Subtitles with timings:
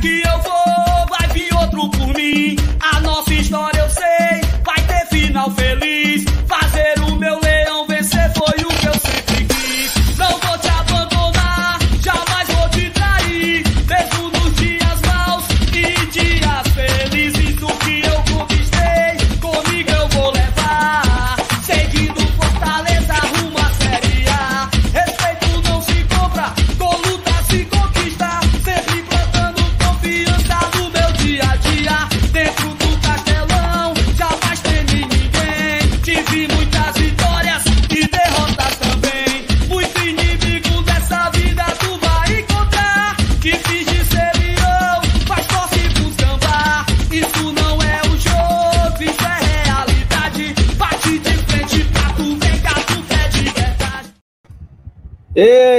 [0.00, 0.57] que eu vou,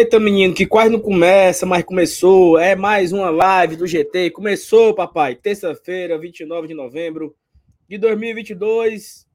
[0.10, 2.58] Eita, menino, que quase não começa, mas começou.
[2.58, 4.32] É mais uma live do GT.
[4.32, 5.36] Começou, papai.
[5.36, 7.36] Terça-feira, 29 de novembro
[7.88, 9.28] de 2022,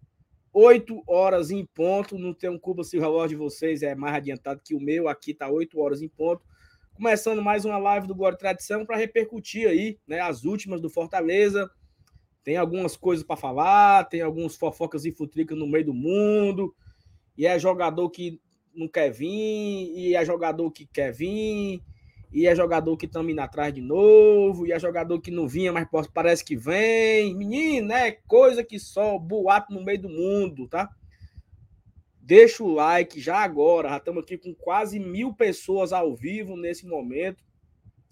[0.53, 2.19] 8 horas em ponto.
[2.19, 5.07] Não tem um cubo se o relógio de vocês é mais adiantado que o meu.
[5.07, 6.45] Aqui tá 8 horas em ponto.
[6.93, 11.71] Começando mais uma live do Glória Tradição para repercutir aí, né, as últimas do Fortaleza.
[12.43, 16.75] Tem algumas coisas para falar, tem alguns fofocas e futricas no meio do mundo.
[17.39, 18.41] E é jogador que
[18.75, 21.83] não quer vir, e é jogador que quer vir,
[22.33, 25.73] e é jogador que estamos indo atrás de novo, e é jogador que não vinha,
[25.73, 27.35] mas parece que vem.
[27.35, 30.91] Menino, é coisa que só boato no meio do mundo, tá?
[32.21, 36.87] Deixa o like já agora, já estamos aqui com quase mil pessoas ao vivo nesse
[36.87, 37.45] momento.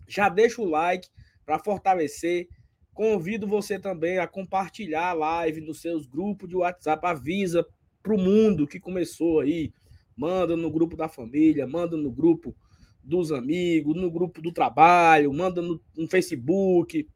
[0.07, 1.09] Já deixa o like
[1.47, 2.47] para fortalecer.
[2.93, 7.07] Convido você também a compartilhar a live nos seus grupos de WhatsApp.
[7.07, 7.67] Avisa
[8.03, 9.73] para o mundo que começou aí
[10.17, 12.55] manda no grupo da família, manda no grupo
[13.03, 17.09] dos amigos, no grupo do trabalho, manda no, no, Facebook.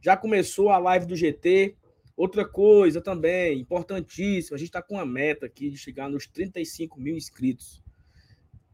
[0.00, 1.76] Já começou a live do GT.
[2.16, 7.00] Outra coisa também, importantíssima, a gente está com uma meta aqui de chegar nos 35
[7.00, 7.82] mil inscritos.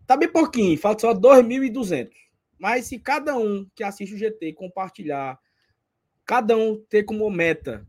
[0.05, 2.11] Tá bem pouquinho, falta só 2.200.
[2.59, 5.39] Mas se cada um que assiste o GT compartilhar,
[6.25, 7.87] cada um ter como meta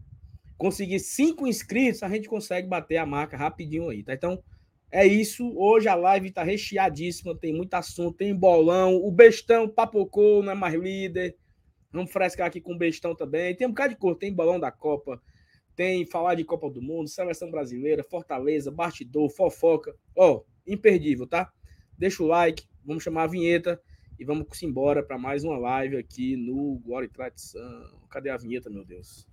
[0.57, 4.13] conseguir cinco inscritos, a gente consegue bater a marca rapidinho aí, tá?
[4.13, 4.43] Então,
[4.91, 5.53] é isso.
[5.57, 8.95] Hoje a live tá recheadíssima, tem muito assunto, tem bolão.
[8.95, 11.35] O bestão papocou, não é mais líder.
[11.91, 13.55] Vamos frescar aqui com o bestão também.
[13.55, 15.21] Tem um bocado de cor, tem bolão da Copa,
[15.75, 19.95] tem falar de Copa do Mundo, seleção brasileira, Fortaleza, bastidor, fofoca.
[20.15, 21.51] Ó, oh, imperdível, tá?
[21.97, 23.81] Deixa o like, vamos chamar a vinheta
[24.19, 27.99] e vamos embora para mais uma live aqui no Glória e Tradição.
[28.09, 29.27] Cadê a vinheta, meu Deus?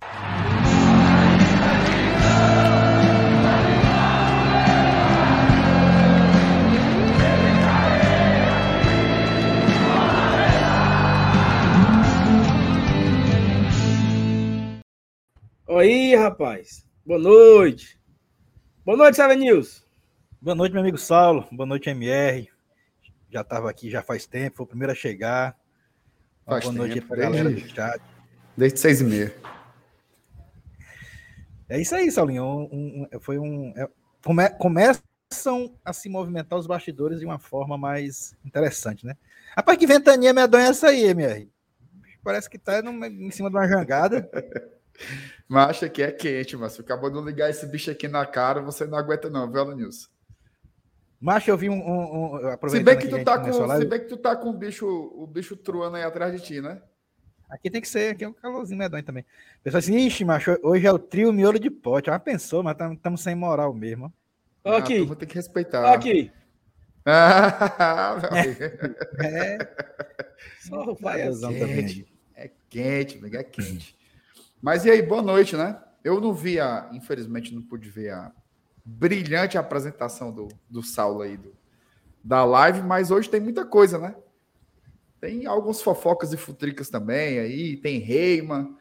[15.67, 16.85] Oi, rapaz.
[17.03, 17.99] Boa noite.
[18.85, 19.83] Boa noite, Seven News.
[20.39, 21.47] Boa noite, meu amigo Saulo.
[21.51, 22.47] Boa noite, MR.
[23.31, 25.57] Já estava aqui já faz tempo, foi o primeiro a chegar.
[26.45, 28.01] Faz boa tempo, noite para desde, galera do chat.
[28.55, 29.35] desde seis e meia.
[31.67, 32.45] É isso aí, Saulinho.
[32.45, 33.73] Um, um, foi um.
[33.75, 33.89] É,
[34.23, 39.17] come, começam a se movimentar os bastidores de uma forma mais interessante, né?
[39.57, 41.51] Rapaz, que ventania medonha é essa aí, MR?
[42.23, 44.29] Parece que tá numa, em cima de uma jangada.
[45.47, 48.85] Mas que é quente, mas se acabou de ligar esse bicho aqui na cara, você
[48.85, 50.09] não aguenta, não, viu, Nilson?
[51.19, 51.79] Mas eu vi um.
[51.79, 54.53] um, um se, bem que tu tá com, se bem que tu tá com o
[54.53, 56.81] bicho, o bicho truando aí atrás de ti, né?
[57.49, 59.25] Aqui tem que ser, aqui é um calorzinho medonho também.
[59.63, 62.09] Pessoal assim, ixi, macho, hoje é o trio miolo de pote.
[62.09, 64.11] Ah, pensou, mas estamos sem moral mesmo.
[64.63, 65.01] Ó, aqui.
[65.01, 65.83] Ah, vou ter que respeitar.
[65.83, 66.31] Ó, aqui.
[67.07, 68.63] Ah, amigo.
[69.23, 69.57] É.
[70.59, 72.07] Só vai é Vazão quente, também.
[72.33, 73.95] é quente, amigo, é quente.
[74.65, 75.79] Mas e aí, boa noite, né?
[76.03, 78.31] Eu não vi a, infelizmente, não pude ver a
[78.83, 81.53] brilhante apresentação do, do Saulo aí, do,
[82.23, 84.15] da live, mas hoje tem muita coisa, né?
[85.21, 88.75] Tem alguns fofocas e futricas também aí, tem Reima,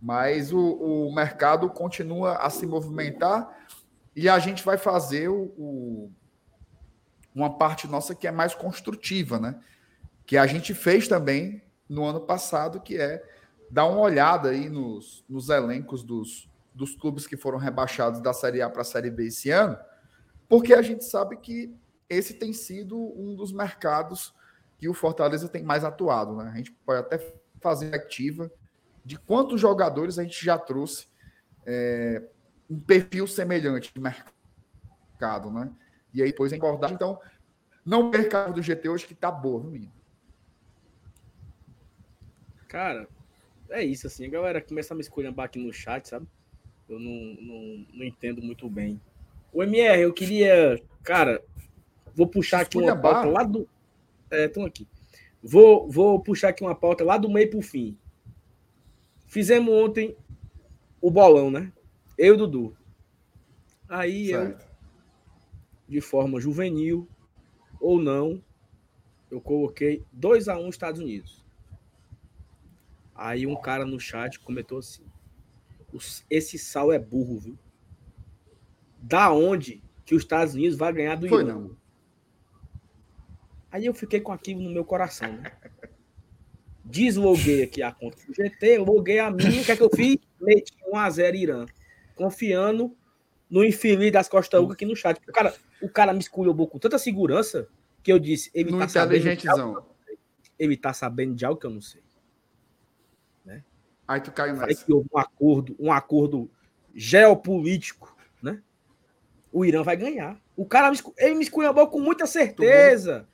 [0.00, 3.66] mas o, o mercado continua a se movimentar
[4.14, 6.12] e a gente vai fazer o, o,
[7.34, 9.58] uma parte nossa que é mais construtiva, né?
[10.24, 13.20] Que a gente fez também no ano passado, que é
[13.70, 18.62] dar uma olhada aí nos, nos elencos dos, dos clubes que foram rebaixados da Série
[18.62, 19.78] A para a Série B esse ano,
[20.48, 21.74] porque a gente sabe que
[22.08, 24.34] esse tem sido um dos mercados
[24.78, 26.36] que o Fortaleza tem mais atuado.
[26.36, 26.50] Né?
[26.52, 28.50] A gente pode até fazer ativa
[29.04, 31.06] de quantos jogadores a gente já trouxe
[31.66, 32.22] é,
[32.70, 35.50] um perfil semelhante de mercado.
[35.50, 35.70] Né?
[36.14, 36.92] E aí depois engordar.
[36.92, 37.20] Então,
[37.84, 39.92] não o mercado do GT hoje que tá boa, menino?
[42.68, 43.08] Cara,
[43.70, 44.26] é isso, assim.
[44.26, 46.26] A galera começa a me escolhambar aqui no chat, sabe?
[46.88, 49.00] Eu não, não, não entendo muito bem.
[49.52, 50.80] O MR, eu queria.
[51.02, 51.42] Cara,
[52.14, 53.12] vou puxar aqui uma Esculhambar?
[53.14, 53.68] pauta lá do.
[54.30, 54.86] É, estão aqui.
[55.42, 57.96] Vou, vou puxar aqui uma pauta lá do meio pro fim.
[59.26, 60.16] Fizemos ontem
[61.00, 61.72] o bolão, né?
[62.16, 62.76] Eu e o Dudu.
[63.88, 64.66] Aí eu, Certo.
[65.88, 67.08] de forma juvenil
[67.80, 68.42] ou não,
[69.30, 71.44] eu coloquei 2 a 1 Estados Unidos.
[73.18, 75.02] Aí um cara no chat comentou assim:
[75.92, 77.58] "Os- esse sal é burro, viu?
[79.02, 81.76] Da onde que os Estados Unidos vai ganhar do Foi Irã?" não.
[83.72, 85.52] Aí eu fiquei com aquilo no meu coração, né?
[86.84, 90.16] Desloguei aqui a conta do GT, loguei a minha, o que é que eu fiz?
[90.40, 91.66] Meti 1x0 Irã.
[92.14, 92.96] Confiando
[93.50, 95.20] no infeliz das Costa Uca aqui no chat.
[95.28, 97.68] O cara, o cara me esculhambou com tanta segurança
[98.02, 99.86] que eu disse, ele No tá sabendo de algo,
[100.58, 102.02] ele tá sabendo de algo que eu não sei.
[104.08, 104.82] Aí tu caiu nessa.
[104.82, 106.50] que houve um acordo, um acordo
[106.94, 108.62] geopolítico, né?
[109.52, 110.40] O Irã vai ganhar.
[110.56, 113.28] O cara me, ele me esculhambou com muita certeza.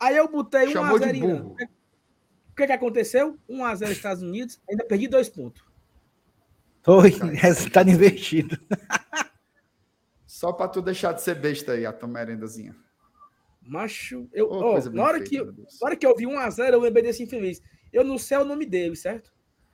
[0.00, 1.36] Aí eu botei 1 Chamou a 0 de Irã.
[1.36, 1.56] burro.
[2.50, 3.38] O que, que aconteceu?
[3.48, 5.64] 1x0 Estados Unidos, ainda perdi dois pontos.
[6.82, 8.58] Foi, resultado invertido.
[10.26, 12.74] Só pra tu deixar de ser besta aí, a tua merendazinha.
[13.62, 16.80] Macho, eu, coisa bem na, hora feita, que, na hora que eu vi 1x0, eu
[16.80, 17.62] lembrei desse infeliz.
[17.92, 19.30] Eu não sei o nome dele, certo?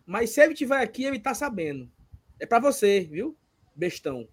[0.07, 1.91] Mas se ele tiver aqui, ele tá sabendo.
[2.39, 3.37] É pra você, viu?
[3.75, 4.29] Bestão.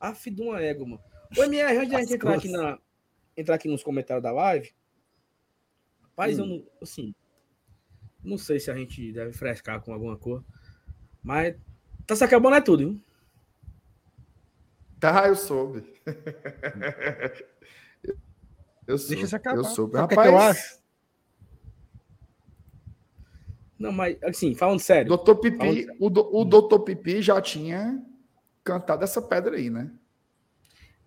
[0.00, 1.02] Aff de uma égua, mano.
[1.36, 2.78] O MR, antes de a gente entrar aqui, na,
[3.36, 4.72] entrar aqui nos comentários da live,
[6.02, 6.48] rapaz, eu Hum.
[6.48, 7.14] não, assim,
[8.22, 10.44] não sei se a gente deve frescar com alguma cor,
[11.22, 11.56] mas
[12.06, 13.00] tá se acabando é tudo, viu?
[14.98, 15.84] Tá, eu soube.
[18.86, 19.14] Eu soube.
[19.14, 19.56] Deixa isso acabar.
[19.58, 19.90] Eu soube.
[19.90, 20.78] O que é Rapaz, que eu acho?
[23.78, 25.08] Não, mas, assim, falando sério.
[25.08, 28.02] Doutor Pipi, Falando o, do- o doutor Pipi já tinha
[28.64, 29.90] cantado essa pedra aí, né?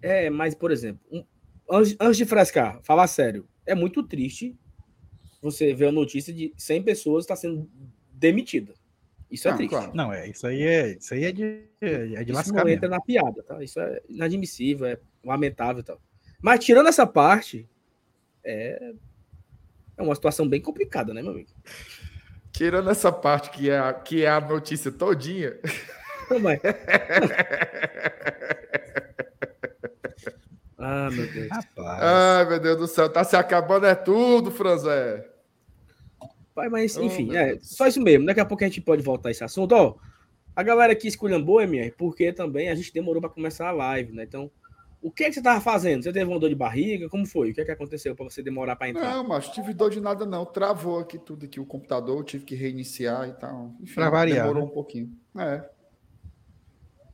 [0.02, 1.26] É, mas, por exemplo, um-
[1.70, 4.56] antes, antes de frescar, falar sério, é muito triste
[5.42, 7.70] você ver a notícia de 100 pessoas estar sendo
[8.14, 8.74] demitida.
[9.32, 9.70] Isso é Ah, triste.
[9.72, 9.96] claro.
[9.96, 12.78] Não, é, isso aí é, isso aí é de, é de Isso lascar não mesmo.
[12.78, 13.64] entra na piada, tá?
[13.64, 16.02] Isso é inadmissível, é lamentável e tal.
[16.42, 17.68] Mas tirando essa parte,
[18.44, 18.94] é,
[19.98, 21.50] é uma situação bem complicada, né, meu amigo?
[22.60, 25.58] Tirando essa parte que é a, que é a notícia todinha.
[26.30, 26.60] Não, mas...
[30.78, 31.48] ah, meu Deus.
[31.50, 32.04] Rapaz.
[32.04, 35.26] Ai, meu Deus do céu, tá se acabando é tudo, Franzé.
[36.54, 38.26] Pai, mas, Oh, enfim, meu é só isso mesmo.
[38.26, 39.72] Daqui a pouco a gente pode voltar a esse assunto.
[39.72, 39.96] Ó,
[40.54, 44.24] a galera aqui esculhambou, MR, porque também a gente demorou para começar a live, né?
[44.24, 44.52] Então,
[45.02, 46.04] o que, é que você tava fazendo?
[46.04, 47.08] Você teve uma dor de barriga?
[47.10, 47.52] Como foi?
[47.52, 49.16] O que, é que aconteceu para você demorar para entrar?
[49.16, 50.46] Não, mas tive dor de nada não.
[50.46, 53.74] Travou aqui tudo aqui o computador, eu tive que reiniciar e tal.
[53.82, 54.70] Enfim, Pra variar, demorou né?
[54.70, 55.12] um pouquinho.
[55.38, 55.70] É.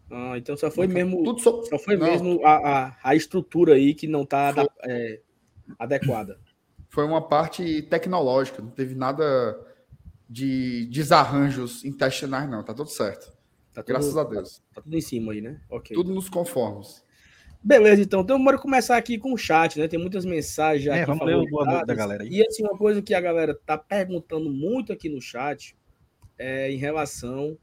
[0.10, 1.64] Ah, então só foi Nunca- mesmo, Tudo so...
[1.66, 2.56] só foi Não, mesmo a,
[2.88, 4.68] a, a estrutura aí que não tá Foi.
[4.84, 5.22] é,
[5.80, 6.40] adequada.
[6.90, 9.60] Foi uma parte tecnológica, não teve nada
[10.30, 12.64] de desarranjos intestinais, não.
[12.64, 13.32] Tá tudo certo.
[13.74, 14.64] Tá tudo, Graças a Deus.
[14.74, 15.60] Tá tudo em cima aí, né?
[15.70, 15.96] Ok.
[15.96, 17.04] Tudo nos conformes.
[17.66, 18.22] Beleza, então.
[18.22, 19.88] Então, bora começar aqui com o chat, né?
[19.88, 22.30] Tem muitas mensagens É, aqui vamos ler o boa noite da galera aí.
[22.30, 25.76] E assim, uma coisa que a galera tá perguntando muito aqui no chat
[26.38, 27.58] é em relação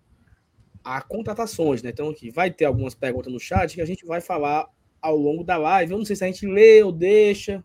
[0.83, 1.91] a contratações, né?
[1.91, 4.69] Então, aqui vai ter algumas perguntas no chat que a gente vai falar
[5.01, 5.93] ao longo da live.
[5.93, 7.65] Eu não sei se a gente lê ou deixa.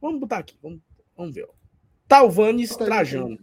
[0.00, 0.80] Vamos botar aqui, vamos,
[1.16, 1.44] vamos ver.
[1.48, 1.52] ó.
[2.08, 3.38] Talvanes Bota aí, Trajano.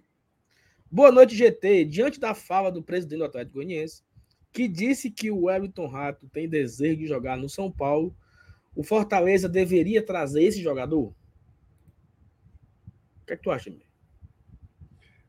[0.92, 1.86] Boa noite, GT.
[1.86, 4.04] Diante da fala do presidente do Atlético Goianiense,
[4.56, 8.16] que disse que o Wellington Rato tem desejo de jogar no São Paulo,
[8.74, 11.08] o Fortaleza deveria trazer esse jogador?
[13.22, 13.82] O que é que tu acha, meu?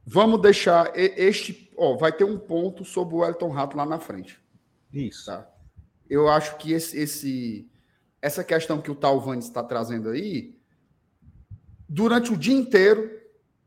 [0.04, 1.72] Vamos deixar este.
[1.76, 4.40] Ó, vai ter um ponto sobre o Elton Rato lá na frente.
[4.92, 5.26] Isso.
[5.26, 5.50] Tá?
[6.08, 7.68] Eu acho que esse, esse-
[8.22, 10.56] essa questão que o Talvanes está trazendo aí,
[11.88, 13.10] durante o dia inteiro,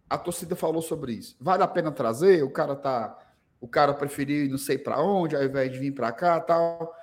[0.10, 1.36] a torcida falou sobre isso.
[1.42, 2.44] Vale a pena trazer?
[2.44, 3.18] O cara tá.
[3.62, 6.94] O cara preferiu ir não sei para onde, ao invés de vir para cá tal.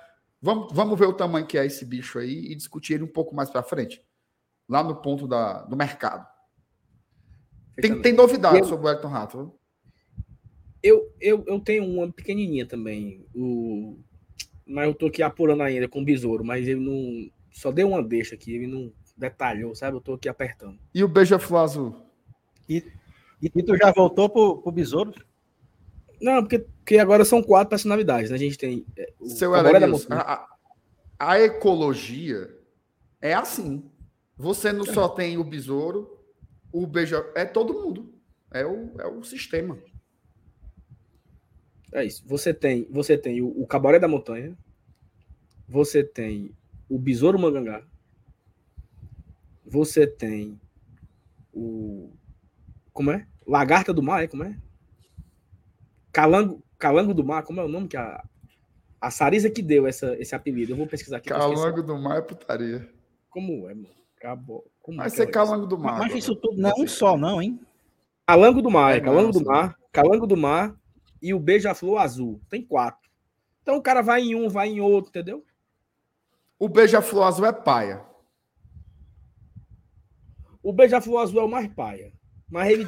[0.41, 3.35] Vamos, vamos ver o tamanho que é esse bicho aí e discutir ele um pouco
[3.35, 4.01] mais para frente.
[4.67, 6.27] Lá no ponto da, do mercado.
[7.75, 9.53] Tem, tem novidade Eu- sobre o Elton Rato.
[10.81, 13.97] Eu, eu, eu tenho uma pequenininha também, o...
[14.65, 17.31] mas eu tô aqui apurando ainda com o Besouro, mas ele não.
[17.51, 19.97] Só deu uma deixa aqui, ele não detalhou, sabe?
[19.97, 20.77] Eu tô aqui apertando.
[20.93, 21.95] E o Beija-Flor Azul?
[22.69, 22.81] E
[23.63, 25.13] tu já voltou pro, pro Besouro?
[26.21, 28.35] Não, porque, porque agora são quatro personalidades, né?
[28.35, 28.85] A gente tem.
[28.97, 30.57] é, o Seu da a, a-
[31.19, 32.55] a ecologia
[33.21, 33.83] é assim.
[34.37, 36.19] Você não só tem o besouro,
[36.71, 37.25] o beija.
[37.35, 38.13] É todo mundo.
[38.51, 39.77] É o, é o sistema.
[41.91, 42.23] É isso.
[42.27, 44.55] Você tem, você tem o, o Cabaré da Montanha,
[45.67, 46.51] você tem
[46.89, 47.83] o Besouro Mangangá,
[49.65, 50.59] você tem
[51.53, 52.11] o.
[52.93, 53.27] Como é?
[53.45, 54.27] Lagarta do Mar, é?
[54.27, 54.57] Como é?
[56.17, 58.23] Calango, Calango do Mar, como é o nome que a.
[58.99, 60.71] A Sarisa que deu essa, esse apelido.
[60.71, 61.29] Eu vou pesquisar aqui.
[61.29, 62.89] Calango do Mar é putaria.
[63.29, 63.95] Como é, mano?
[64.17, 64.65] Acabou.
[64.81, 65.99] Como Vai ser Calango do Mar.
[65.99, 67.59] Mas isso tudo não é um só, não, hein?
[68.25, 69.45] Calango do Mar, é, É, Calango do.
[69.45, 70.75] Mar, Calango do Mar
[71.21, 72.41] e o Beija-Flor Azul.
[72.49, 73.07] Tem quatro.
[73.61, 75.45] Então o cara vai em um, vai em outro, entendeu?
[76.57, 78.03] O beija-flor azul é paia.
[80.63, 82.11] O Beija-Flor Azul é o mais paia.
[82.49, 82.87] Mas ele.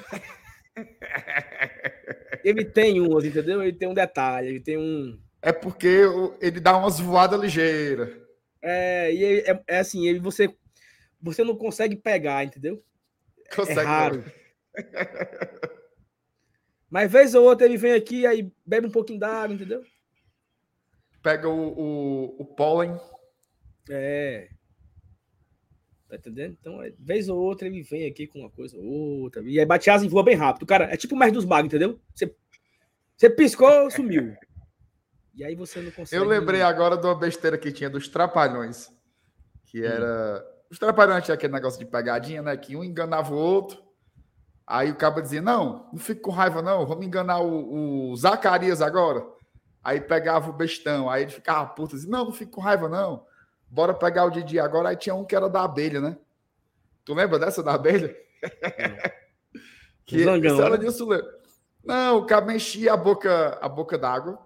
[2.44, 3.62] ele tem umas, entendeu?
[3.62, 5.20] Ele tem um detalhe, ele tem um.
[5.42, 6.02] É porque
[6.42, 8.10] ele dá umas voadas ligeiras.
[8.62, 10.54] É, e ele- é, é assim, ele, você,
[11.22, 12.84] você não consegue pegar, entendeu?
[13.56, 14.24] Consegue é raro.
[16.90, 19.84] Mas vez ou outra ele vem aqui, aí bebe um pouquinho d'água, entendeu?
[21.22, 23.00] Pega o, o, o pólen.
[23.90, 24.50] É.
[26.10, 26.58] Tá entendendo?
[26.60, 29.44] Então, é, vez ou outra ele vem aqui com uma coisa ou outra.
[29.44, 30.66] E aí bate asa e voa bem rápido.
[30.66, 32.00] Cara, é tipo o mestre dos magos, entendeu?
[32.16, 32.36] Você,
[33.16, 34.36] você piscou, sumiu.
[35.36, 36.20] E aí você não consegue.
[36.20, 38.90] Eu lembrei agora de uma besteira que tinha dos trapalhões.
[38.90, 38.94] Hum.
[39.66, 40.44] Que era.
[40.72, 42.58] Os trapalhões tinha aquele negócio de pegadinha, né?
[42.58, 43.80] Que um enganava o outro.
[44.66, 46.88] Aí o cabo dizia: Não, não fique com raiva, não.
[46.88, 49.24] Vamos enganar o, o Zacarias agora.
[49.84, 51.08] Aí pegava o bestão.
[51.08, 53.24] Aí ele ficava puto, dizia: Não, não fique com raiva, não.
[53.70, 54.90] Bora pegar o Didi agora.
[54.90, 56.18] Aí tinha um que era da abelha, né?
[57.06, 58.16] Tu lembra dessa da abelha?
[60.06, 60.78] que Zangão, era né?
[60.78, 61.08] disso?
[61.84, 64.40] Não, o cabo enchia a boca, a boca d'água.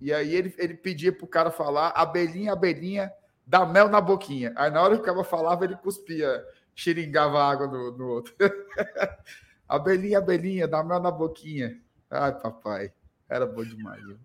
[0.00, 3.10] E aí ele, ele pedia pro cara falar, abelhinha, abelhinha,
[3.46, 4.52] dá mel na boquinha.
[4.56, 6.44] Aí na hora que o cara falava, ele cuspia,
[6.74, 8.34] xiringava água no, no outro.
[9.66, 11.80] abelhinha, abelhinha, dá mel na boquinha.
[12.10, 12.92] Ai, papai,
[13.28, 14.02] era bom demais.
[14.04, 14.18] Viu?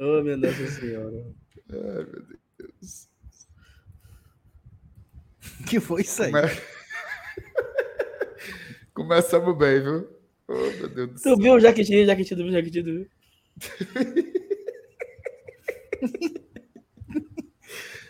[0.00, 1.24] Oh, minha Nossa Senhora.
[1.70, 2.22] Ai, meu
[2.58, 3.08] Deus.
[5.68, 6.30] Que foi isso aí?
[6.32, 6.48] Come-
[8.94, 10.08] Começamos bem, viu?
[10.48, 11.36] Oh, meu Deus do céu.
[11.36, 12.06] Tu viu o Jaquitinho,
[12.84, 13.06] tu viu?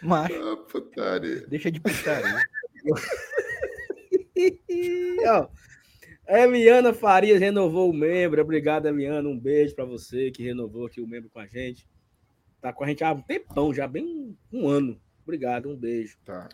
[0.02, 1.46] Mas Ah, putaria.
[1.48, 2.42] deixa de putaria.
[5.26, 5.48] Ó.
[6.28, 8.40] Eliana Farias renovou o membro.
[8.40, 9.28] Obrigado, Eliana.
[9.28, 11.86] Um beijo pra você que renovou aqui o membro com a gente.
[12.60, 15.00] Tá com a gente há um tempão, já bem um ano.
[15.22, 16.18] Obrigado, um beijo.
[16.24, 16.48] Tá.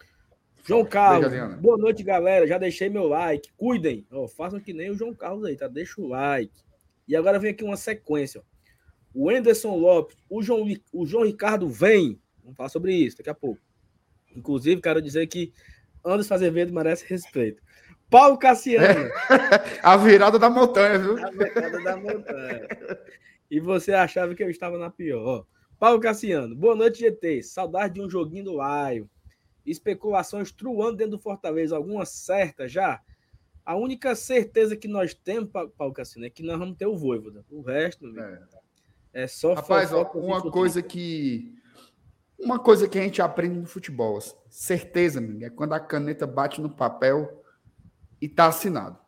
[0.66, 2.46] João Carlos, Beijo, boa noite, galera.
[2.46, 3.50] Já deixei meu like.
[3.56, 4.06] Cuidem.
[4.10, 5.68] Ó, façam que nem o João Carlos aí, tá?
[5.68, 6.52] Deixa o like.
[7.06, 8.40] E agora vem aqui uma sequência.
[8.40, 8.44] ó.
[9.14, 12.20] O Anderson Lopes, o João, o João Ricardo vem.
[12.42, 13.60] Vamos falar sobre isso daqui a pouco.
[14.34, 15.52] Inclusive, quero dizer que
[16.04, 17.62] Anderson Azevedo merece respeito.
[18.10, 19.10] Paulo Cassiano.
[19.82, 21.24] A virada da montanha, viu?
[21.24, 22.68] A bancada da montanha.
[23.50, 25.46] E você achava que eu estava na pior.
[25.78, 27.42] Paulo Cassiano, boa noite, GT.
[27.42, 29.08] Saudade de um joguinho do Laio.
[29.66, 31.76] Especulações truando dentro do Fortaleza.
[31.76, 33.00] Alguma certa já?
[33.64, 36.96] A única certeza que nós temos, Pa- Paulo Cassiano, é que nós vamos ter o
[36.96, 37.44] Voivoda.
[37.50, 38.42] O resto, É.
[39.24, 41.54] é só Rapaz, ó, uma coisa que.
[42.38, 44.18] Uma coisa que a gente aprende no futebol,
[44.50, 47.42] certeza, amigo, é quando a caneta bate no papel
[48.20, 48.98] e tá assinado.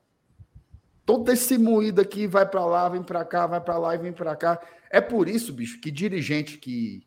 [1.07, 4.13] Todo esse moído aqui vai para lá, vem para cá, vai para lá e vem
[4.13, 4.61] para cá.
[4.91, 7.07] É por isso, bicho, que dirigente que.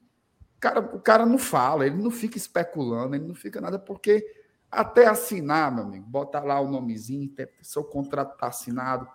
[0.58, 4.26] Cara, o cara não fala, ele não fica especulando, ele não fica nada, porque
[4.72, 9.08] até assinar, meu amigo, botar lá o nomezinho, seu contrato tá assinado,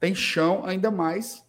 [0.00, 1.44] tem chão ainda mais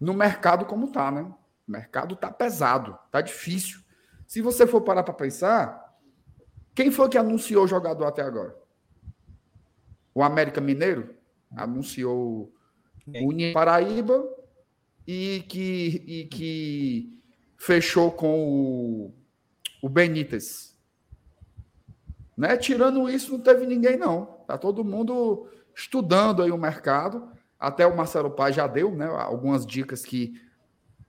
[0.00, 1.22] no mercado como tá, né?
[1.66, 3.80] O mercado tá pesado, tá difícil.
[4.26, 5.98] Se você for parar para pensar,
[6.74, 8.56] quem foi que anunciou o jogador até agora?
[10.14, 11.17] O América Mineiro
[11.56, 12.52] anunciou
[13.06, 14.24] o União Paraíba
[15.06, 17.18] e que, e que
[17.56, 19.14] fechou com o,
[19.82, 20.76] o Benítez.
[22.36, 22.56] Né?
[22.56, 24.26] Tirando isso, não teve ninguém, não.
[24.46, 27.28] Tá todo mundo estudando aí o mercado.
[27.58, 30.40] Até o Marcelo Paz já deu né, algumas dicas que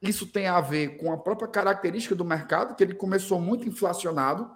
[0.02, 4.50] isso tem a ver com a própria característica do mercado, que ele começou muito inflacionado,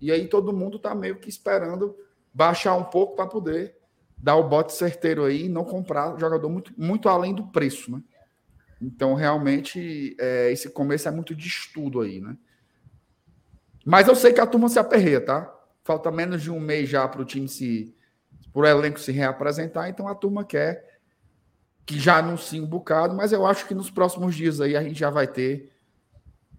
[0.00, 1.96] e aí todo mundo está meio que esperando
[2.34, 3.78] baixar um pouco para poder
[4.22, 8.00] dar o bote certeiro aí e não comprar jogador muito, muito além do preço, né?
[8.80, 12.36] Então, realmente, é, esse começo é muito de estudo aí, né?
[13.84, 15.52] Mas eu sei que a turma se aperreia, tá?
[15.82, 17.94] Falta menos de um mês já para o time se.
[18.52, 21.00] para o elenco se reapresentar, então a turma quer
[21.84, 24.98] que já anuncie um bocado, mas eu acho que nos próximos dias aí a gente
[24.98, 25.72] já vai ter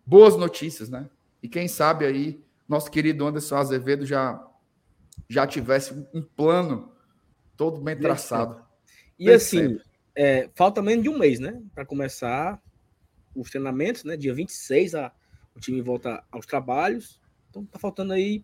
[0.05, 1.09] boas notícias, né?
[1.41, 4.45] E quem sabe aí nosso querido Anderson Azevedo já
[5.29, 6.92] já tivesse um plano
[7.55, 8.63] todo bem traçado.
[9.17, 9.79] E assim,
[10.15, 11.61] é, falta menos de um mês, né?
[11.73, 12.61] Para começar
[13.35, 14.15] os treinamentos, né?
[14.17, 15.11] Dia 26 a,
[15.55, 17.19] o time volta aos trabalhos.
[17.49, 18.43] Então tá faltando aí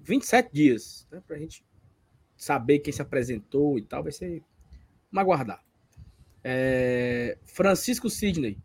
[0.00, 1.22] 27 dias, né?
[1.26, 1.64] Pra gente
[2.36, 4.02] saber quem se apresentou e tal.
[4.02, 4.42] Vai ser.
[5.10, 5.64] Vamos aguardar.
[6.44, 8.58] É, Francisco Sidney.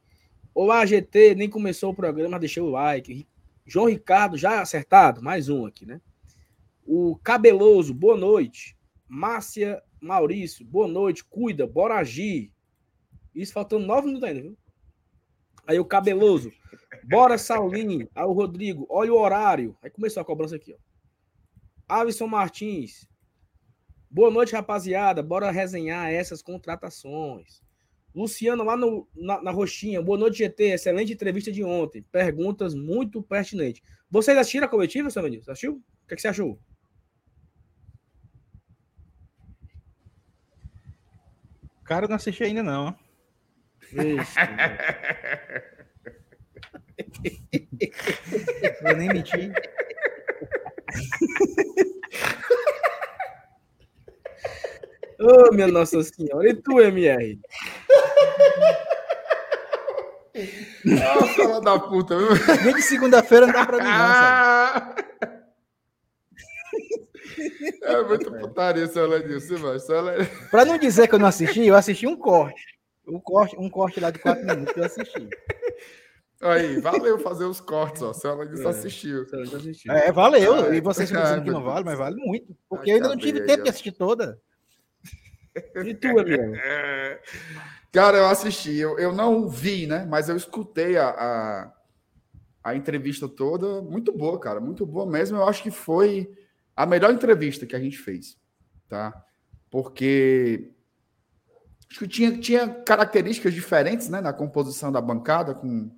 [0.53, 1.35] Olá, GT.
[1.35, 3.27] Nem começou o programa, deixei o like.
[3.65, 5.21] João Ricardo, já acertado?
[5.21, 5.99] Mais um aqui, né?
[6.85, 8.76] O Cabeloso, boa noite.
[9.07, 11.23] Márcia Maurício, boa noite.
[11.23, 12.51] Cuida, bora agir.
[13.33, 14.57] Isso faltando nove minutos ainda, viu?
[15.65, 16.51] Aí o Cabeloso,
[17.03, 18.09] bora Saulinho.
[18.15, 19.77] Aí o Rodrigo, olha o horário.
[19.81, 20.77] Aí começou a cobrança aqui, ó.
[21.87, 23.07] Alisson Martins,
[24.09, 25.23] boa noite, rapaziada.
[25.23, 27.61] Bora resenhar essas contratações.
[28.13, 30.71] Luciano, lá no, na, na Roxinha, boa noite, GT.
[30.71, 32.01] Excelente entrevista de ontem.
[32.11, 33.81] Perguntas muito pertinentes.
[34.09, 35.43] Vocês assistiram a coletiva, seu Menino?
[35.47, 35.73] Assistiu?
[35.73, 36.59] O que, é que você achou?
[41.87, 42.93] Cara, eu não assisti ainda, não.
[48.83, 49.53] Vou nem mentir.
[55.19, 56.49] Ô, oh, minha Nossa Senhora.
[56.49, 57.39] E tu, MR?
[60.85, 62.29] Nossa, fala da puta, viu?
[62.65, 65.03] Nem de segunda-feira não dá pra mim, não, sabe?
[67.81, 69.87] É muito putaria essa Lenilson, mas
[70.49, 72.77] Pra não dizer que eu não assisti, eu assisti um corte.
[73.07, 75.29] Um corte, um corte lá de quatro minutos que eu assisti.
[76.41, 78.13] Aí, valeu fazer os cortes, ó.
[78.13, 79.25] Se ela disse assistiu.
[79.89, 80.73] É, valeu.
[80.73, 82.55] e vocês estão dizendo que não vale, mas vale muito.
[82.69, 84.39] Porque eu ainda não tive tempo de assistir toda.
[85.83, 86.53] E tu, amigo?
[87.91, 88.77] Cara, eu assisti.
[88.77, 90.05] Eu, eu não vi, né?
[90.07, 91.73] Mas eu escutei a, a,
[92.63, 93.81] a entrevista toda.
[93.81, 94.59] Muito boa, cara.
[94.59, 95.37] Muito boa mesmo.
[95.37, 96.29] Eu acho que foi
[96.77, 98.37] a melhor entrevista que a gente fez,
[98.87, 99.11] tá?
[99.71, 100.71] Porque
[101.89, 105.89] acho que tinha, tinha características diferentes, né, na composição da bancada com,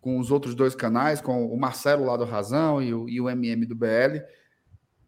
[0.00, 3.28] com os outros dois canais, com o Marcelo lá do Razão e o, e o
[3.28, 4.22] MM do BL.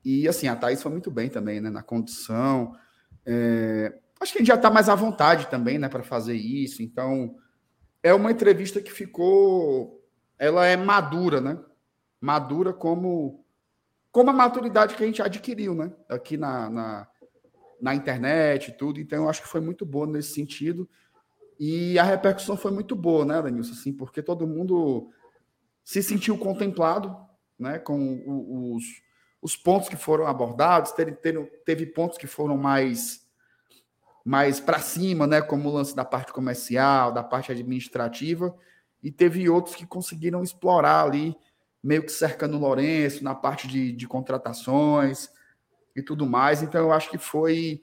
[0.05, 2.77] E assim, a Thaís foi muito bem também, né, na condição.
[3.25, 6.83] É, acho que a gente já está mais à vontade também, né, para fazer isso.
[6.83, 7.35] Então,
[8.03, 10.07] é uma entrevista que ficou,
[10.39, 11.59] ela é madura, né?
[12.21, 13.43] Madura como
[14.19, 15.93] como a maturidade que a gente adquiriu, né?
[16.09, 17.09] Aqui na, na,
[17.81, 18.99] na internet e tudo.
[18.99, 20.91] Então, eu acho que foi muito boa nesse sentido.
[21.57, 23.75] E a repercussão foi muito boa, né, Danilson?
[23.75, 25.09] Assim, porque todo mundo
[25.85, 27.17] se sentiu contemplado,
[27.57, 27.79] né?
[27.79, 28.83] Com os,
[29.41, 30.91] os pontos que foram abordados.
[30.91, 33.25] Teve, teve, teve pontos que foram mais
[34.25, 38.55] mais para cima, né, como o lance da parte comercial, da parte administrativa,
[39.01, 41.35] e teve outros que conseguiram explorar ali
[41.83, 45.31] meio que cercando o Lourenço na parte de, de contratações
[45.95, 46.63] e tudo mais.
[46.63, 47.81] Então, eu acho que foi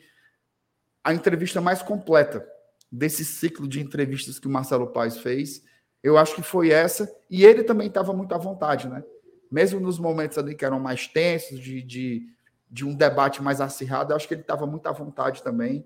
[1.03, 2.45] a entrevista mais completa
[2.91, 5.63] desse ciclo de entrevistas que o Marcelo Paes fez.
[6.03, 7.11] Eu acho que foi essa.
[7.29, 9.03] E ele também estava muito à vontade, né?
[9.51, 12.27] Mesmo nos momentos ali que eram mais tensos, de, de,
[12.69, 15.85] de um debate mais acirrado, eu acho que ele estava muito à vontade também.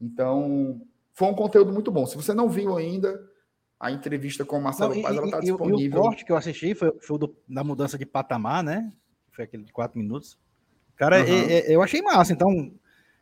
[0.00, 0.80] Então,
[1.12, 2.06] foi um conteúdo muito bom.
[2.06, 3.18] Se você não viu ainda,
[3.78, 5.78] a entrevista com o Marcelo Não, Paz, ela está disponível.
[5.78, 8.90] E o corte que eu assisti foi, foi o do, da mudança de patamar, né?
[9.32, 10.38] Foi aquele de quatro minutos.
[10.96, 11.26] Cara, uhum.
[11.26, 12.32] é, é, eu achei massa.
[12.32, 12.72] Então,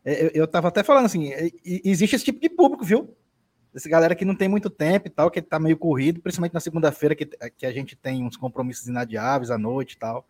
[0.04, 1.32] é, eu estava até falando assim,
[1.64, 3.16] existe esse tipo de público, viu?
[3.74, 6.60] Essa galera que não tem muito tempo e tal, que está meio corrido, principalmente na
[6.60, 10.24] segunda-feira, que, que a gente tem uns compromissos inadiáveis à noite e tal.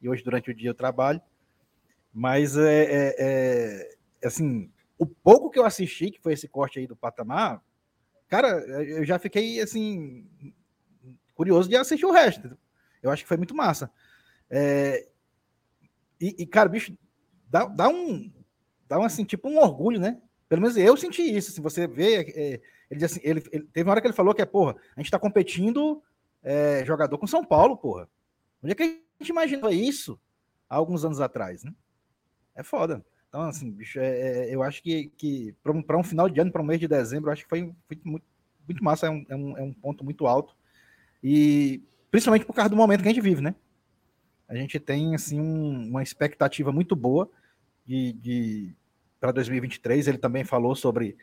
[0.00, 1.20] E hoje, durante o dia, eu trabalho.
[2.14, 6.86] Mas, é, é, é assim, o pouco que eu assisti, que foi esse corte aí
[6.86, 7.60] do patamar,
[8.28, 10.26] Cara, eu já fiquei assim
[11.34, 12.56] curioso de assistir o resto.
[13.02, 13.90] Eu acho que foi muito massa.
[14.50, 15.06] É,
[16.20, 16.96] e, e, cara, bicho,
[17.48, 18.32] dá, dá um
[18.88, 20.20] dá um assim, tipo um orgulho, né?
[20.48, 21.52] Pelo menos eu senti isso.
[21.52, 22.60] Se você vê, é,
[22.90, 25.10] ele, assim, ele, ele, teve uma hora que ele falou que é, porra, a gente
[25.10, 26.02] tá competindo
[26.42, 28.08] é, jogador com São Paulo, porra.
[28.62, 28.86] Onde é que a
[29.20, 30.18] gente imaginou isso
[30.68, 31.72] há alguns anos atrás, né?
[32.54, 33.04] É foda.
[33.28, 36.50] Então, assim, bicho, é, é, eu acho que, que para um, um, final de ano,
[36.50, 38.24] para um mês de dezembro, eu acho que foi, foi muito,
[38.66, 40.56] muito massa, é um, é um, é, um, ponto muito alto.
[41.22, 43.54] E principalmente por causa do momento que a gente vive, né?
[44.48, 47.28] A gente tem, assim, um, uma expectativa muito boa
[47.84, 48.74] de, de
[49.20, 50.06] para 2023.
[50.06, 51.16] Ele também falou sobre,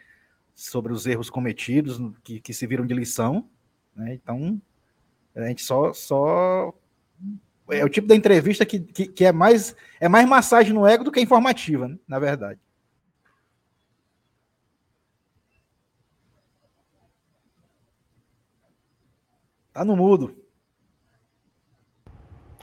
[0.53, 3.49] sobre os erros cometidos, que, que se viram de lição.
[3.95, 4.13] Né?
[4.13, 4.61] Então,
[5.35, 6.73] a gente só, só
[7.69, 11.04] é o tipo da entrevista que, que, que, é mais é mais massagem no ego
[11.04, 11.97] do que informativa, né?
[12.08, 12.60] na verdade.
[19.71, 20.36] Tá no mudo.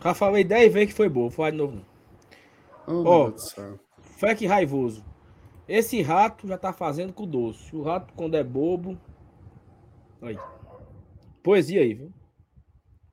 [0.02, 1.84] Já falei 10 vezes que foi boa, foi de novo.
[2.86, 3.34] Oh, oh
[4.00, 5.04] Feck raivoso.
[5.68, 7.74] Esse rato já tá fazendo com o doce.
[7.74, 8.98] O rato, quando é bobo.
[10.22, 10.38] Aí.
[11.42, 12.12] Poesia aí, viu?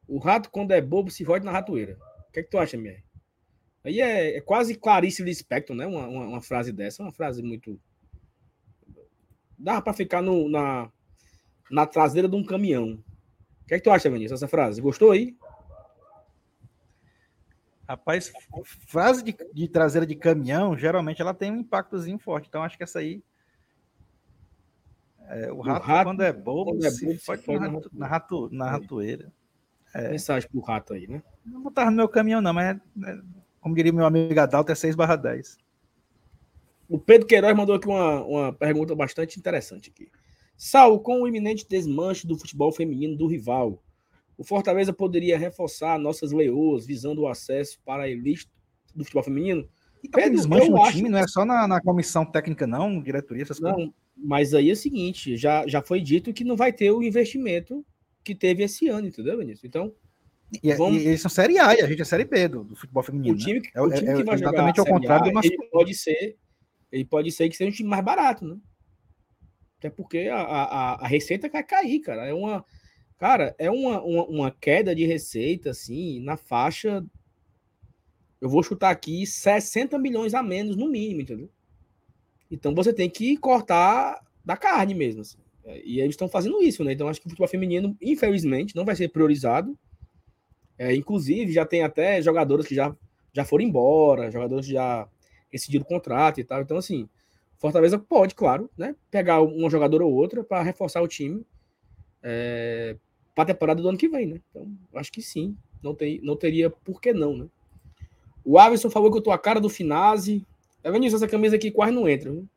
[0.08, 1.98] O rato, quando é bobo, se fode na ratoeira.
[2.30, 3.04] O que é que tu acha, minha?
[3.84, 5.86] Aí é, é quase Clarice Lispector, né?
[5.86, 7.04] Uma, uma, uma, frase dessa.
[7.04, 7.80] Uma frase muito.
[9.58, 10.92] Dá pra ficar no, na,
[11.72, 13.04] na traseira de um caminhão.
[13.64, 14.82] O que é que tu acha, Vinícius, essa frase?
[14.82, 15.36] Gostou aí?
[17.88, 18.34] Rapaz,
[18.86, 22.50] frase de, de, traseira de caminhão, geralmente ela tem um impactozinho forte.
[22.50, 23.24] Então, acho que essa aí.
[25.30, 27.90] É, o, rato, o, rato, quando é bobo, quando é bobo se pode na, rato,
[27.94, 29.32] na, rato, na ratoeira.
[29.98, 30.12] É.
[30.12, 31.24] Mensagem pro rato aí, né?
[31.44, 33.18] Não botava no meu caminhão, não, mas é,
[33.60, 35.58] como diria meu amigo Adalto, é 6 barra 10.
[36.88, 40.08] O Pedro Queiroz mandou aqui uma, uma pergunta bastante interessante aqui.
[40.56, 43.84] Sal, com o iminente desmanche do futebol feminino do rival,
[44.38, 48.48] o Fortaleza poderia reforçar nossas leoas visando o acesso para a elite
[48.96, 49.68] do futebol feminino?
[50.04, 53.60] E tá desmanche no time, não é só na, na, comissão técnica, não, diretoria, essas
[53.60, 53.94] não, coisas.
[54.16, 57.84] Mas aí é o seguinte, já, já foi dito que não vai ter o investimento
[58.28, 59.64] que teve esse ano, entendeu, Vinícius?
[59.64, 59.94] Então.
[60.64, 61.02] E, é, vamos...
[61.02, 63.36] e eles são Série A, e a gente é Série B do, do futebol feminino.
[63.36, 63.82] O time, né?
[63.82, 65.48] o time é, que vai é exatamente ao contrário a, do nosso.
[65.48, 66.38] Ele pode ser,
[66.92, 68.58] ele pode ser que seja um time mais barato, né?
[69.78, 72.26] Até porque a, a, a receita vai cair, cara.
[72.26, 72.66] É uma,
[73.18, 77.06] cara, é uma, uma, uma, queda de receita, assim, na faixa.
[78.40, 81.50] Eu vou chutar aqui 60 milhões a menos, no mínimo, entendeu?
[82.50, 85.22] Então você tem que cortar da carne mesmo.
[85.22, 85.38] Assim.
[85.84, 86.94] E eles estão fazendo isso, né?
[86.94, 89.78] Então acho que o futebol feminino, infelizmente, não vai ser priorizado.
[90.78, 92.96] É, inclusive, já tem até jogadoras que já,
[93.34, 95.08] já foram embora, jogadores que já
[95.52, 96.62] decidiram o contrato e tal.
[96.62, 97.10] Então, assim,
[97.58, 101.46] Fortaleza pode, claro, né, pegar uma jogadora ou outra para reforçar o time
[102.22, 102.96] é,
[103.34, 104.42] para a temporada do ano que vem, né?
[104.50, 105.56] Então, acho que sim.
[105.82, 107.48] Não, tem, não teria por que não, né?
[108.44, 110.46] O Alisson falou que eu tô a cara do Finazzi.
[110.84, 112.48] É, Vinícius, essa camisa aqui quase não entra, viu?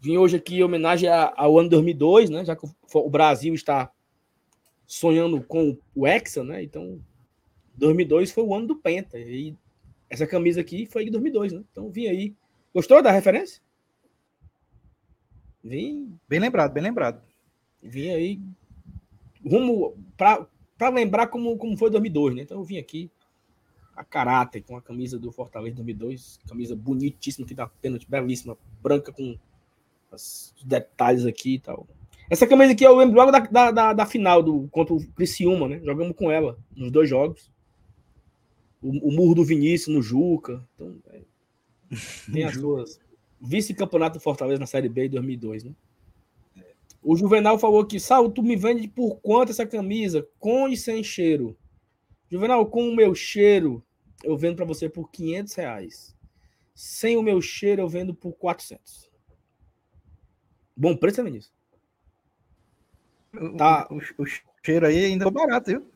[0.00, 2.44] Vim hoje aqui em homenagem ao ano 2002, né?
[2.44, 3.90] Já que o Brasil está
[4.86, 6.62] sonhando com o Hexa, né?
[6.62, 7.00] Então,
[7.76, 9.18] 2002 foi o ano do Penta.
[9.18, 9.56] E
[10.08, 11.64] essa camisa aqui foi de 2002, né?
[11.70, 12.34] Então, vim aí
[12.76, 13.62] Gostou da referência?
[15.64, 16.14] Vim.
[16.28, 17.22] Bem lembrado, bem lembrado.
[17.82, 18.38] Vim aí.
[19.42, 19.96] Rumo.
[20.14, 22.42] para lembrar como, como foi 2002, né?
[22.42, 23.10] Então eu vim aqui
[23.96, 26.38] a caráter com a camisa do Fortaleza 2002.
[26.46, 29.38] Camisa bonitíssima, que dá pênalti, belíssima, branca com
[30.16, 31.86] os detalhes aqui e tal.
[32.28, 35.68] Essa camisa aqui eu lembro logo da, da, da, da final do, contra o Criciúma,
[35.68, 35.80] né?
[35.84, 37.50] Jogamos com ela nos dois jogos.
[38.82, 40.66] O, o murro do Vinícius no Juca.
[40.74, 41.20] Então, é,
[42.32, 42.98] tem as suas.
[43.40, 45.72] Vice-campeonato do Fortaleza na Série B em 2002, né?
[47.08, 50.26] O Juvenal falou que, Sal, tu me vende por quanto essa camisa?
[50.40, 51.56] Com e sem cheiro.
[52.28, 53.80] Juvenal, com o meu cheiro,
[54.24, 56.16] eu vendo para você por 500 reais.
[56.74, 59.05] Sem o meu cheiro, eu vendo por 400.
[60.76, 61.54] Bom preço, né, Vinícius?
[63.56, 63.86] Tá.
[63.90, 64.26] O, o, o,
[64.62, 65.86] cheiro aí ainda é barato, viu?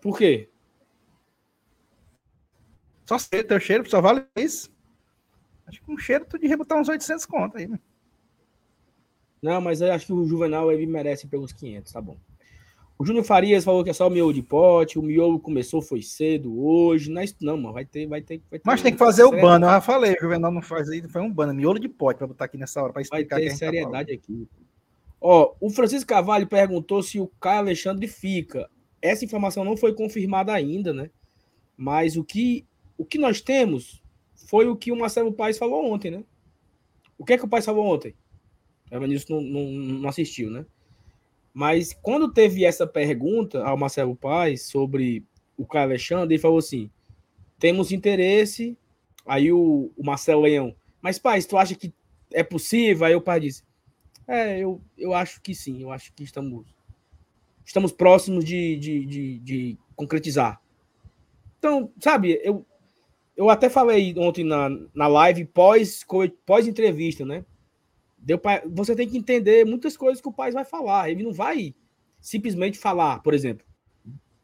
[0.00, 0.48] Por quê?
[3.06, 4.72] Só ser teu cheiro só vale isso.
[5.66, 7.78] Acho que um cheiro tu devia botar uns 800 conto aí, né?
[9.42, 12.16] Não, mas eu acho que o Juvenal ele merece pelos 500, tá bom.
[13.00, 16.02] O Júnior Farias falou que é só o miolo de pote, o miolo começou foi
[16.02, 18.98] cedo hoje, não, é não mano, vai ter, vai ter, vai ter Mas tem que
[18.98, 21.78] fazer o banner, eu já falei, o Juvenal não faz aí, foi um banner, miolo
[21.78, 24.14] de pote para botar aqui nessa hora para explicar vai ter que tá seriedade tá
[24.14, 24.46] aqui.
[25.18, 28.68] Ó, o Francisco Carvalho perguntou se o Caio Alexandre fica.
[29.00, 31.08] Essa informação não foi confirmada ainda, né?
[31.78, 32.66] Mas o que
[32.98, 34.02] o que nós temos
[34.34, 36.22] foi o que o Marcelo Paes falou ontem, né?
[37.16, 38.14] O que é que o Paes falou ontem?
[38.92, 39.64] O Evanilson não, não,
[40.00, 40.66] não assistiu, né?
[41.52, 45.24] Mas quando teve essa pergunta ao Marcelo Paes sobre
[45.56, 46.90] o Caio Alexandre, ele falou assim:
[47.58, 48.76] temos interesse.
[49.26, 51.92] Aí o, o Marcelo Leão, mas Paes, tu acha que
[52.32, 53.06] é possível?
[53.06, 53.62] Aí o pai disse:
[54.26, 56.66] É, eu, eu acho que sim, eu acho que estamos,
[57.64, 60.60] estamos próximos de, de, de, de concretizar.
[61.58, 62.64] Então, sabe, eu,
[63.36, 66.04] eu até falei ontem na, na live pós,
[66.46, 66.66] pós
[67.26, 67.44] né?
[68.22, 71.10] Deu pra, você tem que entender muitas coisas que o pai vai falar.
[71.10, 71.74] Ele não vai
[72.20, 73.66] simplesmente falar, por exemplo,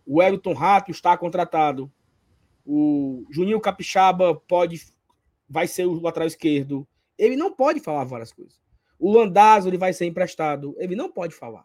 [0.07, 1.93] o Elton Rato está contratado,
[2.65, 4.81] o Juninho Capixaba pode
[5.49, 6.87] vai ser o lateral esquerdo.
[7.17, 8.61] Ele não pode falar várias coisas.
[8.99, 10.75] O Landazzo ele vai ser emprestado.
[10.79, 11.65] Ele não pode falar.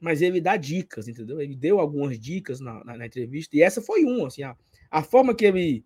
[0.00, 1.40] Mas ele dá dicas, entendeu?
[1.40, 3.56] Ele deu algumas dicas na, na, na entrevista.
[3.56, 4.28] E essa foi uma.
[4.28, 4.56] Assim, a,
[4.90, 5.84] a forma que ele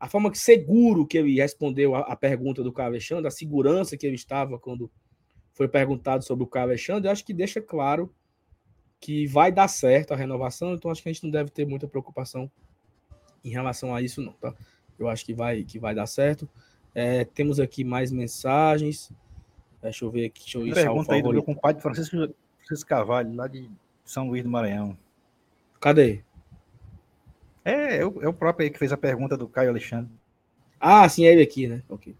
[0.00, 3.98] a forma que seguro que ele respondeu a, a pergunta do Caio Alexandre, a segurança
[3.98, 4.90] que ele estava quando
[5.52, 8.12] foi perguntado sobre o Caio Alexandre, eu acho que deixa claro
[8.98, 11.86] que vai dar certo a renovação, então acho que a gente não deve ter muita
[11.86, 12.50] preocupação
[13.44, 14.54] em relação a isso, não, tá?
[14.98, 16.48] Eu acho que vai, que vai dar certo.
[16.94, 19.10] É, temos aqui mais mensagens.
[19.80, 20.42] Deixa eu ver aqui.
[20.42, 22.16] Deixa eu ir Pergunta aí do meu compadre Francisco,
[22.58, 23.70] Francisco Carvalho, lá de
[24.04, 24.96] São Luís do Maranhão.
[25.80, 26.22] Cadê?
[27.64, 30.10] É, é o, é o próprio aí que fez a pergunta do Caio Alexandre.
[30.78, 31.82] Ah, sim, é ele aqui, né?
[31.88, 32.14] Ok.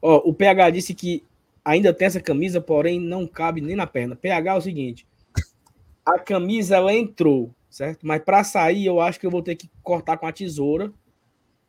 [0.00, 1.24] Ó, o PH disse que
[1.64, 4.16] ainda tem essa camisa, porém não cabe nem na perna.
[4.16, 5.06] PH é o seguinte:
[6.04, 8.06] a camisa ela entrou, certo?
[8.06, 10.92] Mas para sair, eu acho que eu vou ter que cortar com a tesoura.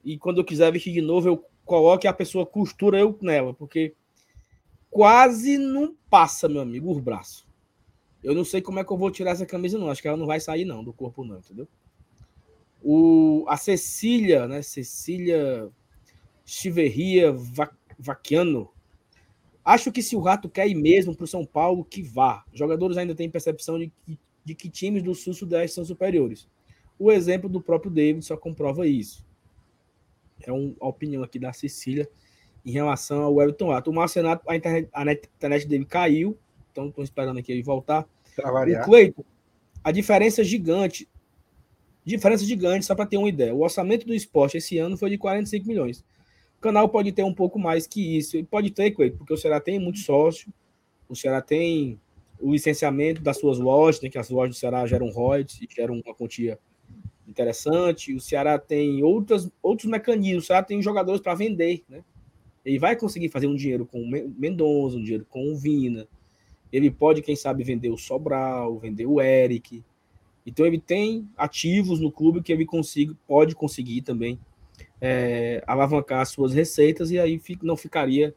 [0.04, 3.54] E quando eu quiser vestir de novo, eu coloco e a pessoa costura eu nela,
[3.54, 3.94] porque
[4.90, 7.46] quase não passa, meu amigo, os braços.
[8.22, 9.90] Eu não sei como é que eu vou tirar essa camisa, não.
[9.90, 11.68] Acho que ela não vai sair, não, do corpo, não, entendeu?
[12.84, 14.62] O, a Cecília, né?
[14.62, 15.70] Cecília
[16.46, 17.34] Chiverria
[17.98, 18.70] Vaquiano.
[19.64, 22.44] Acho que se o Rato quer ir mesmo para o São Paulo, que vá.
[22.54, 26.50] Jogadores ainda têm percepção de que, de que times do Sul-Sudeste são superiores.
[27.00, 29.26] O exemplo do próprio David só comprova isso.
[30.46, 32.10] É um, a opinião aqui da Cecília
[32.66, 33.90] em relação ao Everton Rato.
[33.90, 36.38] O Marcenato, a internet, a internet dele caiu,
[36.72, 38.08] então estou esperando aqui ele voltar.
[38.38, 39.24] O Cleiton,
[39.84, 41.08] a diferença é gigante
[42.06, 43.54] Diferença gigante, só para ter uma ideia.
[43.54, 46.04] O orçamento do esporte esse ano foi de 45 milhões.
[46.58, 48.38] O canal pode ter um pouco mais que isso.
[48.38, 50.52] E pode ter, porque o Ceará tem muito sócio,
[51.08, 52.00] o Ceará tem
[52.40, 55.96] o licenciamento das suas lojas, né, que as lojas do Ceará geram royalties e geram
[55.96, 56.60] uma quantia
[57.28, 58.14] interessante.
[58.14, 62.04] O Ceará tem outras, outros mecanismos, o Ceará tem jogadores para vender, né?
[62.66, 66.08] Ele vai conseguir fazer um dinheiro com o Mendonça, um dinheiro com o Vina.
[66.72, 69.84] Ele pode, quem sabe, vender o Sobral, vender o Eric.
[70.46, 74.38] Então ele tem ativos no clube que ele consiga, pode conseguir também
[75.00, 78.36] é, alavancar suas receitas e aí não ficaria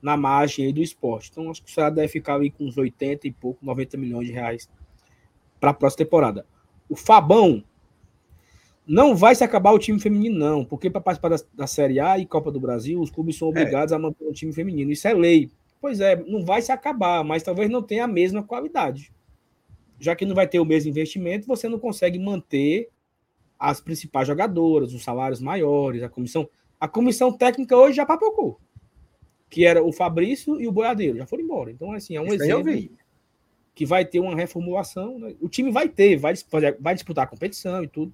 [0.00, 1.30] na margem do esporte.
[1.30, 4.26] Então acho que o Ceará deve ficar aí com uns 80 e pouco, 90 milhões
[4.26, 4.68] de reais
[5.58, 6.46] para a próxima temporada.
[6.88, 7.64] O Fabão
[8.86, 12.18] não vai se acabar o time feminino, não, porque para participar da, da, Série A
[12.18, 13.50] e Copa do Brasil, os clubes são é.
[13.50, 13.96] obrigados é.
[13.96, 14.90] a manter o time feminino.
[14.90, 15.50] Isso é lei.
[15.80, 19.12] Pois é, não vai se acabar, mas talvez não tenha a mesma qualidade
[19.98, 22.88] já que não vai ter o mesmo investimento, você não consegue manter
[23.58, 26.48] as principais jogadoras, os salários maiores, a comissão.
[26.78, 28.60] A comissão técnica hoje já papocou.
[29.50, 31.70] Que era o Fabrício e o Boiadeiro, já foram embora.
[31.70, 32.72] Então, assim, é um Isso exemplo
[33.74, 35.18] que vai ter uma reformulação.
[35.18, 35.34] Né?
[35.40, 36.34] O time vai ter, vai,
[36.80, 38.12] vai disputar a competição e tudo,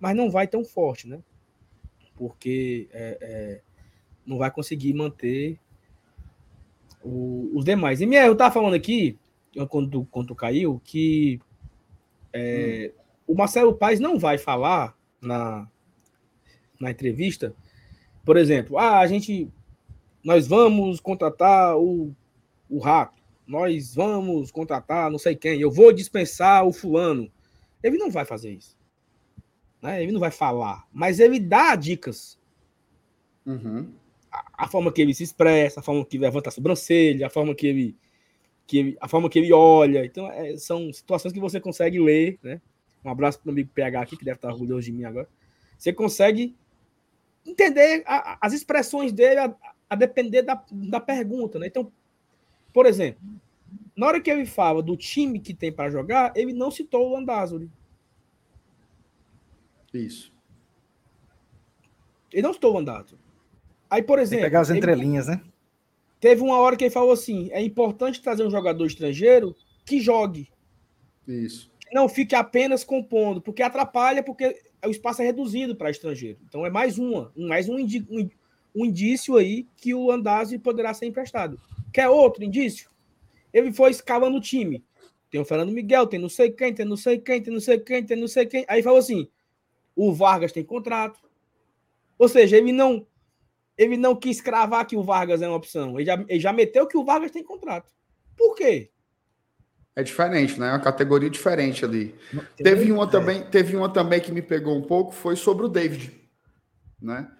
[0.00, 1.20] mas não vai tão forte, né?
[2.16, 3.60] Porque é, é,
[4.24, 5.58] não vai conseguir manter
[7.02, 8.00] o, os demais.
[8.00, 9.18] E minha, eu estava falando aqui
[9.68, 11.40] quando, quando caiu, que
[12.32, 13.02] é, hum.
[13.28, 15.68] o Marcelo Paes não vai falar na,
[16.80, 17.54] na entrevista,
[18.24, 19.48] por exemplo, ah, a gente,
[20.22, 22.14] nós vamos contratar o,
[22.68, 27.30] o Rato, nós vamos contratar não sei quem, eu vou dispensar o fulano.
[27.82, 28.76] Ele não vai fazer isso.
[29.82, 30.02] Né?
[30.02, 32.38] Ele não vai falar, mas ele dá dicas.
[33.44, 33.92] Uhum.
[34.32, 37.30] A, a, forma que ele se expressa, a forma que ele levanta a sobrancelha, a
[37.30, 37.96] forma que ele
[38.66, 40.04] que ele, a forma que ele olha.
[40.04, 42.60] Então, é, são situações que você consegue ler, né?
[43.04, 45.28] Um abraço para o amigo PH aqui, que deve estar orgulhoso de mim agora.
[45.76, 46.56] Você consegue
[47.44, 49.54] entender a, as expressões dele a,
[49.90, 51.66] a, depender da, da pergunta, né?
[51.66, 51.92] Então,
[52.72, 53.20] por exemplo,
[53.94, 57.12] na hora que ele fala do time que tem para jogar, ele não citou o
[57.12, 57.70] Landázuri.
[59.92, 60.32] Isso.
[62.32, 63.20] Ele não citou o Landázuri.
[63.88, 64.42] Aí, por exemplo.
[64.42, 65.44] Tem que pegar as entrelinhas, ele, né?
[66.24, 70.48] Teve uma hora que ele falou assim: é importante trazer um jogador estrangeiro que jogue.
[71.28, 71.70] Isso.
[71.78, 76.38] Que não fique apenas compondo, porque atrapalha, porque o espaço é reduzido para estrangeiro.
[76.48, 78.26] Então é mais uma, mais um, indi, um,
[78.74, 81.60] um indício aí que o Andazzi poderá ser emprestado.
[81.92, 82.88] Quer outro indício?
[83.52, 84.82] Ele foi escalando o time.
[85.30, 87.78] Tem o Fernando Miguel, tem não sei quem, tem não sei quem, tem não sei
[87.78, 88.64] quem, tem não sei quem.
[88.66, 89.28] Aí falou assim:
[89.94, 91.20] o Vargas tem contrato.
[92.18, 93.06] Ou seja, ele não
[93.76, 95.98] ele não quis cravar que o Vargas é uma opção.
[95.98, 97.92] Ele já, ele já meteu que o Vargas tem contrato.
[98.36, 98.90] Por quê?
[99.96, 100.68] É diferente, né?
[100.68, 102.14] É uma categoria diferente ali.
[102.56, 106.12] Teve uma, também, teve uma também que me pegou um pouco, foi sobre o David,
[107.00, 107.30] né?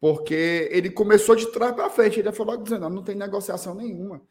[0.00, 4.22] Porque ele começou de trás para frente, ele falou dizendo, não, não tem negociação nenhuma.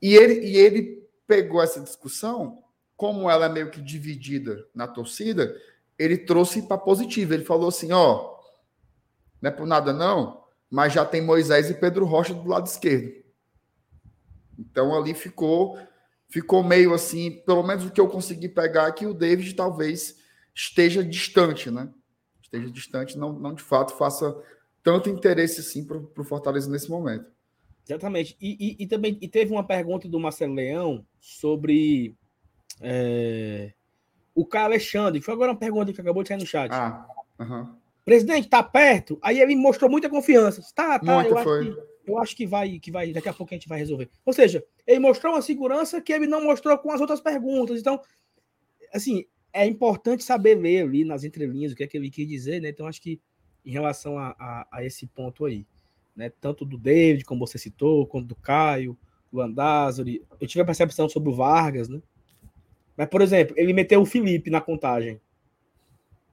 [0.00, 2.62] E ele, e ele pegou essa discussão,
[2.96, 5.56] como ela é meio que dividida na torcida,
[5.98, 7.34] ele trouxe para positivo.
[7.34, 8.36] Ele falou assim, ó,
[9.40, 13.12] não é por nada não, mas já tem Moisés e Pedro Rocha do lado esquerdo.
[14.58, 15.78] Então ali ficou
[16.28, 20.16] ficou meio assim, pelo menos o que eu consegui pegar é que o David talvez
[20.54, 21.88] esteja distante, né?
[22.42, 24.36] Esteja distante, não, não de fato faça
[24.82, 27.26] tanto interesse assim para o Fortaleza nesse momento.
[27.86, 28.36] Exatamente.
[28.40, 32.14] E, e, e, também e teve uma pergunta do Marcelo Leão sobre
[32.80, 33.72] é,
[34.34, 36.70] o Caio Alexandre, foi agora uma pergunta que acabou de sair no chat.
[36.70, 37.06] Ah,
[37.38, 37.77] uhum.
[38.08, 39.18] Presidente, tá perto?
[39.22, 40.62] Aí ele mostrou muita confiança.
[40.74, 43.56] Tá, tá, eu acho, que, eu acho que vai, que vai, daqui a pouco a
[43.56, 44.08] gente vai resolver.
[44.24, 47.78] Ou seja, ele mostrou uma segurança que ele não mostrou com as outras perguntas.
[47.78, 48.00] Então,
[48.94, 52.62] assim, é importante saber ler ali nas entrelinhas o que é que ele quis dizer,
[52.62, 52.70] né?
[52.70, 53.20] Então, acho que
[53.64, 55.66] em relação a, a, a esse ponto aí,
[56.16, 56.32] né?
[56.40, 58.96] Tanto do David, como você citou, quanto do Caio,
[59.30, 62.00] do Andázuri, eu tive a percepção sobre o Vargas, né?
[62.96, 65.20] Mas, por exemplo, ele meteu o Felipe na contagem,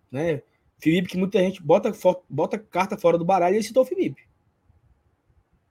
[0.10, 0.42] né?
[0.78, 1.92] Felipe, que muita gente bota,
[2.30, 4.24] bota carta fora do baralho e citou o Felipe.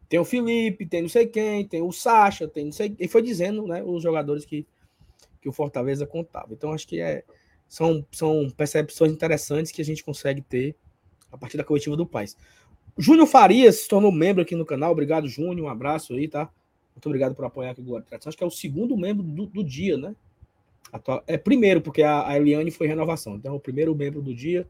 [0.08, 2.94] Tem o Felipe, tem não sei quem, tem o Sacha, tem não sei.
[2.98, 4.66] E foi dizendo, né, os jogadores que,
[5.40, 6.52] que o Fortaleza contava.
[6.52, 7.24] Então, acho que é,
[7.68, 10.74] são, são percepções interessantes que a gente consegue ter
[11.32, 12.36] a partir da coletiva do Paz.
[12.96, 14.92] Júnior Farias se tornou membro aqui no canal.
[14.92, 15.66] Obrigado, Júnior.
[15.66, 16.48] Um abraço aí, tá?
[16.94, 18.06] Muito obrigado por apoiar aqui o Glória.
[18.24, 20.14] Acho que é o segundo membro do, do dia, né?
[20.92, 23.34] Atual- É primeiro, porque a, a Eliane foi renovação.
[23.34, 24.64] Então, é o primeiro membro do dia.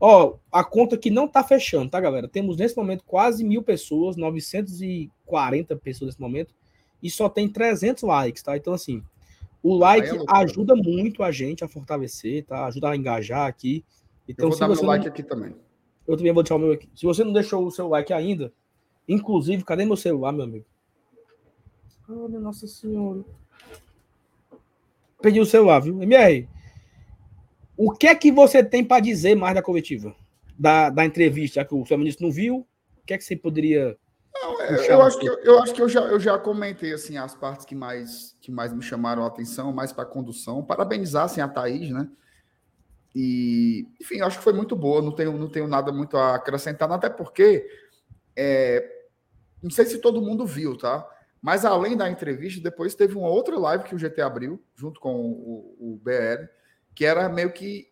[0.00, 2.28] Ó, a conta que não tá fechando, tá, galera?
[2.28, 6.54] Temos nesse momento quase mil pessoas, 940 pessoas nesse momento,
[7.02, 8.56] e só tem 300 likes, tá?
[8.56, 9.02] Então, assim,
[9.62, 10.38] o like é loucura.
[10.38, 12.66] ajuda muito a gente a fortalecer, tá?
[12.66, 13.84] Ajuda a engajar aqui.
[14.26, 15.12] Eu Então, vou se dar meu like não...
[15.12, 15.54] aqui também.
[16.06, 16.88] Eu também vou deixar o meu aqui.
[16.94, 18.52] Se você não deixou o seu like ainda,
[19.08, 20.64] inclusive, cadê meu celular, meu amigo?
[22.08, 23.22] Olha, nossa senhora.
[25.20, 26.00] Perdi o celular, viu?
[26.02, 26.48] MR,
[27.78, 30.12] o que é que você tem para dizer mais da coletiva?
[30.58, 32.66] Da, da entrevista, que o seu ministro não viu,
[33.00, 33.96] o que é que você poderia.
[34.34, 36.92] Não, é, eu, um acho que, eu, eu acho que eu já, eu já comentei
[36.92, 40.64] assim, as partes que mais, que mais me chamaram a atenção, mais para a condução.
[40.64, 42.08] Parabenizar assim, a Thaís, né?
[43.14, 45.00] E, enfim, eu acho que foi muito boa.
[45.00, 47.64] Não tenho, não tenho nada muito a acrescentar, até porque
[48.36, 48.84] é,
[49.62, 51.08] não sei se todo mundo viu, tá?
[51.40, 55.14] Mas além da entrevista, depois teve uma outra live que o GT abriu, junto com
[55.14, 56.48] o, o BL,
[56.98, 57.88] que era meio que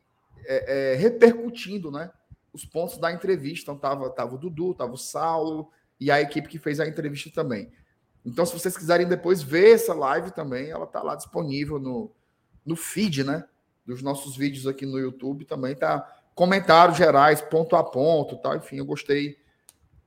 [0.46, 2.10] é, é, repercutindo, né?
[2.52, 3.70] Os pontos da entrevista.
[3.70, 7.30] Então, tava, tava o Dudu, tava o Saulo e a equipe que fez a entrevista
[7.32, 7.70] também.
[8.24, 12.10] Então, se vocês quiserem depois ver essa live também, ela tá lá disponível no,
[12.64, 13.44] no feed, né?
[13.86, 18.56] Dos nossos vídeos aqui no YouTube também tá comentários gerais, ponto a ponto, tal.
[18.56, 19.38] Enfim, eu gostei,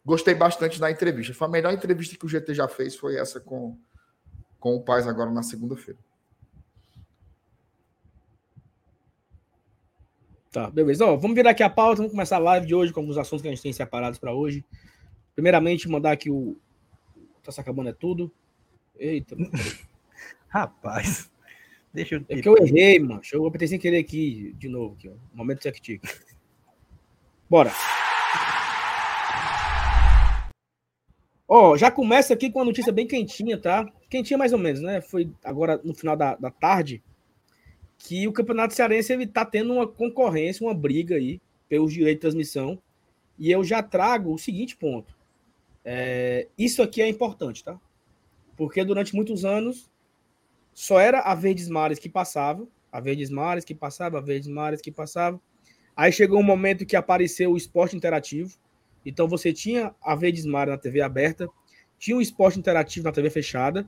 [0.03, 1.33] gostei bastante da entrevista.
[1.33, 3.79] Foi a melhor entrevista que o GT já fez, foi essa com,
[4.59, 5.97] com o Paz agora na segunda-feira.
[10.51, 11.05] Tá, beleza.
[11.05, 13.41] Ó, vamos virar aqui a pauta, vamos começar a live de hoje com alguns assuntos
[13.41, 14.65] que a gente tem separados para hoje.
[15.35, 16.57] Primeiramente, mandar aqui o.
[17.43, 18.31] Tá se acabando é tudo.
[18.97, 19.35] Eita.
[20.49, 21.31] Rapaz,
[21.93, 22.25] deixa eu.
[22.27, 23.21] É que eu errei, mano.
[23.31, 25.13] Eu apertei sem querer aqui, de novo, aqui, ó.
[25.33, 26.01] Momento tic
[27.47, 27.71] Bora.
[31.47, 33.91] Ó, já começa aqui com uma notícia bem quentinha, tá?
[34.09, 35.01] Quentinha mais ou menos, né?
[35.01, 37.03] Foi agora no final da, da tarde
[37.99, 42.21] que o Campeonato Cearense ele tá tendo uma concorrência, uma briga aí pelos direitos de
[42.21, 42.81] transmissão.
[43.37, 45.15] E eu já trago o seguinte ponto.
[45.83, 47.79] É, isso aqui é importante, tá?
[48.55, 49.91] Porque durante muitos anos
[50.73, 54.81] só era a Verdes Mares que passava, a Verdes Mares que passava, a Verdes Mares
[54.81, 55.39] que passava.
[55.95, 58.57] Aí chegou um momento que apareceu o esporte interativo.
[59.05, 61.49] Então você tinha a Verdes Mares na TV aberta,
[61.97, 63.85] tinha o esporte interativo na TV fechada.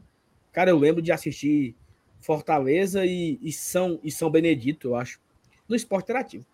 [0.51, 1.75] Cara, eu lembro de assistir
[2.21, 5.19] Fortaleza e, e São, e São Benedito, eu acho,
[5.67, 6.45] no esporte interativo.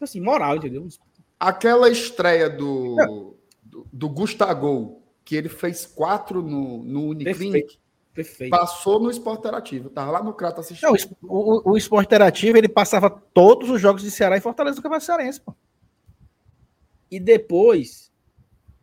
[0.00, 0.86] Assim, moral, entendeu?
[1.40, 7.78] Aquela estreia do, do, do Gustavo, que ele fez quatro no, no Uniclinic,
[8.12, 8.50] Perfeito.
[8.50, 9.88] passou no Esporte Interativo.
[9.88, 10.90] Tava lá no Crato assistindo.
[10.90, 14.82] Não, o, o esporte interativo ele passava todos os jogos de Ceará e Fortaleza do
[14.82, 15.54] Campeonato Cearense, pô.
[17.10, 18.12] E depois,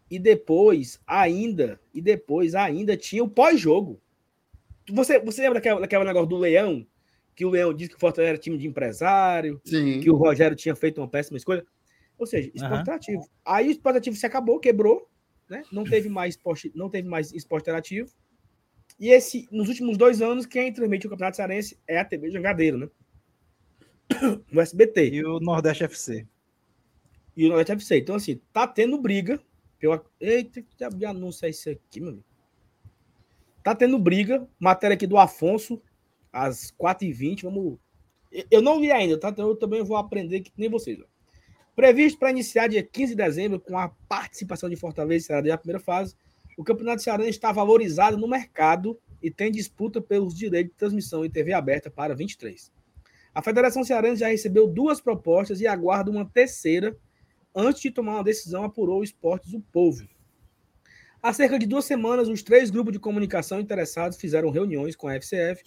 [0.10, 4.00] e depois ainda, e depois ainda tinha o pós-jogo.
[4.90, 6.86] Você, você lembra daquele, daquele negócio do Leão?
[7.36, 10.02] Que o Leão disse que o Fortaleza era time de empresário, Sim.
[10.02, 11.66] que o Rogério tinha feito uma péssima escolha.
[12.18, 12.82] Ou seja, esporte Aham.
[12.82, 13.30] interativo.
[13.46, 15.10] Aí o esporte interativo se acabou, quebrou,
[15.50, 15.64] né?
[15.72, 18.10] Não teve mais esporte, não teve mais esporte interativo.
[19.00, 22.78] E esse, nos últimos dois anos, quem transmite o Campeonato Cearense é a TV Jangadeiro,
[22.78, 22.90] né?
[24.52, 25.10] No SBT.
[25.10, 26.28] E o Nordeste FC.
[27.36, 27.98] E o Nordeste FC.
[27.98, 29.42] Então, assim, tá tendo briga.
[29.80, 30.06] Pela...
[30.20, 32.26] Eita, que anúncio é isso aqui, meu amigo?
[33.64, 34.48] Tá tendo briga.
[34.60, 35.82] Matéria aqui do Afonso,
[36.32, 37.44] às 4h20.
[37.44, 37.78] Vamos.
[38.50, 39.30] Eu não li ainda, tá?
[39.30, 41.00] Então eu também vou aprender que nem vocês.
[41.00, 41.06] ó.
[41.76, 45.56] Previsto para iniciar dia 15 de dezembro, com a participação de Fortaleza e Ceará desde
[45.56, 46.16] a primeira fase,
[46.58, 51.30] o Campeonato Cearense está valorizado no mercado e tem disputa pelos direitos de transmissão em
[51.30, 52.72] TV aberta para 23.
[53.34, 56.98] A Federação Cearense já recebeu duas propostas e aguarda uma terceira
[57.56, 60.08] antes de tomar uma decisão, apurou o Esportes do Povo.
[61.24, 65.14] Há cerca de duas semanas, os três grupos de comunicação interessados fizeram reuniões com a
[65.14, 65.62] FCF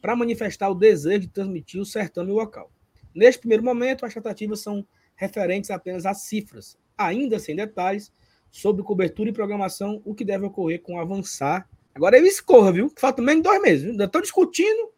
[0.00, 2.70] para manifestar o desejo de transmitir o certame local.
[3.12, 4.86] Neste primeiro momento, as tratativas são
[5.16, 8.12] referentes apenas a cifras, ainda sem detalhes
[8.52, 11.68] sobre cobertura e programação, o que deve ocorrer com avançar.
[11.92, 12.92] Agora eu escorra, viu?
[12.96, 13.90] Falta menos de dois meses.
[13.90, 14.92] Ainda estão discutindo.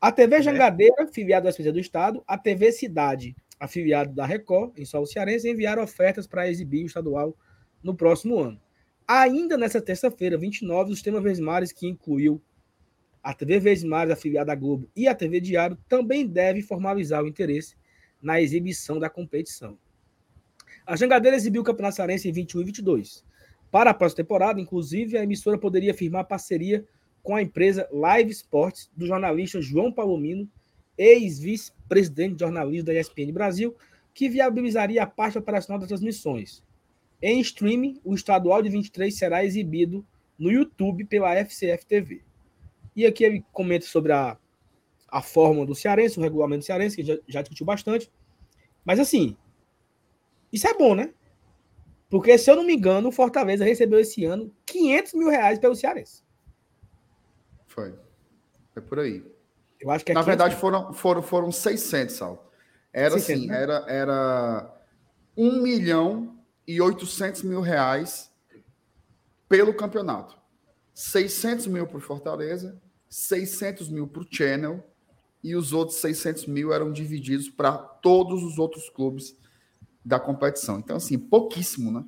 [0.00, 0.42] A TV é.
[0.42, 5.48] Jangadeira, filiada da SPC do Estado, a TV Cidade, afiliado da Record, em Solo Cearense,
[5.48, 7.36] enviaram ofertas para exibir o estadual
[7.84, 8.60] no próximo ano.
[9.10, 12.42] Ainda nessa terça-feira, 29, o sistema Vesmares, que incluiu
[13.22, 17.74] a TV Vesmares, afiliada à Globo, e a TV Diário, também deve formalizar o interesse
[18.20, 19.78] na exibição da competição.
[20.86, 23.24] A Jangadeira exibiu o Campeonato Cearense em 21 e 22.
[23.70, 26.84] Para a próxima temporada, inclusive, a emissora poderia firmar parceria
[27.22, 30.46] com a empresa Live Sports, do jornalista João Palomino,
[30.98, 33.74] ex-vice-presidente de jornalismo da ESPN Brasil,
[34.12, 36.62] que viabilizaria a parte operacional das transmissões.
[37.20, 40.06] Em streaming, o estadual de 23 será exibido
[40.38, 42.22] no YouTube pela FCF TV.
[42.94, 44.36] E aqui ele comenta sobre a,
[45.08, 48.10] a forma do cearense, o regulamento do cearense, que já, já discutiu bastante.
[48.84, 49.36] Mas assim,
[50.52, 51.12] isso é bom, né?
[52.08, 55.76] Porque, se eu não me engano, o Fortaleza recebeu esse ano 500 mil reais pelo
[55.76, 56.22] cearense.
[57.66, 57.94] Foi.
[58.72, 59.22] Foi por aí.
[59.80, 62.50] Eu acho que é Na verdade, foram, foram, foram 600, Sal.
[62.92, 63.62] Era 600, assim, né?
[63.62, 64.82] era, era
[65.36, 66.37] 1 milhão
[66.68, 68.30] e 800 mil reais
[69.48, 70.36] pelo campeonato.
[70.92, 74.84] 600 mil para Fortaleza, 600 mil para o Channel
[75.42, 79.34] e os outros 600 mil eram divididos para todos os outros clubes
[80.04, 80.78] da competição.
[80.78, 82.04] Então, assim, pouquíssimo, né?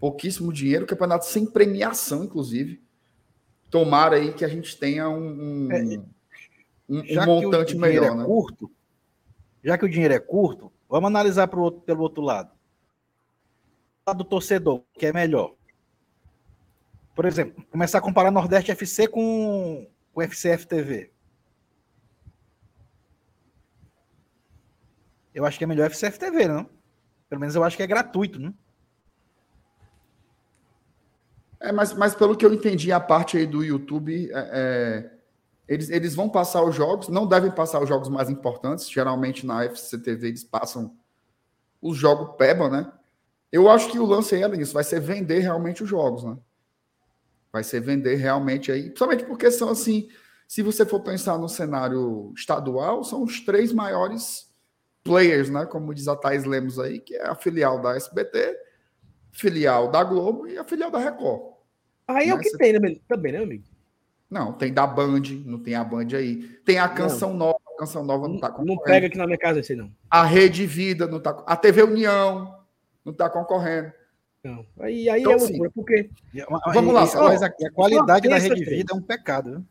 [0.00, 2.82] Pouquíssimo dinheiro, campeonato sem premiação, inclusive.
[3.68, 5.72] Tomara aí que a gente tenha um, um...
[5.72, 5.82] É,
[6.88, 8.24] um, um montante melhor, é né?
[8.24, 8.70] Curto,
[9.62, 12.50] já que o dinheiro é curto, vamos analisar pro outro, pelo outro lado.
[14.16, 15.54] Do torcedor, que é melhor.
[17.14, 21.12] Por exemplo, começar a comparar Nordeste FC com o FCF TV.
[25.34, 26.68] Eu acho que é melhor FCF TV, não?
[27.28, 28.52] Pelo menos eu acho que é gratuito, né?
[31.60, 35.12] É, mas, mas pelo que eu entendi, a parte aí do YouTube é, é
[35.68, 38.90] eles, eles vão passar os jogos, não devem passar os jogos mais importantes.
[38.90, 40.94] Geralmente na FCTV eles passam
[41.80, 42.92] os jogos PEBA, né?
[43.52, 46.36] Eu acho que o lance aí é isso, vai ser vender realmente os jogos, né?
[47.52, 50.08] Vai ser vender realmente aí, principalmente porque são assim,
[50.48, 54.50] se você for pensar no cenário estadual, são os três maiores
[55.04, 55.66] players, né?
[55.66, 58.56] Como diz a Thais Lemos aí, que é a filial da SBT,
[59.30, 61.52] filial da Globo e a filial da Record.
[62.08, 62.32] Aí né?
[62.32, 62.42] é o né?
[62.42, 63.64] que tem né, também, né, amigo?
[64.30, 66.36] Não, tem da Band, não tem a Band aí.
[66.64, 67.38] Tem a Canção não.
[67.38, 68.76] Nova, a Canção Nova não tá concorrendo.
[68.76, 69.92] Não pega aqui na minha casa esse não.
[70.10, 72.61] A Rede Vida não tá A TV União
[73.04, 73.92] não tá concorrendo.
[74.44, 74.66] Não.
[74.80, 76.10] Aí, aí então, é loucura, assim, porque.
[76.72, 78.64] Vamos lá, só, mas a, a qualidade da Rede.
[78.64, 79.64] Vida é um pecado, né?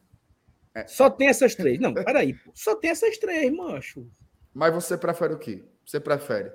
[0.74, 0.88] É.
[0.88, 1.80] Só tem essas três.
[1.80, 2.38] Não, peraí.
[2.54, 4.10] Só tem essas três, macho.
[4.54, 5.66] Mas você prefere o quê?
[5.86, 6.52] Você prefere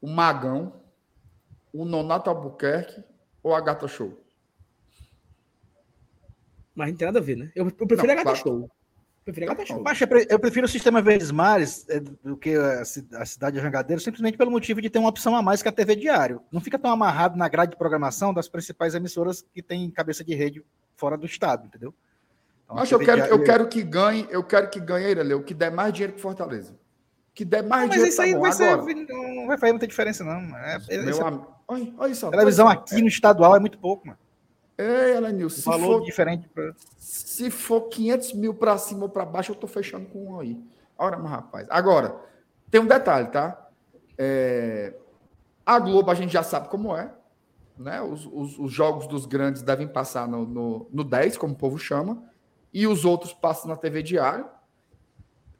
[0.00, 0.80] o Magão,
[1.72, 3.02] o Nonato Albuquerque
[3.42, 4.22] ou a Gata Show?
[6.74, 7.50] Mas não tem nada a ver, né?
[7.54, 8.38] Eu, eu prefiro não, a Gata claro.
[8.38, 8.70] Show.
[9.26, 9.82] Eu prefiro a Gata Show.
[9.82, 9.98] Mas
[10.28, 14.50] eu prefiro o sistema Verdes Mares é, do que a, cidade de Jangadeiro, simplesmente pelo
[14.50, 16.42] motivo de ter uma opção a mais que a TV Diário.
[16.52, 20.34] Não fica tão amarrado na grade de programação das principais emissoras que têm cabeça de
[20.34, 20.62] rede
[20.94, 21.94] fora do estado, entendeu?
[22.64, 23.34] Então, Mas eu quero, Diário...
[23.34, 26.20] eu quero que ganhe, eu quero que ganhe ele, o que der mais dinheiro que
[26.20, 26.74] Fortaleza.
[27.34, 28.02] Que der mais não, dinheiro.
[28.02, 28.76] Mas isso tá aí vai ser,
[29.08, 30.56] não vai fazer muita diferença, não.
[30.58, 31.46] É, Meu é, am...
[31.66, 34.18] olha, olha só, televisão olha aqui no estadual é muito pouco, mano.
[34.76, 36.74] Ei, Elenilson, se valor for, diferente pra...
[36.98, 40.60] se for 500 mil para cima ou para baixo, eu tô fechando com um aí.
[40.98, 41.66] Ora, mas rapaz.
[41.70, 42.16] Agora,
[42.70, 43.68] tem um detalhe, tá?
[44.18, 44.94] É...
[45.64, 47.12] A Globo a gente já sabe como é.
[47.78, 48.00] Né?
[48.02, 51.78] Os, os, os jogos dos grandes devem passar no, no, no 10, como o povo
[51.78, 52.22] chama,
[52.72, 54.46] e os outros passam na TV diário.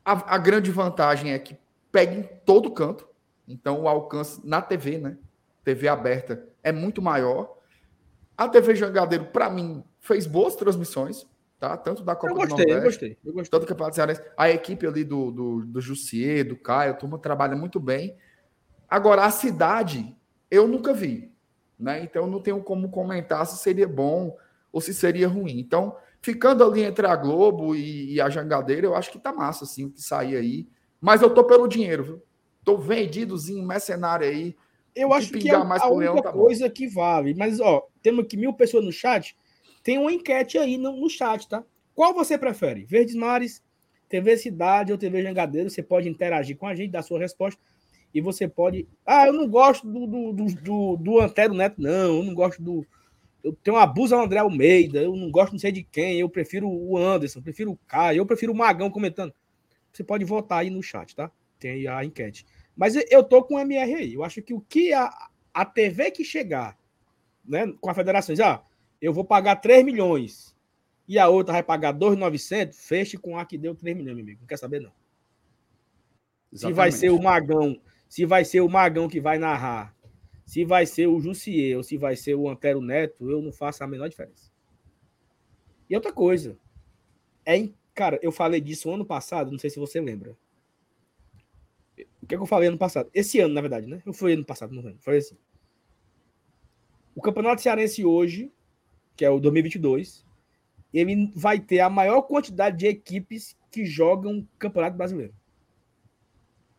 [0.04, 1.56] A, a grande vantagem é que
[1.90, 3.08] pega em todo canto.
[3.46, 5.16] Então, o alcance na TV, né?
[5.62, 7.53] TV aberta, é muito maior.
[8.36, 11.26] A TV Jangadeiro, para mim, fez boas transmissões,
[11.58, 11.76] tá?
[11.76, 13.50] Tanto da Copa eu gostei, do Nordeste, eu gostei, eu gostei.
[13.50, 14.22] tanto do Campeonato Cearense.
[14.36, 18.16] A equipe ali do, do, do Jussier, do Caio, a turma trabalha muito bem.
[18.88, 20.14] Agora, a cidade,
[20.50, 21.32] eu nunca vi,
[21.78, 22.02] né?
[22.02, 24.36] Então, não tenho como comentar se seria bom
[24.72, 25.58] ou se seria ruim.
[25.58, 29.64] Então, ficando ali entre a Globo e, e a Jangadeira, eu acho que tá massa,
[29.64, 30.68] assim, o que sair aí.
[31.00, 32.22] Mas eu tô pelo dinheiro, viu?
[32.64, 34.56] Tô vendidozinho, mercenário aí.
[34.94, 37.34] Eu acho que é mais a única leão, tá coisa que vale.
[37.34, 39.36] Mas, ó, temos aqui mil pessoas no chat.
[39.82, 41.64] Tem uma enquete aí no, no chat, tá?
[41.94, 42.84] Qual você prefere?
[42.84, 43.62] Verdes Mares,
[44.08, 45.68] TV Cidade ou TV Jangadeiro?
[45.68, 47.60] Você pode interagir com a gente, dar sua resposta.
[48.14, 48.86] E você pode.
[49.04, 52.18] Ah, eu não gosto do, do, do, do, do Antero Neto, não.
[52.18, 52.86] Eu não gosto do.
[53.42, 55.00] Eu tenho uma abuso André Almeida.
[55.00, 56.20] Eu não gosto não sei de quem.
[56.20, 58.18] Eu prefiro o Anderson, prefiro o Caio.
[58.18, 59.34] Eu prefiro o Magão comentando.
[59.92, 61.30] Você pode votar aí no chat, tá?
[61.58, 62.46] Tem aí a enquete.
[62.76, 64.14] Mas eu tô com o MR aí.
[64.14, 65.10] Eu acho que o que a,
[65.52, 66.76] a TV que chegar
[67.44, 68.64] né, com a federação, diz, ah,
[69.00, 70.54] eu vou pagar 3 milhões
[71.06, 74.40] e a outra vai pagar 2,900, feche com a que deu 3 milhões, meu amigo.
[74.40, 74.92] Não quer saber, não.
[76.52, 76.74] Exatamente.
[76.74, 79.94] Se vai ser o Magão, se vai ser o Magão que vai narrar,
[80.46, 83.82] se vai ser o Jussier ou se vai ser o Antero Neto, eu não faço
[83.84, 84.52] a menor diferença.
[85.88, 86.56] E outra coisa,
[87.44, 90.36] é, cara, eu falei disso ano passado, não sei se você lembra.
[92.22, 93.08] O que, é que eu falei ano passado?
[93.14, 94.02] Esse ano, na verdade, né?
[94.04, 95.00] Eu fui ano passado, não lembro.
[95.00, 95.36] Foi assim.
[97.14, 98.52] O Campeonato Cearense hoje,
[99.16, 100.24] que é o 2022,
[100.92, 105.34] ele vai ter a maior quantidade de equipes que jogam Campeonato Brasileiro.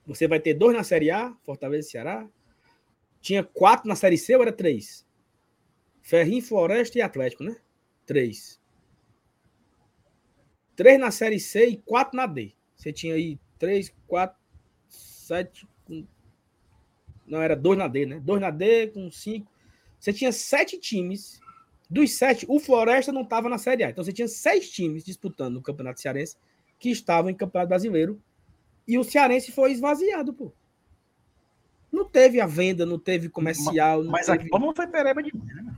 [0.05, 2.29] Você vai ter dois na Série A, Fortaleza e Ceará.
[3.21, 5.05] Tinha quatro na Série C ou era três?
[6.01, 7.57] Ferrinho, Floresta e Atlético, né?
[8.05, 8.61] Três.
[10.75, 12.53] Três na Série C e quatro na D.
[12.75, 14.37] Você tinha aí três, quatro,
[15.25, 15.67] sete.
[15.85, 16.05] Com...
[17.27, 18.19] Não, era dois na D, né?
[18.19, 19.51] Dois na D com cinco.
[19.99, 21.39] Você tinha sete times.
[21.89, 23.89] Dos sete, o Floresta não estava na Série A.
[23.91, 26.35] Então você tinha seis times disputando o Campeonato Cearense
[26.79, 28.21] que estavam em Campeonato Brasileiro.
[28.87, 30.51] E o Cearense foi esvaziado, pô.
[31.91, 34.03] Não teve a venda, não teve comercial.
[34.03, 34.49] Não mas teve...
[34.51, 35.31] a não foi pereba de.
[35.35, 35.77] Né?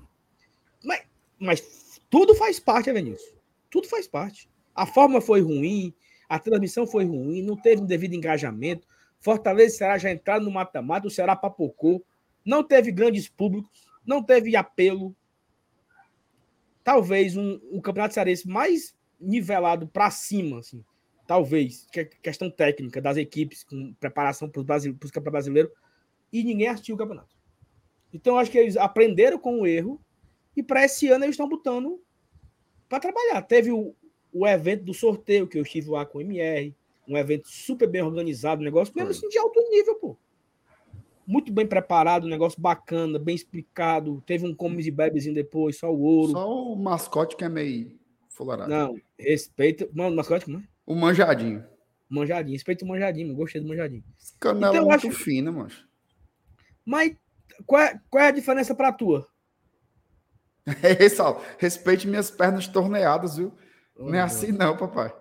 [0.83, 1.03] Mas,
[1.39, 3.35] mas tudo faz parte, Evanilson.
[3.69, 4.49] Tudo faz parte.
[4.73, 5.93] A forma foi ruim,
[6.27, 8.87] a transmissão foi ruim, não teve um devido engajamento.
[9.19, 12.03] Fortaleza Ceará já entraram no mata-mata, o Ceará papocou.
[12.45, 15.15] Não teve grandes públicos, não teve apelo.
[16.83, 20.83] Talvez um, um campeonato cearense mais nivelado para cima, assim,
[21.25, 25.71] talvez, que é questão técnica das equipes com preparação para os campeonatos brasileiros,
[26.31, 27.35] e ninguém assistiu o campeonato.
[28.13, 30.01] Então, acho que eles aprenderam com o erro
[30.55, 32.01] e para esse ano eles estão botando
[32.87, 33.41] para trabalhar.
[33.41, 33.93] Teve o,
[34.31, 36.73] o evento do sorteio que eu estive lá com o MR,
[37.07, 40.17] um evento super bem organizado, um negócio mesmo assim de alto nível, pô
[41.27, 44.23] muito bem preparado, um negócio bacana, bem explicado.
[44.25, 46.31] Teve um comes e bebezinho depois, só o ouro.
[46.31, 47.99] Só o mascote que é meio
[48.29, 48.69] fularado.
[48.69, 49.89] Não, respeita.
[49.93, 50.63] Mano, o mascote como é?
[50.85, 51.65] O manjadinho.
[52.09, 54.03] Manjadinho, respeita o manjadinho, gostei do manjadinho.
[54.39, 55.17] Canela então, muito acho...
[55.17, 55.69] fina, mano.
[56.85, 57.13] Mas
[57.65, 59.27] qual é, qual é a diferença pra tua?
[60.67, 60.97] É,
[61.57, 63.53] respeite minhas pernas torneadas, viu?
[63.95, 65.13] Oh, não é assim, não, papai.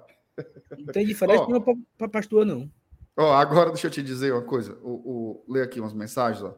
[0.78, 1.46] Não tem diferença oh.
[1.46, 2.70] nenhuma pra tua, não.
[3.16, 4.78] Ó, agora deixa eu te dizer uma coisa.
[4.82, 6.42] O, o, lê aqui umas mensagens.
[6.42, 6.54] Ó.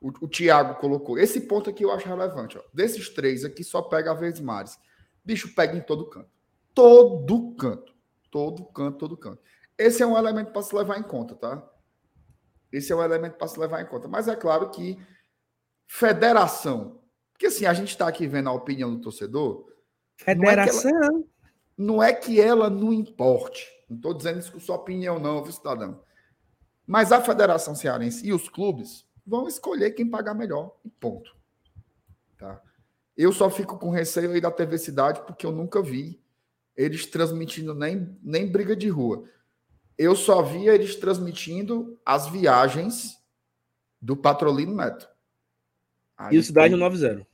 [0.00, 1.18] O, o Tiago colocou.
[1.18, 2.56] Esse ponto aqui eu acho relevante.
[2.56, 2.62] Ó.
[2.72, 4.78] Desses três aqui, só pega a vez Mares.
[5.24, 6.30] Bicho, pega em todo canto.
[6.72, 7.92] Todo canto.
[8.30, 9.42] Todo canto, todo canto.
[9.76, 11.68] Esse é um elemento para se levar em conta, tá?
[12.70, 14.06] Esse é um elemento para se levar em conta.
[14.06, 14.98] Mas é claro que
[15.86, 17.00] federação.
[17.32, 19.66] Porque assim, a gente está aqui vendo a opinião do torcedor.
[20.16, 21.24] Federação.
[21.76, 23.68] Não é que ela não, importe.
[23.88, 26.00] Não estou dizendo isso com sua opinião, não, viu, cidadão?
[26.86, 31.36] Mas a Federação Cearense e os clubes vão escolher quem pagar melhor, e ponto.
[32.38, 32.62] Tá?
[33.16, 36.20] Eu só fico com receio aí da TV Cidade, porque eu nunca vi
[36.76, 39.24] eles transmitindo nem, nem briga de rua.
[39.96, 43.18] Eu só via eles transmitindo as viagens
[44.00, 45.08] do Patrolino Neto.
[46.16, 47.26] Aí, e o Cidade 190.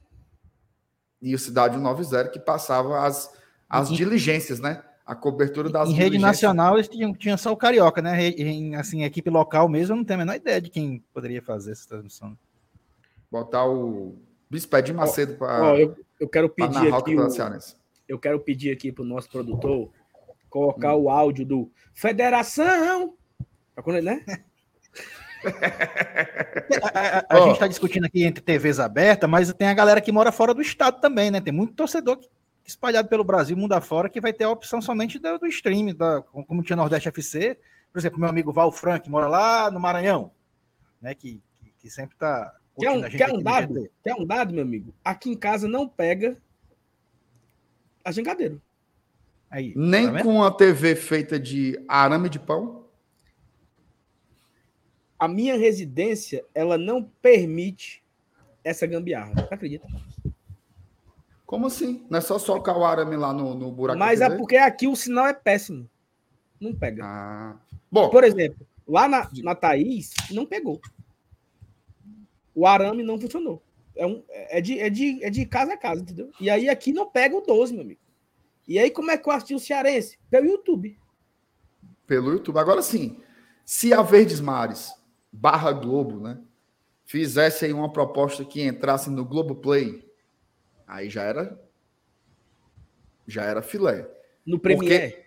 [1.21, 3.33] E o Cidade 190, que passava as,
[3.73, 3.95] as e...
[3.95, 4.83] diligências, né?
[5.05, 8.29] a cobertura das Em rede nacional eles tinham, tinham só o Carioca, né?
[8.29, 11.73] Em assim, equipe local mesmo, eu não tenho a menor ideia de quem poderia fazer
[11.73, 12.39] essa transmissão.
[13.31, 14.17] Botar o
[14.49, 15.79] Bispé Macedo para.
[15.79, 17.17] Eu, eu quero pedir aqui.
[17.17, 17.29] O,
[18.09, 19.91] eu quero pedir aqui para o nosso produtor
[20.49, 21.03] colocar hum.
[21.03, 23.15] o áudio do Federação.
[24.03, 24.23] Né?
[26.83, 27.45] a, a, a oh.
[27.45, 30.61] gente está discutindo aqui entre TVs abertas, mas tem a galera que mora fora do
[30.61, 31.41] estado também, né?
[31.41, 32.29] Tem muito torcedor que
[32.65, 36.23] espalhado pelo Brasil, mundo afora, que vai ter a opção somente do, do stream, da,
[36.23, 37.59] como tinha Nordeste FC.
[37.93, 40.31] Por exemplo, meu amigo Val Frank mora lá no Maranhão,
[41.01, 41.15] né?
[41.15, 42.55] Que, que, que sempre está.
[42.79, 43.91] Quer um, quer um dado?
[44.03, 44.95] Quer um dado, meu amigo?
[45.05, 46.37] Aqui em casa não pega
[48.05, 48.61] a jangadeiro.
[49.51, 52.87] Aí, Nem tá com a TV feita de arame de pão?
[55.19, 58.03] A minha residência, ela não permite
[58.65, 59.47] essa gambiarra.
[59.51, 59.87] Acredita?
[61.53, 62.03] Como assim?
[62.09, 63.99] Não é só socar o arame lá no, no buraco?
[63.99, 65.87] Mas é porque aqui o sinal é péssimo.
[66.59, 67.05] Não pega.
[67.05, 67.57] Ah.
[67.91, 68.09] Bom.
[68.09, 70.81] Por exemplo, lá na, na Thaís, não pegou.
[72.55, 73.63] O arame não funcionou.
[73.95, 76.31] É, um, é, de, é, de, é de casa a casa, entendeu?
[76.41, 78.01] E aí aqui não pega o 12, meu amigo.
[78.67, 80.19] E aí como é que eu assisti o Cearense?
[80.31, 80.99] Pelo YouTube.
[82.07, 82.57] Pelo YouTube.
[82.57, 83.21] Agora sim,
[83.63, 84.91] se a Verdes Mares,
[85.31, 86.41] barra Globo, né,
[87.05, 90.11] fizesse aí uma proposta que entrasse no Globo Play
[90.87, 91.59] Aí já era
[93.27, 94.09] já era filé.
[94.45, 95.11] No Premiere.
[95.11, 95.23] Porque...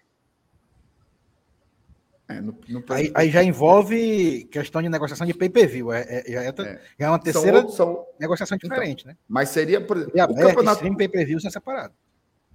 [2.28, 5.92] É, no, no Aí, aí já envolve questão de negociação de pay-per-view.
[5.94, 6.82] É, é, já, é, É.
[7.00, 9.16] já é uma são terceira outros- são- negociação diferente, né?
[9.28, 11.96] mas seria, por exemplo, E o campeonato, stream pay-per-view são separados.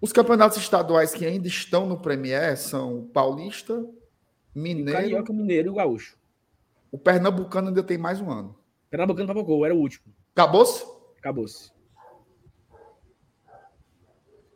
[0.01, 3.85] os campeonatos estaduais que ainda estão no Premier são Paulista,
[4.53, 6.19] Mineiro, Carioca, Mineiro e o Gaúcho.
[6.91, 8.59] o Pernambucano ainda tem mais um ano.
[8.91, 10.13] Pernambucano papocou, era o último.
[10.35, 10.85] Acabou-se?
[11.19, 11.71] Acabou-se.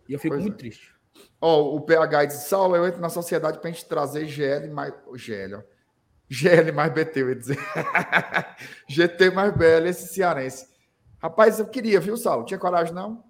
[0.08, 0.58] E eu fico Pois muito é.
[0.58, 0.92] triste.
[1.40, 4.92] Ó, o PH diz, Saulo, eu entro na sociedade pra gente trazer GL mais...
[5.14, 5.62] GL, ó.
[6.28, 7.58] GL mais BT, eu ia dizer.
[8.88, 10.66] GT mais BL, esse cearense.
[11.18, 12.44] Rapaz, eu queria, viu, Saulo?
[12.44, 13.24] Tinha coragem, não?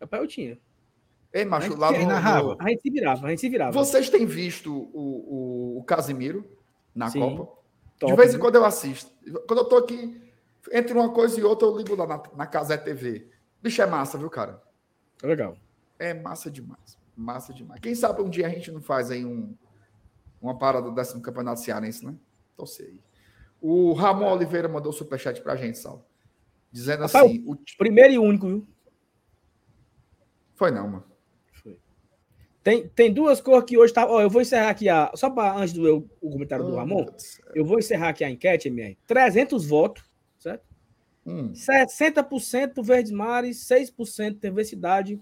[0.00, 0.58] Rapaz, eu tinha.
[1.32, 2.54] Ei, macho, lá no, narrava?
[2.54, 3.72] no- A gente se virava, a gente se virava.
[3.72, 6.48] Vocês têm visto o, o, o Casimiro
[6.94, 7.20] na Sim.
[7.20, 7.58] Copa?
[7.98, 9.10] Top, de vez em quando eu assisto.
[9.46, 10.22] Quando eu tô aqui,
[10.72, 13.28] entre uma coisa e outra, eu ligo lá na, na Casé TV.
[13.60, 14.62] Bicho, é massa, viu, cara?
[15.22, 15.56] Legal.
[15.98, 16.96] É massa demais.
[17.16, 17.80] Massa demais.
[17.80, 19.54] Quem sabe um dia a gente não faz aí um,
[20.40, 22.14] uma parada dessa no Campeonato Cearense, né?
[22.56, 23.00] Torcer aí.
[23.60, 26.06] O Ramon Oliveira mandou superchat pra gente, Sal.
[26.70, 27.42] Dizendo Rapaz, assim.
[27.46, 28.66] o- Primeiro e único, viu?
[30.54, 31.04] Foi não, mano.
[31.62, 31.78] Foi.
[32.62, 34.06] Tem, tem duas cores que hoje tá.
[34.06, 35.10] Ó, eu vou encerrar aqui a.
[35.14, 37.44] Só para antes do eu- o comentário do Oh, Ramon, do céu.
[37.54, 38.96] eu vou encerrar aqui a enquete, MR.
[39.06, 40.04] 300 votos,
[40.38, 40.64] certo?
[41.26, 45.20] Hum, 60% Verdes Mares, 6% TV Cidade,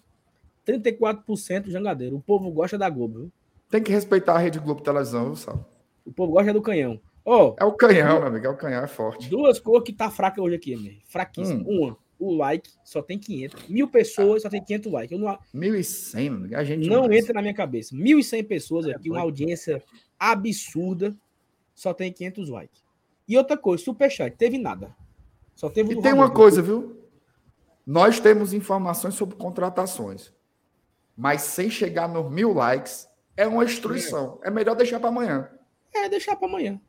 [0.67, 2.17] 34% Jangadeiro.
[2.17, 3.33] O povo gosta da Globo, viu?
[3.71, 5.69] tem que respeitar a Rede Globo Televisão, viu, Sal?
[6.05, 7.01] O povo gosta do canhão.
[7.25, 8.47] Ó, É o canhão, meu amigo.
[8.47, 9.29] É o canhão, é forte.
[9.29, 11.03] duas cores que tá fraca hoje aqui, MR.
[11.07, 11.61] Fraquíssima.
[11.69, 11.81] Hum.
[11.83, 13.69] Uma, o like só tem 500.
[13.69, 15.13] Mil pessoas só tem 500 likes.
[15.13, 16.57] Eu não, 1.100, meu amigo.
[16.57, 17.23] A gente não mais.
[17.23, 17.95] entra na minha cabeça.
[17.95, 19.25] 1.100 pessoas aqui, uma doido.
[19.25, 19.83] audiência
[20.19, 21.17] absurda,
[21.75, 22.85] só tem 500 likes.
[23.29, 24.95] E outra coisa, superchat, teve nada.
[25.57, 26.23] Só teve E tem Ramon.
[26.23, 26.97] uma coisa, viu?
[27.85, 30.33] Nós temos informações sobre contratações.
[31.17, 34.39] Mas sem chegar nos mil likes, é uma instrução.
[34.43, 35.51] É melhor deixar para amanhã.
[35.95, 36.81] É, deixar para amanhã.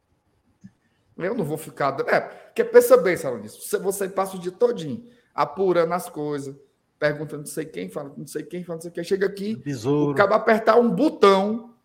[1.17, 1.97] Eu não vou ficar.
[2.07, 3.61] É, porque pensa bem, Sala nisso.
[3.61, 6.55] Você, você passa o dia todinho apurando as coisas,
[6.97, 9.03] perguntando não sei quem, fala não sei quem, fala não sei quem.
[9.03, 10.15] Chega aqui, o Besouro.
[10.15, 11.75] cabo apertar um botão,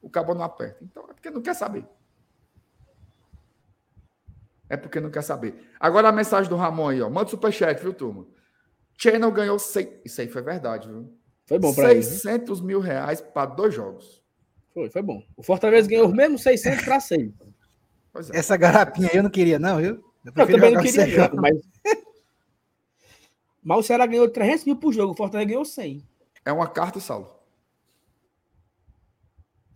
[0.00, 0.78] o cabo não aperta.
[0.82, 1.84] Então é porque não quer saber.
[4.68, 5.68] É porque não quer saber.
[5.80, 7.10] Agora a mensagem do Ramon aí, ó.
[7.10, 8.24] Manda superchat, viu, turma?
[8.96, 9.58] Channel ganhou.
[9.58, 10.00] Sei...
[10.04, 11.12] Isso aí foi verdade, viu?
[11.50, 12.00] Foi bom para ele.
[12.00, 12.08] viu?
[12.10, 14.22] 600 mil reais para dois jogos.
[14.72, 15.20] Foi, foi bom.
[15.36, 17.34] O Fortaleza ganhou os mesmos 600 para 100.
[18.12, 18.36] Pois é.
[18.38, 19.94] Essa garapinha aí eu não queria, não, viu?
[20.24, 21.58] Eu Eu também não queria, não, mas...
[23.64, 26.06] mas o Ceará ganhou 300 mil por jogo, o Fortaleza ganhou 100.
[26.44, 27.34] É uma carta, Saulo.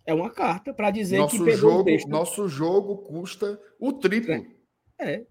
[0.06, 2.08] É uma carta para dizer que Nosso pegou o jogo, besta.
[2.08, 4.46] nosso jogo custa o triplo.
[4.96, 5.26] É.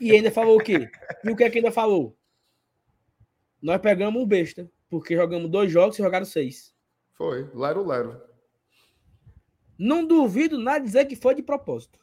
[0.00, 0.90] E ainda falou o quê?
[1.22, 2.16] E o que é que ainda falou?
[3.62, 6.74] Nós pegamos um besta, porque jogamos dois jogos e jogaram seis.
[7.14, 8.22] Foi, lero, lero.
[9.78, 11.98] Não duvido nada dizer que foi de propósito.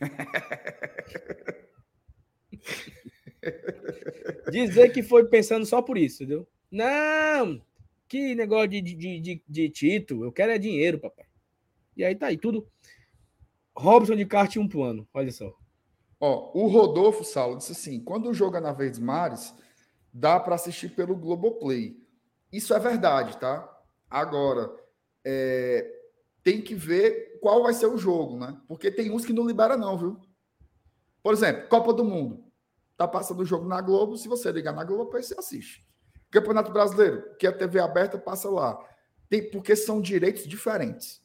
[4.50, 6.48] dizer que foi pensando só por isso, entendeu?
[6.70, 7.60] Não!
[8.08, 10.24] Que negócio de, de, de, de título.
[10.24, 11.26] Eu quero é dinheiro, papai.
[11.96, 12.66] E aí tá aí, tudo.
[13.76, 15.06] Robson de kart um plano.
[15.12, 15.54] Olha só.
[16.20, 19.54] Ó, o Rodolfo Saulo disse assim: quando o jogo é na Verdes Mares,
[20.12, 21.96] dá para assistir pelo Globoplay.
[22.52, 23.68] Isso é verdade, tá?
[24.10, 24.74] Agora,
[25.24, 25.98] é,
[26.42, 28.58] tem que ver qual vai ser o jogo, né?
[28.66, 30.20] Porque tem uns que não libera, não, viu?
[31.22, 32.44] Por exemplo, Copa do Mundo.
[32.96, 35.86] Tá passando o jogo na Globo, se você ligar na Globo, você assiste.
[36.30, 38.78] Campeonato Brasileiro, que a TV aberta passa lá.
[39.28, 41.20] Tem, porque são direitos diferentes.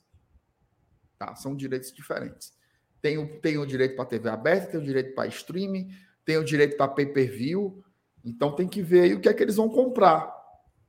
[1.18, 1.36] Tá?
[1.36, 2.54] São direitos diferentes.
[3.02, 5.90] Tem o, tem o direito para TV aberta, tem o direito para streaming,
[6.24, 7.84] tem o direito para pay-per-view.
[8.24, 10.34] Então tem que ver aí o que é que eles vão comprar,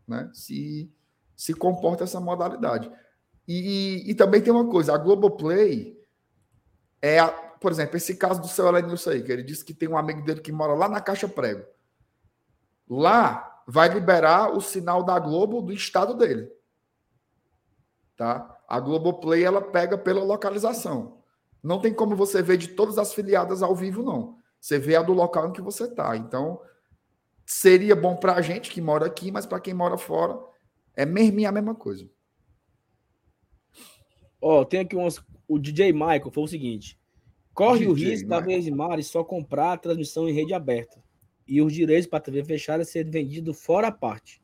[0.06, 0.30] né?
[0.32, 0.90] Se
[1.36, 2.90] se comporta essa modalidade.
[3.46, 5.98] E, e também tem uma coisa, a Globoplay
[7.02, 9.88] é, a, por exemplo, esse caso do seu Elenilson aí, que ele disse que tem
[9.88, 11.64] um amigo dele que mora lá na Caixa Prego.
[12.88, 16.50] Lá vai liberar o sinal da Globo do estado dele.
[18.16, 18.58] Tá?
[18.68, 21.18] A Globoplay ela pega pela localização.
[21.62, 24.38] Não tem como você ver de todas as filiadas ao vivo, não.
[24.60, 26.16] Você vê a do local em que você está.
[26.16, 26.60] Então,
[27.44, 30.38] seria bom para a gente que mora aqui, mas para quem mora fora,
[30.96, 32.08] é mesmo a mesma coisa.
[34.40, 35.22] Ó, tem aqui umas.
[35.48, 36.98] O DJ Michael foi o seguinte:
[37.52, 38.62] corre o DJ risco da Michael.
[38.62, 41.02] Verde Mares só comprar a transmissão em rede aberta
[41.46, 44.42] e os direitos para a TV fechada ser vendido fora a parte.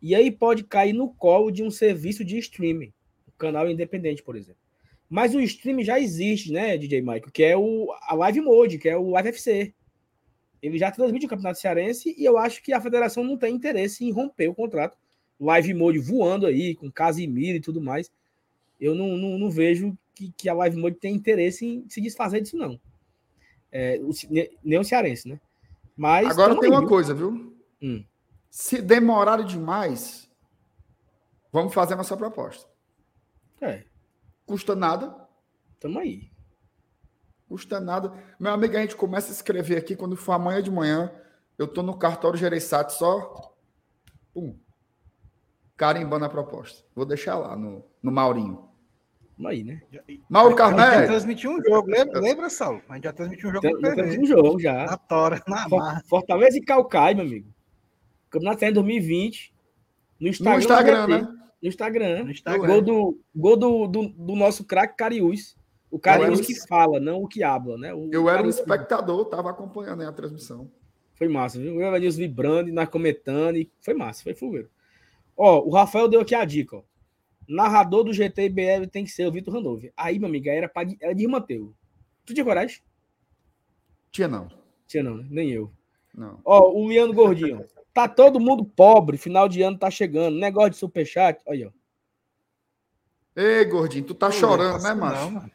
[0.00, 2.92] E aí pode cair no colo de um serviço de streaming,
[3.28, 4.60] um canal independente, por exemplo.
[5.08, 8.88] Mas o streaming já existe, né, DJ Michael, que é o a Live Mode, que
[8.88, 9.74] é o Live FC.
[10.62, 14.04] Ele já transmite o Campeonato Cearense e eu acho que a federação não tem interesse
[14.04, 14.96] em romper o contrato.
[15.40, 18.10] Live Mode voando aí, com Casimiro e tudo mais
[18.82, 22.40] eu não, não, não vejo que, que a Live Mode tem interesse em se desfazer
[22.40, 22.80] disso, não.
[23.70, 24.10] É, o,
[24.62, 25.40] nem o cearense, né?
[25.96, 26.28] Mas.
[26.28, 26.88] Agora tem aí, uma viu?
[26.88, 27.56] coisa, viu?
[27.80, 28.04] Hum.
[28.50, 30.28] Se demorarem demais,
[31.52, 32.68] vamos fazer a nossa proposta.
[33.60, 33.84] É.
[34.44, 35.16] Custa nada.
[35.78, 36.28] Tamo aí.
[37.52, 38.10] Custa nada.
[38.40, 41.12] Meu amigo, a gente começa a escrever aqui quando for amanhã de manhã.
[41.58, 43.54] Eu tô no cartório Gereissat só.
[44.32, 44.56] Pum.
[45.76, 46.82] Carimbando a proposta.
[46.96, 48.70] Vou deixar lá no, no Maurinho.
[49.44, 49.82] Aí, né?
[50.30, 50.82] Mauro Carneiro.
[50.82, 52.80] A gente já transmitiu um jogo, lembra, lembra Saulo?
[52.88, 53.80] A gente já transmitiu um jogo.
[53.80, 54.86] Tem, um jogo já.
[54.86, 56.02] Na Tora, na marra.
[56.08, 57.52] Fortaleza e Calcai, meu amigo.
[58.30, 59.52] Campeonato em 2020.
[60.18, 60.54] No Instagram.
[60.54, 61.20] No Instagram, né?
[61.60, 62.24] No Instagram.
[62.24, 62.66] No Instagram.
[62.66, 65.54] Gol do, gol do, do, do nosso craque Cariús.
[65.92, 67.92] O Cariús que fala, não o que habla, né?
[67.92, 70.70] O, eu era um espectador, tava acompanhando a transmissão.
[71.12, 71.78] Foi massa, viu?
[71.78, 74.70] Eu era vibrando, nós comentando, e foi massa, foi fogueiro.
[75.36, 76.82] Ó, o Rafael deu aqui a dica, ó.
[77.46, 79.84] Narrador do GT BL tem que ser o Vitor Randolph.
[79.94, 81.74] Aí, meu amigo, era, pra, era de Irmanteu.
[82.24, 82.80] Tu tinha coragem?
[84.10, 84.48] Tinha não.
[84.86, 85.26] Tinha não, né?
[85.28, 85.70] Nem eu.
[86.14, 86.40] Não.
[86.42, 87.66] Ó, o Leandro Gordinho.
[87.92, 90.38] Tá todo mundo pobre, final de ano tá chegando.
[90.38, 91.70] Negócio de superchat, olha, ó.
[93.36, 95.24] Ei, gordinho, tu tá Pô, chorando, né, macho?
[95.24, 95.50] Não, mano.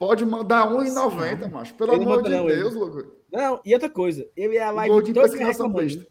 [0.00, 1.74] Pode mandar 1,90, macho.
[1.74, 3.16] Pelo ele amor de não, Deus, louco.
[3.30, 6.06] Não, e outra coisa, ele é a live toda reclamando.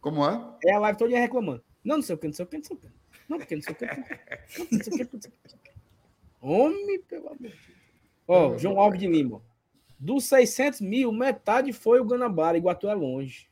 [0.00, 0.56] Como é?
[0.64, 1.62] É a live toda reclamando.
[1.84, 2.88] Não, não sei o que, não sei o que, não sei o que.
[3.28, 3.84] Não, porque não sei o que.
[3.84, 3.94] Não,
[4.72, 5.70] não sei o que, não sei o que.
[6.40, 7.60] Homem, pelo amor de Deus.
[8.26, 9.42] Ó, João Alves de Lima.
[9.98, 12.56] Dos 600 mil, metade foi o Guanabara.
[12.56, 13.50] Iguatu é longe.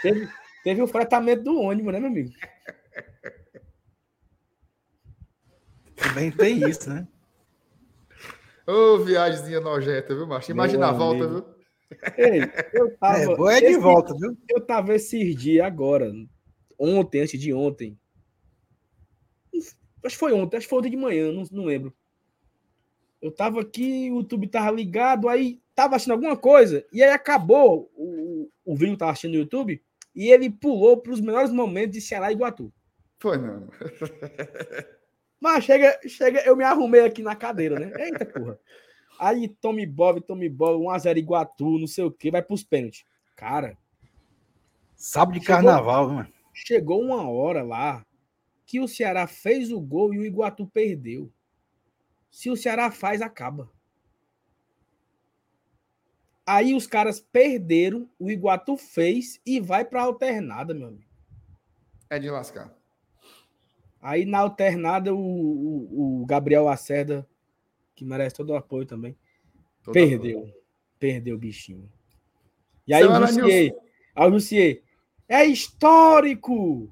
[0.00, 0.26] Teve,
[0.64, 2.32] teve o fretamento do ônibus, né, meu amigo?
[5.96, 7.06] Também tem isso, né?
[8.68, 10.50] Ô, oh, viagemzinha nojenta, viu, macho?
[10.50, 11.40] Imagina Meu a volta, amigo.
[11.40, 11.58] viu?
[12.18, 12.40] Ei,
[12.74, 13.18] eu tava.
[13.18, 14.36] É, boa é de esse, volta, viu?
[14.46, 16.12] Eu tava esses dias agora,
[16.78, 17.98] ontem, antes de ontem.
[20.04, 21.94] Acho que foi ontem, acho que foi ontem de manhã, não, não lembro.
[23.22, 27.90] Eu tava aqui, o YouTube tava ligado, aí tava assistindo alguma coisa, e aí acabou
[27.94, 29.82] o, o vídeo que tava assistindo no YouTube,
[30.14, 32.70] e ele pulou para os melhores momentos de Ceará e Iguatu.
[33.18, 33.66] Foi não.
[35.40, 37.92] Mas chega, chega, eu me arrumei aqui na cadeira, né?
[37.96, 38.58] Eita porra.
[39.18, 43.04] Aí Tommy Bob, Tommy Bob, 1x0 Iguatu, não sei o que, vai pros pênaltis.
[43.36, 43.76] Cara.
[44.96, 46.32] Sábado de chegou, carnaval, mano.
[46.52, 48.04] Chegou uma hora lá
[48.66, 51.32] que o Ceará fez o gol e o Iguatu perdeu.
[52.30, 53.70] Se o Ceará faz, acaba.
[56.46, 61.10] Aí os caras perderam, o Iguatu fez e vai pra alternada, meu amigo.
[62.10, 62.77] É de lascar.
[64.08, 67.28] Aí na alternada, o, o, o Gabriel Lacerda,
[67.94, 69.14] que merece todo o apoio também,
[69.82, 70.38] todo perdeu.
[70.38, 70.54] Apoio.
[70.98, 71.92] Perdeu o bichinho.
[72.86, 73.76] E aí o Lucier,
[74.14, 74.82] aí o Lucier,
[75.28, 76.90] é histórico!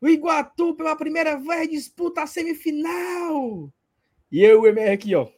[0.00, 3.68] O Iguatu, pela primeira vez, disputa a semifinal!
[4.30, 5.28] E eu, o MR aqui, ó.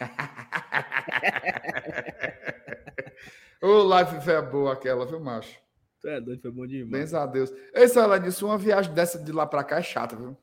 [3.62, 5.64] Ô, live foi boa aquela, viu, macho?
[6.06, 6.88] Tu é doido, foi bom demais.
[6.88, 7.50] Bens a Deus.
[7.74, 10.36] Ei, ela disse uma viagem dessa de lá pra cá é chata, viu?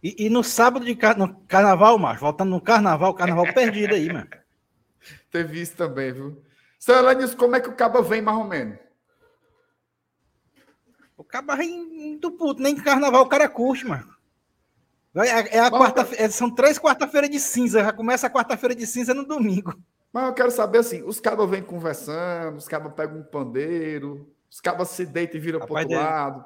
[0.00, 4.06] E, e no sábado de car no carnaval, macho, voltando no carnaval, carnaval perdido aí,
[4.06, 4.28] mano.
[5.32, 6.40] Teve isso também, viu?
[6.78, 8.78] Seu disse como é que o cabo vem mais ou menos?
[11.16, 14.14] O cabo vem do puto, nem carnaval o cara curte, mano.
[15.16, 18.86] É, é a quarta, é, são três quarta-feira de cinza, já começa a quarta-feira de
[18.86, 19.76] cinza no domingo.
[20.16, 24.62] Mas eu quero saber assim: os cabos vêm conversando, os cabos pegam um pandeiro, os
[24.62, 26.44] cabos se deitam e viram para outro lado.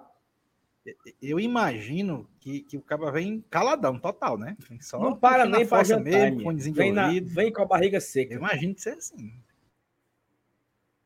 [1.22, 4.56] Eu imagino que, que o cabo vem caladão, total, né?
[4.80, 8.34] Só não para nem para jantar, mesmo, vem, na, vem com a barriga seca.
[8.34, 9.40] Eu imagino que seja assim.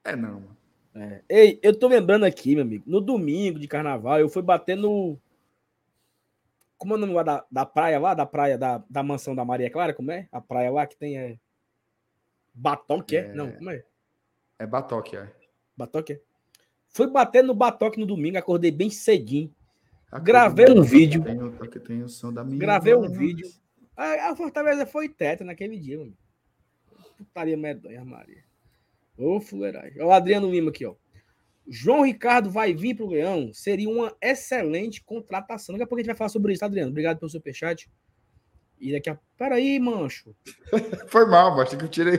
[0.02, 0.56] É não, mano.
[0.94, 1.20] É.
[1.28, 5.18] Ei, eu tô lembrando aqui, meu amigo, no domingo de carnaval, eu fui bater no.
[6.78, 8.14] Como é o nome lá da, da praia lá?
[8.14, 10.26] Da praia da, da mansão da Maria Clara, como é?
[10.32, 11.18] A praia lá que tem.
[11.18, 11.38] É...
[12.54, 13.26] Batoque, é?
[13.26, 13.34] é?
[13.34, 13.84] Não, como é?
[14.58, 15.30] É Batoque, é.
[15.76, 16.20] Batoque, é.
[16.88, 19.52] Fui bater no Batoque no domingo, acordei bem cedinho.
[20.20, 21.22] gravei um vídeo.
[22.08, 23.48] Som da minha gravei um vídeo.
[23.96, 26.16] A, a Fortaleza foi teta naquele dia, mano.
[27.16, 28.44] Putaria medonha, Maria.
[29.16, 30.00] Ô, fuleiragem.
[30.02, 30.94] Ó, o Adriano Lima aqui, ó.
[31.66, 33.52] João Ricardo vai vir pro Leão.
[33.52, 35.74] Seria uma excelente contratação.
[35.74, 36.90] Daqui a pouco a gente vai falar sobre isso, Adriano.
[36.90, 37.90] Obrigado pelo superchat.
[38.80, 39.18] E daqui a.
[39.36, 40.34] Peraí, mancho.
[41.08, 42.18] Foi mal, mas que eu tirei.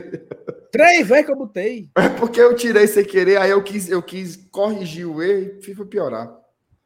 [0.70, 1.90] Três vezes que eu botei.
[1.96, 5.74] É porque eu tirei sem querer, aí eu quis, eu quis corrigir o erro e
[5.74, 6.34] foi piorar.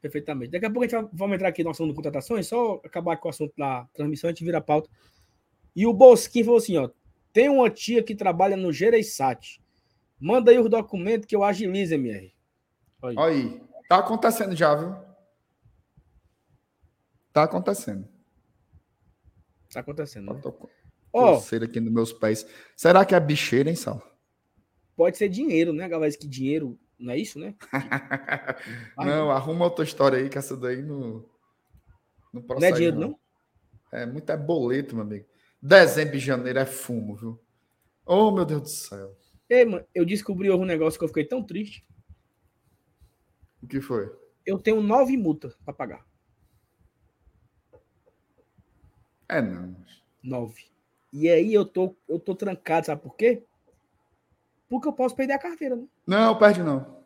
[0.00, 0.52] Perfeitamente.
[0.52, 3.16] Daqui a pouco a gente vai, vamos entrar aqui no assunto de contratações, só acabar
[3.16, 4.88] com o assunto da transmissão, a gente vira a pauta.
[5.74, 6.88] E o Bosquinho falou assim: ó,
[7.32, 9.60] tem uma tia que trabalha no Gereissat.
[10.18, 12.32] Manda aí os documentos que eu agilizo, MR.
[13.02, 13.60] Olha aí.
[13.88, 14.94] Tá acontecendo já, viu?
[17.32, 18.06] Tá acontecendo.
[19.72, 20.40] Tá acontecendo, né?
[21.12, 22.46] Ó, coceira aqui nos meus pés.
[22.76, 24.02] Será que é bicheira, hein, Sal?
[25.00, 26.12] pode ser dinheiro, né, galera?
[26.14, 27.54] Que dinheiro não é isso, né?
[28.98, 31.24] não, arruma outra história aí, que essa daí não.
[32.30, 33.18] Não, Não é dinheiro, não?
[33.90, 35.24] É muito é boleto, meu amigo.
[35.60, 37.40] Dezembro e janeiro é fumo, viu?
[38.04, 39.16] Oh, meu Deus do céu.
[39.48, 41.82] Ei, mano, eu descobri um negócio que eu fiquei tão triste.
[43.62, 44.14] O que foi?
[44.44, 46.06] Eu tenho nove multas pra pagar.
[49.30, 49.76] É não.
[50.20, 50.64] Nove.
[51.12, 53.44] E aí eu tô, eu tô trancado, sabe por quê?
[54.68, 55.86] Porque eu posso perder a carteira, né?
[56.04, 57.00] Não, perde não.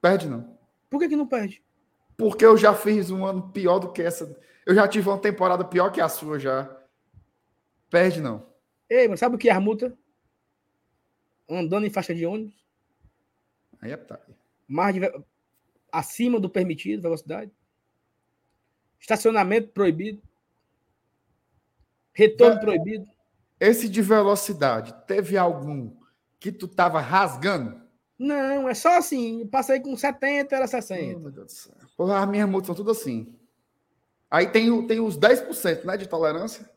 [0.00, 0.58] Perde não.
[0.90, 1.62] Por que, que não perde?
[2.18, 4.38] Porque eu já fiz um ano pior do que essa.
[4.66, 6.70] Eu já tive uma temporada pior que a sua já.
[7.88, 8.46] Perde não.
[8.90, 9.96] Ei, mas sabe o que é a multa?
[11.48, 12.54] Andando em faixa de ônibus,
[13.80, 14.20] Aí é tá.
[14.66, 15.00] mais de,
[15.90, 17.50] acima do permitido, velocidade.
[19.00, 20.22] Estacionamento proibido.
[22.12, 23.06] Retorno Vai- proibido.
[23.60, 25.92] Esse de velocidade, teve algum
[26.38, 27.82] que tu tava rasgando?
[28.18, 29.46] Não, é só assim.
[29.48, 31.18] Passei com 70, era Oh, 60.
[31.18, 31.74] meu Deus do céu.
[31.96, 33.34] Porra, as minhas multas são tudo assim.
[34.30, 36.68] Aí tem, tem os 10%, né, de tolerância.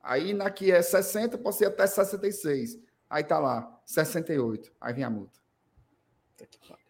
[0.00, 2.78] Aí na que é 60, pode ir até 66.
[3.08, 4.72] Aí tá lá, 68.
[4.80, 5.40] Aí vem a multa.
[6.30, 6.81] Puta que pariu.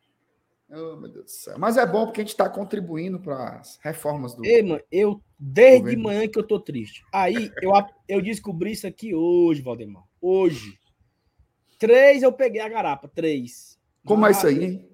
[0.75, 1.59] Oh, meu Deus do céu.
[1.59, 4.45] Mas é bom porque a gente está contribuindo para as reformas do.
[4.45, 7.05] Ei, mano, eu, desde de manhã que eu tô triste.
[7.13, 7.71] Aí, eu,
[8.09, 10.05] eu descobri isso aqui hoje, Valdemar.
[10.21, 10.79] Hoje.
[11.79, 13.79] Três eu peguei a garapa, três.
[14.05, 14.89] Como é isso aí, Mas hein?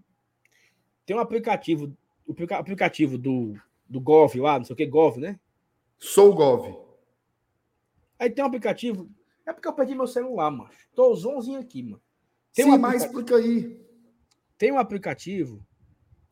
[1.06, 3.54] Tem um aplicativo, o aplica- aplicativo do,
[3.88, 5.38] do Gov lá, não sei o que, Gov, né?
[5.98, 6.76] Sou Gov.
[8.18, 9.08] Aí tem um aplicativo.
[9.46, 10.88] É porque eu perdi meu celular, macho.
[10.94, 12.02] Tô zonzinho aqui, mano.
[12.52, 13.88] Tem Sim, um mas aplicativo- explica aí.
[14.58, 15.64] Tem um aplicativo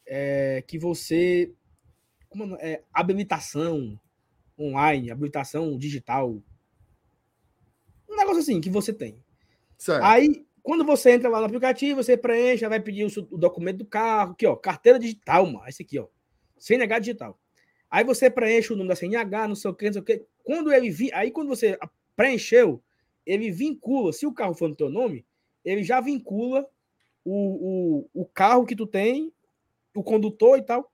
[0.06, 1.52] é, que você.
[2.28, 2.82] Como é, é?
[2.92, 3.98] habilitação
[4.58, 6.42] online, habilitação digital.
[8.08, 9.22] Um negócio assim que você tem.
[9.76, 10.02] Certo.
[10.04, 13.86] Aí, quando você entra lá no aplicativo, você preenche, vai pedir o, o documento do
[13.86, 15.68] carro, aqui, ó, carteira digital, mano.
[15.68, 16.08] Esse aqui, ó.
[16.58, 17.38] CNH digital.
[17.90, 20.24] Aí você preenche o número da CNH, não sei o que, não sei o que.
[20.42, 21.78] Quando ele vi, aí quando você
[22.16, 22.82] preencheu,
[23.24, 25.24] ele vincula, se o carro for no teu nome,
[25.64, 26.66] ele já vincula
[27.24, 29.32] o, o, o carro que tu tem,
[29.98, 30.92] o condutor e tal.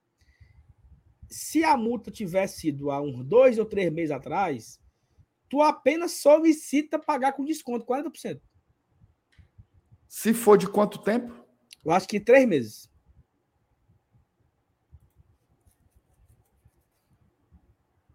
[1.28, 4.80] Se a multa tivesse sido há uns dois ou três meses atrás,
[5.48, 8.40] tu apenas solicita pagar com desconto, 40%.
[10.09, 11.32] Se for de quanto tempo?
[11.84, 12.90] Eu acho que três meses.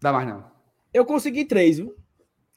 [0.00, 0.50] Dá mais não.
[0.94, 1.96] Eu consegui três, viu?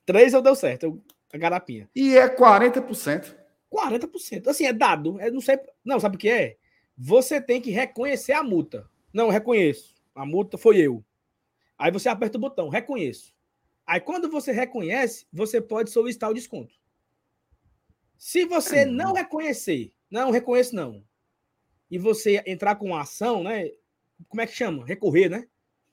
[0.05, 1.03] Três eu deu certo, eu,
[1.33, 1.89] a garapinha.
[1.95, 3.35] E é 40%.
[3.71, 4.47] 40%.
[4.47, 5.19] Assim, é dado.
[5.19, 5.59] É, não sei.
[5.83, 6.57] Não, sabe o que é?
[7.03, 8.87] Você tem que reconhecer a multa.
[9.11, 9.95] Não, reconheço.
[10.13, 11.03] A multa foi eu.
[11.75, 13.33] Aí você aperta o botão, reconheço.
[13.87, 16.75] Aí quando você reconhece, você pode solicitar o desconto.
[18.19, 21.03] Se você não reconhecer, não reconheço não,
[21.89, 23.71] e você entrar com uma ação, né?
[24.29, 24.85] Como é que chama?
[24.85, 25.47] Recorrer, né?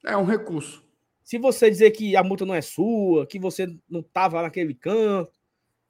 [0.04, 0.86] É um recurso.
[1.24, 5.32] Se você dizer que a multa não é sua, que você não estava naquele canto,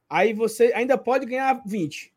[0.08, 2.14] aí você ainda pode ganhar 20.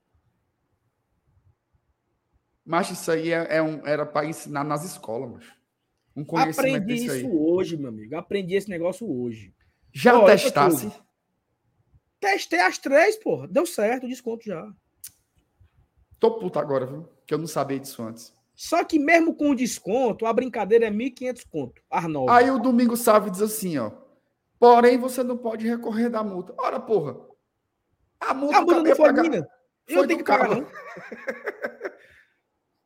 [2.66, 5.46] Mas isso aí é, é um, era para ensinar nas escolas, mas
[6.16, 7.26] Um conhecimento Aprendi isso aí.
[7.30, 8.16] hoje, meu amigo.
[8.16, 9.54] Aprendi esse negócio hoje.
[9.94, 10.92] Já Ó, outra testasse?
[12.20, 13.48] Testei as três, porra.
[13.48, 14.72] Deu certo, desconto já.
[16.20, 17.08] Tô puto agora, viu?
[17.26, 18.34] Que eu não sabia disso antes.
[18.54, 21.82] Só que mesmo com desconto, a brincadeira é 1.500 conto.
[21.90, 22.32] Arnold.
[22.32, 23.92] Aí o Domingo Sávio diz assim, ó.
[24.60, 26.54] Porém, você não pode recorrer da multa.
[26.60, 27.18] Ora, porra.
[28.20, 29.48] A multa, a multa não foi pagar- minha.
[29.88, 30.48] Eu tenho que pagar,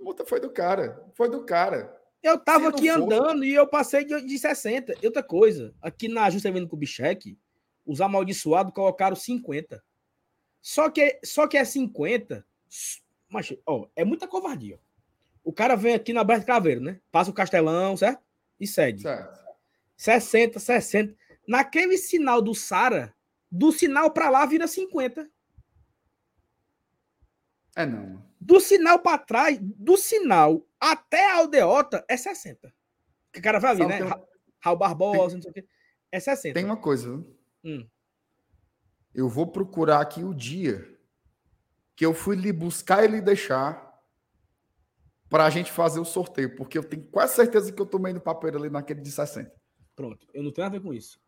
[0.06, 1.04] multa foi do cara.
[1.16, 2.00] Foi do cara.
[2.22, 4.94] Eu tava aqui for- andando e eu passei de, de 60.
[5.02, 7.38] E outra coisa, aqui na Juscelino Kubitschek,
[7.86, 9.84] os amaldiçoados colocaram 50.
[10.62, 12.46] Só que, só que é 50.
[13.30, 14.80] Mas, ó, é muita covardia.
[15.44, 17.00] O cara vem aqui na Berta Caveiro, né?
[17.12, 18.24] Passa o castelão, certo?
[18.60, 19.02] E segue.
[19.02, 19.44] Certo.
[19.98, 21.16] 60, 60.
[21.48, 23.14] Naquele sinal do Sara,
[23.52, 25.28] do sinal pra lá vira 50.
[27.76, 28.24] É não.
[28.46, 32.72] Do sinal pra trás, do sinal até a aldeota é 60.
[33.34, 33.98] Que o cara vai ali, né?
[33.98, 34.22] tem Ra-
[34.60, 35.66] Raul Barbosa, não sei o quê.
[36.12, 36.54] É 60.
[36.54, 37.26] Tem uma coisa?
[37.64, 37.88] Hum.
[39.16, 40.88] Eu vou procurar aqui o dia
[41.96, 44.00] que eu fui lhe buscar e lhe deixar
[45.28, 48.22] para a gente fazer o sorteio, porque eu tenho quase certeza que eu tomei no
[48.22, 49.52] papel ali naquele de 60.
[49.96, 51.20] Pronto, eu não tenho nada a ver com isso.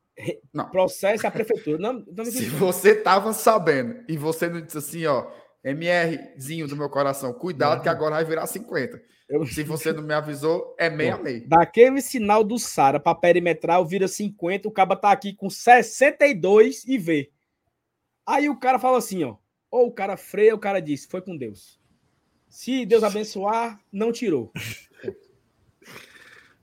[0.53, 0.69] Não.
[0.69, 1.79] Processo a prefeitura.
[1.79, 5.31] Não, não Se você tava sabendo e você não disse assim, ó,
[5.73, 9.01] MRzinho do meu coração, cuidado que agora vai virar 50.
[9.29, 11.47] Eu- Se você não me avisou, é meio a meio.
[11.49, 16.97] Daquele sinal do Sara para perimetral vira 50, o caba tá aqui com 62 e
[16.97, 17.31] vê.
[18.25, 19.35] Aí o cara fala assim, ó.
[19.69, 21.77] Ou o cara freia, o cara disse, foi com Deus.
[22.47, 24.51] Se Deus abençoar, não tirou.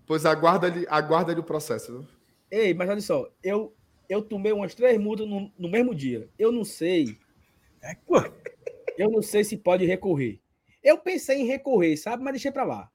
[0.07, 1.93] Pois aguarda-lhe aguarda o processo.
[1.93, 2.09] viu?
[2.51, 3.75] Ei, mas olha só, eu,
[4.09, 6.29] eu tomei umas três multas no, no mesmo dia.
[6.39, 7.17] Eu não sei.
[7.83, 8.15] É, pô.
[8.97, 10.41] Eu não sei se pode recorrer.
[10.83, 12.23] Eu pensei em recorrer, sabe?
[12.23, 12.91] Mas deixei pra lá.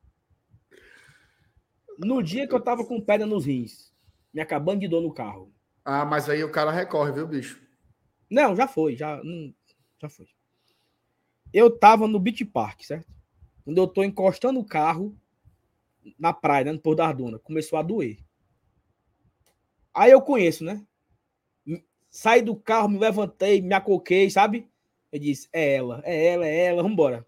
[1.98, 3.94] No dia que eu tava com pedra nos rins,
[4.34, 5.52] me acabando de dor no carro.
[5.84, 7.62] Ah, mas aí o cara recorre, viu, bicho?
[8.30, 9.20] Não, já foi, já,
[10.00, 10.28] já foi.
[11.52, 13.12] Eu tava no Beach Park, certo?
[13.66, 15.18] Quando eu tô encostando o carro
[16.18, 18.20] na praia, né, no Porto da Arduna, começou a doer.
[19.94, 20.86] Aí eu conheço, né?
[22.10, 24.68] Saí do carro, me levantei, me acoquei, sabe?
[25.12, 27.26] Eu disse, é ela, é ela, é ela, vambora.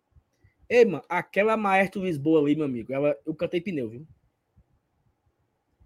[0.70, 4.08] Ei, mano, aquela Maestro Lisboa ali, meu amigo, ela, eu cantei pneu, viu?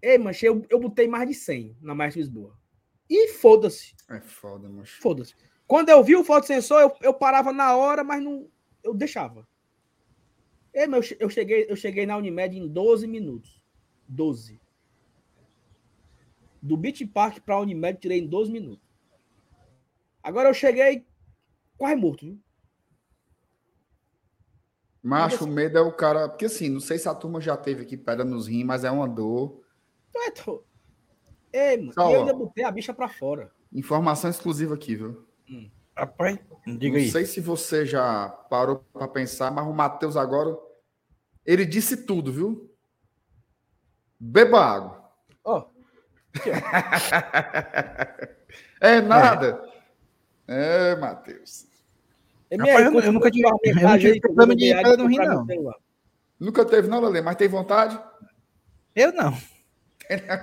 [0.00, 2.56] Ei, mano, eu, eu botei mais de 100 na Maestro Lisboa.
[3.08, 3.94] E foda-se.
[4.10, 5.00] É foda, macho.
[5.00, 5.34] Foda-se.
[5.66, 8.48] Quando eu vi o fotossensor, eu, eu parava na hora, mas não.
[8.82, 9.46] Eu deixava.
[10.72, 13.60] É, mas eu, che- eu cheguei, eu cheguei na Unimed em 12 minutos.
[14.06, 14.60] 12.
[16.62, 18.86] Do Beach Park pra Unimed, tirei em 12 minutos.
[20.22, 21.04] Agora eu cheguei
[21.76, 22.38] quase morto, viu?
[25.02, 26.28] Macho, o medo é o cara.
[26.28, 28.90] Porque assim, não sei se a turma já teve aqui pedra nos rins, mas é
[28.90, 29.62] uma dor.
[30.10, 30.64] Então é to...
[31.52, 33.50] Ei, mano, Só, eu ainda botei a bicha pra fora.
[33.72, 35.26] Informação exclusiva aqui, viu?
[35.96, 37.10] Rapaz, diga não aí.
[37.10, 40.56] sei se você já parou para pensar, mas o Matheus agora.
[41.44, 42.70] Ele disse tudo, viu?
[44.18, 45.12] Beba água.
[45.44, 45.68] Ó,
[48.80, 49.62] É nada.
[49.64, 49.75] É,
[50.96, 51.66] Matheus.
[52.50, 55.06] MR, Rapaz, eu eu nunca tive- eu não mensagem tive problema de ganhar pedra no
[55.08, 55.46] rim, comprar não.
[55.46, 55.76] celular.
[56.38, 58.00] Nunca teve, não, Lele, mas tem vontade?
[58.94, 59.32] Eu não.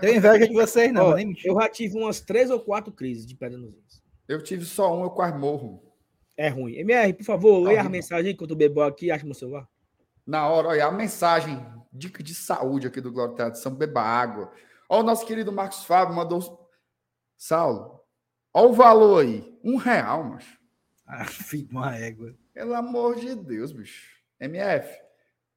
[0.02, 1.06] Tenho inveja de vocês, não.
[1.12, 1.54] Ó, nem mentira.
[1.54, 4.04] eu já tive umas três ou quatro crises de pedra nos rins.
[4.28, 5.82] Eu tive só um, eu quase morro.
[6.36, 6.76] É ruim.
[6.78, 9.68] MR, por favor, leia a mensagem que eu tô aqui, acha meu celular.
[10.26, 14.52] Na hora, olha, a mensagem, dica de saúde aqui do Glória Tradição, beba água.
[14.90, 16.70] Ó, o nosso querido Marcos Fábio mandou.
[17.38, 18.00] Saulo,
[18.54, 19.58] ó o valor aí.
[19.64, 20.58] Um real, macho.
[21.06, 22.36] Ah, filho de uma égua.
[22.54, 24.14] Pelo amor de Deus, bicho.
[24.40, 24.94] MF,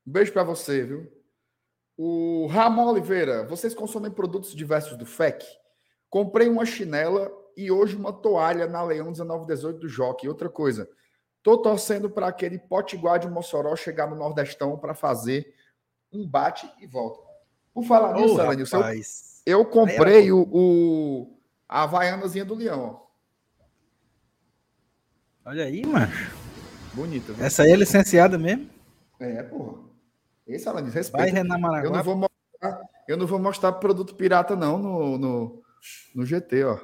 [0.07, 1.11] um beijo pra você, viu?
[1.99, 5.45] O Ramon Oliveira, vocês consomem produtos diversos do FEC?
[6.11, 10.29] Comprei uma chinela e hoje uma toalha na Leão 1918 do Jockey.
[10.29, 10.89] Outra coisa,
[11.43, 15.55] tô torcendo para aquele potiguar de Mossoró chegar no Nordestão para fazer
[16.13, 17.21] um bate e volta.
[17.73, 18.77] Por falar nisso, Ô, Alanilson,
[19.47, 21.36] eu, eu comprei o, o-
[21.69, 23.01] a Havaianazinha do Leão.
[23.03, 23.07] ó.
[25.51, 26.13] Olha aí, mano.
[26.93, 27.45] Bonita, viu?
[27.45, 28.69] Essa aí é licenciada mesmo.
[29.21, 29.85] É, porra.
[30.47, 31.33] Esse, Alanis, Vai respeita.
[31.33, 35.63] Renan Eu não vou mostrar, eu não vou mostrar produto pirata, não, no, no,
[36.15, 36.79] no GT, ó.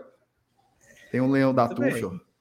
[1.11, 2.33] Tem um leão da ó.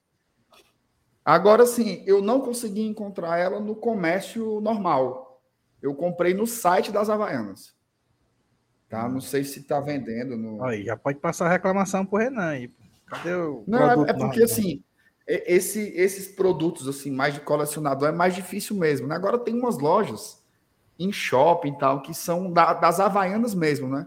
[1.23, 5.41] Agora sim, eu não consegui encontrar ela no comércio normal.
[5.81, 7.75] Eu comprei no site das Havaianas.
[8.91, 9.07] Tá?
[9.07, 10.35] Não sei se tá vendendo.
[10.35, 10.61] No...
[10.65, 12.69] Aí, já pode passar a reclamação pro Renan aí.
[13.07, 13.63] Cadê o.
[13.65, 14.83] Não, é, é porque assim,
[15.25, 19.07] esse, esses produtos assim mais de colecionador é mais difícil mesmo.
[19.07, 19.15] Né?
[19.15, 20.43] Agora tem umas lojas
[20.99, 24.05] em shopping e tal que são da- das Havaianas mesmo, né?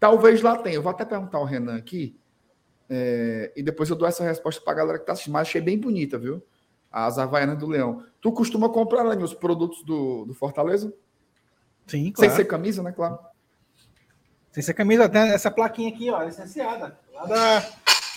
[0.00, 0.76] Talvez lá tenha.
[0.76, 2.18] Eu vou até perguntar ao Renan aqui
[2.88, 5.34] é, e depois eu dou essa resposta para a galera que tá assistindo.
[5.34, 6.42] Mas achei bem bonita, viu?
[6.90, 8.02] As Havaianas do Leão.
[8.22, 10.94] Tu costuma comprar lá os produtos do, do Fortaleza?
[11.86, 12.32] Sim, Sem claro.
[12.36, 12.90] ser camisa, né?
[12.90, 13.18] Claro.
[14.54, 16.96] Sem ser camisa, tem essa plaquinha aqui, ó, licenciada.
[17.12, 17.60] Lá da...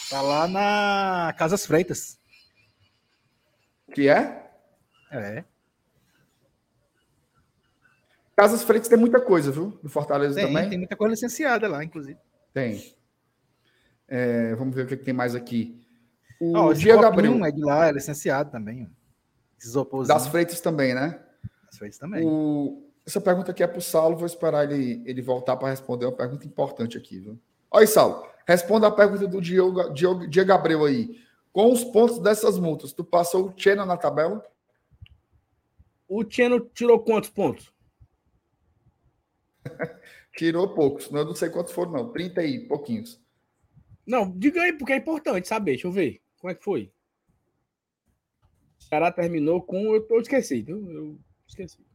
[0.07, 2.19] Tá lá na Casas Freitas.
[3.91, 4.47] Que é?
[5.11, 5.43] É.
[8.35, 9.79] Casas Freitas tem muita coisa, viu?
[9.81, 10.69] Do Fortaleza Tem, também.
[10.69, 12.19] tem muita coisa licenciada lá, inclusive.
[12.53, 12.95] Tem.
[14.07, 15.83] É, vamos ver o que, que tem mais aqui.
[16.39, 18.87] O esse Diego Abreu, é de lá, é licenciado também.
[20.05, 21.19] das Freitas também, né?
[21.65, 22.23] Das Freitas também.
[22.23, 26.05] O- essa pergunta aqui é para o Saulo, vou esperar ele, ele voltar para responder
[26.05, 27.39] uma pergunta importante aqui, viu?
[27.71, 31.17] Olha aí, Saulo, responda a pergunta do Diego, Diego, Diego Abreu aí.
[31.53, 34.45] Com os pontos dessas multas, tu passou o Chena na tabela?
[36.05, 37.73] O Tieno tirou quantos pontos?
[40.37, 42.11] Tirou poucos, não, eu não sei quantos foram, não.
[42.11, 43.19] 30 e pouquinhos.
[44.05, 45.71] Não, diga aí, porque é importante saber.
[45.71, 46.21] Deixa eu ver.
[46.39, 46.93] Como é que foi?
[48.85, 49.95] O cara terminou com.
[49.95, 50.91] Eu, eu esqueci, viu?
[50.91, 51.86] Eu esqueci.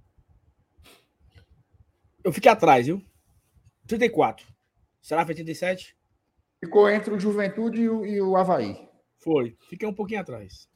[2.25, 3.03] Eu fiquei atrás, viu?
[3.87, 4.47] 34.
[5.01, 5.97] Será que foi 37?
[6.61, 8.89] Ficou entre o Juventude e o, e o Havaí.
[9.19, 9.57] Foi.
[9.69, 10.69] Fiquei um pouquinho atrás.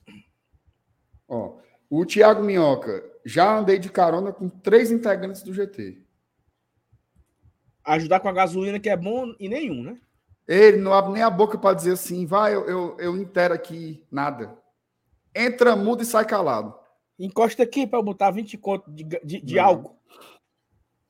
[1.28, 6.04] Ó, O Thiago Minhoca, já andei de carona com três integrantes do GT.
[7.84, 10.00] Ajudar com a gasolina que é bom e nenhum, né?
[10.48, 14.04] Ele não abre nem a boca para dizer assim, vai, eu, eu, eu intero aqui,
[14.10, 14.56] nada.
[15.34, 16.74] Entra mudo e sai calado.
[17.18, 19.95] Encosta aqui para eu botar 20 conto de, de, de álcool.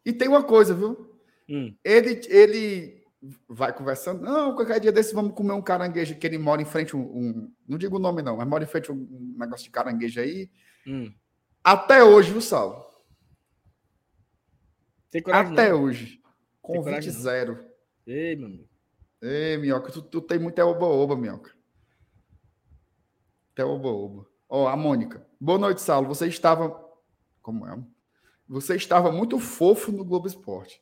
[0.06, 1.18] E tem uma coisa, viu?
[1.48, 1.76] Hum.
[1.82, 3.04] Ele, ele
[3.48, 4.22] vai conversando.
[4.22, 7.52] Não, qualquer dia desse vamos comer um caranguejo que ele mora em frente um, um
[7.68, 10.48] não digo o nome não, mas mora em frente um, um negócio de caranguejo aí.
[10.86, 11.12] Hum.
[11.62, 12.86] Até hoje, viu, Sal?
[15.32, 15.82] Até não.
[15.82, 16.22] hoje.
[16.62, 17.20] Convite não.
[17.20, 17.64] zero.
[18.06, 18.68] Ei, meu amigo.
[19.20, 21.50] Ei, Minhoca, tu, tu tem muito é oba-oba, Minhoca.
[23.52, 24.24] Até oba-oba.
[24.48, 25.26] Ó, a Mônica.
[25.40, 26.06] Boa noite, Saulo.
[26.06, 26.84] Você estava.
[27.42, 27.76] Como é?
[28.48, 30.80] Você estava muito fofo no Globo Esporte.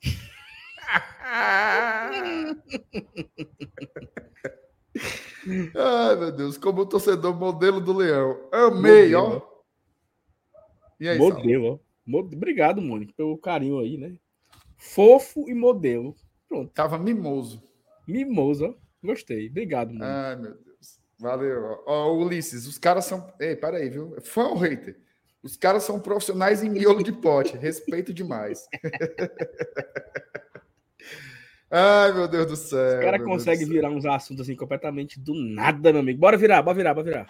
[5.74, 6.58] Ai, meu Deus.
[6.58, 8.48] Como torcedor modelo do Leão.
[8.52, 9.42] Amei, Modelo.
[9.44, 9.48] ó.
[11.00, 11.18] E aí?
[11.18, 11.78] Modelo, ó.
[12.18, 14.16] Obrigado, Mônica, pelo carinho aí, né?
[14.76, 16.14] Fofo e modelo.
[16.48, 16.72] Pronto.
[16.72, 17.62] Tava mimoso.
[18.06, 18.74] Mimoso, ó.
[19.06, 19.48] Gostei.
[19.48, 20.06] Obrigado, Mônica.
[20.28, 20.98] Ai, meu Deus.
[21.18, 21.82] Valeu.
[21.86, 23.30] Ó, Ó, Ulisses, os caras são.
[23.38, 24.16] Ei, peraí, viu?
[24.22, 24.98] Fã ou hater?
[25.42, 27.56] Os caras são profissionais em miolo de pote.
[27.56, 28.66] Respeito demais.
[31.70, 32.98] Ai, meu Deus do céu.
[32.98, 33.74] O cara meu Deus consegue do céu.
[33.74, 36.18] virar uns assuntos assim completamente do nada, meu amigo.
[36.18, 37.26] Bora virar, bora virar, bora virar.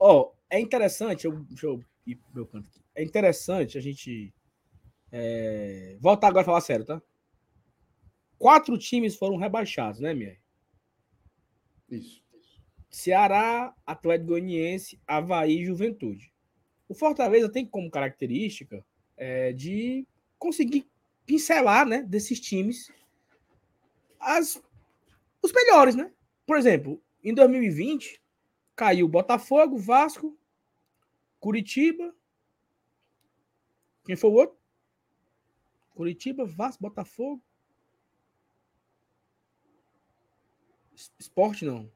[0.00, 2.80] Ó, é interessante, eu, deixa eu ir pro meu canto aqui.
[2.94, 4.32] É interessante a gente
[5.12, 7.02] é, voltar agora a falar sério, tá?
[8.38, 10.40] Quatro times foram rebaixados, né, Mier?
[11.90, 12.22] Isso.
[12.90, 16.32] Ceará, Atlético Goianiense, Havaí e Juventude.
[16.88, 18.84] O Fortaleza tem como característica
[19.16, 20.06] é, de
[20.38, 20.88] conseguir
[21.26, 22.90] pincelar né, desses times
[24.18, 24.60] as,
[25.42, 26.12] os melhores, né?
[26.46, 28.20] Por exemplo, em 2020,
[28.74, 30.36] caiu Botafogo, Vasco,
[31.38, 32.14] Curitiba.
[34.04, 34.58] Quem foi o outro?
[35.90, 37.42] Curitiba, Vasco, Botafogo.
[40.94, 41.90] Es- Esporte não.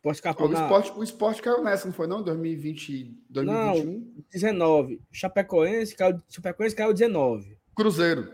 [0.00, 2.22] Esporte escapou O esporte, o esporte caiu nessa, não foi não?
[2.22, 4.24] 2020, 2021?
[4.32, 5.02] 19.
[5.12, 7.58] Chapecoense caiu, Chapecoense caiu 19.
[7.74, 8.32] Cruzeiro.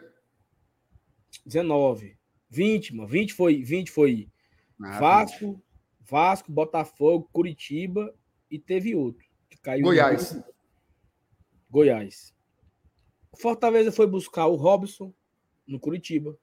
[1.45, 2.17] 19.
[2.49, 3.09] 20, mano.
[3.09, 4.29] 20 foi, 20 foi
[4.81, 5.61] Ah, Vasco,
[6.01, 8.15] Vasco, Botafogo, Curitiba
[8.49, 9.27] e teve outro.
[9.51, 10.41] Que caiu Goiás.
[11.69, 12.33] Goiás.
[13.33, 15.13] O Fortaleza foi buscar o Robson
[15.67, 16.39] no Curitiba.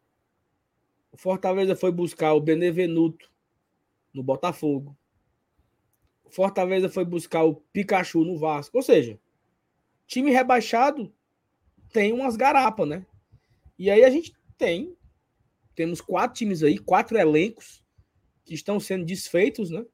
[1.14, 3.32] O Fortaleza foi buscar o Benevenuto
[4.14, 4.98] no Botafogo.
[6.34, 8.78] Fortaleza foi buscar o Pikachu no Vasco.
[8.78, 9.20] Ou seja,
[10.08, 11.14] time rebaixado
[11.92, 13.06] tem umas garapas, né?
[13.78, 14.96] E aí a gente tem
[15.76, 17.84] temos quatro times aí, quatro elencos
[18.46, 19.86] que estão sendo desfeitos, né?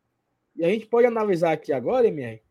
[0.55, 2.41] E a gente pode analisar aqui agora, MR,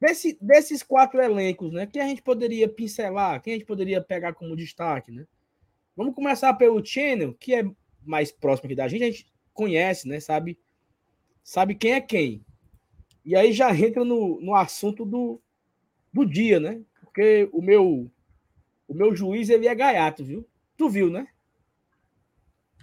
[0.00, 1.86] desse, desses quatro elencos, né?
[1.86, 5.26] Quem a gente poderia pincelar, quem a gente poderia pegar como destaque, né?
[5.96, 7.64] Vamos começar pelo Channel, que é
[8.02, 10.20] mais próximo aqui da gente, a gente conhece, né?
[10.20, 10.58] Sabe,
[11.42, 12.44] sabe quem é quem.
[13.24, 15.40] E aí já entra no, no assunto do,
[16.12, 16.80] do dia, né?
[17.00, 18.10] Porque o meu
[18.86, 20.46] o meu juiz ele é gaiato, viu?
[20.76, 21.26] Tu viu, né?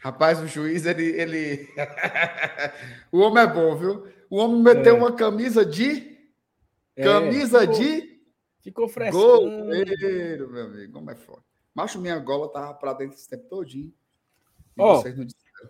[0.02, 1.04] Rapaz, o juiz, ele.
[1.04, 1.68] ele...
[3.12, 4.08] o homem é bom, viu?
[4.30, 4.98] O homem meteu É.
[4.98, 6.18] uma camisa de.
[6.96, 8.22] É, camisa ficou- de.
[8.62, 9.24] Ficou frescando.
[9.24, 10.94] Goleiro, meu amigo.
[10.94, 11.44] Como é foda.
[11.74, 13.94] Macho, minha gola tava pra dentro esse tempo todinho.
[14.78, 15.70] E Ó, vocês não disseram.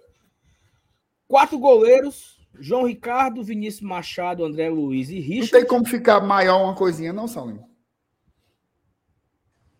[1.27, 5.51] Quatro goleiros: João Ricardo, Vinícius Machado, André Luiz e Não Richard.
[5.51, 7.59] tem como ficar maior uma coisinha, não, Salim?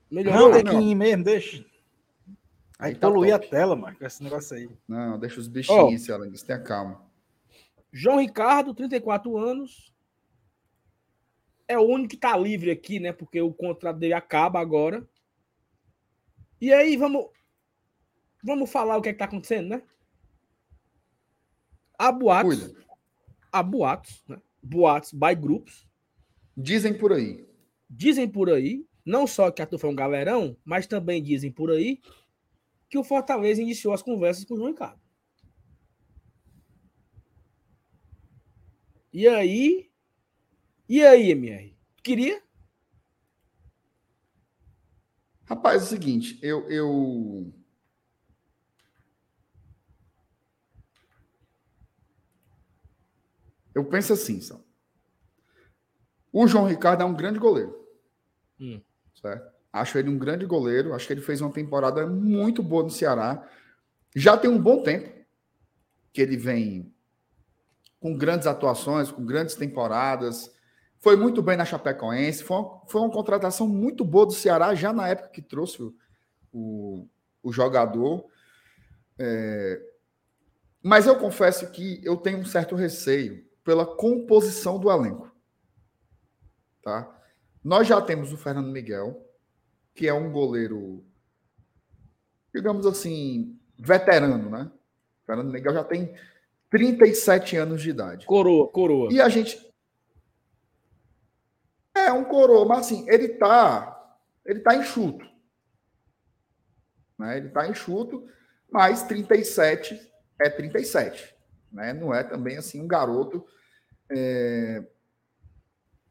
[0.10, 0.50] Melhorou?
[0.50, 0.80] Não, tem não.
[0.80, 1.66] que ir mesmo, deixa.
[2.80, 4.70] Aí tá poluir a tela, mano, com esse negócio aí.
[4.88, 6.06] Não, deixa os bichinhos, oh.
[6.06, 6.32] Salim.
[6.32, 7.02] Tenha calma.
[7.92, 9.94] João Ricardo, 34 anos.
[11.68, 13.14] É o único que tá livre aqui, né?
[13.14, 15.08] Porque o contrato dele acaba agora.
[16.60, 17.28] E aí, vamos.
[18.44, 19.84] Vamos falar o que é que tá acontecendo, né?
[22.02, 22.58] Há boatos.
[22.58, 22.86] Cuida.
[23.52, 24.42] Há boatos, né?
[24.64, 25.88] Boatos by grupos.
[26.58, 27.48] Dizem por aí.
[27.88, 32.02] Dizem por aí, não só que a foi um galerão, mas também dizem por aí
[32.90, 35.00] que o Fortaleza iniciou as conversas com o João Ricardo.
[39.14, 39.92] E aí?
[40.90, 41.78] E aí, MR?
[42.02, 42.42] Queria?
[45.44, 46.68] Rapaz, é o seguinte, eu.
[46.68, 47.54] eu...
[53.74, 54.64] Eu penso assim, Sal.
[56.32, 57.76] O João Ricardo é um grande goleiro.
[58.60, 58.82] Hum.
[59.14, 59.52] Certo?
[59.72, 60.94] Acho ele um grande goleiro.
[60.94, 63.48] Acho que ele fez uma temporada muito boa no Ceará.
[64.16, 65.10] Já tem um bom tempo
[66.14, 66.94] que ele vem
[68.00, 70.54] com grandes atuações, com grandes temporadas.
[71.00, 72.44] Foi muito bem na Chapecoense.
[72.44, 75.96] Foi uma, foi uma contratação muito boa do Ceará, já na época que trouxe o,
[76.52, 77.08] o,
[77.44, 78.26] o jogador.
[79.18, 79.82] É,
[80.82, 85.32] mas eu confesso que eu tenho um certo receio pela composição do elenco.
[86.84, 87.10] Tá?
[87.64, 89.28] Nós já temos o Fernando Miguel,
[89.94, 91.06] que é um goleiro,
[92.54, 94.72] digamos assim, veterano, né?
[95.22, 96.16] O Fernando Miguel já tem
[96.70, 98.26] 37 anos de idade.
[98.26, 99.12] Coroa, coroa.
[99.12, 99.70] E a gente.
[101.94, 104.18] É um coroa, mas assim, ele tá.
[104.46, 105.30] Ele tá enxuto.
[107.20, 107.38] Né?
[107.38, 108.28] Ele tá enxuto,
[108.72, 111.36] mas 37 é 37.
[111.72, 111.94] Né?
[111.94, 113.46] Não é também assim um garoto.
[114.10, 114.86] É...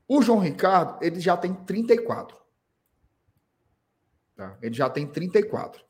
[0.09, 2.37] O João Ricardo, ele já tem 34.
[4.35, 4.59] Tá?
[4.63, 5.85] Ele já tem 34.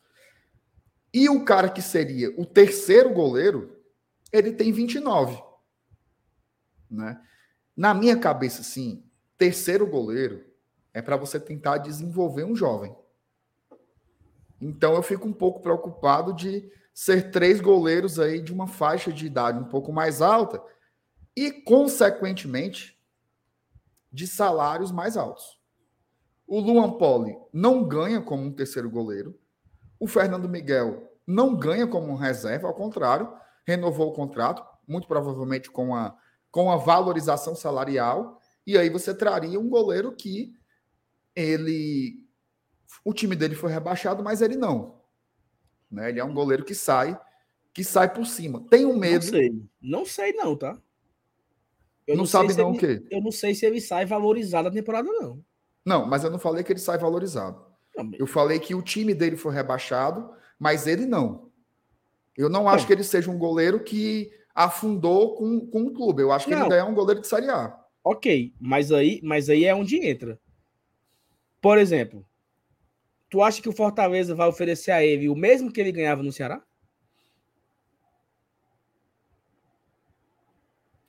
[1.13, 3.81] E o cara que seria o terceiro goleiro,
[4.33, 5.43] ele tem 29.
[6.91, 7.21] Né?
[7.77, 9.05] Na minha cabeça, sim,
[9.39, 10.45] terceiro goleiro
[10.93, 12.95] é para você tentar desenvolver um jovem.
[14.61, 19.27] Então eu fico um pouco preocupado de ser três goleiros aí de uma faixa de
[19.27, 20.63] idade um pouco mais alta
[21.37, 23.01] e, consequentemente,
[24.13, 25.59] de salários mais altos.
[26.47, 29.39] O Luan Poli não ganha como um terceiro goleiro.
[29.99, 33.33] O Fernando Miguel não ganha como um reserva, ao contrário,
[33.65, 36.17] renovou o contrato, muito provavelmente com a,
[36.51, 38.41] com a valorização salarial.
[38.67, 40.53] E aí você traria um goleiro que
[41.37, 42.20] ele.
[43.05, 45.01] O time dele foi rebaixado, mas ele não.
[45.91, 46.11] Né?
[46.11, 47.19] Ele é um goleiro que sai,
[47.73, 48.65] que sai por cima.
[48.71, 49.25] Tem um medo.
[49.25, 50.79] Não sei, não sei não, tá?
[52.07, 53.07] Eu não, não sabe não ele, o quê?
[53.11, 55.43] Eu não sei se ele sai valorizado na temporada, não.
[55.85, 57.65] Não, mas eu não falei que ele sai valorizado.
[57.97, 61.51] Não, eu falei que o time dele foi rebaixado, mas ele não.
[62.37, 66.23] Eu não acho que ele seja um goleiro que afundou com, com o clube.
[66.23, 66.59] Eu acho que não.
[66.59, 67.79] ele ainda é um goleiro de Série A.
[68.03, 70.41] Ok, mas aí, mas aí é onde entra.
[71.61, 72.25] Por exemplo,
[73.31, 76.33] tu acha que o Fortaleza vai oferecer a ele o mesmo que ele ganhava no
[76.33, 76.63] Ceará?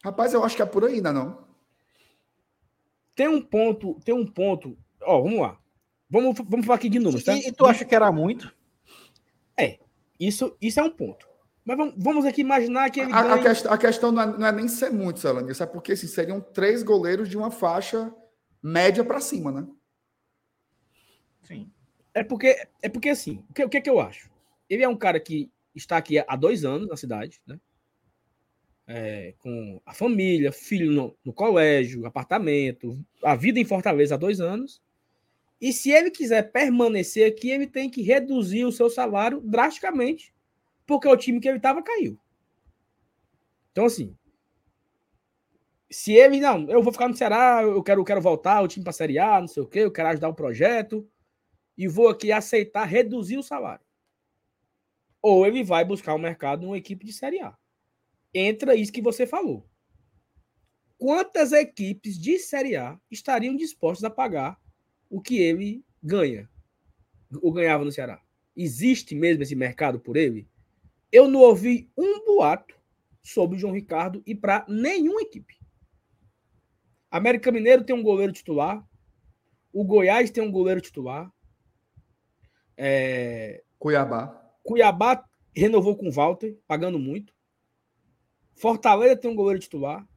[0.04, 1.46] Rapaz, eu acho que é por aí ainda não.
[3.16, 4.78] Tem um ponto, tem um ponto.
[5.02, 5.60] Ó, vamos lá.
[6.10, 7.36] Vamos, vamos falar aqui de números, tá?
[7.36, 8.54] E, e tu acha que era muito?
[9.58, 9.80] É,
[10.20, 11.28] isso, isso é um ponto.
[11.64, 13.14] Mas vamos, vamos aqui imaginar que ele.
[13.14, 13.36] A, ganha...
[13.36, 15.52] a, quest, a questão não é, não é, nem ser muito, Celani.
[15.52, 18.14] Isso é porque assim, seriam três goleiros de uma faixa
[18.62, 19.68] média para cima, né?
[21.44, 21.72] Sim.
[22.14, 24.30] É porque, é porque assim, o que, o que é que eu acho?
[24.70, 27.60] Ele é um cara que está aqui há dois anos na cidade, né?
[28.88, 34.42] É, com a família, filho no, no, colégio, apartamento, a vida em Fortaleza há dois
[34.42, 34.82] anos.
[35.62, 40.34] E se ele quiser permanecer aqui, ele tem que reduzir o seu salário drasticamente,
[40.86, 42.20] porque o time que ele estava caiu.
[43.72, 44.14] Então, assim,
[45.90, 48.84] se ele, não, eu vou ficar no Ceará, eu quero, eu quero voltar o time
[48.84, 51.08] para a Série A, não sei o quê, eu quero ajudar o projeto,
[51.82, 53.84] e vou aqui aceitar reduzir o salário.
[55.20, 57.58] Ou ele vai buscar o um mercado numa equipe de Série A.
[58.32, 59.68] Entra isso que você falou.
[60.96, 64.62] Quantas equipes de Série A estariam dispostas a pagar
[65.10, 66.48] o que ele ganha?
[67.42, 68.22] Ou ganhava no Ceará?
[68.56, 70.48] Existe mesmo esse mercado por ele?
[71.12, 72.80] Eu não ouvi um boato
[73.24, 75.58] sobre o João Ricardo e para nenhuma equipe.
[77.10, 78.88] América Mineiro tem um goleiro titular.
[79.74, 81.34] O Goiás tem um goleiro titular.
[82.84, 83.64] É...
[83.78, 84.52] Cuiabá.
[84.64, 85.24] Cuiabá
[85.56, 87.32] renovou com o Walter, pagando muito.
[88.56, 90.08] Fortaleza tem um goleiro titular.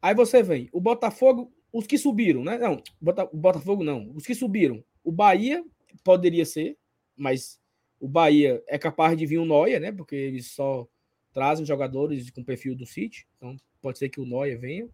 [0.00, 2.56] Aí você vem, o Botafogo, os que subiram, né?
[2.56, 2.82] Não,
[3.30, 4.82] o Botafogo não, os que subiram.
[5.04, 5.62] O Bahia
[6.02, 6.78] poderia ser,
[7.14, 7.60] mas
[8.00, 9.92] o Bahia é capaz de vir o Noia, né?
[9.92, 10.88] Porque eles só
[11.30, 14.88] trazem jogadores com perfil do City, então pode ser que o Noia venha.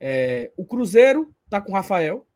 [0.00, 2.26] É, o Cruzeiro tá com o Rafael,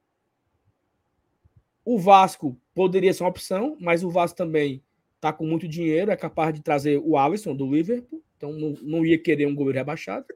[1.85, 4.83] o Vasco poderia ser uma opção, mas o Vasco também
[5.17, 9.07] está com muito dinheiro, é capaz de trazer o Alisson do Liverpool, então não, não
[9.07, 10.27] ia querer um goleiro rebaixado.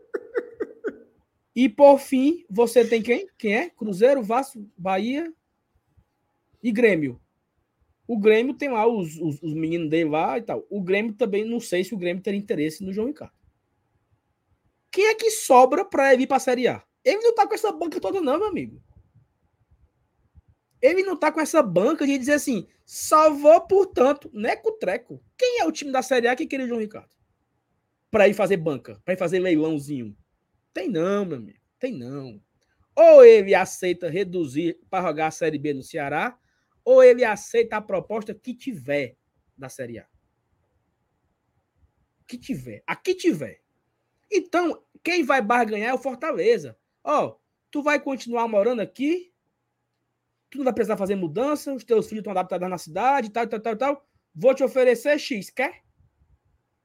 [1.55, 3.28] E por fim, você tem quem?
[3.36, 3.70] Quem é?
[3.70, 5.32] Cruzeiro, Vasco, Bahia
[6.62, 7.20] e Grêmio.
[8.06, 10.65] O Grêmio tem lá os, os, os meninos dele lá e tal.
[10.70, 13.35] O Grêmio também, não sei se o Grêmio teria interesse no João Ricardo.
[14.90, 16.82] Quem é que sobra para ele ir para a Série A?
[17.05, 18.81] Ele não tá com essa banca toda, não, meu amigo.
[20.80, 25.22] Ele não tá com essa banca de dizer assim, salvou, portanto, neco-treco.
[25.36, 27.10] Quem é o time da Série A que queria o João Ricardo?
[28.10, 30.16] Para ir fazer banca, para ir fazer leilãozinho.
[30.72, 31.59] Tem não, meu amigo.
[31.78, 32.40] Tem não.
[32.94, 36.38] Ou ele aceita reduzir para jogar a Série B no Ceará,
[36.84, 39.16] ou ele aceita a proposta que tiver
[39.56, 40.06] da Série A.
[42.26, 42.82] Que tiver.
[42.86, 43.60] A que tiver.
[44.30, 46.78] Então, quem vai barganhar é o Fortaleza.
[47.02, 47.36] Ó,
[47.70, 49.32] tu vai continuar morando aqui,
[50.50, 53.60] tu não vai precisar fazer mudança, os teus filhos estão adaptados na cidade, tal, tal,
[53.60, 54.08] tal, tal.
[54.34, 55.82] Vou te oferecer X, quer?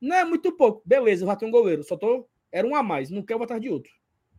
[0.01, 0.81] Não é muito pouco.
[0.85, 2.27] Beleza, eu já tenho um goleiro, só tô.
[2.51, 3.91] Era um a mais, não quero botar de outro.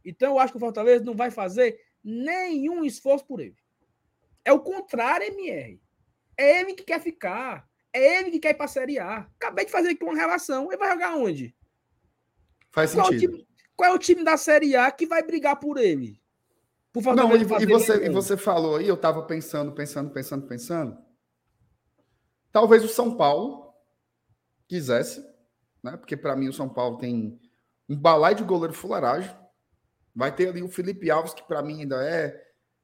[0.05, 3.57] Então eu acho que o Fortaleza não vai fazer nenhum esforço por ele.
[4.45, 5.81] É o contrário, MR.
[6.37, 7.67] É ele que quer ficar.
[7.93, 9.21] É ele que quer ir para a Série A.
[9.37, 10.67] Acabei de fazer aqui uma relação.
[10.71, 11.55] Ele vai jogar onde?
[12.71, 13.33] Faz Qual, é sentido.
[13.33, 16.21] time, qual é o time da Série A que vai brigar por ele?
[16.95, 20.47] Por Não, Fortaleza e, e você, e você falou aí, eu tava pensando, pensando, pensando,
[20.47, 20.97] pensando.
[22.53, 23.75] Talvez o São Paulo
[24.69, 25.21] quisesse,
[25.83, 25.97] né?
[25.97, 27.41] Porque para mim o São Paulo tem
[27.89, 29.37] um balai de goleiro fuleiragem.
[30.15, 32.41] Vai ter ali o Felipe Alves, que para mim ainda é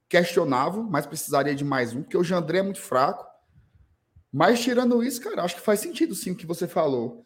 [0.09, 3.24] questionável, mas precisaria de mais um, porque o Jandré é muito fraco.
[4.32, 7.24] Mas tirando isso, cara, acho que faz sentido sim o que você falou.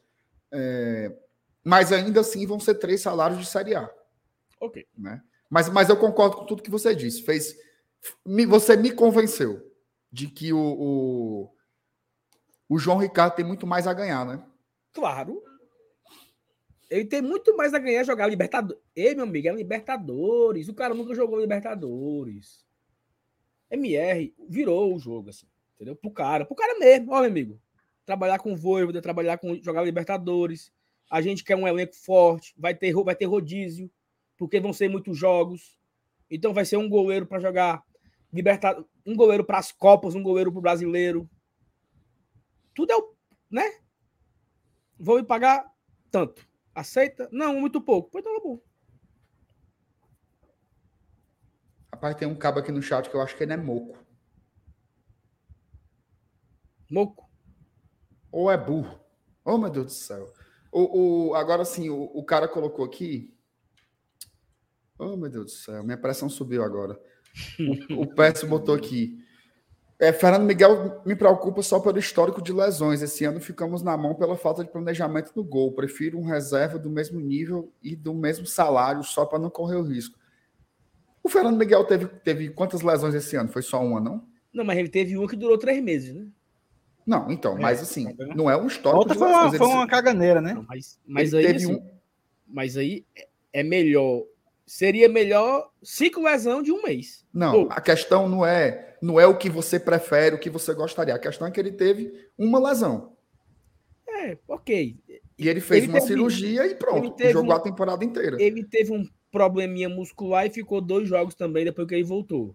[0.53, 1.17] É,
[1.65, 3.91] Mas ainda assim vão ser três salários de Série A
[4.61, 4.87] Ok.
[4.99, 5.23] né?
[5.51, 7.23] Mas, mas eu concordo com tudo que você disse.
[7.23, 7.57] Fez,
[8.25, 9.71] me- você me convenceu
[10.11, 11.55] de que o, o,
[12.69, 14.45] o João Ricardo tem muito mais a ganhar, né?
[14.93, 15.43] Claro.
[16.91, 18.83] Ele tem muito mais a ganhar jogar Libertadores.
[18.95, 20.69] Ei, meu amigo, é Libertadores.
[20.69, 22.65] O cara nunca jogou Libertadores.
[23.71, 25.47] MR virou o jogo, assim.
[25.75, 25.97] Entendeu?
[25.97, 26.45] Pro cara.
[26.45, 27.61] Pro cara mesmo, ó, meu amigo.
[28.07, 30.71] Trabalhar com o Voivoda, trabalhar com jogar Libertadores.
[31.11, 32.55] A gente quer um elenco forte.
[32.57, 33.91] Vai ter, vai ter rodízio.
[34.37, 35.79] Porque vão ser muitos jogos.
[36.31, 37.83] Então vai ser um goleiro para jogar
[38.33, 38.89] Libertadores.
[39.07, 41.29] Um goleiro para as Copas, um goleiro pro brasileiro.
[42.75, 43.15] Tudo é o.
[43.51, 43.81] Né?
[44.99, 45.71] Vou me pagar
[46.11, 46.47] tanto.
[46.75, 47.29] Aceita?
[47.31, 48.11] Não, muito pouco.
[48.11, 48.61] Pois então tá bom.
[51.93, 53.97] Rapaz, tem um cabo aqui no chat que eu acho que ele é moco.
[56.91, 57.31] Moco.
[58.33, 59.01] Ou é burro.
[59.45, 60.33] Oh, meu Deus do céu.
[60.73, 63.34] O, o, agora sim, o, o cara colocou aqui.
[64.99, 65.83] Oh, meu Deus do céu.
[65.83, 66.99] Minha pressão subiu agora.
[67.91, 69.19] O, o Pérez botou aqui.
[69.99, 73.03] É, Fernando Miguel me preocupa só pelo histórico de lesões.
[73.03, 75.73] Esse ano ficamos na mão pela falta de planejamento no gol.
[75.73, 79.83] Prefiro um reserva do mesmo nível e do mesmo salário só para não correr o
[79.83, 80.19] risco.
[81.23, 83.49] O Fernando Miguel teve, teve quantas lesões esse ano?
[83.49, 84.27] Foi só uma, não?
[84.53, 86.27] Não, mas ele teve uma que durou três meses, né?
[87.07, 89.87] Não, então, É, mas assim, não é um histórico outra de foi uma, foi uma
[89.87, 90.55] caganeira, né?
[90.55, 91.91] Não, mas mas aí, teve assim, um-
[92.47, 93.05] mas aí
[93.53, 94.25] é melhor.
[94.67, 97.25] Seria melhor cinco lesão de um mês.
[97.33, 97.73] Não, Pô.
[97.73, 101.15] a questão não é não é o que você prefere, o que você gostaria.
[101.15, 103.13] A questão é que ele teve uma lesão.
[104.09, 104.97] É, ok.
[105.39, 107.21] E ele fez Ele uma teve- cirurgia e pronto.
[107.21, 108.37] ele jogou um- a temporada inteira.
[108.41, 112.55] Ele teve um probleminha muscular e ficou dois jogos também depois que ele voltou.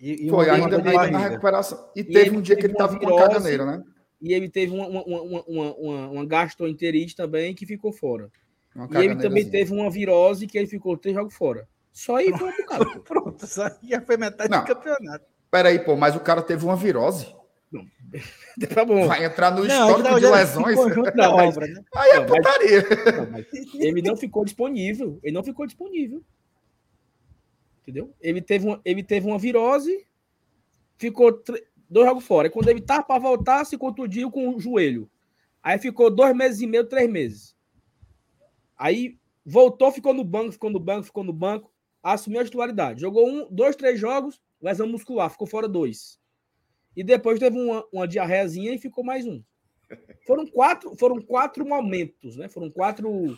[0.00, 1.90] E, e Foi ainda ainda na recuperação.
[1.94, 3.28] E, E teve ele um dia que teve ele uma tava com uma virose.
[3.34, 3.84] caganeira, né?
[4.22, 8.30] E ele teve uma, uma, uma, uma, uma gastroenterite também que ficou fora.
[8.90, 11.68] E ele também teve uma virose que ele ficou três jogos fora.
[11.92, 13.00] Só aí foi um bocado.
[13.02, 14.60] Pronto, isso aí já foi metade Não.
[14.60, 15.24] do campeonato.
[15.50, 17.34] Peraí, pô, mas o cara teve uma virose.
[18.74, 19.06] tá bom.
[19.06, 20.76] Vai entrar no Não, histórico então de lesões.
[21.14, 21.82] da Não, obra, né?
[21.96, 22.82] Aí é Não, putaria.
[23.16, 25.18] Não, mas ele não ficou disponível.
[25.22, 26.22] Ele não ficou disponível.
[27.82, 28.12] Entendeu?
[28.20, 30.06] Ele teve uma, ele teve uma virose,
[30.98, 32.46] ficou tre- dois jogos fora.
[32.48, 35.10] E quando ele tava para voltar, se contundiu com o joelho.
[35.62, 37.56] Aí ficou dois meses e meio, três meses.
[38.78, 41.72] Aí voltou, ficou no banco, ficou no banco, ficou no banco,
[42.02, 43.00] assumiu a titularidade.
[43.00, 46.18] Jogou um, dois, três jogos, lesão muscular, ficou fora dois.
[46.96, 49.42] E depois teve uma, uma diarreazinha e ficou mais um.
[50.26, 52.48] Foram quatro, foram quatro momentos, né?
[52.48, 53.36] Foram quatro.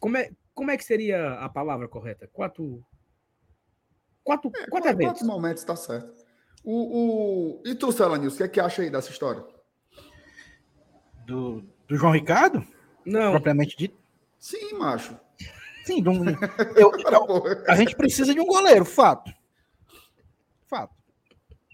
[0.00, 2.28] Como é, como é que seria a palavra correta?
[2.32, 2.84] Quatro.
[4.24, 5.22] Quatro, quatro Quatro eventos.
[5.22, 6.26] momentos, tá certo.
[6.64, 7.62] O, o...
[7.64, 9.42] E tu, Celanils, o que é que acha aí dessa história?
[11.24, 12.66] Do, do João Ricardo,
[13.10, 13.96] Não, propriamente dito.
[14.38, 15.18] Sim, macho.
[15.84, 16.24] Sim, de um-
[16.76, 16.90] eu-
[17.26, 17.64] porra.
[17.66, 19.32] a gente precisa de um goleiro, fato.
[20.66, 20.94] Fato.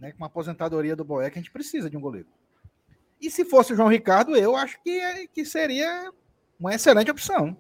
[0.01, 2.29] Né, com a aposentadoria do Boeck, a gente precisa de um goleiro.
[3.21, 6.13] E se fosse o João Ricardo, eu acho que, é- que seria
[6.59, 7.57] uma excelente opção.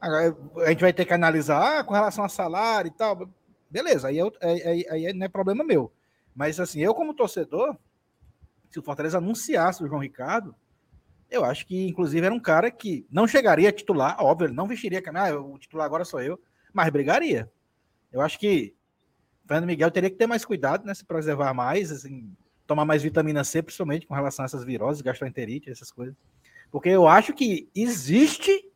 [0.00, 3.28] Agora, a gente vai ter que analisar ah, com relação a salário e tal.
[3.70, 5.92] Beleza, aí, eu, aí, aí- aí não é problema meu.
[6.34, 7.76] Mas assim, eu como torcedor,
[8.70, 10.54] se o Fortaleza anunciasse o João Ricardo,
[11.34, 14.66] eu acho que, inclusive, era um cara que não chegaria a titular, óbvio, ele não
[14.66, 16.40] vestiria a camisa, ah, o titular agora sou eu,
[16.72, 17.50] mas brigaria.
[18.12, 18.74] Eu acho que
[19.46, 20.94] Fernando Miguel teria que ter mais cuidado, né?
[20.94, 22.34] Se preservar mais, assim,
[22.66, 26.14] tomar mais vitamina C, principalmente com relação a essas viroses, gastroenterite, essas coisas.
[26.70, 28.70] Porque eu acho que existe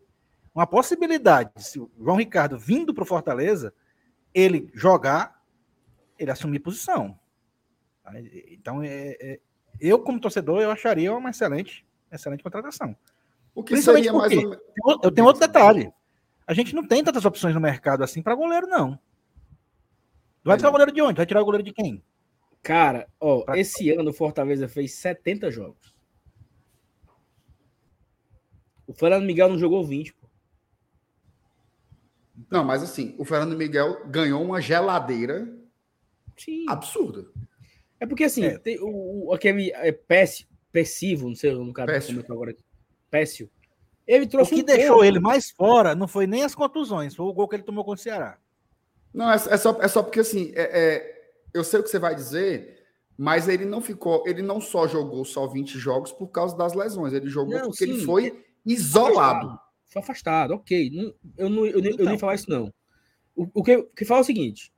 [0.54, 3.72] uma possibilidade, se o João Ricardo vindo para o Fortaleza,
[4.34, 5.40] ele jogar,
[6.18, 7.18] ele assumir posição.
[8.50, 9.40] Então, é- é-
[9.80, 12.96] eu, como torcedor, eu acharia uma excelente, excelente contratação.
[13.54, 14.58] O que seria mais ou menos.
[15.02, 15.92] Eu tenho outro detalhe.
[16.46, 18.98] A gente não tem tantas opções no mercado assim para goleiro, não.
[20.44, 21.16] Vai tirar o goleiro de onde?
[21.16, 22.02] Vai tirar o goleiro de quem?
[22.62, 23.58] Cara, ó, pra...
[23.58, 25.94] esse ano o Fortaleza fez 70 jogos.
[28.86, 30.26] O Fernando Miguel não jogou 20, pô.
[32.50, 35.54] Não, mas assim, o Fernando Miguel ganhou uma geladeira
[36.36, 36.64] Sim.
[36.68, 37.26] absurda.
[38.00, 38.58] É porque assim, é.
[38.58, 42.24] Tem o, o, aquele é, péssimo, péssivo, não sei no caso péssimo.
[42.28, 42.54] agora.
[43.10, 43.50] Péssimo.
[44.06, 47.26] Ele trouxe o que um deixou ele mais fora não foi nem as contusões, foi
[47.26, 48.38] o gol que ele tomou contra o Ceará.
[49.12, 51.98] Não, é, é só, é só porque assim, é, é, eu sei o que você
[51.98, 52.82] vai dizer,
[53.16, 57.12] mas ele não ficou, ele não só jogou só 20 jogos por causa das lesões,
[57.12, 59.58] ele jogou não, porque sim, ele foi isolado.
[59.86, 60.90] Foi afastado, ok.
[60.90, 61.78] Não, eu, não, eu, então.
[61.78, 62.18] eu nem então.
[62.18, 62.72] falar isso, não.
[63.34, 64.72] O, o, que, o que fala é o seguinte: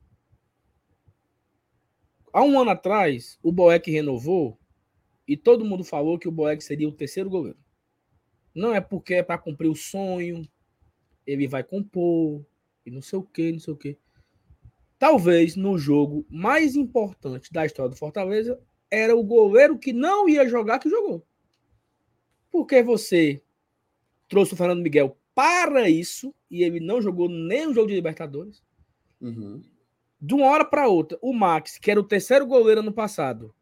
[2.33, 4.57] há um ano atrás, o Boeck renovou
[5.27, 7.57] e todo mundo falou que o Boeck seria o terceiro goleiro.
[8.53, 10.47] Não é porque é para cumprir o sonho,
[11.25, 12.45] ele vai compor,
[12.85, 13.97] e não sei o que, não sei o que.
[14.99, 20.47] Talvez no jogo mais importante da história do Fortaleza era o goleiro que não ia
[20.47, 21.25] jogar que jogou.
[22.51, 23.41] Porque você
[24.27, 28.61] trouxe o Fernando Miguel para isso e ele não jogou nem o jogo de Libertadores.
[29.21, 29.61] Uhum
[30.21, 33.53] de uma hora para outra, o Max, que era o terceiro goleiro ano passado,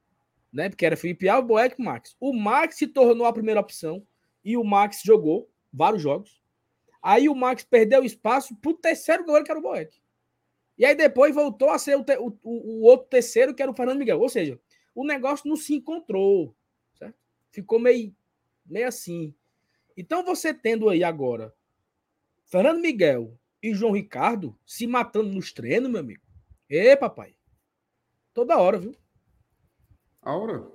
[0.52, 0.70] né?
[0.70, 2.16] Porque era Felipe Alves, Boeck e Max.
[2.20, 4.06] O Max se tornou a primeira opção
[4.44, 6.42] e o Max jogou vários jogos.
[7.02, 10.02] Aí o Max perdeu espaço para o terceiro goleiro, que era o Boeck.
[10.78, 13.76] E aí depois voltou a ser o, te, o, o, outro terceiro, que era o
[13.76, 14.20] Fernando Miguel.
[14.20, 14.60] Ou seja,
[14.96, 16.56] o negócio não se encontrou,
[16.94, 17.18] certo?
[17.52, 18.16] Ficou meio,
[18.66, 19.34] meio assim.
[19.96, 21.54] Então você tendo aí agora
[22.46, 26.24] Fernando Miguel e João Ricardo se matando nos treinos, meu amigo.
[26.70, 27.36] Ê, papai.
[28.34, 28.96] Toda hora, viu?
[30.22, 30.70] A hora?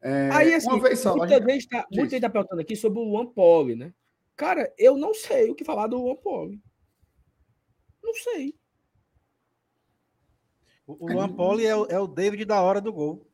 [0.00, 1.68] É, Aí, assim, uma vez só, muita, gente...
[1.68, 3.92] tá, muita gente tá perguntando aqui sobre o Luan Poli, né?
[4.36, 6.62] Cara, eu não sei o que falar do Luan Poli.
[8.02, 8.54] Não sei.
[10.86, 13.26] O, o Luan Poli é, é, o David da hora do gol.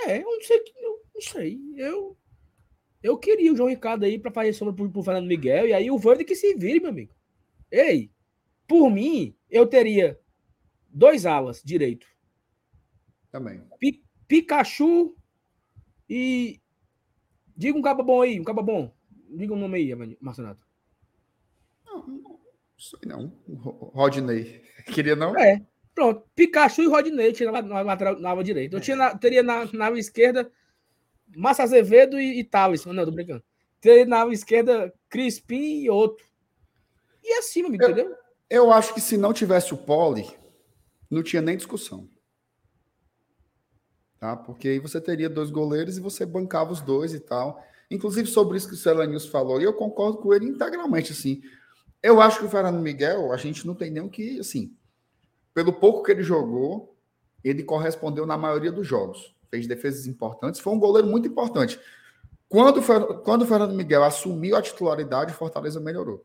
[0.00, 0.62] É, eu não sei.
[0.76, 1.60] Eu não sei.
[1.76, 2.16] Eu,
[3.02, 5.68] eu queria o João Ricardo aí para fazer sombra pro, pro Fernando Miguel.
[5.68, 7.14] E aí o Verde que se vire, meu amigo.
[7.70, 8.10] Ei,
[8.66, 10.18] por mim, eu teria
[10.88, 12.06] dois alas direito.
[13.30, 13.62] Também.
[14.28, 15.16] Pikachu
[16.08, 16.60] e.
[17.56, 18.94] Diga um cabo bom aí, um cabo bom.
[19.30, 20.64] Diga um nome aí, Marcenato.
[21.84, 22.40] Não, não
[22.78, 23.32] sei não.
[23.48, 24.62] Rodney.
[24.86, 25.36] Queria não?
[25.36, 25.66] É.
[25.94, 26.22] Pronto.
[26.36, 28.76] Pikachu e Rodney tinha na, na, lateral, na ala direita.
[28.76, 30.52] Eu tinha na, teria na, na ala esquerda
[31.34, 32.84] Massa Azevedo e, e Thales.
[32.84, 33.42] Não, tô brincando.
[33.80, 36.24] Teria na ala esquerda Crispim e outro.
[37.24, 38.16] E assim, meu amigo, eu, entendeu?
[38.48, 40.26] Eu acho que se não tivesse o Poli,
[41.10, 42.08] não tinha nem discussão.
[44.18, 44.36] Tá?
[44.36, 47.62] Porque aí você teria dois goleiros e você bancava os dois e tal.
[47.90, 51.40] Inclusive sobre isso que o Celanius falou, e eu concordo com ele integralmente, assim.
[52.02, 54.76] Eu acho que o Fernando Miguel, a gente não tem nem o que, assim,
[55.54, 56.96] pelo pouco que ele jogou,
[57.42, 59.34] ele correspondeu na maioria dos jogos.
[59.50, 61.80] Fez defesas importantes, foi um goleiro muito importante.
[62.48, 62.82] Quando,
[63.22, 66.24] quando o Fernando Miguel assumiu a titularidade, o Fortaleza melhorou.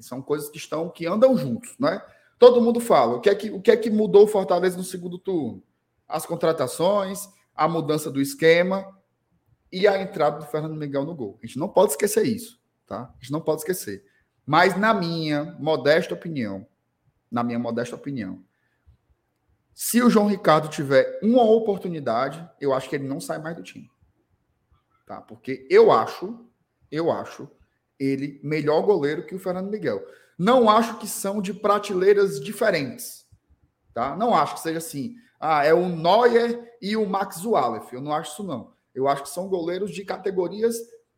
[0.00, 2.00] São coisas que estão, que andam juntos, né?
[2.38, 3.16] Todo mundo fala.
[3.16, 5.62] O que é que, o que, é que mudou o Fortaleza no segundo turno?
[6.08, 8.96] As contratações, a mudança do esquema
[9.70, 11.38] e a entrada do Fernando Miguel no gol.
[11.42, 13.02] A gente não pode esquecer isso, tá?
[13.02, 14.04] A gente não pode esquecer.
[14.46, 16.66] Mas na minha modesta opinião,
[17.30, 18.42] na minha modesta opinião,
[19.74, 23.62] se o João Ricardo tiver uma oportunidade, eu acho que ele não sai mais do
[23.62, 23.88] time.
[25.06, 25.20] Tá?
[25.20, 26.48] Porque eu acho,
[26.90, 27.48] eu acho
[27.98, 30.04] ele melhor goleiro que o Fernando Miguel.
[30.38, 33.26] Não acho que são de prateleiras diferentes.
[33.92, 34.16] Tá?
[34.16, 35.16] Não acho que seja assim.
[35.38, 37.92] Ah, é o Neuer e o Max Wallef.
[37.92, 38.72] Eu não acho isso, não.
[38.94, 40.76] Eu acho que são goleiros de categorias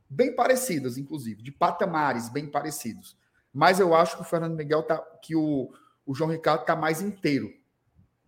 [0.09, 3.17] bem parecidas, inclusive, de patamares bem parecidos.
[3.53, 4.99] Mas eu acho que o Fernando Miguel tá.
[5.23, 5.73] que o,
[6.05, 7.53] o João Ricardo está mais inteiro.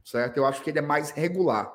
[0.04, 0.36] Certo?
[0.36, 1.72] Eu acho que ele é mais regular.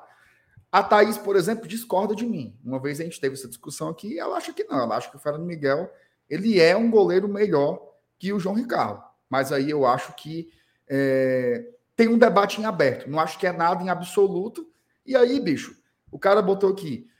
[0.70, 2.58] A Thaís, por exemplo, discorda de mim.
[2.62, 4.78] Uma vez a gente teve essa discussão aqui, ela acha que não.
[4.78, 5.90] Ela acha que o Fernando Miguel
[6.28, 7.80] ele é um goleiro melhor
[8.18, 9.02] que o João Ricardo.
[9.30, 10.50] Mas aí eu acho que
[10.88, 11.64] é,
[11.98, 13.10] tem um debate em aberto.
[13.10, 14.64] Não acho que é nada em absoluto.
[15.04, 15.76] E aí, bicho,
[16.12, 17.10] o cara botou aqui.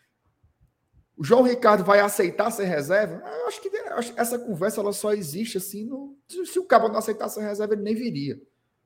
[1.17, 3.21] O João Ricardo vai aceitar ser reserva?
[3.27, 3.69] Eu acho que
[4.17, 5.85] essa conversa ela só existe assim.
[5.85, 8.41] No, se o cara não aceitar ser reserva, ele nem viria.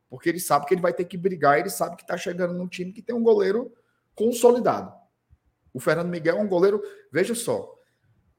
[0.08, 2.66] Porque ele sabe que ele vai ter que brigar, ele sabe que está chegando num
[2.66, 3.70] time que tem um goleiro
[4.14, 4.94] consolidado.
[5.74, 6.82] O Fernando Miguel é um goleiro,
[7.12, 7.78] veja só,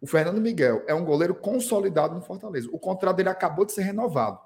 [0.02, 2.68] o Fernando Miguel é um goleiro consolidado no Fortaleza.
[2.72, 4.40] O contrato dele acabou de ser renovado.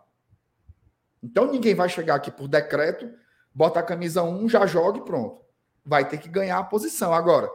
[1.21, 3.11] Então ninguém vai chegar aqui por decreto,
[3.53, 5.41] bota a camisa 1, já joga e pronto.
[5.85, 7.13] Vai ter que ganhar a posição.
[7.13, 7.49] Agora,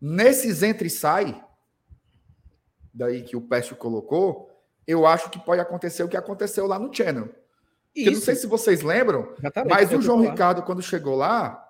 [0.00, 1.44] nesses entre e sai,
[2.92, 4.50] daí que o Pécio colocou,
[4.86, 7.28] eu acho que pode acontecer o que aconteceu lá no Channel.
[7.94, 10.20] Porque não sei se vocês lembram, Exatamente, mas eu o João.
[10.20, 11.64] Ricardo, quando chegou lá,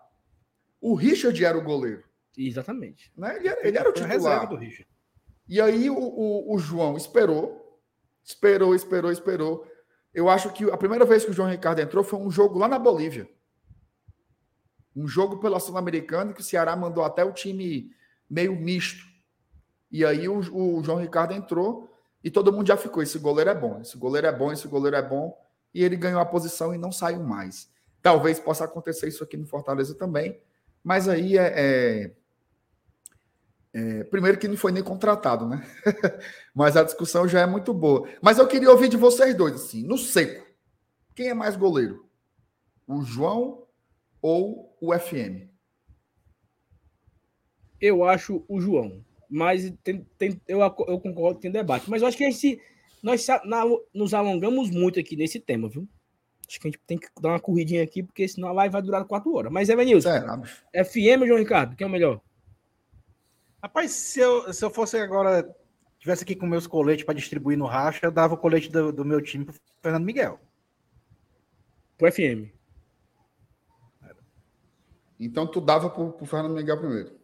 [0.81, 2.05] o Richard era o goleiro.
[2.37, 3.11] Exatamente.
[3.17, 3.37] Né?
[3.37, 4.49] Ele, era, ele era o titular.
[4.49, 4.89] do Richard.
[5.49, 7.81] E aí o, o, o João esperou,
[8.23, 9.67] esperou, esperou, esperou.
[10.13, 12.67] Eu acho que a primeira vez que o João Ricardo entrou foi um jogo lá
[12.67, 13.29] na Bolívia.
[14.97, 17.91] Um jogo pela Sul-Americana que o Ceará mandou até o time
[18.29, 19.05] meio misto.
[19.91, 23.03] E aí o, o João Ricardo entrou e todo mundo já ficou.
[23.03, 25.37] Esse goleiro é bom, esse goleiro é bom, esse goleiro é bom.
[25.73, 27.71] E ele ganhou a posição e não saiu mais.
[28.03, 30.41] Talvez possa acontecer isso aqui no Fortaleza também.
[30.83, 32.13] Mas aí é, é-
[33.79, 35.65] é, primeiro que não foi nem contratado, né?
[36.55, 38.09] Mas a discussão já é muito boa.
[38.21, 40.47] Mas eu queria ouvir de vocês dois, assim, no seco.
[41.15, 42.09] Quem é mais goleiro?
[42.87, 43.67] O João
[44.21, 45.49] ou o FM?
[47.81, 49.05] Eu acho o João.
[49.31, 51.89] Mas tem, tem- eu, eu concordo que tem debate.
[51.89, 52.61] Mas eu acho que a gente,
[53.03, 53.65] nós na-
[53.95, 55.87] nos alongamos muito aqui nesse tema, viu?
[56.49, 58.81] Acho que a gente tem que dar uma corridinha aqui, porque senão a live vai
[58.83, 59.53] durar quatro horas.
[59.53, 60.09] Mas, Evanilson,
[60.41, 60.65] bicho?
[60.73, 61.77] FM ou João Ricardo?
[61.77, 62.21] Quem é o melhor?
[63.63, 65.49] Rapaz, se eu, se eu fosse agora,
[65.99, 69.05] tivesse aqui com meus coletes para distribuir no racha, eu dava o colete do, do
[69.05, 70.41] meu time pro Fernando Miguel.
[71.97, 72.53] Pro FM.
[75.19, 77.19] Então tu dava pro, pro Fernando Miguel primeiro.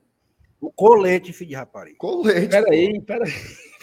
[0.61, 1.97] O colete, filho de rapariga.
[1.98, 2.48] Colete.
[2.48, 3.32] Peraí, peraí.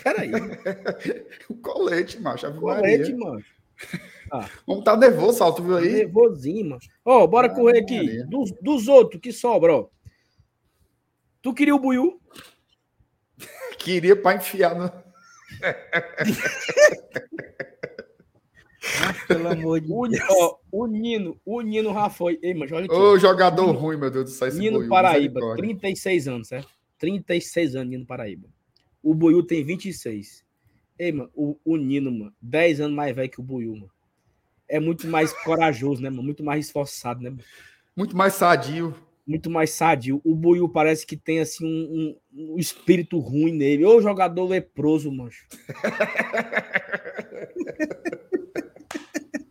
[0.04, 0.32] Peraí.
[1.48, 2.48] O colete, macho.
[2.48, 3.44] Ave Colete, mano.
[4.66, 5.94] Vamos estar nervoso, Salto, viu aí?
[5.94, 6.82] Nervosinho, mano.
[7.06, 8.24] Ó, bora Ave correr aqui.
[8.26, 9.90] Dos, dos outros que sobra, ó.
[11.42, 12.22] Tu queria o Buiu?
[13.80, 14.92] Queria para enfiar no.
[19.28, 22.38] Pelo amor de O, ó, o Nino, o Nino Rafael.
[22.42, 22.94] Ei, mas olha aqui.
[22.94, 24.54] Ô, jogador ruim, meu Deus do céu.
[24.54, 25.64] Nino Buiú, Paraíba, misericórdia.
[25.64, 26.70] 36 anos, certo?
[27.00, 28.48] 36 anos, Nino Paraíba.
[29.02, 30.44] O Buiu tem 26.
[31.00, 33.92] Ei, mano, o, o Nino, mano, 10 anos mais velho que o Buiu, mano.
[34.68, 36.24] É muito mais corajoso, né, mano?
[36.24, 37.44] Muito mais esforçado, né, mano?
[37.96, 38.96] Muito mais sadio.
[39.26, 40.20] Muito mais sadio.
[40.24, 43.86] O Buiu parece que tem, assim, um, um- um espírito ruim nele.
[43.86, 45.48] Ô, jogador leproso, mancho.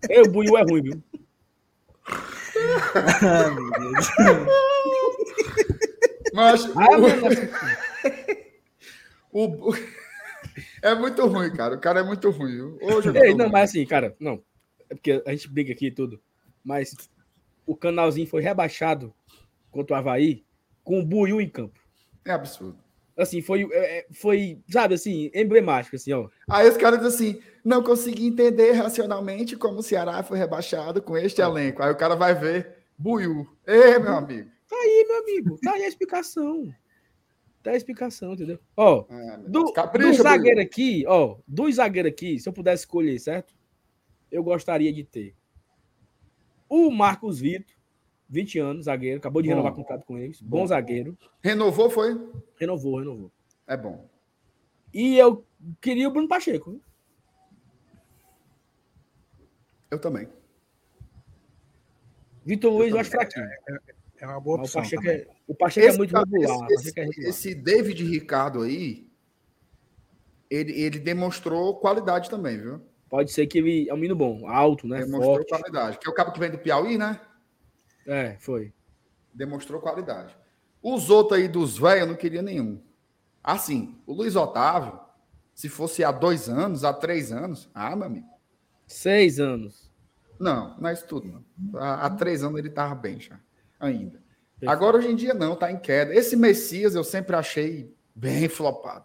[0.09, 1.03] Ei, o Buiu é ruim, viu?
[3.23, 4.09] Ai, meu Deus.
[6.35, 6.87] Mas Ah,
[9.33, 9.75] o- o,
[10.83, 11.75] é muito ruim, cara.
[11.77, 12.53] O cara é muito ruim.
[12.53, 12.79] viu?
[12.83, 13.53] Ô, jogador Ei, não, ruim.
[13.53, 14.43] mas assim, cara, não.
[14.89, 16.21] É porque a gente briga aqui e tudo.
[16.65, 16.95] Mas
[17.67, 19.15] o canalzinho foi rebaixado
[19.71, 20.45] contra o Havaí
[20.83, 21.81] com o Buiu em campo.
[22.25, 22.79] É absurdo.
[23.17, 26.29] Assim, foi, é, é, foi, sabe, assim, emblemático, assim, ó.
[26.49, 31.17] Aí os caras dizem assim: não consegui entender racionalmente como o Ceará foi rebaixado com
[31.17, 31.83] este elenco.
[31.83, 33.47] Aí o cara vai ver Buiu.
[33.67, 34.51] Ei, meu amigo.
[34.69, 36.73] Tá aí, meu amigo, tá aí a explicação.
[37.63, 38.59] Tá a explicação, entendeu?
[38.77, 39.65] Ó, meu do, Deus.
[39.67, 40.67] do Capricha, zagueiro Buiú.
[40.67, 43.53] aqui, ó, do zagueiro aqui, se eu pudesse escolher, certo?
[44.31, 45.35] Eu gostaria de ter
[46.69, 47.77] o Marcos Vitor,
[48.31, 49.55] 20 anos, zagueiro, acabou de Bom.
[49.57, 50.67] renovar contrato com eles, bom, Bom.
[50.69, 52.17] zagueiro, Renovou, foi?
[52.57, 53.31] renovou, renovou.
[53.67, 54.09] É bom.
[54.95, 55.45] E eu
[55.81, 56.81] queria o Bruno Pacheco.
[59.91, 60.29] Eu também.
[62.45, 63.47] Vitor Luiz, eu acho fraquinho.
[64.21, 64.99] É uma boa Mas o opção.
[65.01, 66.59] Pacheco, é, o Pacheco é Esse muito cara- regular.
[66.59, 67.29] o esse, é regular.
[67.31, 69.09] esse David Ricardo aí,
[70.49, 72.81] ele, ele demonstrou qualidade também, viu?
[73.09, 75.01] Pode ser que ele é um menino bom, alto, né?
[75.01, 75.49] Demonstrou Forte.
[75.49, 75.99] qualidade.
[75.99, 77.21] Que é o cabo que vem do Piauí, né?
[78.07, 78.73] É, foi.
[79.33, 80.37] Demonstrou qualidade.
[80.83, 82.81] Os outros aí dos velhos, eu não queria nenhum.
[83.43, 84.99] Assim, o Luiz Otávio,
[85.55, 88.29] se fosse há dois anos, há três anos, ah, meu amigo.
[88.87, 89.91] Seis anos.
[90.39, 91.81] Não, não é isso tudo, não.
[91.81, 93.39] Há, há três anos ele estava bem já,
[93.79, 94.23] ainda.
[94.59, 94.71] Perfeito.
[94.71, 96.15] Agora, hoje em dia, não, tá em queda.
[96.15, 99.05] Esse Messias eu sempre achei bem flopado.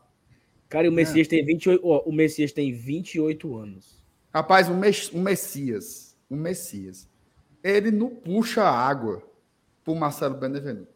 [0.70, 1.86] Cara, e o Messias tem 28.
[1.86, 4.04] ó, o Messias tem 28 anos.
[4.34, 7.08] Rapaz, um, Mes- um Messias, um Messias,
[7.68, 9.24] ele não puxa água
[9.84, 10.94] pro Marcelo Benevenuto.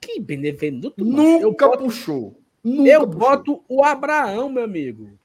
[0.00, 1.02] Que benevenuto.
[1.02, 2.40] Nunca Eu boto, puxou.
[2.62, 3.18] Nunca eu puxou.
[3.18, 5.18] boto o Abraão, meu amigo.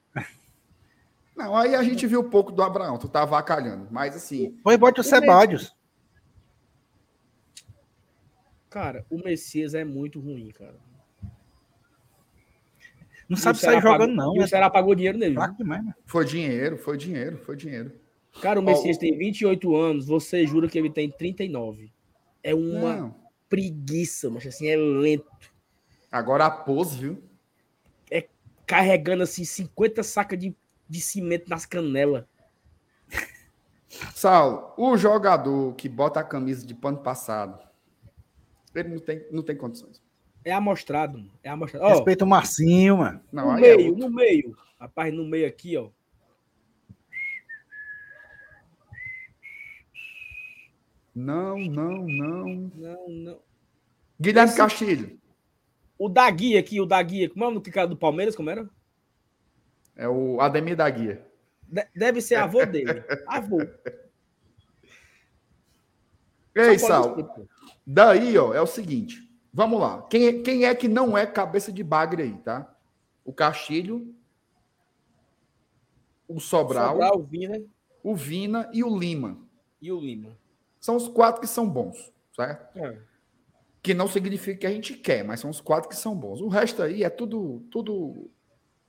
[1.36, 3.86] Não, aí a gente viu um pouco do Abraão, tu tá avacalhando.
[3.90, 5.74] Mas assim, Pois bote o Sebadios.
[8.70, 10.74] Cara, o Messias é muito ruim, cara.
[13.28, 14.36] Não sabe o sair jogando, pagou- não.
[14.36, 15.34] E o É Ceará pagou dinheiro nele.
[15.34, 15.94] fraco demais, né?
[16.06, 17.92] foi dinheiro, foi dinheiro, foi dinheiro.
[18.40, 21.92] Cara, o Messias tem 28 anos, você jura que ele tem 39.
[22.42, 23.14] É uma Não.
[23.48, 25.26] preguiça, mas assim, é lento.
[26.10, 27.22] Agora a pose, viu?
[28.66, 30.56] Carregando assim 50 sacas de,
[30.88, 32.24] de cimento nas canelas.
[34.14, 37.58] Saulo, o jogador que bota a camisa de pano passado,
[38.74, 40.00] ele não tem, não tem condições.
[40.44, 41.30] É amostrado, mano.
[41.42, 41.84] É amostrado.
[41.84, 43.20] Ó, Respeita o Marcinho, mano.
[43.30, 44.08] Não, no é meio, outro.
[44.08, 44.56] no meio.
[44.80, 45.90] Rapaz, no meio aqui, ó.
[51.14, 52.44] Não, não, não.
[52.74, 53.38] Não, não.
[54.20, 55.20] Guilherme Esse- Castilho.
[55.98, 57.28] O da guia aqui, o da guia.
[57.28, 58.34] Como é o nome do cara do Palmeiras?
[58.34, 58.68] Como era?
[59.94, 61.24] É o Ademir da Guia.
[61.62, 63.04] De- deve ser avô dele.
[63.28, 63.58] Avô.
[66.54, 67.16] Ei, Sal.
[67.86, 69.28] Daí, ó, é o seguinte.
[69.52, 70.02] Vamos lá.
[70.08, 72.74] Quem, é- quem é que não é cabeça de bagre aí, tá?
[73.24, 74.14] O Castilho,
[76.26, 77.60] o Sobral, Sobral, o Vina
[78.02, 79.38] o Vina e o Lima.
[79.80, 80.36] e o Lima.
[80.82, 82.76] São os quatro que são bons, certo?
[82.76, 82.98] É.
[83.80, 86.40] Que não significa que a gente quer, mas são os quatro que são bons.
[86.40, 88.28] O resto aí é tudo, tudo,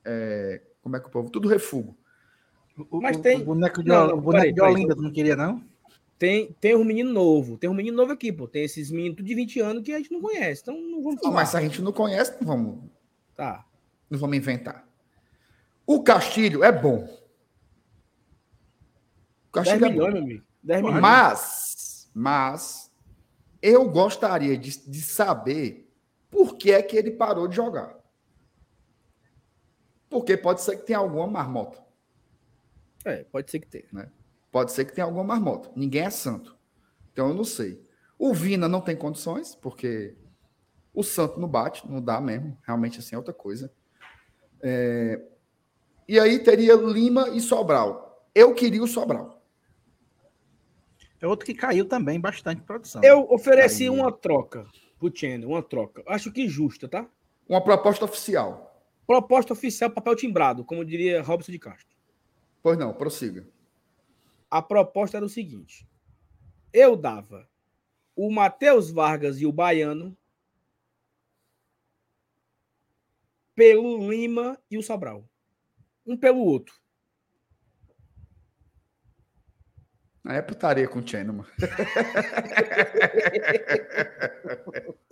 [0.03, 1.95] é, como é que o povo, tudo refugo.
[2.90, 4.74] O, Mas o- tem- o boneco de, Não, o não, boneco peraí, de peraí.
[4.74, 5.64] Olinda, tu não queria, não?
[6.18, 7.57] Tem, tem um menino novo.
[7.60, 8.48] Tem um menino novo aqui, pô.
[8.48, 10.61] Tem esses meninos de 20 anos que a gente não conhece.
[10.64, 11.36] Então não vamos falar.
[11.36, 12.80] mas se a gente não conhece, não vamos,
[13.36, 13.65] Tá.
[14.10, 14.88] não vamos inventar.
[15.86, 17.03] O Castilho é bom.
[19.52, 19.94] O 10 Castilho é bom.
[19.94, 20.44] milhões, meu amigo.
[20.64, 21.02] 10 milhões.
[21.02, 21.73] Mas,
[22.14, 22.91] mas
[23.61, 25.90] eu gostaria de, de saber
[26.30, 27.98] por que é que ele parou de jogar.
[30.10, 31.81] Porque pode ser que tenha alguma marmota.
[33.06, 34.11] É, pode ser que tenha.
[34.52, 35.72] Pode ser que tenha alguma marmota.
[35.76, 36.56] Ninguém é santo.
[37.11, 37.84] Então eu não sei.
[38.18, 40.15] O Vina não tem condições, porque
[40.94, 42.57] o santo não bate, não dá mesmo.
[42.64, 43.72] Realmente assim é outra coisa.
[44.61, 45.19] É,
[46.07, 48.27] E aí teria Lima e Sobral.
[48.35, 49.43] Eu queria o Sobral.
[51.24, 53.02] É outro que caiu também bastante produção.
[53.02, 53.94] Eu ofereci Caiu.
[53.94, 54.68] uma troca
[55.00, 56.04] pro Channel, uma troca.
[56.06, 57.10] Acho que justa, tá?
[57.48, 58.86] Uma proposta oficial.
[59.08, 61.95] Proposta oficial, papel timbrado, como diria Robson de Castro.
[62.62, 63.48] Pois não, prossiga.
[64.52, 65.88] A proposta era o seguinte:
[66.74, 67.48] eu dava
[68.14, 70.18] o Matheus Vargas e o Baiano
[73.56, 75.24] pelo Lima e o Sobral.
[76.06, 76.82] Um pelo outro.
[80.26, 81.50] Aí é putaria com o Channel, mano.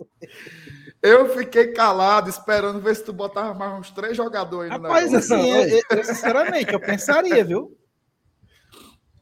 [1.02, 5.12] Eu fiquei calado, esperando ver se tu botava mais uns três jogadores aí no Rapaz,
[5.12, 7.76] assim, eu, eu- sinceramente, eu pensaria, viu?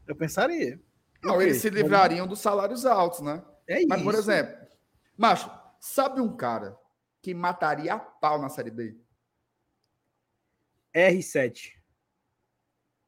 [0.07, 0.79] Eu pensaria.
[1.23, 3.43] Não, Ok, eles se livrariam dos salários altos, né?
[3.67, 4.21] É Mas, por isso.
[4.31, 4.55] exemplo,
[5.17, 5.51] macho,
[5.81, 6.77] sabe um cara
[7.23, 8.95] que mataria a pau na Série B?
[10.95, 11.73] R7.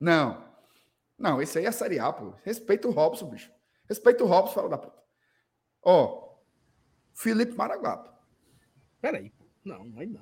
[0.01, 0.51] Não.
[1.23, 2.35] Não, esse aí é a Série A, pô.
[2.43, 3.49] Respeita o Robson, bicho.
[3.89, 5.01] Respeita o Robson, fala da puta.
[5.81, 6.35] Ó,
[7.15, 8.13] Felipe Maraguapa.
[9.01, 9.31] Peraí.
[9.31, 9.45] pô.
[9.65, 10.21] Não, aí não.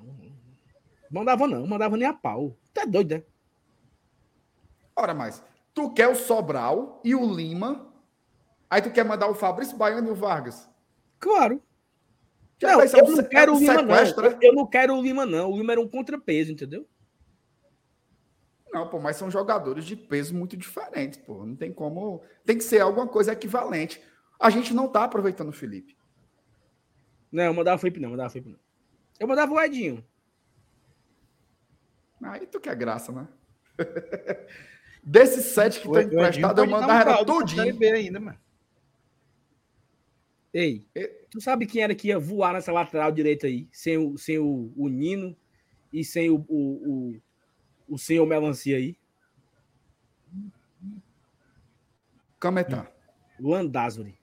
[1.10, 2.55] Mandava não, mandava nem a pau.
[2.74, 3.22] Tá doido, né?
[4.94, 7.90] Ora mais, tu quer o Sobral e o Lima,
[8.68, 10.68] aí tu quer mandar o Fabrício Baiano e o Vargas.
[11.18, 11.62] Claro.
[12.59, 13.97] Já Não, eu não quero o Lima, não.
[13.97, 15.51] Eu, eu não quero o Lima, não.
[15.51, 16.86] O Lima era um contrapeso, entendeu?
[18.72, 21.44] Não, pô, mas são jogadores de peso muito diferentes, pô.
[21.44, 22.22] Não tem como.
[22.44, 24.01] Tem que ser alguma coisa equivalente.
[24.38, 25.97] A gente não tá aproveitando o Felipe.
[27.32, 28.10] Não, eu mandava o Felipe, não.
[28.10, 28.59] Mandava o Felipe, não.
[29.18, 30.05] Eu mandava o Edinho.
[32.22, 33.28] Aí tu quer graça, né?
[35.02, 37.94] Desses sete que estão emprestados, eu mandava era Série todinho.
[37.94, 38.38] Ainda, mano.
[40.52, 40.86] Ei,
[41.30, 43.68] tu sabe quem era que ia voar nessa lateral direita aí?
[43.72, 45.36] Sem o, sem o, o Nino
[45.92, 47.22] e sem o, o, o,
[47.91, 48.97] o senhor Melancia aí?
[52.39, 52.91] Cametá.
[53.39, 54.19] Landázuri.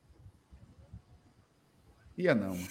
[2.18, 2.56] Ia não.
[2.56, 2.68] mano.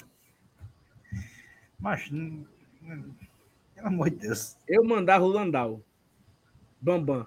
[1.79, 2.45] Mas, hum,
[2.83, 3.15] hum,
[3.75, 4.57] pelo amor de Deus.
[4.67, 5.83] Eu mandava o Landau.
[6.81, 7.27] Bambam.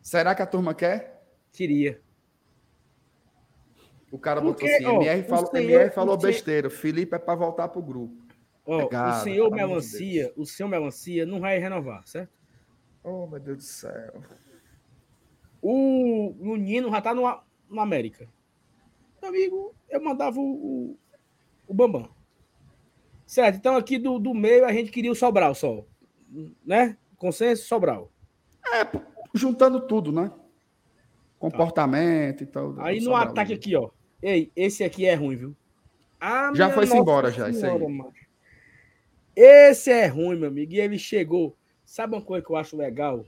[0.00, 1.26] Será que a turma quer?
[1.52, 2.00] Queria.
[4.10, 6.70] O cara Porque, botou assim, ó, MR falou, senhor- MR falou o senhor- besteira.
[6.70, 8.16] Felipe é para voltar pro grupo.
[8.64, 12.37] Ó, Obrigado, o senhor Melancia, o senhor Melancia não vai renovar, certo?
[13.02, 14.22] Oh, meu Deus do céu.
[15.60, 17.22] O, o Nino já tá no,
[17.68, 18.28] no América.
[19.20, 20.98] Meu amigo, eu mandava o, o,
[21.66, 22.08] o Bambam.
[23.26, 25.84] Certo, então aqui do, do meio a gente queria o Sobral só.
[26.64, 26.96] Né?
[27.16, 28.10] Consenso, Sobral.
[29.34, 30.32] Juntando tudo, né?
[31.38, 32.80] Comportamento e tal.
[32.80, 33.22] Aí no Sobral.
[33.28, 33.90] ataque aqui, ó.
[34.22, 35.56] Ei, esse aqui é ruim, viu?
[36.20, 37.72] Ah, Já Nossa embora já, isso aí.
[39.36, 40.72] Esse é ruim, meu amigo.
[40.72, 41.56] E ele chegou.
[41.88, 43.24] Sabe uma coisa que eu acho legal?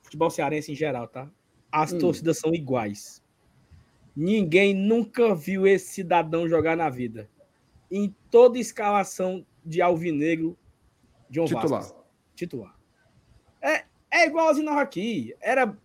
[0.00, 1.28] Futebol cearense em geral, tá?
[1.72, 1.98] As Hum.
[1.98, 3.20] torcidas são iguais.
[4.16, 7.28] Ninguém nunca viu esse cidadão jogar na vida.
[7.90, 10.56] Em toda escalação de Alvinegro,
[11.28, 11.68] John Titular.
[11.68, 12.00] Vasquez.
[12.36, 12.78] Titular.
[13.60, 15.34] É, é igualzinho nós aqui.
[15.40, 15.76] Era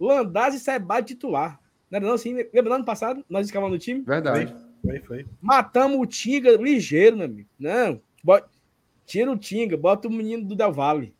[0.00, 1.60] Landaz e Sebade titular.
[1.88, 2.32] Não era não assim?
[2.34, 3.24] Lembra do ano passado?
[3.30, 4.00] Nós escalamos no time?
[4.00, 4.52] Verdade.
[4.82, 5.26] Foi, foi.
[5.40, 7.48] Matamos o Tinga ligeiro, meu amigo.
[7.56, 8.00] Não.
[8.24, 8.42] bo-
[9.04, 11.14] Tira o Tinga, bota o menino do Del Valle.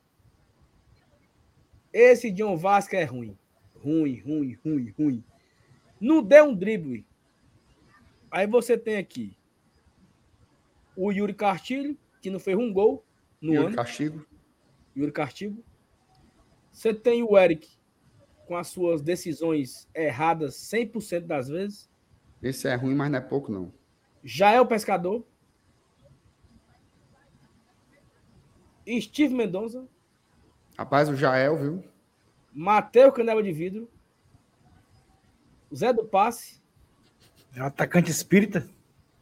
[1.98, 3.39] Esse John Vasco é ruim.
[3.74, 5.24] Ruim, ruim, ruim, ruim.
[5.98, 7.06] Não deu um drible.
[8.31, 9.35] Aí você tem aqui
[10.94, 13.02] o Yuri Castilho, que não fez um gol
[13.40, 13.74] no o ano.
[13.74, 14.27] castigo.
[14.94, 15.64] Yuri Castigo.
[16.70, 17.66] Você tem o Eric
[18.47, 21.89] com as suas decisões erradas 100% das vezes.
[22.43, 23.73] Esse é ruim, mas não é pouco, não.
[24.23, 25.27] Já é o pescador.
[29.01, 29.89] Steve Mendonça.
[30.77, 31.85] Rapaz, o Jael, viu?
[32.53, 33.89] Matheus Canela de Vidro.
[35.74, 36.61] Zé do Passe.
[37.55, 38.69] É um atacante espírita.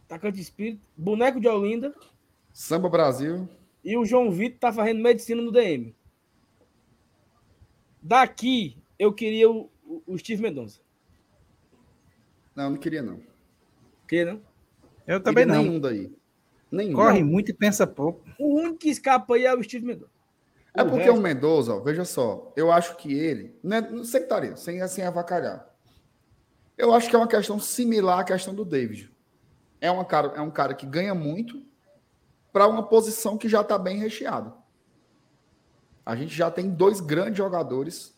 [0.07, 0.81] Atacante Espírito.
[0.97, 1.95] Boneco de Olinda.
[2.53, 3.49] Samba Brasil.
[3.83, 5.95] E o João Vitor tá fazendo medicina no DM.
[8.03, 10.81] Daqui, eu queria o, o- o Steve Mendonça.
[12.55, 13.21] Não, não queria, não.
[14.07, 14.43] Queria, não?
[15.07, 15.65] Eu também Queria não.
[15.65, 16.13] Nenhum daí.
[16.71, 16.93] Nenhum.
[16.95, 18.23] Corre muito e pensa pouco.
[18.39, 20.13] O único que escapa aí é o Steve Mendonça.
[20.77, 24.05] É O porque resto- o Mendoza, veja só, eu acho que ele, não, é, não
[24.05, 25.69] sectaria, sem assim avacalhar.
[26.77, 29.15] Eu acho que é uma questão similar à questão do David.
[29.81, 31.63] É, uma cara, é um cara que ganha muito
[32.53, 34.53] para uma posição que já está bem recheada.
[36.05, 38.13] A gente já tem dois grandes jogadores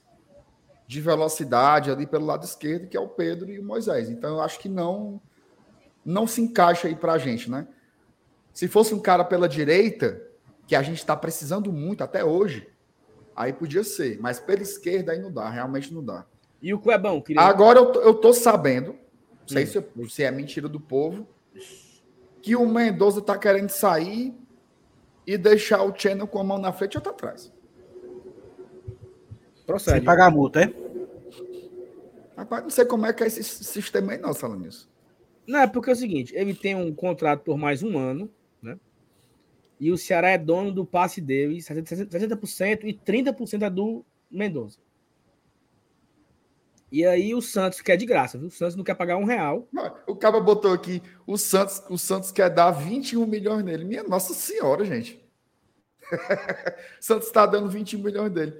[0.87, 4.09] de velocidade ali pelo lado esquerdo, que é o Pedro e o Moisés.
[4.09, 5.21] Então eu acho que não
[6.05, 7.67] não se encaixa aí para a gente, né?
[8.53, 10.23] Se fosse um cara pela direita,
[10.67, 12.69] que a gente está precisando muito até hoje,
[13.35, 14.19] aí podia ser.
[14.21, 16.27] Mas pela esquerda aí não dá, realmente não dá.
[16.61, 17.43] E o Cuebão, queria.
[17.43, 21.27] Agora eu tô, eu tô sabendo, não sei se, é- se é mentira do povo,
[22.43, 24.35] que o Mendoza tá querendo sair
[25.27, 27.43] e deixar o Channel com a mão na frente e outra atrás.
[29.55, 30.05] Sem Procede.
[30.05, 30.73] pagar a multa, é?
[32.37, 34.89] Rapaz, não sei como é que é esse sistema aí, não, falando nisso.
[35.47, 38.31] Não, é porque é o seguinte, ele tem um contrato por mais um ano?
[39.79, 44.79] E o Ceará é dono do passe dele, 60%, 60% e 30% é do Mendonça.
[46.91, 48.49] E aí o Santos quer de graça, viu?
[48.49, 49.69] O Santos não quer pagar um real.
[50.07, 53.85] O cara botou aqui, o Santos, o Santos quer dar 21 milhões nele.
[53.85, 55.23] Minha nossa senhora, gente.
[57.01, 58.55] Santos tá dando 21 milhões dele.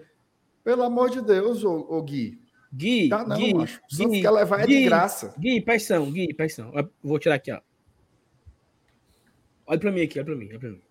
[0.65, 2.41] Pelo amor de Deus, ô, ô Gui.
[2.75, 3.81] Gui, Tá não, Gui, macho.
[3.91, 5.35] O Santos Gui, quer levar é de Gui, graça.
[5.39, 6.73] Gui, pressão, Gui, pressão.
[6.75, 7.61] Eu Vou tirar aqui, ó.
[9.69, 10.83] Olha pra mim aqui, olha pra mim, olha pra mim.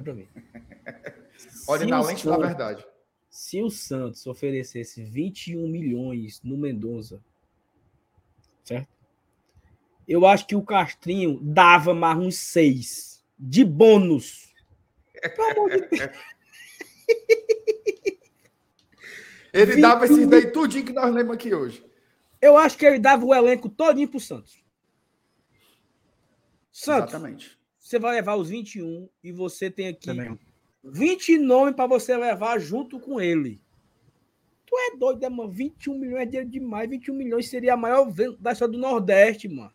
[0.00, 0.28] Olha pra mim.
[1.68, 2.86] Olha na lente da verdade.
[3.28, 7.22] Se o Santos oferecesse 21 milhões no Mendonça,
[8.64, 8.88] certo?
[10.08, 14.52] Eu acho que o Castrinho dava mais uns 6 de bônus.
[15.36, 16.10] Pelo amor de Deus.
[19.52, 21.84] Ele 21 dava esses daí tudinho que nós lemos aqui hoje.
[22.40, 24.64] Eu acho que ele dava o elenco todinho pro Santos.
[26.70, 27.59] Santos, Exatamente.
[27.90, 30.38] Você vai levar os 21 e você tem aqui Também.
[30.84, 33.60] 20 nomes para você levar junto com ele.
[34.64, 35.50] Tu é doido, né, mano?
[35.50, 36.88] 21 milhões é dinheiro demais.
[36.88, 39.72] 21 milhões seria a maior venda da história do Nordeste, mano.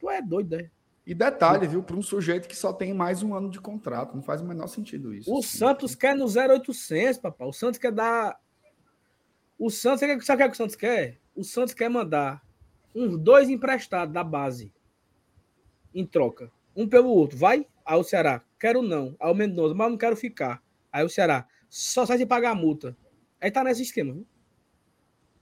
[0.00, 0.70] Tu é doido, né?
[1.06, 1.84] E detalhe, viu?
[1.84, 4.16] Para um sujeito que só tem mais um ano de contrato.
[4.16, 5.32] Não faz o menor sentido isso.
[5.32, 5.58] O assim.
[5.58, 7.46] Santos quer no 0800, papai.
[7.46, 8.40] O Santos quer dar.
[9.56, 11.20] O Santos, sabe o que é que o Santos quer?
[11.32, 12.42] O Santos quer mandar
[12.92, 14.72] uns dois emprestados da base
[15.94, 16.50] em troca.
[16.76, 17.36] Um pelo outro.
[17.36, 17.66] Vai?
[17.84, 19.16] Aí o Ceará, quero não.
[19.20, 20.62] Aí o Mendonça, mas não quero ficar.
[20.90, 22.96] Aí o Ceará, só sai de pagar a multa.
[23.40, 24.26] Aí tá nesse esquema, viu?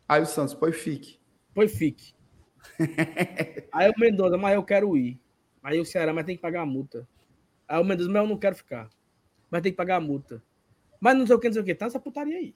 [0.09, 1.20] Aí o Santos, pois fique.
[1.55, 2.15] Pois fique.
[3.73, 5.20] Aí o Mendonça, mas eu quero ir.
[5.62, 7.07] Aí o Ceará, mas tem que pagar a multa.
[7.69, 8.89] Aí o Mendonça, mas eu não quero ficar.
[9.51, 10.43] Mas tem que pagar a multa.
[11.01, 11.74] Mas não sei o que, não sei o que.
[11.74, 12.55] Tá essa putaria aí.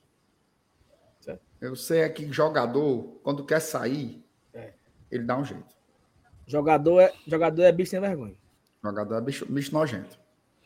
[1.60, 4.22] Eu sei é que jogador, quando quer sair,
[4.52, 4.74] É.
[5.10, 5.74] ele dá um jeito.
[6.46, 8.36] Jogador é, jogador é bicho sem vergonha.
[8.84, 10.18] Jogador é bicho, bicho nojento.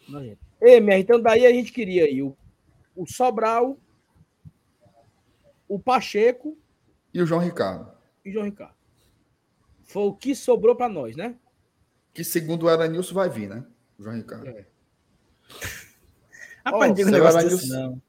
[0.08, 0.38] Nojento.
[0.60, 2.36] Ei, MR, então daí a gente queria aí o,
[2.96, 3.78] o Sobral,
[5.68, 6.58] o Pacheco
[7.14, 7.90] E o João Ricardo,
[8.24, 8.74] e o João Ricardo.
[9.84, 11.36] Foi o que sobrou para nós, né?
[12.12, 13.64] que segundo o Elenilson vai vir, né?
[13.98, 14.48] O João Ricardo.
[14.48, 14.66] É.
[16.66, 18.02] Rapaz, negócio Elenilson- desse, não.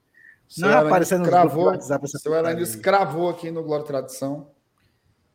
[0.47, 2.81] Seu Não é aparecendo cravou, WhatsApp essa seu aí.
[2.81, 4.49] cravou aqui no Glória e Tradição.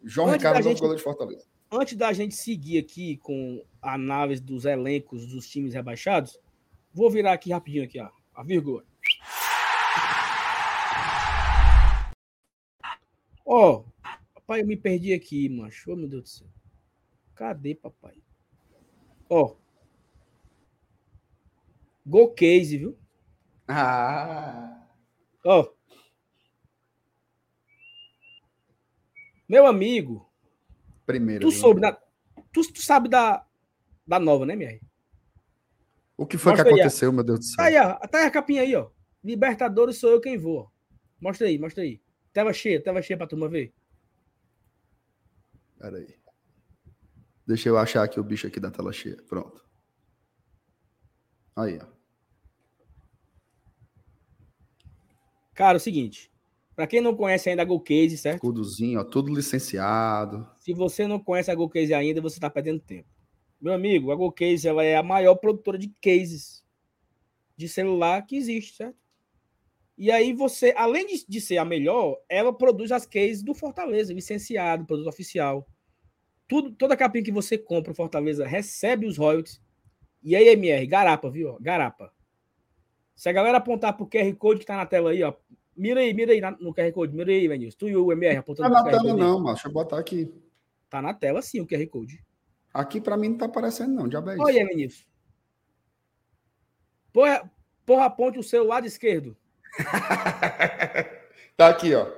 [0.02, 1.44] João Antes Ricardo, novo gente- goleiro de Fortaleza.
[1.76, 6.38] Antes da gente seguir aqui com a análise dos elencos dos times rebaixados,
[6.92, 8.86] vou virar aqui rapidinho aqui, ó, a vírgula.
[13.44, 13.82] Ó,
[14.34, 15.90] papai, eu me perdi aqui, macho.
[15.90, 16.46] Ô, meu Deus do céu.
[17.34, 18.22] Cadê, papai?
[19.28, 19.56] Ó.
[22.06, 22.96] Go case, viu?
[23.66, 24.86] Ah,
[25.44, 25.68] Ó.
[29.48, 30.32] Meu amigo,
[31.06, 31.46] primeiro.
[31.46, 31.92] tu soube da,
[32.52, 33.46] tu, tu sabe da,
[34.06, 34.80] da nova, né, minha?
[36.16, 37.56] O que foi Mostra que aí, aconteceu, meu Deus do céu?
[37.56, 37.94] Tá aí, ó.
[38.06, 38.90] Tá aí a capinha aí, ó.
[39.22, 40.70] Libertadores sou eu quem vou.
[41.20, 42.00] Mostra aí, mostra aí.
[42.32, 43.74] Tela cheia, tela cheia pra turma ver.
[45.78, 46.14] Pera aí.
[47.46, 49.16] Deixa eu achar aqui o bicho aqui da tela cheia.
[49.28, 49.64] Pronto.
[51.56, 51.86] Aí, ó.
[55.54, 56.33] Cara, é o seguinte.
[56.74, 58.36] Pra quem não conhece ainda a GoCase, certo?
[58.36, 60.48] Escudozinho, ó, tudo licenciado.
[60.58, 63.08] Se você não conhece a GoCase ainda, você tá perdendo tempo.
[63.60, 66.64] Meu amigo, a GoCase ela é a maior produtora de cases
[67.56, 68.98] de celular que existe, certo?
[69.96, 74.12] E aí você, além de, de ser a melhor, ela produz as cases do Fortaleza,
[74.12, 75.68] licenciado, produto oficial.
[76.48, 79.62] Tudo, toda capinha que você compra o Fortaleza recebe os royalties.
[80.22, 81.56] E aí, MR, garapa, viu?
[81.60, 82.12] Garapa.
[83.14, 85.32] Se a galera apontar pro QR Code que tá na tela aí, ó.
[85.76, 87.14] Mira aí, mira aí na- no QR Code.
[87.14, 87.74] Mira aí, Venils.
[87.74, 89.12] Tu e o MR apontando tá na QR tela, Code.
[89.12, 89.18] aí.
[89.28, 89.54] não, macho.
[89.54, 90.32] Deixa eu botar aqui.
[90.88, 92.24] Tá na tela sim o QR Code.
[92.72, 94.08] Aqui pra mim não tá aparecendo, não.
[94.08, 94.42] Diabo é isso.
[94.42, 95.06] Olha, Venils.
[97.12, 97.50] Porra,
[97.86, 99.36] porra, aponte o seu lado esquerdo.
[101.56, 102.08] Tá aqui, ó.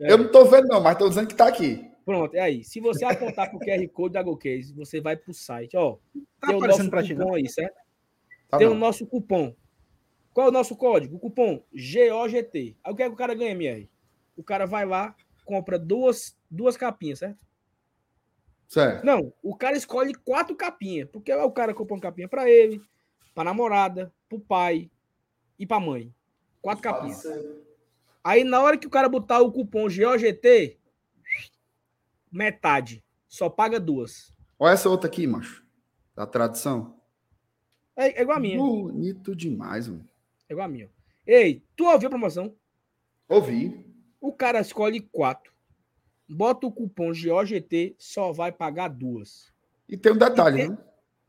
[0.00, 0.10] É.
[0.10, 1.88] Eu não tô vendo, não, mas tô dizendo que tá aqui.
[2.04, 2.64] Pronto, é aí.
[2.64, 5.76] Se você apontar pro QR Code da GoCase, você vai pro site.
[5.76, 5.96] Ó,
[6.40, 7.34] Tá tem o aparecendo nosso pra ti, cupom não?
[7.34, 7.76] aí, certo?
[8.48, 8.74] Tá tem não.
[8.74, 9.54] o nosso cupom.
[10.32, 11.16] Qual é o nosso código?
[11.16, 12.76] O cupom GOGT.
[12.84, 13.90] Aí o que é que o cara ganha, MR?
[14.36, 17.44] O cara vai lá, compra duas, duas capinhas, certo?
[18.68, 19.04] Certo.
[19.04, 22.80] Não, o cara escolhe quatro capinhas, porque o cara compra uma capinha pra ele,
[23.34, 24.88] pra namorada, pro pai
[25.58, 26.14] e pra mãe.
[26.62, 27.24] Quatro capinhas.
[28.22, 30.78] Aí na hora que o cara botar o cupom GOGT,
[32.30, 33.02] metade.
[33.26, 34.32] Só paga duas.
[34.58, 35.64] Olha essa outra aqui, macho.
[36.14, 37.00] Da tradição.
[37.96, 38.58] É, é igual a minha.
[38.58, 40.08] Bonito demais, mano.
[40.50, 40.90] É igual a minha.
[41.24, 42.56] Ei, tu ouviu a promoção?
[43.28, 43.86] Ouvi.
[44.20, 45.52] O cara escolhe quatro.
[46.28, 49.52] Bota o cupom GOGT, só vai pagar duas.
[49.88, 50.78] E tem um detalhe, E tem- né?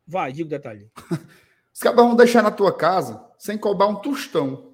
[0.07, 0.91] Vai, diga o detalhe.
[1.73, 4.73] Os caras vão deixar na tua casa sem cobrar um tostão.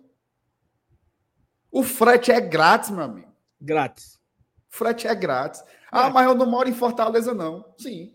[1.72, 3.32] O frete é grátis, meu amigo.
[3.62, 4.16] Grátis.
[4.72, 5.62] O frete é grátis.
[5.92, 6.10] Ah, É.
[6.10, 7.74] mas eu não moro em Fortaleza, não.
[7.78, 8.14] Sim.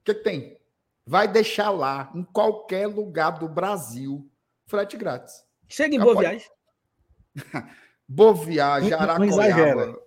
[0.00, 0.56] O que, que tem?
[1.04, 4.28] Vai deixar lá, em qualquer lugar do Brasil,
[4.66, 5.44] frete grátis.
[5.68, 6.48] Chega em Ah, boa pode- viagem.
[8.08, 9.98] Boa viagem, Aracoiaba.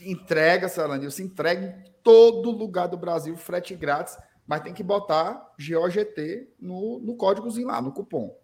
[0.00, 4.16] Entrega, Salanil, se entrega em todo lugar do Brasil, frete grátis,
[4.46, 8.38] mas tem que botar GOGT no, no códigozinho lá, no cupom.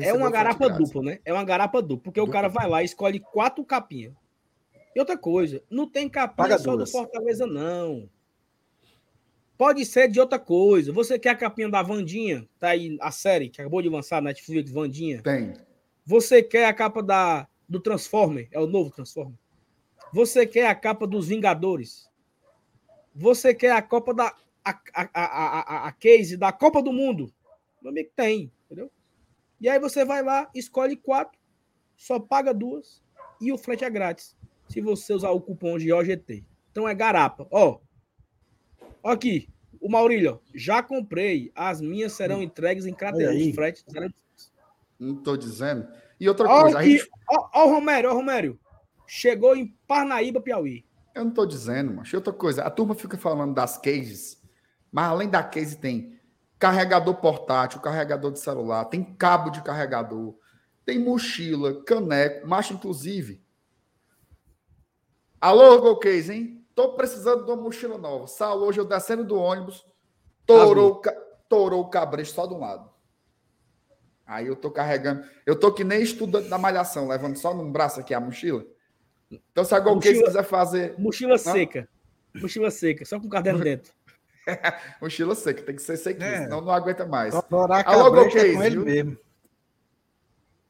[0.00, 1.18] É uma o garapa dupla, né?
[1.24, 2.32] É uma garapa dupla, porque o Dupla.
[2.40, 4.12] cara vai lá e escolhe quatro capinhas.
[4.94, 6.90] E outra coisa, não tem capinha Paga só duas.
[6.90, 8.08] do Fortaleza, não.
[9.56, 10.92] Pode ser de outra coisa.
[10.92, 12.48] Você quer a capinha da Vandinha?
[12.58, 15.22] Tá aí a série que acabou de lançar na Netflix, Vandinha.
[15.22, 15.54] Tem.
[16.04, 18.48] Você quer a capa da, do Transformer?
[18.50, 19.38] É o novo Transformer.
[20.12, 22.10] Você quer a capa dos Vingadores?
[23.14, 24.34] Você quer a Copa da.
[24.64, 27.32] A, a, a, a, a case da Copa do Mundo?
[27.80, 28.90] Meu amigo tem, entendeu?
[29.60, 31.38] E aí você vai lá, escolhe quatro,
[31.96, 33.02] só paga duas
[33.40, 34.36] e o frete é grátis.
[34.68, 36.44] Se você usar o cupom de OGT.
[36.70, 37.46] Então é garapa.
[37.50, 37.70] Ó.
[37.70, 37.80] Ó
[39.10, 39.48] aqui.
[39.80, 41.50] O Maurílio, já comprei.
[41.54, 43.54] As minhas serão entregues em Crateus.
[43.54, 44.12] Frete zero
[44.98, 45.88] Não tô dizendo.
[46.20, 48.60] E outra Ó, coisa, a aqui, gente- ó, ó o Romério, ó o Romério.
[49.06, 50.84] Chegou em Parnaíba, Piauí.
[51.14, 54.40] eu não tô dizendo, mas outra coisa, a turma fica falando das cases,
[54.90, 56.18] mas além da case tem
[56.58, 60.34] carregador portátil, carregador de celular, tem cabo de carregador,
[60.86, 63.42] tem mochila, caneco, macho inclusive.
[65.40, 66.61] Alô, Golcase, hein?
[66.74, 68.26] Tô precisando de uma mochila nova.
[68.26, 69.84] Sal, hoje eu descendo do ônibus,
[70.46, 71.14] torou, o ca-
[71.48, 72.90] torou o cabresto só de um lado.
[74.26, 75.24] Aí eu tô carregando.
[75.44, 78.64] Eu tô que nem estudante da malhação, levando só num braço aqui a mochila.
[79.30, 81.88] Então, se a Golcase Mochila- quiser fazer Mochila seca.
[82.34, 83.92] Mochila seca, só com caderno dentro.
[85.00, 86.42] mochila seca, tem que ser sequinha, É.
[86.44, 87.34] senão não aguenta mais.
[87.34, 88.84] Alô, cabrecha é Golcase, com ele viu?
[88.84, 89.18] mesmo.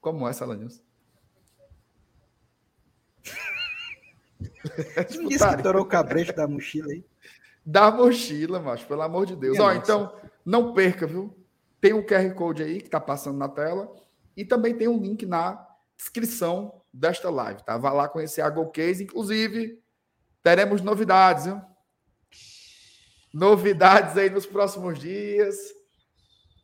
[0.00, 0.82] Como é, Salanils?
[5.16, 7.04] Não disse que torou o cabrecho da mochila aí.
[7.64, 9.56] Da mochila, macho, pelo amor de Deus.
[9.56, 9.78] Minha Ó, nossa.
[9.78, 11.36] então, não perca, viu?
[11.80, 13.92] Tem o QR Code aí que tá passando na tela
[14.36, 15.64] e também tem um link na
[15.96, 17.76] descrição desta live, tá?
[17.76, 19.04] Vá lá conhecer a GoCase.
[19.04, 19.80] Inclusive,
[20.42, 21.60] teremos novidades, viu?
[23.32, 25.56] Novidades aí nos próximos dias.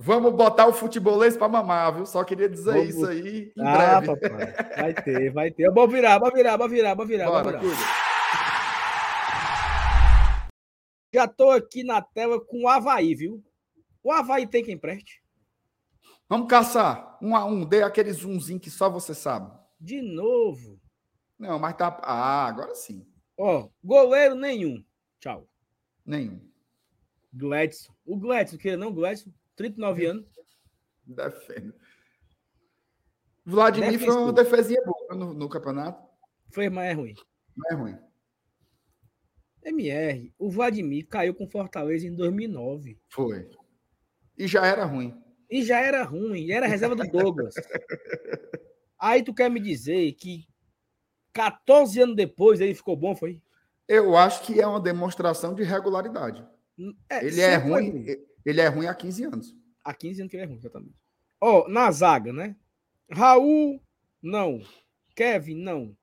[0.00, 2.06] Vamos botar o futebolês para mamar, viu?
[2.06, 2.88] Só queria dizer Vamos.
[2.90, 4.06] isso aí em Ah, breve.
[4.20, 4.54] papai.
[4.76, 5.70] Vai ter, vai ter.
[5.72, 8.08] Vou virar, vou virar, vou virar, vou virar, vou Bora, virar.
[11.12, 13.42] Já tô aqui na tela com o Havaí, viu?
[14.02, 15.20] O Havaí tem quem preste?
[16.28, 19.50] Vamos caçar um a um, dê aquele zoomzinho que só você sabe.
[19.80, 20.78] De novo.
[21.38, 21.98] Não, mas tá.
[22.02, 23.04] Ah, agora sim.
[23.36, 24.84] Ó, goleiro nenhum.
[25.18, 25.48] Tchau.
[26.04, 26.40] Nenhum.
[27.32, 27.92] Gladson.
[28.04, 30.26] O Gladson, queira não, Gladson, 39 anos.
[31.04, 31.74] Defendo.
[33.44, 36.06] Vladimir foi uma defesinha boa no, no campeonato.
[36.50, 37.14] Foi, mas é ruim.
[37.56, 37.98] Não é ruim.
[39.64, 42.98] MR, o Vladimir caiu com Fortaleza em 2009.
[43.08, 43.50] Foi.
[44.36, 45.20] E já era ruim.
[45.50, 47.54] E já era ruim, era reserva do Douglas.
[48.98, 50.46] Aí tu quer me dizer que
[51.32, 53.42] 14 anos depois ele ficou bom, foi?
[53.88, 56.46] Eu acho que é uma demonstração de regularidade.
[57.10, 58.06] É, ele é foi ruim,
[58.50, 59.56] ele é ruim há 15 anos.
[59.84, 60.94] Há 15 anos que ele é ruim, exatamente.
[61.40, 62.56] Ó, na zaga, né?
[63.10, 63.80] Raul,
[64.22, 64.60] não.
[65.14, 65.96] Kevin, não.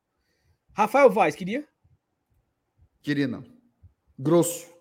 [0.73, 1.67] Rafael Vaz, queria?
[3.01, 3.43] Queria não.
[4.17, 4.73] Grosso.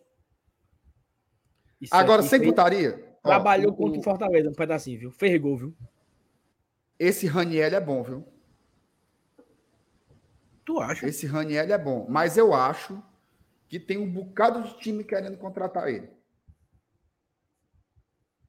[1.80, 3.16] Isso Agora, sem fez- putaria.
[3.22, 5.10] ó, Trabalhou o- contra o Fortaleza, um pedacinho, viu?
[5.10, 5.76] Fez gol, viu?
[6.98, 8.26] Esse Raniel é bom, viu?
[10.64, 11.06] Tu acha?
[11.06, 12.06] Esse Raniel é bom.
[12.08, 13.02] Mas eu acho
[13.68, 16.08] que tem um bocado de time querendo contratar ele.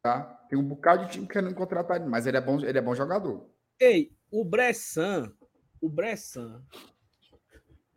[0.05, 0.21] Tá?
[0.47, 2.07] Tem um bocado de time querendo contratar ele.
[2.07, 3.49] Mas ele é bom, ele é bom jogador.
[3.79, 5.33] Ei, o Bressan,
[5.81, 6.63] o Bressan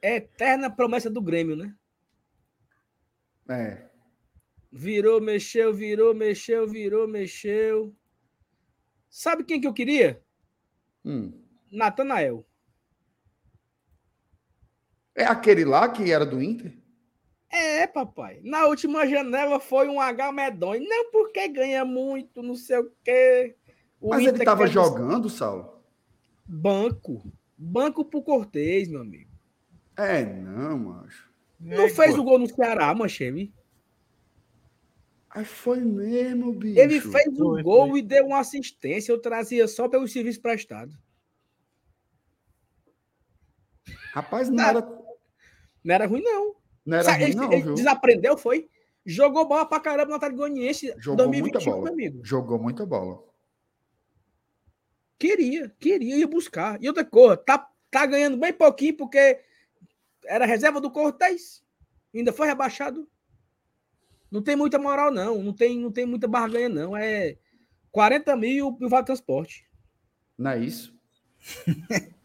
[0.00, 1.76] é eterna promessa do Grêmio, né?
[3.50, 3.90] É.
[4.72, 7.94] Virou, mexeu, virou, mexeu, virou, mexeu.
[9.10, 10.24] Sabe quem que eu queria?
[11.04, 11.38] Hum.
[11.70, 12.42] Natanael.
[15.14, 16.74] É aquele lá que era do Inter?
[17.50, 18.40] É, papai.
[18.44, 20.84] Na última janela foi um H medonho.
[20.86, 23.56] Não porque ganha muito, não sei o quê.
[24.00, 25.82] O Mas ele Inter tava quer jogando, Saulo?
[26.46, 27.22] Banco.
[27.56, 29.30] Banco pro Cortez, meu amigo.
[29.96, 31.28] É, não, macho.
[31.58, 33.52] Não fez o gol no Ceará, Mancheve.
[35.30, 36.78] Aí foi mesmo, bicho.
[36.78, 37.98] Ele fez o Foi, gol foi.
[37.98, 39.10] e deu uma assistência.
[39.12, 40.96] Eu trazia só pelo serviço prestado.
[44.12, 44.64] Rapaz, não Não.
[44.64, 44.80] era,
[45.84, 46.54] Não era ruim, não.
[46.88, 47.74] Não era ruim, não, ele viu?
[47.74, 48.68] desaprendeu, foi?
[49.04, 51.90] Jogou bola pra caramba no Atlético Goianiense Jogou 2021, muita bola.
[51.90, 52.20] amigo.
[52.24, 53.24] Jogou muita bola.
[55.18, 56.82] Queria, queria, ia buscar.
[56.82, 59.40] E outra coisa, tá, tá ganhando bem pouquinho porque
[60.24, 61.62] era reserva do Cortez.
[62.14, 63.08] Ainda foi rebaixado.
[64.30, 65.42] Não tem muita moral, não.
[65.42, 66.96] Não tem, não tem muita barganha, não.
[66.96, 67.36] É
[67.90, 69.66] 40 mil e o Vale Transporte.
[70.36, 70.96] Não é isso?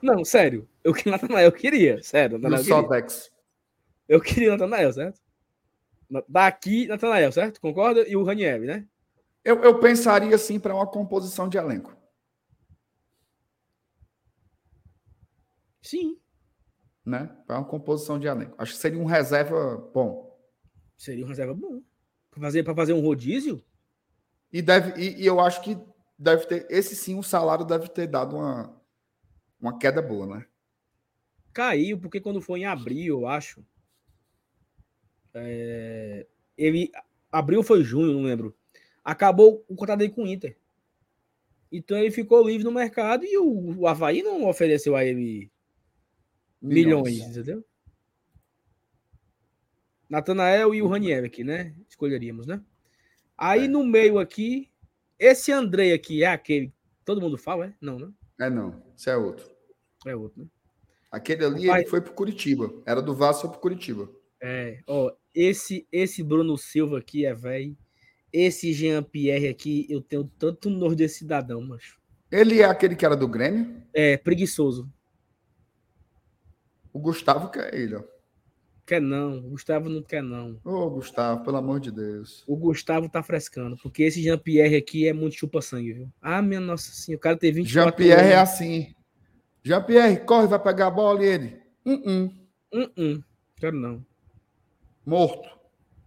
[0.00, 0.68] Não, sério.
[0.88, 2.02] Eu que Natanael queria.
[2.02, 3.06] Sério, Natanael queria.
[4.08, 5.20] Eu queria Natanael, certo?
[6.26, 7.60] Daqui, Natanael, certo?
[7.60, 8.08] Concorda?
[8.08, 8.88] E o Ranieri, né?
[9.44, 11.94] Eu, eu pensaria assim para uma composição de elenco.
[15.82, 16.18] Sim.
[17.04, 17.36] Né?
[17.46, 18.54] Para uma composição de elenco.
[18.56, 20.40] Acho que seria um reserva bom.
[20.96, 21.82] Seria um reserva bom.
[22.30, 23.62] Pra fazer, pra fazer um rodízio?
[24.50, 25.76] E, deve, e, e eu acho que
[26.18, 26.66] deve ter.
[26.70, 28.74] Esse sim, o salário deve ter dado uma,
[29.60, 30.46] uma queda boa, né?
[31.52, 33.64] Caiu, porque quando foi em abril, eu acho.
[35.34, 36.26] é,
[36.56, 36.90] ele.
[37.30, 38.56] Abril foi junho, não lembro.
[39.04, 40.56] Acabou o contrato dele com o Inter.
[41.70, 45.50] Então ele ficou livre no mercado e o, o Havaí não ofereceu a ele
[46.60, 47.62] milhões, entendeu?
[50.08, 51.74] Natanael e o Ranieri aqui, né?
[51.88, 52.62] Escolheríamos, né?
[53.36, 53.68] Aí É.
[53.68, 54.70] no meio aqui,
[55.18, 56.68] esse Andrei aqui é aquele.
[56.68, 57.74] que Todo mundo fala, é?
[57.80, 58.10] Não, né?
[58.40, 58.82] É não.
[58.96, 59.50] Isso é outro.
[60.06, 60.48] É outro, né?
[61.10, 62.72] Aquele ali ele foi pro Curitiba.
[62.84, 64.10] Era do Vasco pro Curitiba.
[64.40, 67.76] É, ó, esse esse Bruno Silva aqui é velho.
[68.32, 71.98] Esse Jean Pierre aqui, eu tenho tanto nojo desse cidadão, macho.
[72.30, 73.82] Ele é aquele que era do Grêmio.
[73.94, 74.92] É preguiçoso.
[76.92, 78.02] O Gustavo que é ele, ó.
[78.84, 80.58] Quer não, o Gustavo não quer não.
[80.64, 82.42] Ô, Gustavo, pelo amor de Deus.
[82.46, 86.12] O Gustavo tá frescando, porque esse Jean Pierre aqui é muito chupa-sangue, viu?
[86.22, 88.94] Ah, minha nossa senhora, o cara tem 24 Jean-Pierre é assim.
[89.68, 91.62] Jean-Pierre, corre, vai pegar a bola e ele.
[91.84, 93.22] Uh -uh, hum,
[93.56, 94.02] quero não.
[95.04, 95.46] morto.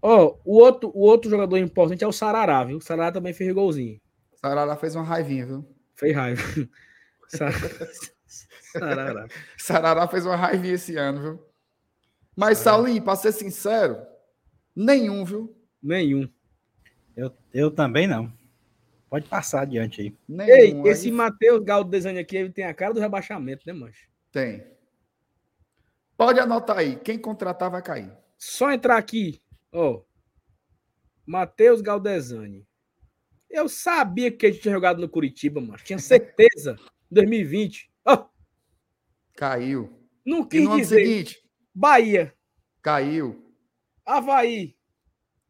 [0.01, 2.77] Ó, o outro, o outro jogador importante é o Sarará, viu?
[2.77, 4.01] O Sarará também fez golzinho.
[4.35, 5.65] Sarará fez uma raivinha, viu?
[5.95, 6.41] Fez raiva.
[7.29, 7.51] Sa-
[8.71, 9.27] Sarará.
[9.59, 11.45] Sarará fez uma raivinha esse ano, viu?
[12.35, 13.97] Mas, Saulinho, pra ser sincero,
[14.75, 15.55] nenhum, viu?
[15.83, 16.27] Nenhum.
[17.15, 18.33] Eu, eu também não.
[19.11, 20.15] Pode passar adiante aí.
[20.25, 20.49] Nenhum.
[20.49, 24.07] Ei, Aí esse Matheus Galo desenho aqui, ele tem a cara do rebaixamento, né, mancho?
[24.31, 24.65] Tem.
[26.15, 26.95] Pode anotar aí.
[26.95, 28.09] Quem contratar vai cair.
[28.37, 30.01] Só entrar aqui, ó.
[31.25, 32.65] Matheus Galdesani.
[33.49, 35.77] Eu sabia que ele tinha jogado no Curitiba, mano.
[35.83, 36.77] Tinha certeza.
[37.11, 37.91] 2020.
[38.05, 38.29] Ó,
[39.35, 39.89] Caiu.
[40.25, 41.03] não E quis no ano dizer.
[41.05, 41.43] seguinte,
[41.75, 42.33] Bahia,
[42.81, 43.53] caiu.
[44.05, 44.73] Havaí.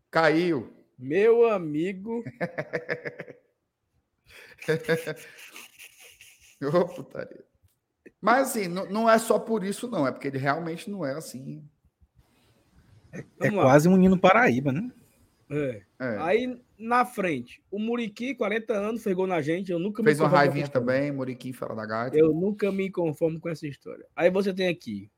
[0.10, 0.74] Caiu.
[0.98, 2.24] Meu amigo.
[6.62, 7.44] Ô, putaria.
[8.20, 10.08] Mas assim, não, não é só por isso, não.
[10.08, 11.64] É porque ele realmente não é assim.
[13.40, 13.64] É lá.
[13.64, 14.92] quase um hino Paraíba, né?
[15.50, 15.82] É.
[16.00, 16.18] É.
[16.20, 19.72] Aí, na frente, o Muriqui, 40 anos, fez gol na gente.
[19.72, 22.18] Eu nunca Fez me uma raivinha também, Muriqui fora da gaita.
[22.18, 24.06] Eu nunca me conformo com essa história.
[24.16, 25.12] Aí você tem aqui.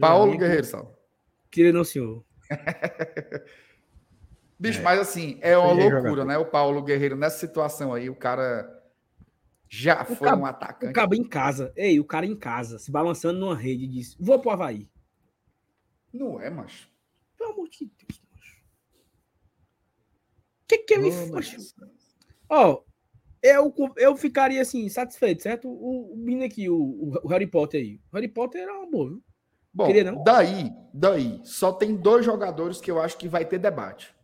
[0.00, 0.98] Paulo amigo, Guerreiro, Sal.
[1.50, 2.24] Querido não, senhor.
[4.62, 6.24] Bicho, mas assim, é uma Foi loucura, jogador.
[6.24, 6.38] né?
[6.38, 8.80] O Paulo Guerreiro, nessa situação aí, o cara
[9.68, 10.92] já foi cabo- um O atacante.
[10.92, 11.72] cabo em casa.
[11.74, 14.88] Ei, o cara em casa, se balançando numa rede, disse: Vou pro Havaí.
[16.12, 16.88] Não é, macho.
[17.36, 18.56] Pelo amor de Deus, macho.
[20.62, 21.74] O que que ele Oh, faz?
[22.48, 22.82] Ó,
[23.42, 25.68] eu, eu ficaria assim, satisfeito, certo?
[25.68, 28.00] O, o menino aqui, o, o Harry Potter aí.
[28.12, 29.22] O Harry Potter era uma boa, viu?
[29.74, 30.22] Bom, Queria não?
[30.22, 34.14] daí, daí, só tem dois jogadores que eu acho que vai ter debate.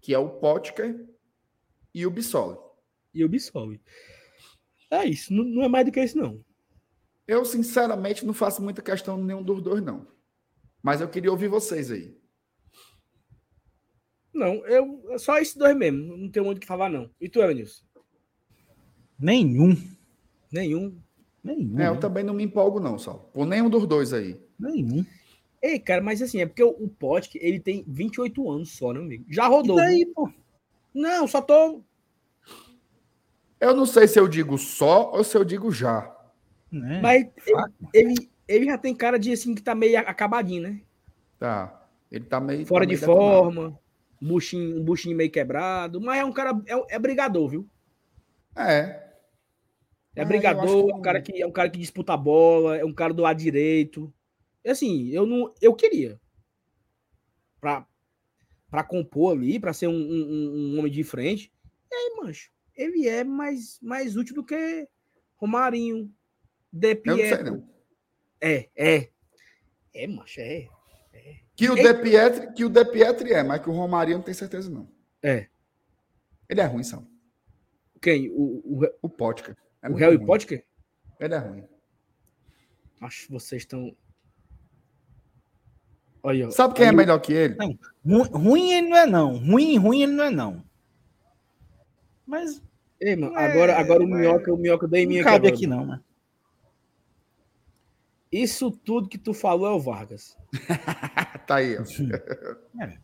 [0.00, 1.06] Que é o Potker
[1.94, 2.58] e o Bissoli.
[3.12, 3.80] E o Bissoli.
[4.90, 6.42] É isso, não, não é mais do que isso, não.
[7.26, 10.06] Eu, sinceramente, não faço muita questão de nenhum dos dois, não.
[10.82, 12.16] Mas eu queria ouvir vocês aí.
[14.32, 15.18] Não, eu.
[15.18, 16.16] Só esses dois mesmo.
[16.16, 17.10] Não tenho muito o que falar, não.
[17.20, 17.84] E tu, Evanilson?
[19.18, 19.76] Nenhum.
[20.52, 21.02] Nenhum.
[21.42, 21.78] Nenhum.
[21.80, 23.14] É, eu também não me empolgo, não, só.
[23.14, 24.40] Por nenhum dos dois aí.
[24.58, 25.04] Nenhum.
[25.62, 29.00] Ei, cara, mas assim, é porque o, o Potker, ele tem 28 anos só, né,
[29.00, 29.24] amigo?
[29.28, 29.74] Já E rodou.
[29.74, 30.14] daí, viu?
[30.14, 30.32] pô?
[30.94, 31.84] Não, só tô.
[33.60, 36.12] Eu não sei se eu digo só ou se eu digo já.
[36.70, 37.00] Né?
[37.00, 40.82] Mas ele, ele, ele já tem cara de assim que tá meio acabadinho, né?
[41.38, 41.88] Tá.
[42.10, 42.66] Ele tá meio.
[42.66, 43.52] Fora tá de meio detonado.
[43.52, 43.78] forma,
[44.22, 47.68] um buchinho, um buchinho meio quebrado, mas é um cara, é, é brigador, viu?
[48.56, 49.08] É.
[50.14, 52.84] É Ah, brigador, é um cara que é um cara que disputa a bola, é
[52.84, 54.12] um cara do lado direito.
[54.70, 56.20] Assim, eu não, eu queria
[57.60, 57.86] para
[58.70, 61.50] para compor ali, para ser um, um- um- homem de frente.
[61.90, 64.86] E aí, mancho, ele é mais mais útil do que
[65.36, 66.12] Romarinho,
[66.70, 67.44] De Eu não sei, Pietro.
[67.52, 67.68] não.
[68.40, 69.10] É, é.
[69.94, 70.68] É, mancho, é.
[71.56, 71.82] Que o Ei.
[71.82, 74.88] De Pietri, que o De Pietri é, mas que o Romarinho não tenho certeza, não.
[75.22, 75.48] É.
[76.48, 77.08] Ele é ruim, São.
[78.02, 78.30] Quem?
[78.30, 79.56] O, o, O Potker.
[79.82, 80.24] É o Harry.
[80.24, 80.64] Potker?
[81.18, 81.64] Ele é ruim.
[83.00, 83.96] Acho que vocês estão.
[86.22, 86.50] Olha.
[86.50, 87.54] Sabe quem é melhor que ele?
[87.56, 87.78] Não.
[88.04, 89.36] Ru- Ruim ele não é, não.
[89.38, 90.64] Ruim, ruim ele não é, não.
[92.26, 92.62] Mas
[93.00, 95.66] Ei, mano, é- agora, agora o é- minhoca, o minhoca da não minha cabe aqui,
[95.66, 96.00] não, né?
[98.30, 100.36] Isso tudo que tu falou é o Vargas.
[101.46, 101.82] Tá aí, ó.
[102.82, 102.98] É.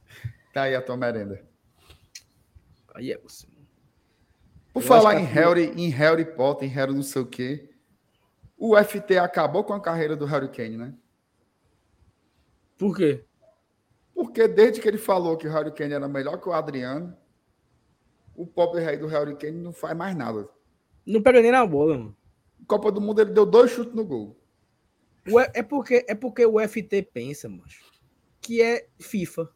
[0.53, 1.43] Tá aí a tua merenda.
[2.95, 3.47] Aí é você.
[4.73, 7.71] Por Eu falar em Harry, em Harry Potter, em Harry não sei o quê,
[8.59, 10.95] o FT acabou com a carreira do Harry Kane, né?
[12.79, 13.25] Por quê?
[14.15, 17.17] Porque desde que ele falou que o Harry Kane era melhor que o Adriano,
[18.35, 20.49] o pobre rei do Harry Kane não faz mais nada.
[21.07, 22.17] Não pega nem na bola, mano.
[22.67, 24.41] Copa do Mundo ele deu dois chutes no gol.
[25.31, 27.85] O é, porque, é porque o FT pensa, macho,
[28.41, 29.49] que é FIFA.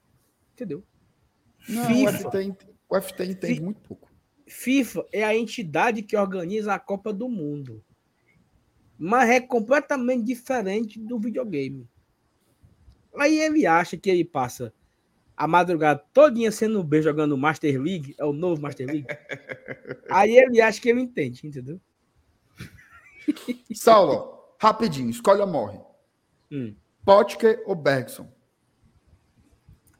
[0.52, 0.82] Entendeu?
[1.68, 2.12] Não, o FIFA.
[2.30, 4.08] FT, ent- o FT entende muito pouco.
[4.46, 7.84] FIFA é a entidade que organiza a Copa do Mundo.
[8.98, 11.86] Mas é completamente diferente do videogame.
[13.18, 14.72] Aí ele acha que ele passa
[15.36, 19.06] a madrugada todinha sendo bem jogando Master League, é o novo Master League.
[20.10, 21.80] Aí ele acha que ele entende, entendeu?
[23.74, 25.78] Saulo, rapidinho, escolhe ou morre.
[26.50, 26.74] Hum.
[27.04, 28.28] Potker ou Bergson?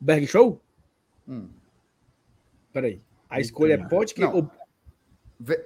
[0.01, 0.61] Berg Show?
[1.27, 1.49] Hum.
[2.73, 3.03] Peraí.
[3.29, 4.51] A escolha é Potker ou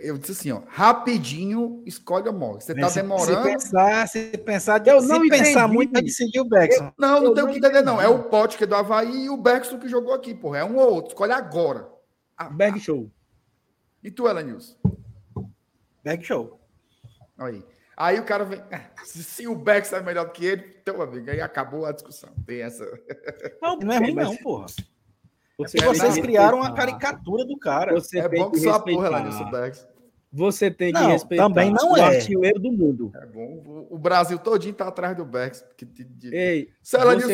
[0.01, 2.61] Eu disse assim, ó, rapidinho, escolhe ou morre.
[2.61, 3.43] Você tá se, demorando.
[3.43, 5.73] Se pensar, se pensar, Eu se não pensar entendi.
[5.73, 6.93] muito, vai decidir o Beckson.
[6.99, 7.87] Não, não Eu tem o não que entender, entendi.
[7.87, 8.01] não.
[8.01, 10.59] É o Potker do Havaí e o Bergson que jogou aqui, porra.
[10.59, 11.13] É um ou outro.
[11.13, 11.89] Escolhe agora.
[12.37, 13.11] Ah, Berg Show?
[14.03, 14.77] E tu, Elenilson?
[16.05, 16.61] Back show.
[17.39, 17.65] Aí.
[17.97, 18.61] Aí o cara vem.
[18.71, 22.29] "Ah, Se, se o Bergson é melhor que ele, então, amigo, aí acabou a discussão.
[22.47, 22.85] Tem essa.
[23.63, 24.67] Não, não é ruim, não, porra.
[25.63, 26.99] Você E tem vocês que criaram uma respeitar.
[26.99, 27.93] caricatura do cara.
[27.95, 29.19] Você é bom que que só a porra, respeitar.
[29.21, 29.93] Elenilson Bergson.
[30.35, 32.01] Você tem que Não, respeitar também não o é.
[32.17, 33.13] artilheiro do mundo.
[33.15, 33.63] É bom.
[33.67, 35.67] O- O Brasil todinho tá atrás do Bergson.
[35.77, 36.35] Que, de, de...
[36.35, 36.71] Ei,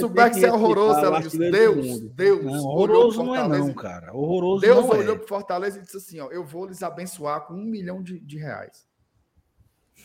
[0.08, 2.08] tem Bergson que é horroroso, o Deus, mundo.
[2.08, 2.44] Deus.
[2.44, 4.12] Não, olhou horroroso não é Fortaleza não, cara.
[4.16, 5.18] Horroroso Deus não olhou é.
[5.18, 8.36] pro Fortaleza e disse assim: ó, eu vou lhes abençoar com um milhão de, de
[8.36, 8.84] reais.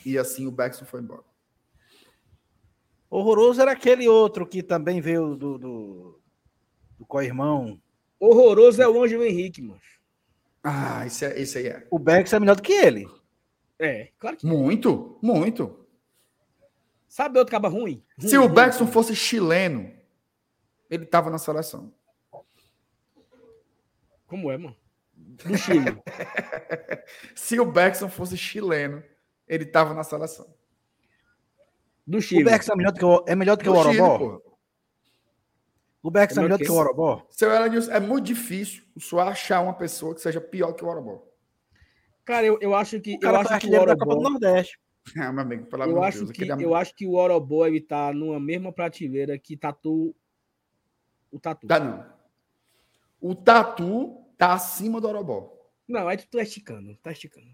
[0.06, 1.24] E assim o Bergson foi embora.
[3.10, 6.20] Horroroso era aquele outro que também veio do, do,
[7.00, 7.80] do co-irmão.
[8.30, 9.80] Horroroso é o Ângelo Henrique, mano.
[10.64, 11.88] Ah, esse, é, esse aí é.
[11.92, 13.08] O Beckson é melhor do que ele.
[13.78, 14.46] É, claro que.
[14.46, 15.86] Muito, muito.
[17.08, 18.04] Sabe outro caba ruim?
[18.18, 18.94] Se Ruim, o ruim, Bergson ruim.
[18.94, 19.92] fosse chileno,
[20.90, 21.94] ele tava na seleção.
[24.26, 24.76] Como é, mano?
[25.16, 26.02] Do Chile.
[27.36, 29.04] Se o Bergson fosse chileno,
[29.48, 30.48] ele tava na seleção.
[32.06, 32.44] Do O Chile.
[32.44, 34.42] Beckson é melhor do que o, é melhor do que o Do Chile, Orobó.
[36.04, 36.76] O Bex é é melhor que do que é?
[36.76, 37.26] o Orobó?
[37.30, 40.88] Seu Elenilson, é muito difícil o senhor achar uma pessoa que seja pior que o
[40.90, 41.26] Orobó.
[42.26, 44.80] Cara, eu, eu acho que O eu acho que o da Copa do Orobó, Nordeste.
[45.18, 46.32] Ah, meu amigo, pelo eu acho Deus.
[46.32, 50.16] que aquele- eu acho que o Orobó ele tá numa mesma prateleira que Tatu
[51.32, 51.68] o Tatu.
[51.68, 52.06] Tá não.
[53.20, 55.52] O Tatu tá acima do Orobó.
[55.88, 57.48] Não, aí tu tá esticando, tá esticando.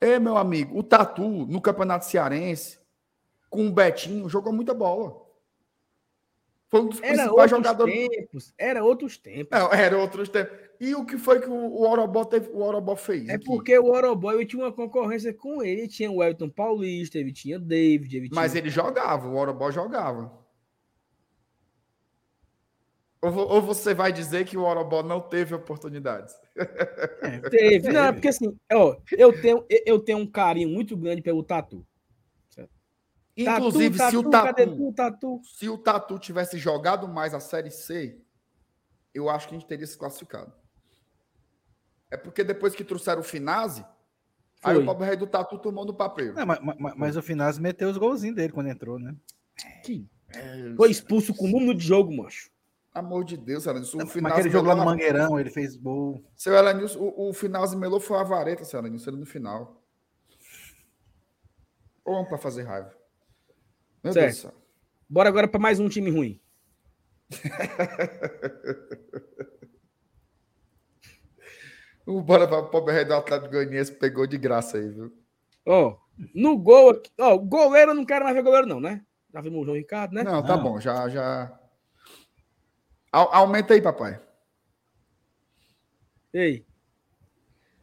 [0.00, 2.78] Ei, meu amigo, o Tatu no Campeonato Cearense,
[3.48, 5.23] com o Betinho, jogou muita bola.
[6.74, 8.08] Foi um dos Era principais outros jogadores.
[8.08, 9.48] tempos, era outros tempos.
[9.56, 10.58] Não, era outros tempos.
[10.80, 13.28] E o que foi que o, Orobó teve, o Orobó fez?
[13.28, 13.44] É aqui?
[13.44, 15.82] porque o Orobó ele tinha uma concorrência com ele.
[15.82, 18.60] Ele tinha o Elton Paulista, ele tinha David, ele Mas tinha...
[18.60, 20.32] ele jogava, o Orobó jogava.
[23.22, 26.34] Ou, ou você vai dizer que o Orobó não teve oportunidades?
[27.52, 27.86] Teve.
[27.92, 31.86] Não, é porque assim, ó, eu tenho, eu tenho um carinho muito grande pelo Tatu.
[33.36, 35.40] Inclusive, tatu, se o tatu, cadê Tatu, tu, Tatu?
[35.44, 38.20] se o Tatu tivesse jogado mais a Série C,
[39.12, 40.52] eu acho que a gente teria se classificado.
[42.10, 43.84] É porque depois que trouxeram o Finazzi,
[44.62, 46.32] aí o pobre rei do Tatu tomou no papel.
[46.34, 49.14] Não, mas, mas- mas o Finazzi meteu os golzinhos dele quando entrou, né?
[49.82, 52.50] Que É, Foi expulso com o número de jogo, macho.
[52.92, 53.98] amor de Deus, Elenilson.
[53.98, 56.24] O Mas Finazzi aquele jogo lá no Mangueirão, ele fez gol.
[56.36, 59.80] Seu Elenilson, o, o Finazzi melou foi a vareta, seu Elenilson, ele no final.
[62.04, 62.92] Ou para fazer raiva.
[64.04, 64.24] Meu Certo.
[64.26, 64.52] Deus do céu.
[65.08, 66.40] Bora agora para mais um time ruim.
[72.06, 75.10] O Bora para o pobre rei do Atlético Goianiense pegou de graça aí, viu?
[75.64, 75.96] Ó,
[76.34, 77.10] no gol aqui.
[77.18, 79.02] Ó, goleiro, eu não quero mais ver goleiro, não, né?
[79.32, 80.22] Já vimos o João Ricardo, né?
[80.22, 80.62] Não, tá Não.
[80.62, 81.58] bom, já, já.
[83.10, 84.20] Au- Aumenta aí, papai.
[86.34, 86.66] Ei.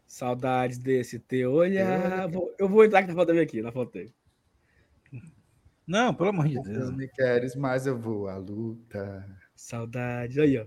[0.06, 2.00] Saudades desse teu olhar.
[2.22, 2.28] Olha.
[2.28, 4.14] Vou- Eu vou entrar aqui na foto dele aqui, na foto dele.
[5.88, 6.92] Não, pelo amor de Não Deus.
[6.96, 9.26] me queres, mas eu vou à luta.
[9.56, 10.38] Saudades.
[10.38, 10.66] Aí, ó.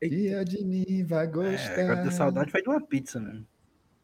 [0.00, 1.80] E de mim vai É, gostar.
[1.80, 3.46] agora deu saudade foi de uma pizza mesmo.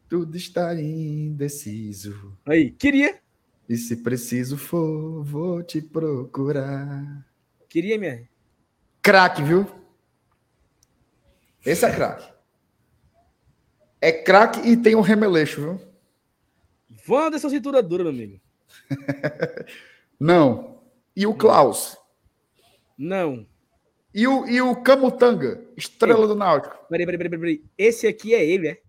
[0.08, 2.36] Tudo estar indeciso.
[2.46, 3.20] Aí, queria.
[3.68, 7.26] E se preciso for, vou te procurar.
[7.68, 8.28] Queria, minha.
[9.00, 9.66] Craque, viu?
[11.64, 12.30] Esse é craque.
[14.00, 15.80] É craque e tem um remeleixo, viu?
[17.08, 18.40] Wanderson cintura dura, meu amigo.
[20.22, 20.80] Não.
[21.16, 21.98] E o Klaus.
[22.96, 23.44] Não.
[24.14, 26.76] E o, e o Camutanga, estrela do Náutico.
[26.88, 27.70] Peraí, peraí, peraí, peraí, peraí.
[27.76, 28.82] Esse aqui é ele, é?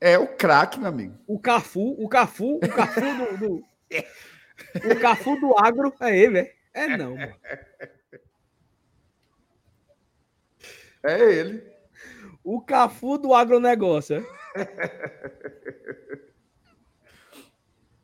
[0.00, 1.16] É o craque, meu amigo.
[1.28, 3.64] O Cafu, o Cafu, o Cafu do, do-
[4.90, 6.54] O Cafu do agro é ele, é?
[6.74, 7.36] É não, mano.
[11.04, 11.62] É ele.
[12.42, 14.24] O Cafu do agronegócio, é?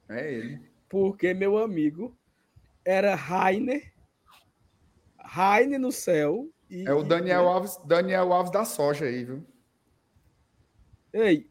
[0.08, 0.75] É ele.
[0.88, 2.16] Porque, meu amigo,
[2.84, 3.92] era Rainer.
[5.18, 6.48] Rainer no céu.
[6.70, 9.46] e- É o Daniel Alves, Daniel Alves da soja aí, viu?
[11.12, 11.48] Ei,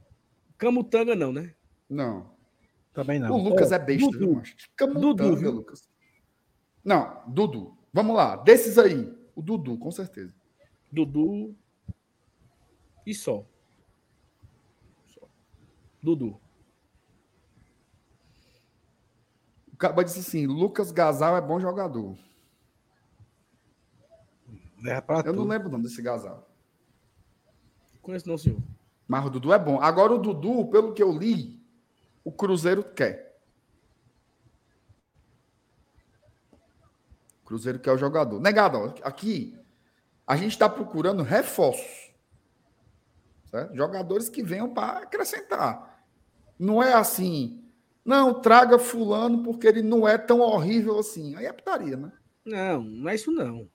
[0.57, 1.53] Camutanga não, né?
[1.89, 2.33] Não.
[2.93, 3.37] Também O não.
[3.37, 4.17] Lucas Ó, é besta, Dudu.
[4.19, 4.55] viu, macho?
[4.75, 5.51] Camutanga, Dudu, viu?
[5.51, 5.89] Lucas.
[6.83, 7.77] Não, Dudu.
[7.91, 8.35] Vamos lá.
[8.37, 10.33] Desses aí, o Dudu, com certeza.
[10.91, 11.53] Dudu.
[13.05, 13.45] E só.
[15.07, 15.27] Só.
[16.01, 16.39] Dudu.
[19.75, 22.17] O cara disse assim: Lucas Gasal é bom jogador.
[25.05, 26.49] Pra Eu não lembro o nome desse Gasal.
[28.01, 28.61] Conheço não, senhor.
[29.05, 29.81] Mas o Dudu é bom.
[29.81, 31.61] Agora o Dudu, pelo que eu li,
[32.23, 33.37] o Cruzeiro quer.
[37.43, 38.39] O Cruzeiro quer o jogador.
[38.39, 39.59] Negado, aqui
[40.25, 42.13] a gente está procurando reforços.
[43.51, 43.75] Certo?
[43.75, 46.01] Jogadores que venham para acrescentar.
[46.57, 47.64] Não é assim,
[48.05, 51.35] não, traga fulano porque ele não é tão horrível assim.
[51.35, 52.11] Aí é putaria, né?
[52.45, 53.67] Não, não é isso não.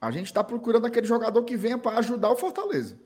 [0.00, 3.00] A gente está procurando aquele jogador que venha para ajudar o Fortaleza.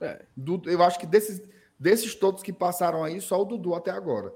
[0.00, 0.24] É.
[0.36, 1.42] Dudu- eu acho que desses,
[1.78, 4.32] desses todos que passaram aí, só o Dudu até agora.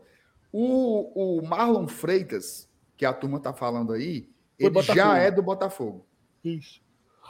[0.52, 4.22] O, o Marlon Freitas, que a turma tá falando aí,
[4.58, 4.96] Foi ele Botafogo.
[4.96, 6.06] já é do Botafogo.
[6.44, 6.82] Isso.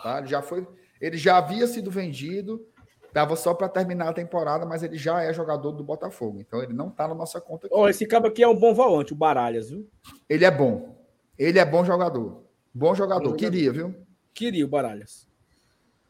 [0.02, 0.18] Tá?
[0.18, 0.66] Ele, já foi,
[1.00, 2.66] ele já havia sido vendido,
[3.12, 6.40] dava só para terminar a temporada, mas ele já é jogador do Botafogo.
[6.40, 7.76] Então ele não tá na nossa conta aqui.
[7.76, 9.88] Ó, esse cabo aqui é um bom volante, o Baralhas, viu?
[10.28, 10.96] Ele é bom.
[11.38, 12.44] Ele é bom jogador.
[12.74, 13.20] Bom jogador.
[13.20, 13.36] Bom jogador.
[13.36, 13.94] Queria, viu?
[14.32, 15.28] Queria o Baralhas.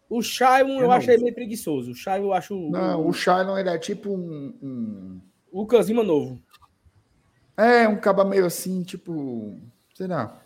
[0.09, 1.93] O Shailon eu, Eu ele meio preguiçoso.
[1.93, 2.71] O Shailon eu acho.
[2.71, 5.21] Não, o, Shailon, ele é tipo um- um
[5.51, 6.41] o Lucas Lima novo.
[7.57, 9.59] É, um caba meio assim, tipo.
[9.95, 10.41] Será?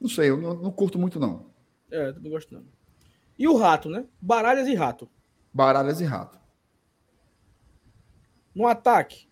[0.00, 1.46] Não sei, eu não, não curto muito, não.
[1.90, 2.62] É, também gosto não.
[3.38, 4.04] E o Rato, né?
[4.20, 5.08] Baralhas e Rato.
[5.52, 6.38] Baralhas e rato.
[8.54, 9.28] No ataque,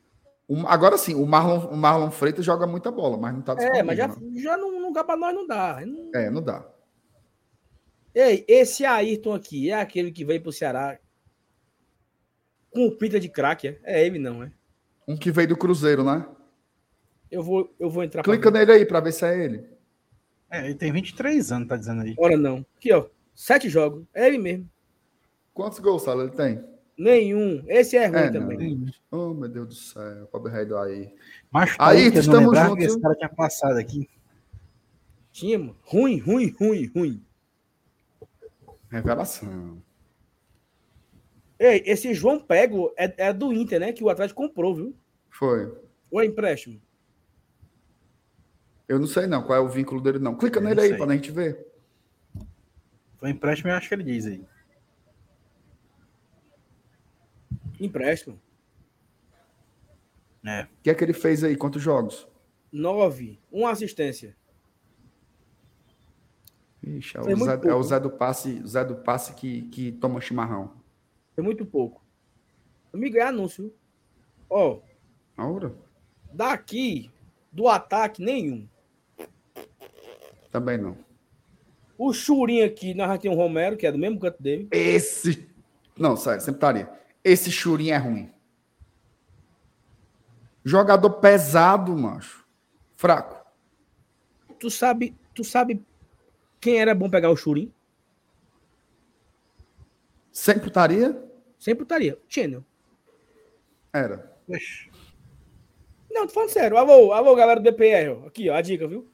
[0.48, 3.82] Um- agora sim, o Marlon, o Marlon Freitas joga muita bola, mas não tá É,
[3.82, 5.80] mas já, disponível, já não, não dá pra nós, não dá.
[5.84, 6.10] Não- não.
[6.20, 6.64] É, não dá.
[8.14, 10.98] Ei, esse Ayrton aqui é aquele que veio pro Ceará
[12.70, 13.80] com pinta de craque, é?
[13.82, 14.52] É ele, não, é?
[15.08, 16.26] Um que veio do Cruzeiro, né?
[17.30, 19.68] Eu vou, eu vou entrar pra Clica nele aí pra ver se é ele.
[20.48, 22.14] É, ele tem 23 anos, tá dizendo aí.
[22.16, 22.64] Ora, não.
[22.76, 23.06] Aqui, ó.
[23.36, 24.04] Sete jogos.
[24.14, 24.68] É ele mesmo.
[25.52, 26.64] Quantos gols, Sala, ele tem?
[26.98, 27.62] Nenhum.
[27.68, 28.86] Esse é ruim É, também.
[29.10, 31.14] Oh, meu Deus do céu, pobre rei do aí.
[31.50, 34.08] Mas Aí, não estamos juntos, esse cara tinha passado aqui.
[35.30, 35.76] Tinha, mano.
[35.82, 37.22] Ruim, ruim, ruim, ruim.
[38.88, 39.82] Revelação.
[41.58, 43.92] Ei, esse João Pego é, é do Inter, né?
[43.92, 44.94] Que o Atlético comprou, viu?
[45.30, 45.72] Foi.
[46.10, 46.80] Ou é empréstimo?
[48.88, 50.34] Eu não sei não qual é o vínculo dele, não.
[50.34, 50.98] Clica Eu nele não aí sei.
[50.98, 51.66] pra gente ver.
[53.18, 54.44] Foi empréstimo, eu acho que ele diz aí.
[57.80, 58.40] Empréstimo.
[60.44, 60.62] É.
[60.64, 61.56] O que é que ele fez aí?
[61.56, 62.28] Quantos jogos?
[62.70, 63.38] Nove.
[63.50, 64.36] Uma assistência.
[66.82, 67.68] Ixi, é o, muito Zé, pouco.
[67.68, 70.72] é o Zé do Passe, Zé do Passe que, que toma chimarrão.
[71.34, 72.04] Foi muito pouco.
[72.92, 73.64] Amigo, é anúncio.
[73.64, 73.74] viu?
[74.48, 74.80] Ó,
[75.36, 75.74] Aura?
[76.32, 77.10] daqui,
[77.50, 78.68] do ataque, nenhum.
[80.50, 80.96] Também não.
[81.98, 84.68] O Churinho aqui, nós já temos o Romero, que é do mesmo canto dele.
[84.70, 85.48] Esse.
[85.96, 86.90] Não, sério, sempre estaria.
[87.24, 88.30] Esse churinho é ruim.
[90.64, 92.44] Jogador pesado, macho.
[92.96, 93.44] Fraco.
[94.58, 95.82] Tu sabe, tu sabe
[96.60, 97.72] quem era bom pegar o Churinho?
[100.32, 101.16] Sem putaria?
[101.58, 102.18] Sempre estaria.
[102.28, 102.64] Channel.
[103.92, 104.32] Era.
[106.10, 106.76] Não, tô falando sério.
[106.76, 108.26] Alô, alô, galera do DPR.
[108.26, 109.08] Aqui, ó, a dica, viu?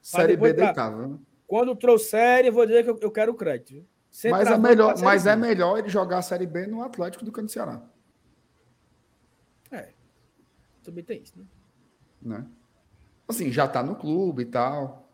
[0.00, 1.06] Série B deitava.
[1.06, 1.18] né?
[1.54, 3.86] Quando trouxerem, eu vou dizer que eu, eu quero o crédito.
[4.28, 7.30] Mas, é melhor, Série mas é melhor ele jogar a Série B no Atlético do
[7.30, 7.80] que no Ceará.
[9.70, 9.92] É.
[10.82, 11.44] Também tem isso, né?
[12.20, 12.46] Né?
[13.28, 15.08] Assim, já tá no clube e tal.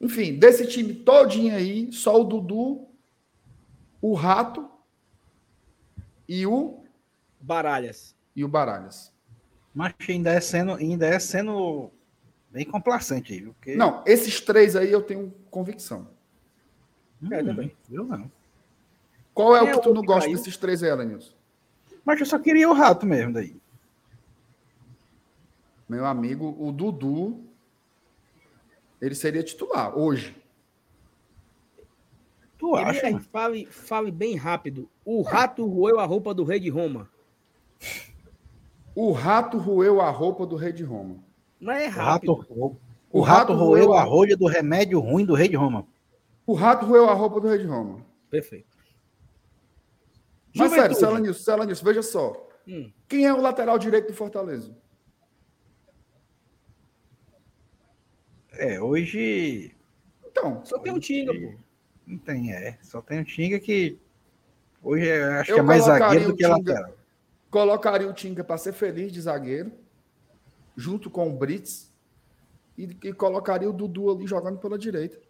[0.00, 2.88] Enfim, desse time todinho aí, só o Dudu,
[4.00, 4.70] o Rato
[6.26, 6.82] e o,
[7.38, 8.16] Baralhas.
[8.34, 9.12] e o Baralhas.
[9.74, 11.92] Mas ainda é sendo, ainda é sendo
[12.50, 13.54] bem complacente aí, viu?
[13.54, 13.74] Porque...
[13.74, 16.08] Não, esses três aí eu tenho convicção.
[17.30, 17.74] É, também.
[17.90, 18.30] Eu não.
[19.34, 20.36] Qual é o é que tu não gosta caiu?
[20.36, 21.36] desses três aí, Alanils?
[22.04, 23.56] Mas eu só queria o rato mesmo daí.
[25.88, 27.44] Meu amigo, o Dudu,
[29.00, 30.36] ele seria titular hoje.
[32.58, 32.98] Tu acha?
[33.00, 33.24] MR, mano?
[33.30, 34.88] fale, fale bem rápido.
[35.04, 37.08] O rato roeu a roupa do rei de Roma.
[38.94, 41.16] O Rato roeu a roupa do Rei de Roma.
[41.60, 42.46] Não é O rato, rápido.
[42.50, 45.56] o, O o rato rato roeu roeu a rolha do remédio ruim do rei de
[45.56, 45.86] Roma.
[46.46, 48.04] O Rato roeu a roupa do Rei de Roma.
[48.28, 48.66] Perfeito.
[50.54, 50.98] Mas sério, Juventude.
[50.98, 52.48] Celanilson, Celanilson, veja só.
[52.66, 52.90] Hum.
[53.08, 54.74] Quem é o lateral direito do Fortaleza?
[58.52, 59.74] É, hoje
[60.26, 61.54] Então, Só tem um Tinga, pô.
[62.06, 62.78] não tem, é.
[62.82, 63.98] Só tem o Tinga que
[64.82, 66.56] hoje é- acho Eu que é mais zagueiro o do que Tinga.
[66.56, 66.92] lateral.
[67.50, 69.72] colocaria o Tinga para ser feliz de zagueiro,
[70.80, 71.92] junto com o Brits,
[72.76, 75.20] e, e colocaria o Dudu ali jogando pela direita.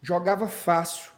[0.00, 1.10] Jogava fácil.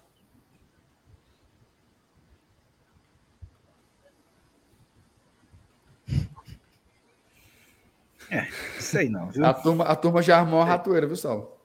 [8.81, 9.45] Sei não, viu?
[9.45, 11.59] A turma, a turma já armou a ratoeira, viu, Saulo?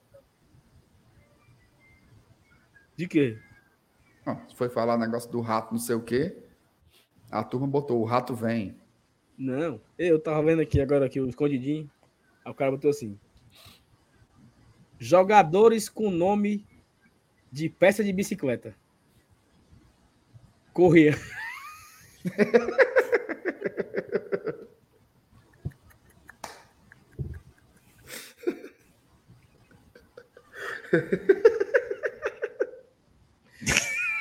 [2.98, 3.40] De quê?
[4.50, 6.44] Se foi falar negócio do rato, não sei o quê.
[7.32, 8.83] A turma botou, o rato vem.
[9.38, 9.82] Não.
[9.98, 11.90] Eu tava vendo aqui agora aqui o escondidinho.
[12.46, 13.20] Aí o cara botou assim.
[15.00, 16.66] Jogadores com nome
[17.52, 18.76] de peça de bicicleta.
[20.74, 21.14] Corria.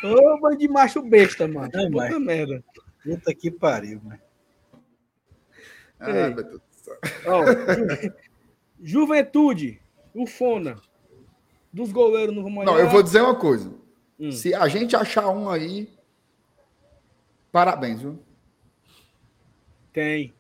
[0.03, 1.71] Ô, bando de macho besta, mano.
[1.73, 2.65] Não, Puta merda.
[3.05, 4.21] Puta que pariu, mano.
[6.03, 6.63] Ah, meu Deus do
[8.03, 8.13] Ju-
[8.83, 9.81] Juventude,
[10.15, 10.77] o Fona.
[11.73, 13.73] Dos goleiros não vamos Não, eu vou dizer uma coisa.
[14.19, 14.31] Hum.
[14.31, 15.89] Se a gente achar um aí,
[17.51, 18.19] parabéns, viu?
[19.93, 20.35] Tem.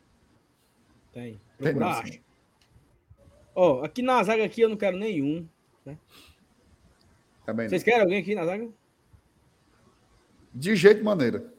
[1.13, 1.33] Tem.
[1.35, 2.13] Tem Procura, não, acha.
[2.13, 2.21] sim.
[3.55, 5.47] Ó, aqui na zaga aqui eu não quero nenhum.
[7.45, 7.71] Também não.
[7.71, 8.69] Vocês querem alguém aqui na zaga?
[10.55, 11.53] De jeito maneira.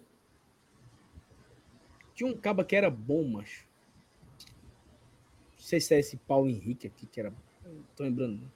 [2.15, 3.65] Tinha um caba que era bom, macho.
[5.63, 7.31] Não sei se é esse Paulo Henrique aqui que era.
[7.63, 8.41] Não tô lembrando.
[8.41, 8.51] não.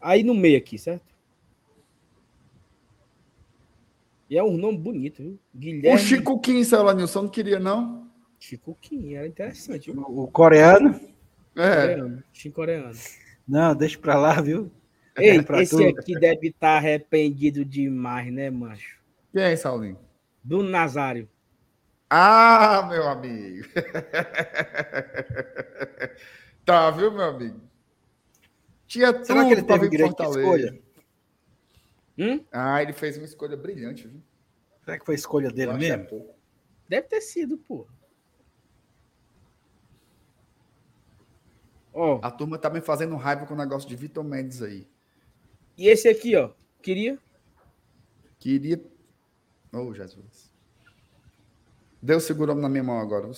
[0.00, 1.04] Aí no meio aqui, certo?
[4.30, 5.38] E é um nome bonito, viu?
[5.52, 8.08] O Guilherme Chico Kim saiu lá, Nilson, não queria, não?
[8.38, 10.02] Chico Kim, era interessante, viu?
[10.02, 11.00] O coreano?
[11.56, 11.88] É.
[11.88, 12.94] Coreano, Chico coreano.
[13.46, 14.70] Não, deixa pra lá, viu?
[15.16, 15.98] Ei, pra esse tu.
[15.98, 19.00] aqui deve estar arrependido demais, né, macho?
[19.32, 19.98] Quem é, Saulinho?
[20.44, 21.28] Bruno Nazário.
[22.08, 23.66] Ah, meu amigo.
[26.64, 27.60] tá, viu, meu amigo?
[28.86, 30.40] Tinha tudo Será que ele teve vir pro direito de Fortaleza.
[30.40, 30.82] escolha?
[32.18, 32.44] Hum?
[32.52, 34.22] Ah, ele fez uma escolha brilhante, viu?
[34.84, 36.06] Será que foi a escolha dele Eu é mesmo?
[36.06, 36.34] pouco.
[36.88, 37.86] Deve ter sido, pô.
[41.92, 44.86] Ó, A turma tá me fazendo raiva com o negócio de Vitor Mendes aí.
[45.76, 46.50] e esse aqui, ó.
[46.82, 47.18] Queria?
[48.38, 48.80] Queria.
[49.72, 50.45] Oh, Jesus.
[52.06, 53.28] Deus segurou na minha mão agora.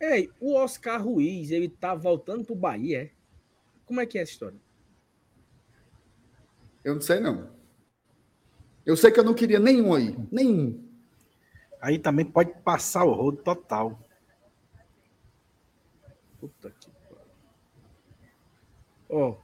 [0.00, 3.10] Ei, o Oscar Ruiz, ele tá voltando pro Bahia, é?
[3.84, 4.58] Como é que é essa história?
[6.84, 7.50] Eu não sei, não.
[8.84, 10.16] Eu sei que eu não queria nenhum aí.
[10.30, 10.80] Nenhum.
[11.80, 13.98] Aí também pode passar o rodo total.
[16.38, 17.32] Puta que pariu.
[19.08, 19.36] Ó.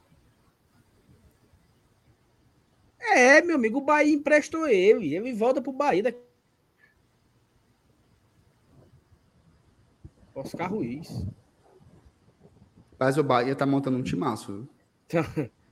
[3.01, 5.13] É, meu amigo, o Bahia emprestou ele.
[5.13, 6.03] Ele volta pro Bahia.
[6.03, 6.32] daqui-
[10.35, 11.25] Oscar Ruiz.
[12.99, 14.69] Mas o Bahia tá montando um timaço, viu?
[15.07, 15.49] Tá.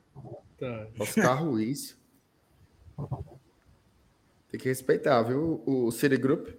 [0.57, 0.87] Tá.
[0.99, 1.97] Oscar Ruiz.
[4.47, 5.63] Tem que respeitar, viu?
[5.65, 6.49] O City Group.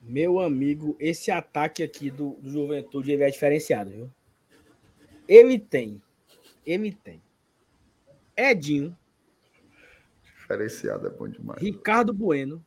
[0.00, 4.10] Meu amigo, esse ataque aqui do, do Juventude ele é diferenciado, viu?
[5.26, 6.00] Ele tem.
[6.64, 7.20] Ele tem.
[8.36, 8.96] Edinho,
[10.50, 11.60] Diferenciado é bom demais.
[11.62, 12.64] Ricardo Bueno,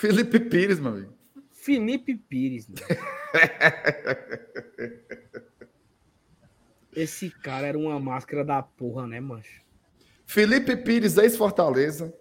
[0.00, 1.12] Felipe Pires, meu amigo.
[1.50, 2.66] Felipe Pires.
[2.70, 2.80] né?
[6.96, 9.60] Esse cara era uma máscara da porra, né, mancho?
[10.24, 12.14] Felipe Pires, ex-Fortaleza.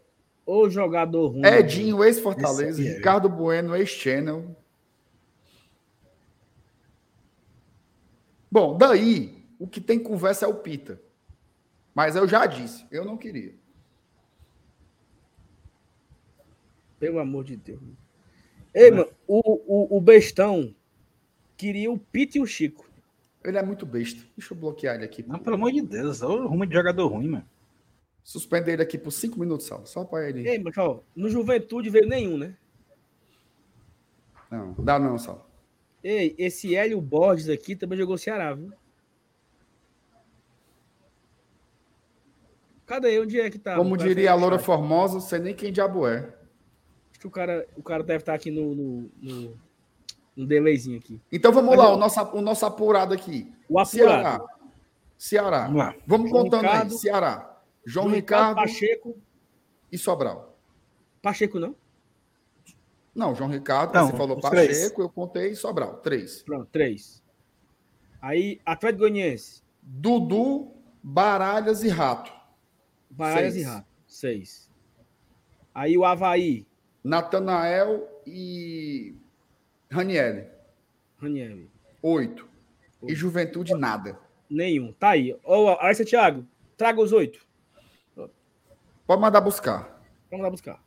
[0.45, 1.45] Ô jogador ruim.
[1.45, 2.83] Edinho, ex-Fortaleza.
[2.83, 4.53] É, Ricardo Bueno, ex-Channel.
[8.51, 11.01] Bom, daí, o que tem conversa é o Pita.
[11.95, 13.57] Mas eu já disse, eu não queria.
[16.99, 17.81] Pelo amor de Deus.
[18.73, 20.73] Ei, mano, o, o, o bestão
[21.57, 22.87] queria o Pito e o Chico.
[23.43, 24.21] Ele é muito besta.
[24.37, 25.23] Deixa eu bloquear ele aqui.
[25.23, 26.21] Não, pelo amor de Deus.
[26.21, 27.45] Olha o rumo de jogador ruim, mano.
[28.23, 29.83] Suspender ele aqui por cinco minutos, só.
[29.85, 30.47] Só pra ele.
[30.47, 32.55] Ei, mas ó, no Juventude veio nenhum, né?
[34.51, 35.49] Não, dá não, Sal.
[36.03, 38.71] Ei, esse Hélio Borges aqui também jogou Ceará, viu?
[42.85, 43.19] Cadê?
[43.19, 43.75] Onde é que tá?
[43.75, 44.57] Como diria a Loura.
[44.57, 46.33] Formosa, não sei nem quem diabo é.
[47.19, 49.57] Acho que o cara, o cara deve estar aqui no, no, no,
[50.37, 51.19] no delayzinho aqui.
[51.29, 53.51] Então vamos Mas lá, eu- o nosso, o nosso apurado aqui.
[53.67, 53.87] O apurado.
[53.89, 54.45] Ceará.
[55.17, 55.61] Ceará.
[55.63, 55.95] Vamos lá.
[56.07, 56.91] Vamos João contando Ricardo.
[56.93, 56.97] aí.
[56.97, 57.61] Ceará.
[57.85, 59.17] João, João Ricardo, Pacheco.
[59.91, 60.57] e Sobral.
[61.21, 61.75] Pacheco não?
[63.13, 64.97] Não, João Ricardo, Não, você falou Pacheco, três.
[64.97, 65.97] eu contei Sobral.
[65.97, 66.41] Três.
[66.43, 67.21] Pronto, três.
[68.21, 69.61] Aí, Atlético Goianiense.
[69.81, 70.71] Dudu,
[71.03, 72.31] Baralhas e Rato.
[73.09, 73.65] Baralhas Seis.
[73.65, 73.87] e Rato.
[74.07, 74.69] Seis.
[75.75, 76.65] Aí o Havaí.
[77.03, 79.15] Natanael e.
[79.89, 80.47] Raniel.
[82.01, 82.47] Oito.
[83.07, 84.19] E Juventude, nada.
[84.49, 84.91] Nenhum.
[84.93, 85.37] Tá aí.
[85.43, 86.45] Ô, Alessa Thiago,
[86.77, 87.45] traga os oito.
[89.07, 90.01] Pode mandar buscar.
[90.29, 90.83] Vamos lá buscar.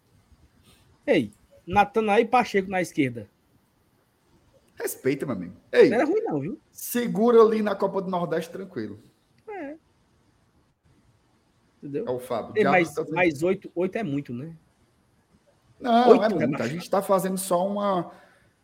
[1.06, 1.32] Ei,
[1.66, 3.28] Natanael e Pacheco na esquerda.
[4.76, 5.56] Respeita, meu amigo.
[5.72, 6.60] Ei, Não era ruim, não, viu?
[6.70, 8.98] segura ali na Copa do Nordeste tranquilo.
[11.82, 12.06] Entendeu?
[12.06, 12.52] É o Fábio.
[12.56, 13.04] Ei, mas, tá-
[13.74, 14.56] oito é muito, né?
[15.82, 16.62] Não, oito é é muito.
[16.62, 18.12] A gente está fazendo só uma.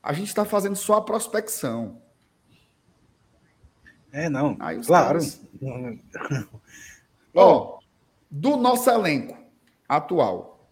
[0.02, 2.00] A gente está fazendo só a prospecção.
[4.12, 4.56] É, não.
[4.60, 5.06] Aí os claro.
[5.06, 5.40] caras-
[7.34, 7.78] Ó,
[8.30, 9.36] do nosso elenco
[9.88, 10.68] atual,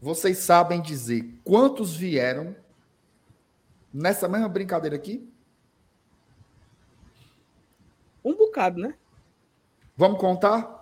[0.00, 2.56] vocês sabem dizer quantos vieram
[3.92, 5.30] nessa mesma brincadeira aqui?
[8.24, 8.94] Um bocado, né?
[9.96, 10.73] Vamos contar?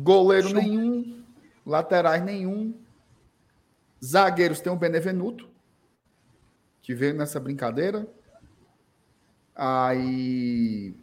[0.00, 0.62] Goleiro Show.
[0.62, 1.24] nenhum,
[1.66, 2.72] laterais nenhum,
[4.02, 5.50] zagueiros tem o Benevenuto,
[6.80, 8.08] que veio nessa brincadeira.
[9.56, 10.94] Aí,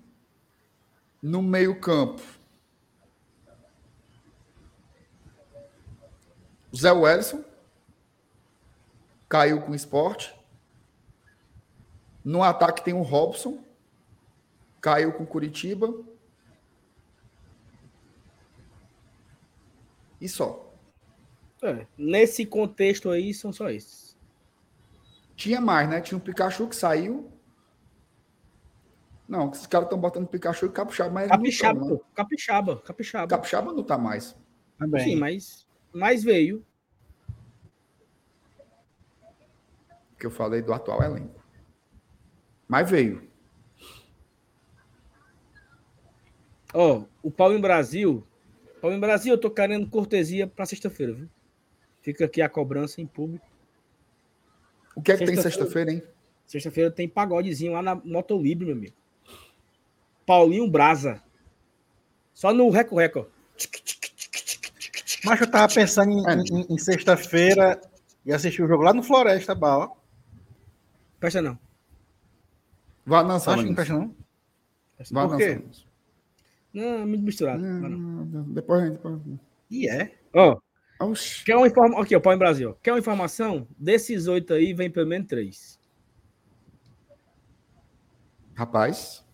[1.21, 2.21] no meio-campo,
[6.73, 7.43] Zé Wellison
[9.27, 10.33] caiu com o esporte.
[12.23, 13.61] No ataque tem o Robson,
[14.79, 15.93] caiu com Curitiba.
[20.25, 20.73] E só.
[21.61, 24.17] É, nesse contexto aí, são só esses.
[25.35, 26.01] Tinha mais, né?
[26.01, 27.31] Tinha o Pikachu que saiu.
[29.27, 32.05] Não, esses caras estão botando Pikachu e Capixaba, mas Capixaba, não pô.
[32.15, 33.21] Capixaba, Capixaba.
[33.21, 33.27] não.
[33.27, 34.35] Capixaba não tá mais.
[34.79, 35.03] Também.
[35.03, 36.65] Sim, mas, mas veio.
[40.17, 41.39] Que eu falei do atual elenco.
[42.67, 43.29] Mas veio.
[46.73, 48.25] Ó, o Paulo em Brasil.
[48.85, 51.27] Paulo em Brasil, eu tô querendo cortesia pra sexta-feira, viu?
[52.03, 53.43] Fica aqui a cobrança em público.
[54.95, 55.91] O que é que tem Sexta-feira.
[55.91, 56.03] hein?
[56.45, 58.93] Sexta-feira tem pagodezinho lá na Motolibre, meu amigo.
[60.23, 61.19] Paulinho Brasa.
[62.31, 63.27] Só no reco-reco.
[65.23, 66.33] Mas eu tava pensando em, É.
[66.35, 67.81] em- em sexta-feira
[68.23, 69.89] e assistir o jogo lá no Floresta, Bala.
[71.19, 71.57] Presta não.
[73.03, 74.15] Vá não, Acho que não presta, não.
[74.95, 75.37] Presta Vá não.
[76.75, 77.63] Não, é muito misturado.
[77.63, 78.43] Não.
[78.51, 79.39] Depois a gente.
[79.71, 80.13] E é.
[80.33, 80.59] Ó,
[81.45, 82.01] quer uma informação.
[82.01, 82.77] Aqui, ó, Paulo em Brasil.
[82.83, 83.65] Quer uma informação?
[83.79, 85.79] Desses oito aí, vem pelo menos três.
[88.55, 89.25] Rapaz.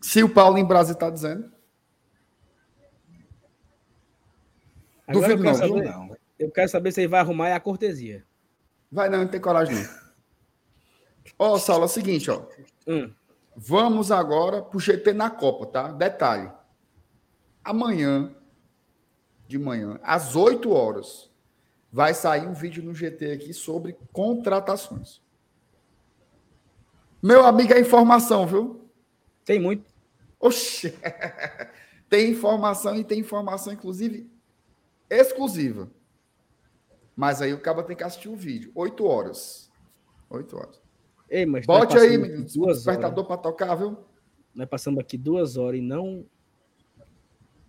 [0.00, 1.52] Se o Paulo em Brasil tá dizendo.
[5.06, 6.16] Agora eu Duvido quero, não, saber, Não.
[6.36, 8.24] eu quero saber se ele vai arrumar a cortesia.
[8.90, 10.06] Vai não, não tem coragem não.
[11.38, 12.44] Ó, Saulo, é o seguinte, ó.
[12.88, 13.12] Hum.
[13.56, 15.88] Vamos agora pro GT na Copa, tá?
[15.88, 16.52] Detalhe.
[17.64, 18.36] Amanhã,
[19.48, 21.30] de manhã, às 8 horas,
[21.90, 25.22] vai sair um vídeo no GT aqui sobre contratações.
[27.22, 28.90] Meu amigo, é informação, viu?
[29.42, 29.90] Tem muito.
[30.38, 30.94] Oxê!
[32.10, 34.30] tem informação e tem informação, inclusive,
[35.08, 35.90] exclusiva.
[37.16, 38.70] Mas aí o cara tem que assistir o vídeo.
[38.74, 39.72] 8 horas.
[40.28, 40.85] 8 horas.
[41.28, 43.26] Ei, mas Bote aí, duas Despertador horas.
[43.26, 43.98] para tocar, viu?
[44.54, 46.24] Nós passamos aqui duas horas e não.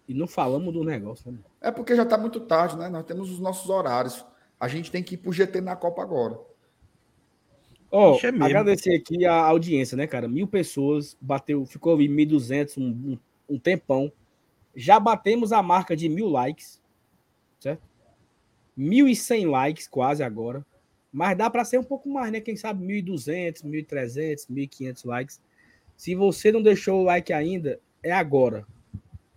[0.07, 1.31] E não falamos do negócio.
[1.31, 1.39] Né?
[1.59, 2.87] É porque já está muito tarde, né?
[2.87, 4.25] Nós temos os nossos horários.
[4.59, 6.39] A gente tem que ir pro GT na Copa agora.
[7.91, 10.27] Ó, Ixi, é agradecer aqui a audiência, né, cara?
[10.27, 13.19] Mil pessoas, bateu, ficou ali 1.200, um, um,
[13.55, 14.11] um tempão.
[14.75, 16.81] Já batemos a marca de mil likes,
[17.59, 17.81] certo?
[18.77, 20.65] 1.100 likes quase agora.
[21.11, 22.41] Mas dá para ser um pouco mais, né?
[22.41, 25.41] Quem sabe 1.200, 1.300, 1.500 likes.
[25.95, 28.65] Se você não deixou o like ainda, é agora.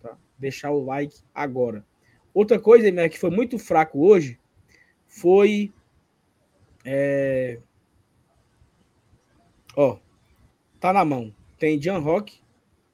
[0.01, 0.17] Tá?
[0.37, 1.85] Deixar o like agora.
[2.33, 4.39] Outra coisa, né, que foi muito fraco hoje
[5.07, 5.73] foi.
[6.85, 7.59] é,
[9.75, 9.97] Ó,
[10.79, 11.33] tá na mão.
[11.57, 12.39] Tem Jan Rock,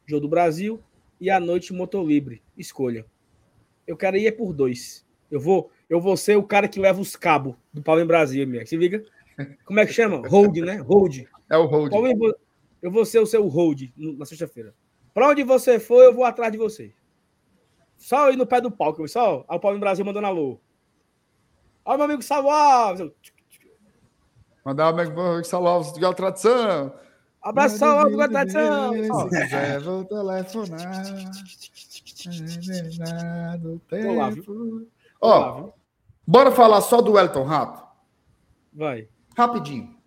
[0.05, 0.81] Jogo do Brasil
[1.19, 2.41] e a Noite Motolibre.
[2.57, 3.05] Escolha.
[3.85, 5.05] Eu quero ir é por dois.
[5.29, 8.65] Eu vou, eu vou ser o cara que leva os cabos do em Brasil, minha.
[8.65, 9.03] Se liga?
[9.65, 10.27] Como é que chama?
[10.27, 10.77] Hold, né?
[10.77, 11.25] Hold.
[11.49, 11.93] É o hold.
[11.93, 12.35] Eu vou-
[13.05, 14.73] ser o seu hold na sexta-feira.
[15.13, 16.93] Pra onde você for, eu vou atrás de você.
[17.95, 19.07] Só ir no pé do palco.
[19.07, 20.59] Só ó, o em Brasil mandando alô.
[21.85, 22.95] Ó, meu amigo Salva.
[24.65, 26.93] Mandar o amigo Salve de tradição.
[27.41, 28.93] Abraço, Salva, boa tradição.
[28.93, 31.03] Se quiser, vou telefonar.
[33.59, 34.43] Do Vou lá, viu?
[34.43, 34.87] tempo.
[35.21, 35.69] Ó?
[36.27, 37.87] Bora falar só do Elton Rato?
[38.73, 39.07] Vai.
[39.35, 39.97] Rapidinho.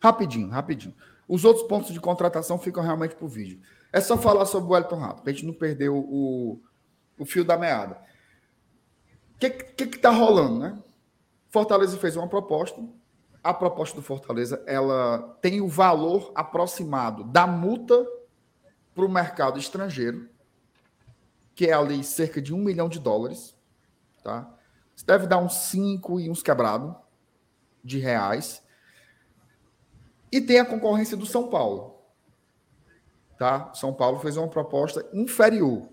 [0.00, 0.94] Rapidinho, rapidinho.
[1.28, 3.60] Os outros pontos de contratação ficam realmente pro vídeo.
[3.92, 6.62] É só falar sobre o Elton Rato, pra gente não perder o, o,
[7.18, 8.00] o fio da meada.
[9.34, 10.78] O que, que que tá rolando, né?
[11.50, 12.82] Fortaleza fez uma proposta.
[13.42, 18.06] A proposta do Fortaleza, ela tem o valor aproximado da multa
[18.94, 20.28] para o mercado estrangeiro,
[21.54, 23.56] que é ali cerca de um milhão de dólares,
[24.22, 24.52] tá?
[24.96, 26.96] Isso deve dar uns cinco e uns quebrados
[27.84, 28.62] de reais.
[30.32, 32.00] E tem a concorrência do São Paulo.
[33.38, 33.72] Tá?
[33.74, 35.88] São Paulo fez uma proposta inferior.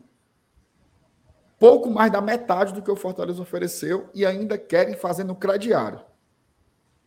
[1.59, 6.01] Pouco mais da metade do que o Fortaleza ofereceu e ainda querem fazer no crediário.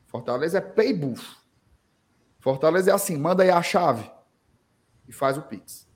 [0.06, 1.36] Fortaleza é pay buff.
[2.39, 4.10] Fortaleza é assim, manda aí a chave
[5.09, 5.89] e faz o Pix.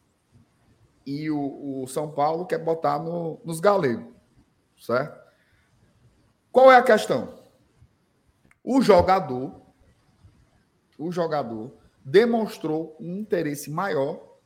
[1.06, 4.12] E o, o São Paulo quer botar no, nos galegos.
[4.78, 5.19] Certo?
[6.52, 7.38] Qual é a questão?
[8.62, 9.60] O jogador,
[10.98, 11.72] o jogador
[12.04, 14.38] demonstrou um interesse maior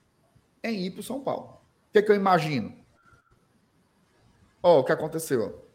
[0.62, 1.60] em ir para o São Paulo.
[1.88, 2.74] O que, que eu imagino?
[4.62, 5.68] Ó, o que aconteceu?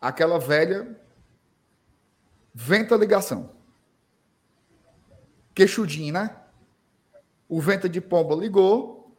[0.00, 1.00] Aquela velha
[2.54, 3.50] venta ligação.
[5.54, 6.36] Queixudinho, né?
[7.48, 9.16] O venta de pomba ligou.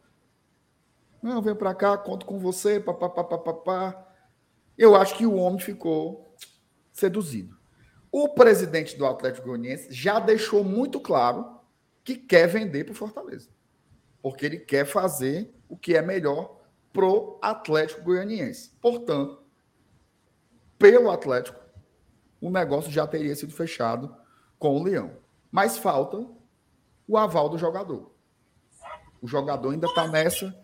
[1.22, 4.07] Não, vem para cá, conto com você, papapá, papapá.
[4.78, 6.32] Eu acho que o homem ficou
[6.92, 7.58] seduzido.
[8.10, 11.58] O presidente do Atlético Goianiense já deixou muito claro
[12.04, 13.50] que quer vender para o Fortaleza.
[14.22, 16.60] Porque ele quer fazer o que é melhor
[16.92, 18.70] pro Atlético Goianiense.
[18.80, 19.42] Portanto,
[20.78, 21.60] pelo Atlético,
[22.40, 24.16] o negócio já teria sido fechado
[24.58, 25.18] com o Leão.
[25.50, 26.24] Mas falta
[27.06, 28.14] o aval do jogador.
[29.20, 30.56] O jogador ainda está nessa.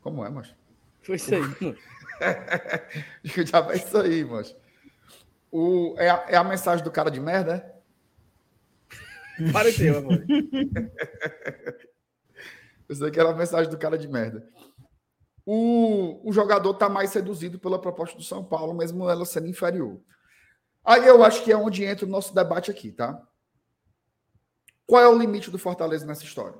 [0.00, 0.54] Como é, mas?
[1.06, 1.78] Foi isso aí, mano.
[3.46, 4.56] Já vai isso aí, mas.
[5.52, 7.76] O, é, a, é a mensagem do cara de merda, é?
[9.52, 10.24] Pareceu, amor.
[12.88, 14.48] Isso aqui era a mensagem do cara de merda.
[15.44, 20.00] O, o jogador está mais seduzido pela proposta do São Paulo, mesmo ela sendo inferior.
[20.84, 23.20] Aí eu acho que é onde entra o nosso debate aqui, tá?
[24.86, 26.58] Qual é o limite do Fortaleza nessa história?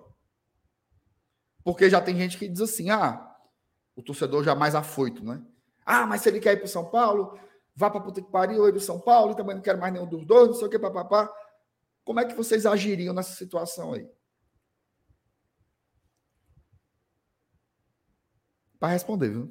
[1.65, 3.26] Porque já tem gente que diz assim: ah,
[3.97, 5.43] o torcedor já mais afoito, né?
[5.85, 7.39] Ah, mas se ele quer ir para São Paulo,
[7.75, 10.25] vá para puta que pariu, ele São Paulo, e também não quero mais nenhum dos
[10.27, 11.33] dois, não sei o que, papapá.
[12.05, 14.09] Como é que vocês agiriam nessa situação aí?
[18.79, 19.51] Para responder, viu?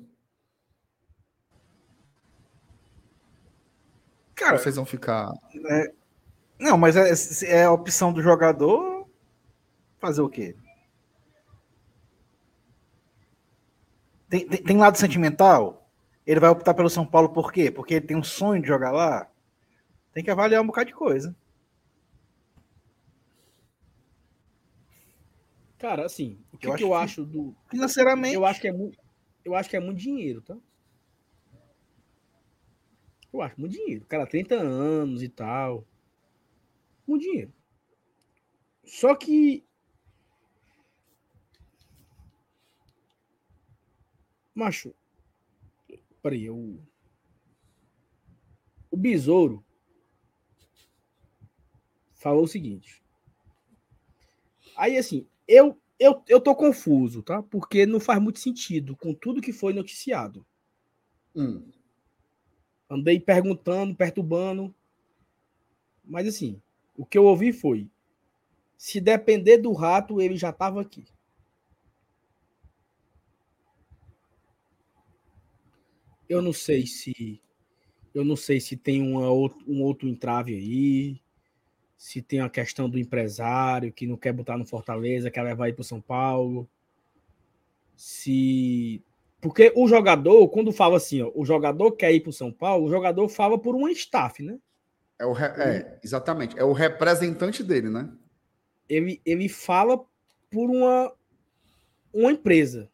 [4.35, 5.31] Cara, vocês vão ficar.
[5.69, 5.93] É...
[6.59, 7.09] Não, mas é,
[7.49, 9.09] é a opção do jogador
[9.99, 10.55] fazer o quê?
[14.29, 15.89] Tem, tem, tem, lado sentimental?
[16.25, 17.69] Ele vai optar pelo São Paulo por quê?
[17.69, 19.29] Porque ele tem um sonho de jogar lá?
[20.13, 21.35] Tem que avaliar um bocado de coisa.
[25.77, 27.55] Cara, assim, o que eu, que acho, eu acho do.
[27.69, 28.33] Financeiramente.
[28.33, 28.97] Eu acho que é muito,
[29.43, 30.57] eu acho que é muito dinheiro, tá?
[33.31, 34.05] Eu acho muito dinheiro.
[34.05, 35.85] Cara, 30 anos e tal.
[37.05, 37.53] Muito dinheiro.
[38.83, 39.65] Só que.
[44.55, 44.95] Macho.
[46.23, 46.79] Peraí, eu.
[48.89, 49.63] O Besouro
[52.13, 53.03] falou o seguinte.
[54.75, 57.43] Aí, assim, eu, eu, eu tô confuso, tá?
[57.43, 60.45] Porque não faz muito sentido com tudo que foi noticiado.
[61.35, 61.69] Hum.
[62.89, 64.73] Andei perguntando, perturbando.
[66.03, 66.61] Mas assim,
[66.97, 67.89] o que eu ouvi foi:
[68.77, 71.05] se depender do rato, ele já estava aqui.
[76.27, 77.41] Eu não sei se
[78.13, 79.29] eu não sei se tem uma,
[79.67, 81.21] um outro entrave aí,
[81.97, 85.73] se tem a questão do empresário que não quer botar no Fortaleza, quer levar aí
[85.73, 86.67] para São Paulo.
[87.95, 89.03] Se
[89.45, 92.87] porque o jogador, quando fala assim, ó, o jogador quer ir para o São Paulo,
[92.87, 94.57] o jogador fala por um staff, né?
[95.19, 95.45] É, re...
[95.61, 96.57] é, exatamente.
[96.57, 98.11] É o representante dele, né?
[98.89, 100.03] Ele, ele fala
[100.49, 101.13] por uma,
[102.11, 102.89] uma empresa.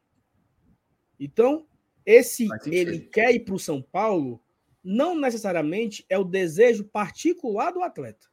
[1.18, 1.66] Então,
[2.06, 4.42] esse ele quer ir para o São Paulo,
[4.84, 8.28] não necessariamente é o desejo particular do atleta.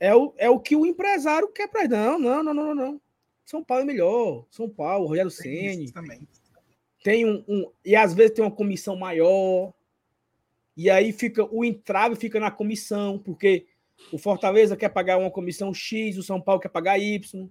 [0.00, 1.94] É o, é o que o empresário quer para ele.
[1.94, 3.00] Não, não, não, não, não.
[3.44, 4.46] São Paulo é melhor.
[4.50, 6.26] São Paulo, Rogério Ceni também.
[7.04, 9.72] Tem um, um, e às vezes tem uma comissão maior.
[10.76, 13.66] E aí fica o entrave fica na comissão, porque
[14.10, 17.48] o Fortaleza quer pagar uma comissão X, o São Paulo quer pagar Y.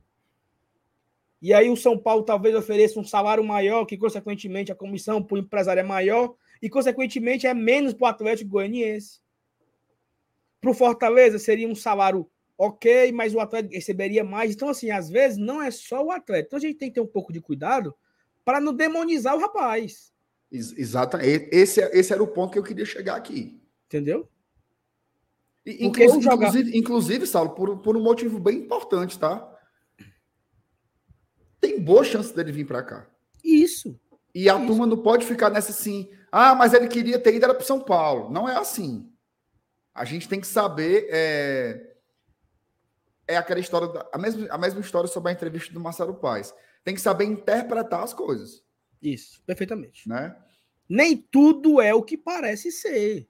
[1.41, 5.35] E aí o São Paulo talvez ofereça um salário maior, que consequentemente a comissão para
[5.35, 9.19] o empresário é maior, e consequentemente é menos para o Atlético Goianiense.
[10.59, 14.53] Para o Fortaleza seria um salário ok, mas o atleta receberia mais.
[14.53, 16.45] Então, assim, às vezes não é só o atleta.
[16.45, 17.95] Então a gente tem que ter um pouco de cuidado
[18.45, 20.13] para não demonizar o rapaz.
[20.51, 21.17] Exato.
[21.17, 23.59] Esse, esse era o ponto que eu queria chegar aqui.
[23.87, 24.29] Entendeu?
[25.65, 26.47] inclusive, jogar...
[26.47, 29.50] inclusive, inclusive, Saulo, por, por um motivo bem importante, tá?
[31.61, 33.07] Tem boa chance dele vir para cá.
[33.43, 33.97] Isso.
[34.35, 34.67] E a Isso.
[34.67, 36.09] turma não pode ficar nessa assim.
[36.29, 38.29] Ah, mas ele queria ter ido para São Paulo.
[38.29, 39.09] Não é assim.
[39.93, 41.07] A gente tem que saber.
[41.09, 41.91] É
[43.31, 46.53] é aquela história, da, a, mesma, a mesma história sobre a entrevista do Marcelo Paes.
[46.83, 48.63] Tem que saber interpretar as coisas.
[49.01, 50.07] Isso, perfeitamente.
[50.07, 50.35] Né?
[50.87, 53.29] Nem tudo é o que parece ser.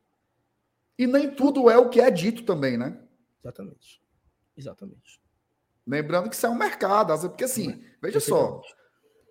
[0.98, 3.00] E nem tudo é o que é dito também, né?
[3.44, 4.02] Exatamente.
[4.58, 5.21] Exatamente.
[5.92, 8.62] Lembrando que isso é um mercado, porque assim, veja só,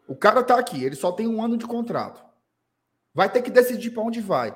[0.06, 2.22] o cara tá aqui, ele só tem um ano de contrato.
[3.14, 4.54] Vai ter que decidir para onde vai.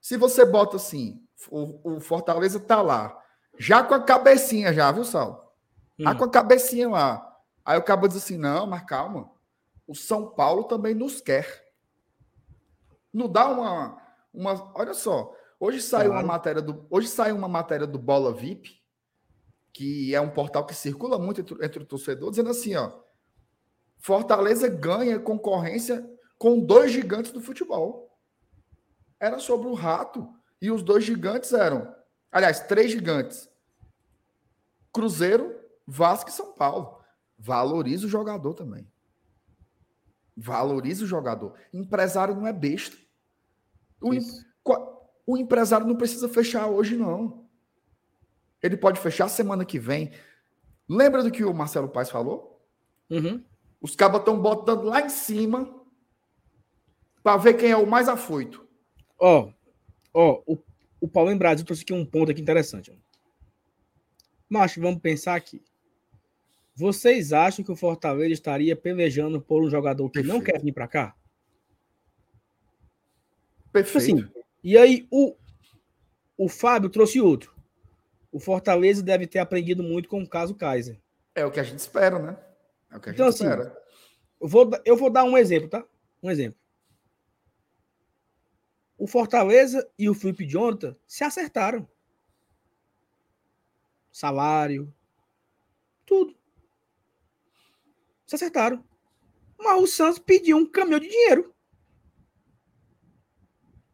[0.00, 3.14] Se você bota assim, o, o Fortaleza tá lá,
[3.58, 5.54] já com a cabecinha já, viu, Sal?
[5.98, 6.16] Já hum.
[6.16, 7.36] com a cabecinha lá.
[7.62, 9.30] Aí o cabo diz assim: não, mas calma.
[9.86, 11.62] O São Paulo também nos quer.
[13.12, 14.00] Não dá uma.
[14.32, 15.30] uma olha só.
[15.60, 16.24] Hoje saiu claro.
[16.24, 16.86] uma matéria do.
[16.88, 18.82] Hoje saiu uma matéria do Bola VIP,
[19.74, 22.90] que é um portal que circula muito entre, entre o torcedor, dizendo assim: ó.
[23.98, 28.18] Fortaleza ganha concorrência com dois gigantes do futebol.
[29.20, 30.26] Era sobre o rato.
[30.62, 31.94] E os dois gigantes eram
[32.34, 33.48] Aliás, três gigantes:
[34.92, 35.54] Cruzeiro,
[35.86, 36.98] Vasco e São Paulo.
[37.38, 38.90] Valoriza o jogador também.
[40.36, 41.56] Valoriza o jogador.
[41.72, 42.96] Empresário não é besta.
[44.00, 44.10] O,
[45.24, 47.43] o empresário não precisa fechar hoje, não.
[48.64, 50.10] Ele pode fechar semana que vem.
[50.88, 52.66] Lembra do que o Marcelo Paes falou?
[53.10, 53.44] Uhum.
[53.78, 55.70] Os cabas estão botando lá em cima
[57.22, 58.66] para ver quem é o mais afoito.
[59.18, 59.50] Ó,
[60.14, 60.58] ó, o,
[60.98, 62.90] o Paulo em Brasil trouxe aqui um ponto aqui interessante.
[64.48, 65.62] Macho, vamos pensar aqui.
[66.74, 70.58] Vocês acham que o Fortaleza estaria pelejando por um jogador que não Perfeito.
[70.58, 71.14] quer vir para cá?
[73.58, 73.98] Tipo Perfeito.
[73.98, 75.36] assim, e aí o,
[76.38, 77.53] o Fábio trouxe outro.
[78.34, 81.00] O Fortaleza deve ter aprendido muito com o caso Kaiser.
[81.36, 82.36] É o que a gente espera, né?
[82.90, 83.80] É o que a Então, gente assim, espera.
[84.40, 85.86] Eu vou, eu vou dar um exemplo, tá?
[86.20, 86.58] Um exemplo.
[88.98, 91.88] O Fortaleza e o Felipe Jonathan se acertaram.
[94.10, 94.92] Salário,
[96.04, 96.36] tudo.
[98.26, 98.84] Se acertaram.
[99.56, 101.54] Mas o Santos pediu um caminhão de dinheiro.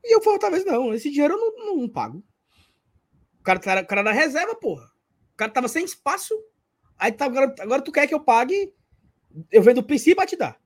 [0.02, 2.24] E o Fortaleza, não, esse dinheiro eu não, não pago.
[3.58, 4.84] O cara, tá- o cara da reserva, porra.
[5.32, 6.34] O cara tava sem espaço.
[6.98, 8.72] Aí tá, agora, agora tu quer que eu pague
[9.50, 10.60] eu venho do princípio pra te dar.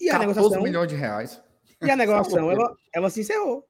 [0.00, 1.42] E a 14 negociação, milhões de reais.
[1.80, 3.64] e a negociação ela, ela se encerrou.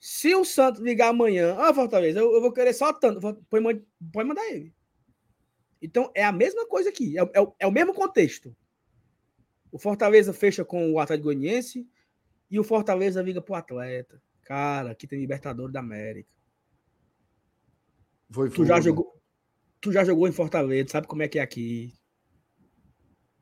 [0.00, 3.82] Se o Santos ligar amanhã, ah, Fortaleza, eu, eu vou querer só tanto, pode,
[4.12, 4.74] pode mandar ele.
[5.80, 8.54] Então é a mesma coisa aqui, é, o- é o- é o mesmo contexto.
[9.70, 11.88] O Fortaleza fecha com o Atlético Goianiense
[12.50, 14.20] e o Fortaleza liga pro atleta.
[14.42, 16.28] Cara, aqui tem Libertadores da América.
[18.54, 19.20] Tu já jogou,
[19.80, 21.94] tu já jogou em Fortaleza, sabe como é que é aqui?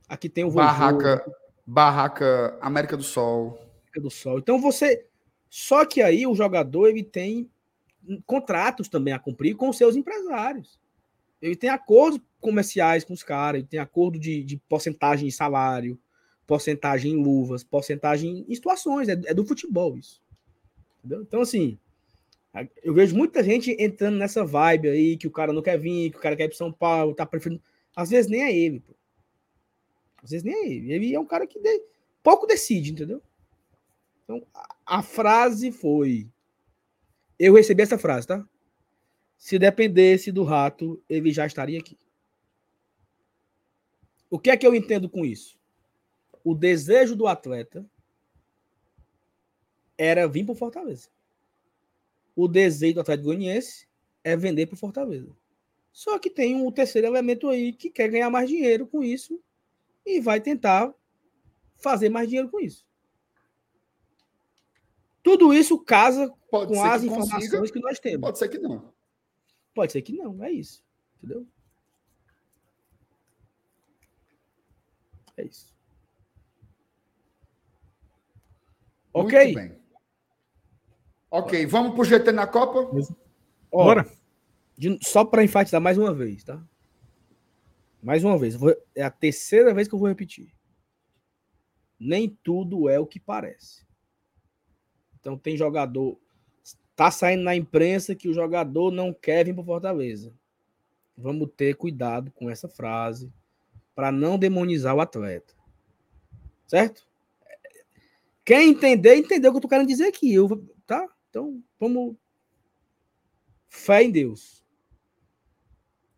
[0.08, 1.24] Aqui tem o Barraca,
[1.66, 3.58] Barraca América do Sol.
[3.58, 4.38] América do Sol.
[4.38, 5.06] Então você.
[5.48, 7.50] Só que aí o jogador ele tem
[8.26, 10.80] contratos também a cumprir com seus empresários.
[11.40, 15.98] Ele tem acordos comerciais com os caras, ele tem acordo de, de porcentagem em salário,
[16.46, 19.08] porcentagem em luvas, porcentagem em situações.
[19.08, 20.22] É, é do futebol isso.
[20.98, 21.22] Entendeu?
[21.22, 21.78] Então, assim,
[22.82, 26.18] eu vejo muita gente entrando nessa vibe aí, que o cara não quer vir, que
[26.18, 27.62] o cara quer ir para São Paulo, tá preferindo.
[27.96, 28.94] Às vezes nem é ele, pô.
[30.22, 30.92] Às vezes nem é ele.
[30.92, 31.82] Ele é um cara que de-
[32.22, 33.22] pouco decide, entendeu?
[34.24, 36.28] Então, a, a frase foi.
[37.38, 38.46] Eu recebi essa frase, tá?
[39.36, 41.98] Se dependesse do rato, ele já estaria aqui.
[44.30, 45.58] O que é que eu entendo com isso?
[46.44, 47.84] O desejo do atleta
[49.98, 51.08] era vir para Fortaleza.
[52.34, 53.86] O desejo do Atlético Goianiense
[54.24, 55.34] é vender para o Fortaleza.
[55.92, 59.38] Só que tem um terceiro elemento aí que quer ganhar mais dinheiro com isso
[60.06, 60.94] e vai tentar
[61.76, 62.86] fazer mais dinheiro com isso.
[65.22, 68.20] Tudo isso casa Pode com as que informações consiga, que nós temos.
[68.20, 68.92] pode ser que não.
[69.74, 70.82] Pode ser que não, é isso.
[71.18, 71.46] Entendeu?
[75.36, 75.72] É isso.
[79.14, 79.54] Muito Ok.
[79.54, 79.81] bem.
[81.32, 82.90] Ok, vamos pro GT na Copa?
[83.72, 84.06] Ó, Bora.
[84.76, 86.62] de- só para enfatizar mais uma vez, tá?
[88.02, 88.54] Mais uma vez.
[88.54, 90.52] vou- é a terceira vez que eu vou repetir.
[91.98, 93.86] Nem tudo é o que parece.
[95.18, 96.18] Então tem jogador.
[96.94, 100.34] Tá saindo na imprensa que o jogador não quer vir para Fortaleza.
[101.16, 103.32] Vamos ter cuidado com essa frase
[103.94, 105.54] para não demonizar o atleta.
[106.66, 107.06] Certo?
[108.44, 110.34] Quem entender, entendeu o que eu tô querendo dizer aqui.
[110.34, 110.48] Eu?
[111.32, 112.14] Então, vamos.
[113.66, 114.62] Fé em Deus.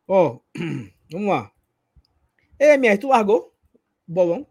[0.09, 0.41] Ó,
[1.09, 1.53] vamos lá.
[2.59, 3.57] Ei, MR, tu largou
[4.09, 4.45] o bolão?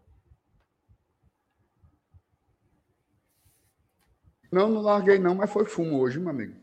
[4.50, 6.54] Não, não larguei não, mas foi fumo hoje, meu amigo.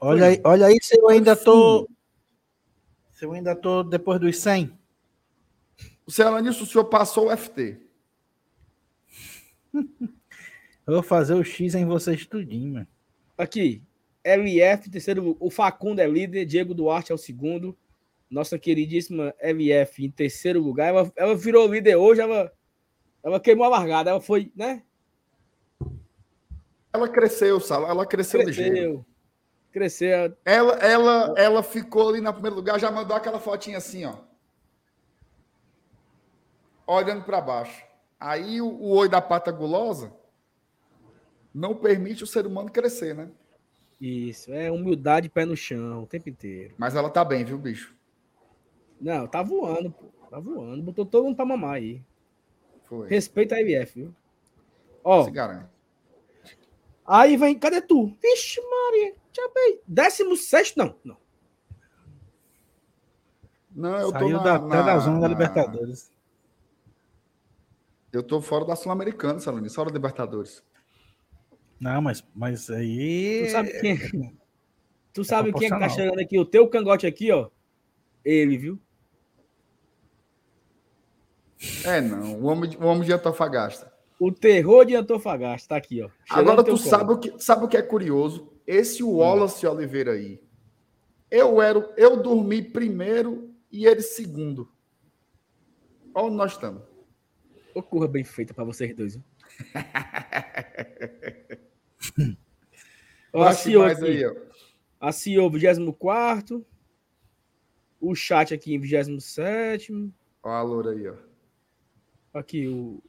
[0.00, 1.88] Olha aí, olha aí se eu ainda tô.
[3.12, 4.76] Se eu ainda tô depois dos 100.
[6.04, 7.80] O Celanilson, o senhor passou o FT.
[10.84, 12.88] Eu vou fazer o X em vocês tudinho, mano.
[13.42, 13.82] Aqui.
[14.22, 15.36] LF, terceiro.
[15.40, 16.44] O Facundo é líder.
[16.44, 17.76] Diego Duarte é o segundo.
[18.30, 20.88] Nossa queridíssima LF em terceiro lugar.
[20.88, 22.20] Ela, ela virou líder hoje.
[22.20, 22.52] Ela,
[23.20, 24.10] ela queimou a largada.
[24.10, 24.84] Ela foi, né?
[26.92, 29.04] Ela cresceu, Sala, ela cresceu, ligeiro.
[29.72, 30.26] Cresceu.
[30.28, 30.36] Cresceu.
[30.44, 34.18] Ela, ela, ela ficou ali no primeiro lugar, já mandou aquela fotinha assim, ó.
[36.86, 37.82] Olhando para baixo.
[38.20, 40.12] Aí o, o oi da pata gulosa
[41.54, 43.30] não permite o ser humano crescer, né?
[44.00, 44.52] Isso.
[44.52, 46.74] É humildade, pé no chão o tempo inteiro.
[46.78, 47.94] Mas ela tá bem, viu, bicho?
[49.00, 50.06] Não, tá voando, pô.
[50.30, 50.82] Tá voando.
[50.82, 52.02] Botou todo mundo pra mamar aí.
[52.84, 53.08] Foi.
[53.08, 54.14] Respeita a LF, viu?
[55.04, 55.24] Ó.
[55.24, 55.70] Se garante.
[57.06, 58.06] Aí vem, cadê tu?
[58.22, 59.80] Vixe, Maria, já bem.
[59.86, 61.16] Décimo sexto, não, não.
[63.74, 66.10] Não, eu tô Saiu na, da, na- da zona da na- Libertadores.
[68.12, 70.62] Eu tô fora da Sul-Americana, Salanis, fora da Libertadores.
[71.82, 73.42] Não, mas, mas aí.
[73.44, 73.96] Tu sabe quem é?
[75.12, 76.38] Tu sabe quem é que tá cheirando aqui?
[76.38, 77.50] O teu cangote aqui, ó.
[78.24, 78.78] Ele, viu?
[81.84, 82.40] É, não.
[82.40, 83.92] O homem, de- o homem de Antofagasta.
[84.18, 86.08] O terror de Antofagasta tá aqui, ó.
[86.30, 88.52] Agora tu sabe o, que, sabe o que é curioso?
[88.64, 90.40] Esse Wallace Oliveira aí.
[91.28, 94.70] Eu era, eu dormi primeiro e ele segundo.
[96.14, 96.82] Olha onde nós estamos.
[97.74, 99.24] Ô, curva bem feita pra vocês dois, viu?
[103.32, 104.04] ó, a CEO aqui.
[104.04, 104.36] aí.
[105.00, 106.64] A CEO 24.
[108.00, 109.92] O chat aqui em 27.
[110.42, 111.14] Olha a loura aí, ó.
[112.34, 113.02] Aqui o,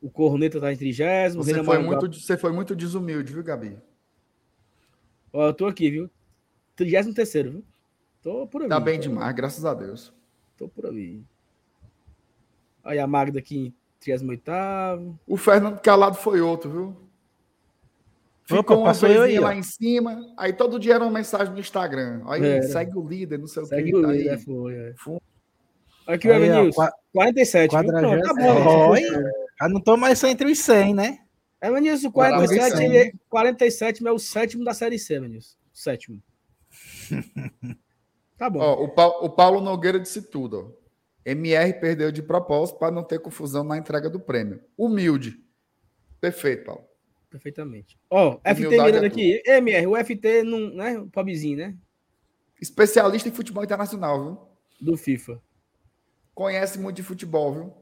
[0.00, 1.30] o Corneta tá em 30.
[1.30, 3.78] Você Renan foi, muito, você foi muito desumilde, viu, Gabi?
[5.32, 6.10] Ó, eu tô aqui, viu?
[6.76, 7.64] 33, viu?
[8.22, 8.70] Tô por ali.
[8.70, 10.12] Tá bem demais, graças a Deus.
[10.56, 11.24] Tô por ali.
[12.84, 15.18] Aí a Magda aqui em 38.
[15.26, 17.05] O Fernando Calado foi outro, viu?
[18.48, 19.48] Opa, Ficou uma passou eu vezinha aí, ó.
[19.48, 22.22] lá em cima, aí todo dia era uma mensagem no Instagram.
[22.26, 22.62] Aí É.
[22.62, 23.96] segue o líder, não sei o Segue que.
[23.96, 24.38] o tá líder, aí.
[24.38, 24.74] foi.
[24.74, 24.94] É.
[26.06, 26.76] Aqui o Aí, ó, Evanilson.
[26.76, 27.76] qua- 47.
[27.76, 27.86] viu?
[27.92, 28.94] Pronto, tá bom.
[29.60, 31.18] Já não tô mais só entre os 100, né?
[31.60, 32.58] Evanilson, Quadragésimo.
[32.60, 35.56] 47, ele é, 47 é o sétimo da Série C, Evanilson.
[35.74, 36.22] O sétimo.
[38.38, 38.58] Tá bom.
[38.60, 40.58] Ó, o, Pau- o Paulo Nogueira disse tudo.
[40.58, 40.86] Ó.
[41.24, 44.60] MR perdeu de propósito para não ter confusão na entrega do prêmio.
[44.76, 45.38] Humilde.
[46.20, 46.84] Perfeito, Paulo.
[47.30, 47.98] Perfeitamente.
[48.08, 49.42] Ó, FT Humildade mirando é aqui.
[49.46, 50.98] MR, o FT não, né?
[50.98, 51.76] O pobrezinho, né?
[52.60, 54.38] Especialista em futebol internacional, viu?
[54.80, 55.42] Do FIFA.
[56.34, 57.72] Conhece muito de futebol, viu?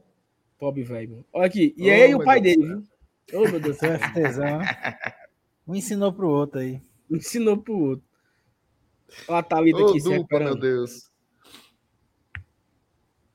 [0.57, 1.25] Pobre velho.
[1.31, 1.73] Olha aqui.
[1.77, 3.41] E Oh, aí o meu pai Deus dele, viu?
[3.41, 3.99] Ô, meu Deus do Seu céu.
[4.09, 4.59] FTzão.
[5.67, 6.81] Um ensinou pro outro aí.
[7.09, 8.05] Ensinou pro outro.
[9.27, 10.59] Ó, a Thalita Ô, aqui se dupla, meu recuperando.
[10.59, 11.11] Deus.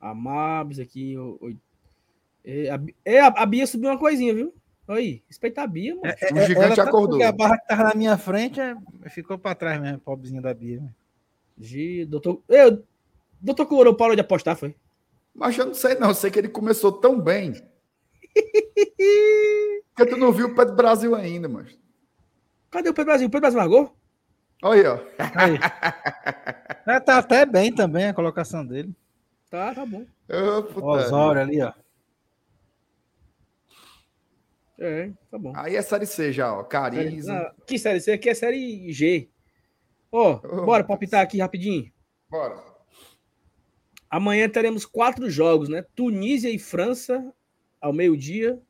[0.00, 1.16] A Mabs aqui.
[1.16, 1.56] O, o-
[2.44, 4.54] É, a, é, a, a Bia subiu uma coisinha, viu?
[4.88, 5.22] Olha aí.
[5.28, 6.06] Respeita a Bia, mano.
[6.06, 7.10] O É, gigante tá- acordou.
[7.10, 8.74] porque A barra que tava na minha frente é,
[9.08, 10.82] ficou pra trás mesmo, pobrezinha da Bia.
[11.58, 12.40] Gi, doutor.
[12.48, 12.82] Eu,
[13.40, 14.74] doutor Coroa parou de apostar, foi?
[15.34, 16.08] Mas eu não sei, não.
[16.08, 17.52] Eu sei que ele começou tão bem.
[19.94, 21.76] Porque tu não viu o pé do Brasil ainda, mas.
[22.70, 23.26] Cadê o Pedro Brasil?
[23.28, 23.94] O Pedro Brasil largou?
[24.62, 24.98] Olha aí, ó.
[25.36, 25.58] Aí.
[26.86, 28.92] É, tá até bem também a colocação dele.
[29.50, 30.04] Tá, tá bom.
[30.28, 30.86] Ô, puta.
[30.86, 31.72] Osório ali, ó.
[34.80, 35.52] É, tá bom.
[35.54, 36.64] Aí é série C já, ó.
[36.64, 37.34] Cariza.
[37.34, 38.12] Ah, que série C?
[38.12, 39.28] Aqui é série G.
[40.10, 41.92] Ó, Oh, bora palpitar aqui rapidinho.
[42.30, 42.56] Bora.
[44.08, 45.84] Amanhã teremos quatro jogos, né?
[45.94, 47.32] Tunísia e França
[47.80, 48.60] ao meio-dia.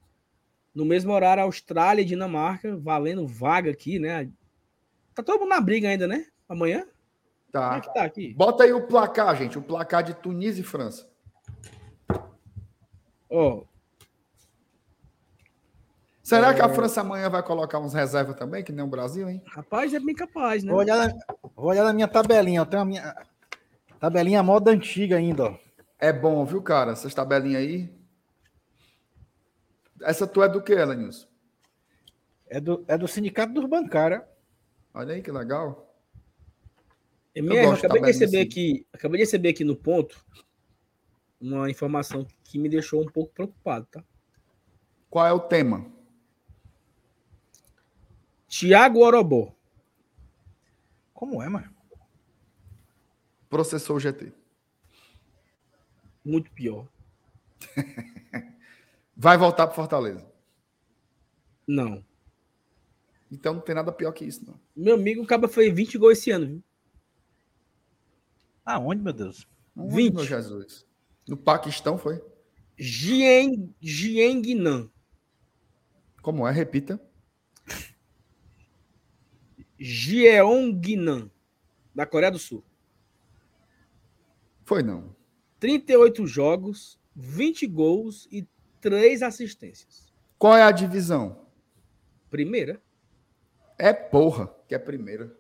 [0.75, 4.29] No mesmo horário, Austrália e Dinamarca, valendo vaga aqui, né?
[5.15, 6.27] Tá todo mundo na briga ainda, né?
[6.49, 6.81] Amanhã?
[7.53, 7.81] Como é Tá.
[7.81, 8.35] que tá aqui?
[8.35, 9.59] Bota aí o placar, gente.
[9.59, 11.09] O placar de Tunísia e França.
[13.29, 13.65] Ó,
[16.31, 16.55] Será É.
[16.55, 19.43] que a França amanhã vai colocar uns reservas também, que nem o Brasil, hein?
[19.47, 20.71] rapaz, é bem capaz, né?
[20.71, 21.15] Vou olhar, na,
[21.57, 22.61] vou olhar na minha tabelinha.
[22.61, 23.27] Eu tenho a minha
[23.99, 25.59] tabelinha moda antiga ainda, ó.
[25.99, 26.93] É bom, viu, cara?
[26.93, 27.93] Essas tabelinhas aí.
[30.03, 31.27] Essa tu é do que, Elenilson?
[32.47, 34.23] É do, é do Sindicato dos Bancários.
[34.95, 35.93] Olha aí que legal.
[37.35, 38.47] MR, eu gosto de acabei de receber assim.
[38.47, 40.25] aqui, acabei de receber aqui no ponto
[41.41, 44.05] uma informação que me deixou um pouco preocupado, tá?
[45.11, 45.87] Qual é o tema?
[48.51, 49.55] Tiago Orobó.
[51.15, 51.73] Como é, mano?
[53.49, 54.33] Processou o GT.
[56.25, 56.89] Muito pior.
[59.17, 60.29] Vai voltar para Fortaleza.
[61.65, 62.05] Não.
[63.31, 64.61] Então não tem nada pior que isso, não.
[64.75, 66.65] Meu amigo, o Caba foi 20 gols esse ano, viu?
[68.65, 69.47] Aonde, meu Deus?
[69.77, 70.15] Onde, 20.
[70.15, 70.85] meu Jesus?
[71.29, 72.21] No Paquistão foi?
[72.77, 74.91] Jieng, Jiengnan.
[76.21, 76.51] Como é?
[76.51, 77.01] Repita.
[79.81, 81.31] Jeongnan,
[81.95, 82.63] da Coreia do Sul.
[84.65, 85.17] Foi não.
[85.59, 88.47] 38 jogos, 20 gols e
[88.81, 90.13] 3 assistências.
[90.39, 91.47] Qual é a divisão?
[92.31, 92.81] Primeira.
[93.79, 95.35] É porra, que é a primeira.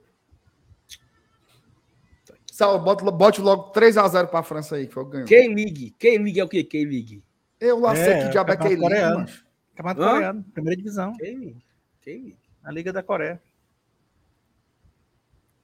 [2.50, 5.28] Sal, bote, bote logo 3x0 para a França aí, que foi o que ganhou.
[5.28, 5.90] K-League.
[5.98, 6.64] K-League é o quê?
[6.64, 7.22] K-League.
[7.58, 9.18] Eu lá sei É, que diabo é K-League, coreano.
[9.20, 9.46] macho.
[9.74, 10.00] Campeonato?
[10.14, 11.56] Coreano, primeira divisão, K-League.
[12.02, 12.36] K-League.
[12.62, 13.40] na Liga da Coreia.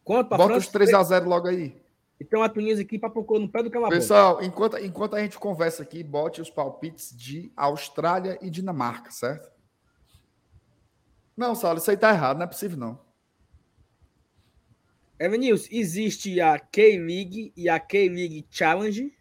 [0.07, 0.93] Quanto pra Bota os França?
[1.02, 1.76] 3x0 logo aí.
[2.20, 4.01] Então a Tunísia aqui papocou no pé do calabouço.
[4.01, 9.51] Pessoal, enquanto, enquanto a gente conversa aqui, bote os palpites de Austrália e Dinamarca, certo?
[11.36, 13.05] Não, Saulo, isso aí tá errado, não é possível não.
[15.18, 19.12] Evanilson, existe a K-League e a K-League Challenge.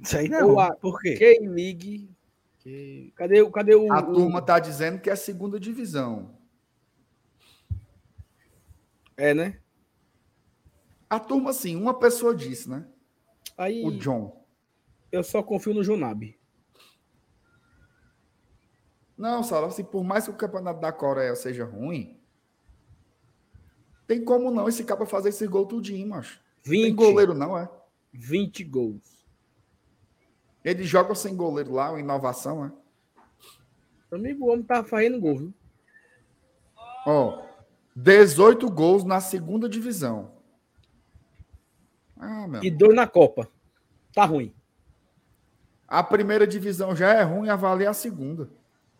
[0.00, 0.50] Isso aí não.
[0.50, 1.14] Ou a Por quê?
[1.14, 2.10] K-League.
[3.14, 3.92] Cadê, o- cadê o.
[3.92, 6.36] A o- turma tá dizendo que é a segunda divisão.
[9.16, 9.60] É, né?
[11.08, 12.86] A turma, assim, uma pessoa disse, né?
[13.56, 14.44] Aí O John.
[15.10, 16.38] eu só confio no Junab.
[19.16, 22.20] Não, Saulo, assim, por mais que o campeonato da Coreia seja ruim,
[24.06, 26.40] tem como não esse cara fazer esse gol tudinho, macho.
[26.62, 27.70] 20, Tem goleiro não, é?
[28.12, 29.24] 20 gols.
[30.62, 32.72] Ele joga sem goleiro lá, uma inovação, é?
[34.14, 35.54] Amigo, o homem tá fazendo gol, viu?
[37.06, 37.42] Ó,
[37.96, 40.30] 18 gols na segunda divisão.
[42.18, 42.62] Ah, meu.
[42.62, 43.48] E dois na Copa.
[44.12, 44.54] Tá ruim.
[45.88, 48.50] A primeira divisão já é ruim, avalia a segunda.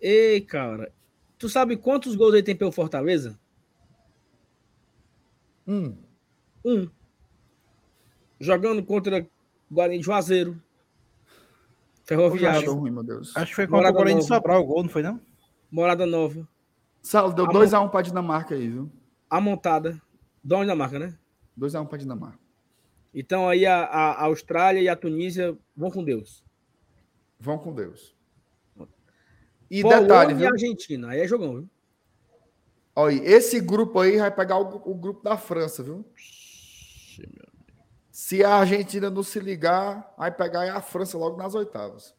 [0.00, 0.91] Ei, cara.
[1.39, 3.39] Tu sabe quantos gols ele tem pelo Fortaleza?
[5.68, 5.94] Hum.
[6.65, 6.89] Um.
[8.41, 9.26] Jogando contra
[9.70, 10.62] Guarani de Juazeiro.
[12.05, 12.73] Ferroviário.
[12.73, 13.36] Ruim, meu Deus.
[13.36, 14.26] Acho que foi contra o Guarani de.
[14.26, 15.20] Sobral o gol, não foi não?
[15.70, 16.49] Morada Nova.
[17.07, 18.91] Saulo, deu A 2x1 pra Dinamarca aí, viu?
[19.31, 20.02] A montada.
[20.43, 21.17] Dona marca, né?
[21.57, 22.41] 2x1 pra Dinamarca.
[23.15, 26.44] Então aí a, a- a Austrália e a Tunísia vão com Deus.
[27.39, 28.12] Vão com Deus.
[29.70, 30.49] E Polônia detalhe, e viu?
[30.49, 31.09] Argentina.
[31.10, 31.70] Aí é jogão, viu?
[32.97, 36.05] Olha, esse grupo aí vai pegar o, o grupo da França, viu?
[38.10, 42.15] Se a Argentina não se ligar, vai pegar a França logo nas oitavas.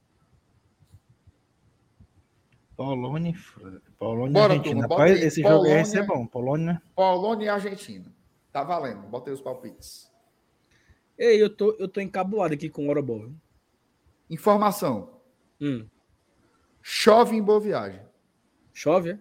[2.75, 4.81] Polônia e Fran- Polônia e Bora, Argentina.
[4.87, 5.25] turma, Rapaz, aí.
[5.27, 6.15] esse jogo aí vai ser Polônia.
[6.23, 6.27] bom.
[6.27, 6.81] Polônia.
[6.95, 8.05] Polônia e Argentina.
[8.51, 9.01] Tá valendo.
[9.07, 10.11] Botei os palpites.
[11.17, 13.21] Ei, eu tô, eu tô encabulado aqui com o Orobol.
[13.21, 13.35] viu?
[14.29, 15.19] Informação.
[15.59, 15.87] Hum.
[16.81, 18.01] Chove em Boa Viagem.
[18.73, 19.19] Chove, é?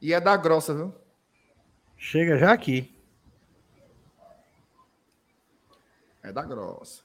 [0.00, 0.94] E é da grossa, viu?
[1.98, 2.94] Chega já aqui.
[6.22, 7.02] É da grossa.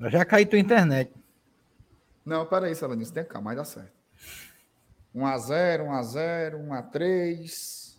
[0.00, 1.12] Já caiu tua internet.
[2.24, 3.97] Não, peraí, Salanis, tem calma, vai dar certo.
[5.14, 7.98] 1x0, 1x0, 1x3.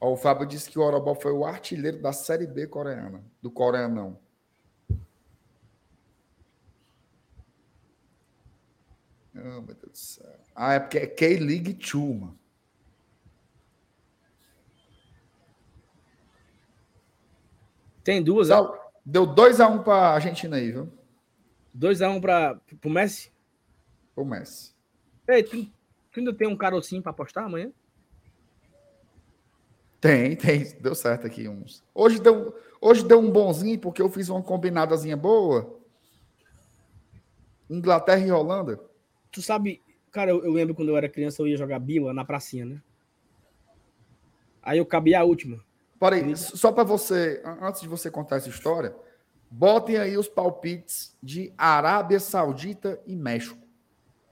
[0.00, 3.22] Ó, o Fábio disse que o Orobó foi o artilheiro da Série B coreana.
[3.42, 4.18] Do coreanão.
[9.34, 10.40] Oh, meu Deus do céu.
[10.54, 12.38] Ah, é porque é K-League 2, mano.
[18.02, 18.48] Tem duas?
[18.48, 20.92] Sal- Deu 2x1 pra Argentina aí, viu?
[21.76, 23.32] 2x1 um pra, pro Messi.
[24.14, 24.74] O Messi.
[25.30, 25.64] Ei, tu,
[26.12, 27.70] tu ainda tem um carocinho pra apostar amanhã?
[30.00, 30.64] Tem, tem.
[30.80, 31.84] Deu certo aqui uns.
[31.94, 35.78] Hoje deu, hoje deu um bonzinho, porque eu fiz uma combinadazinha boa.
[37.68, 38.80] Inglaterra e Holanda.
[39.30, 42.24] Tu sabe, cara, eu, eu lembro quando eu era criança, eu ia jogar bila na
[42.24, 42.82] pracinha, né?
[44.62, 45.62] Aí eu cabia a última.
[45.98, 48.96] Peraí, só para você, an- antes de você contar essa história,
[49.50, 53.58] botem aí os palpites de Arábia Saudita e México.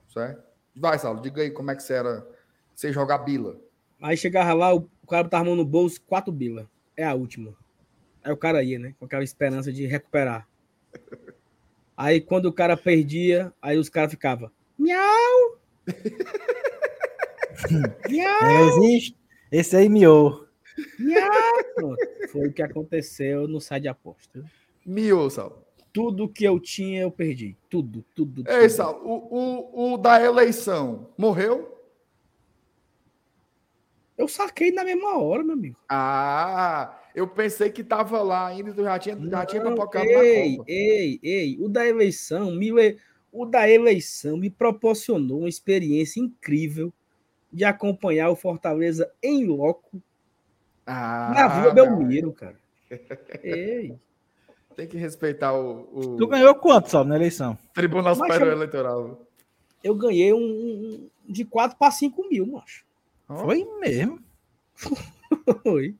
[0.09, 0.48] Certo?
[0.79, 2.25] Vai, Saulo, diga aí como é que você era.
[2.73, 3.57] Você jogar bila.
[4.01, 6.69] Aí chegava lá, o, cara tava armando no bolso, quatro bila.
[6.95, 7.53] É a última.
[8.23, 8.95] Aí o cara ia, né?
[8.97, 10.47] Com aquela esperança de recuperar.
[11.97, 14.49] Aí quando o cara perdia, aí os caras ficavam.
[14.77, 15.57] Miau!
[18.09, 18.41] Miau!
[18.41, 19.17] Não existe.
[19.51, 20.47] Esse aí miou.
[20.97, 21.63] Miau!
[21.75, 22.07] Pronto.
[22.31, 24.41] Foi o que aconteceu no site de aposta.
[24.85, 25.65] Mio, Saulo.
[25.99, 27.57] Tudo que eu tinha, eu perdi.
[27.69, 28.49] Tudo, tudo.
[28.49, 28.69] Ei, tudo.
[28.69, 31.77] Saulo, o, o, o da eleição morreu?
[34.17, 35.75] Eu saquei na mesma hora, meu amigo.
[35.89, 40.13] Ah, eu pensei que tava lá ainda, tu já tinha, já tinha Não, papocado ei,
[40.13, 40.71] na Copa.
[40.71, 42.71] ei, ei, o da eleição me
[43.31, 46.93] o da eleição me proporcionou uma experiência incrível
[47.51, 50.01] de acompanhar o Fortaleza em loco
[50.85, 52.57] Ah, na Vila Belmiro, cara.
[53.43, 53.95] Ei,
[54.79, 57.57] Tem que respeitar o, o Tu ganhou quanto, só na eleição?
[57.73, 59.27] Tribunal Superior Eleitoral.
[59.83, 62.85] eu ganhei um, um- de 4 para 5 mil, macho.
[63.27, 64.23] Ó, Foi mesmo.
[65.63, 65.93] Foi.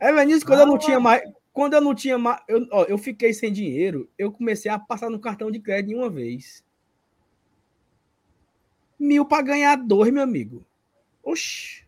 [0.00, 1.22] É, Vinícius, quando eu não tinha mais.
[1.52, 2.42] Quando eu não tinha mais.
[2.48, 5.94] Eu, ó, eu fiquei sem dinheiro, eu comecei a passar no cartão de crédito de
[5.94, 6.64] uma vez.
[8.98, 10.64] Mil para ganhar dois, meu amigo.
[11.22, 11.84] Oxi.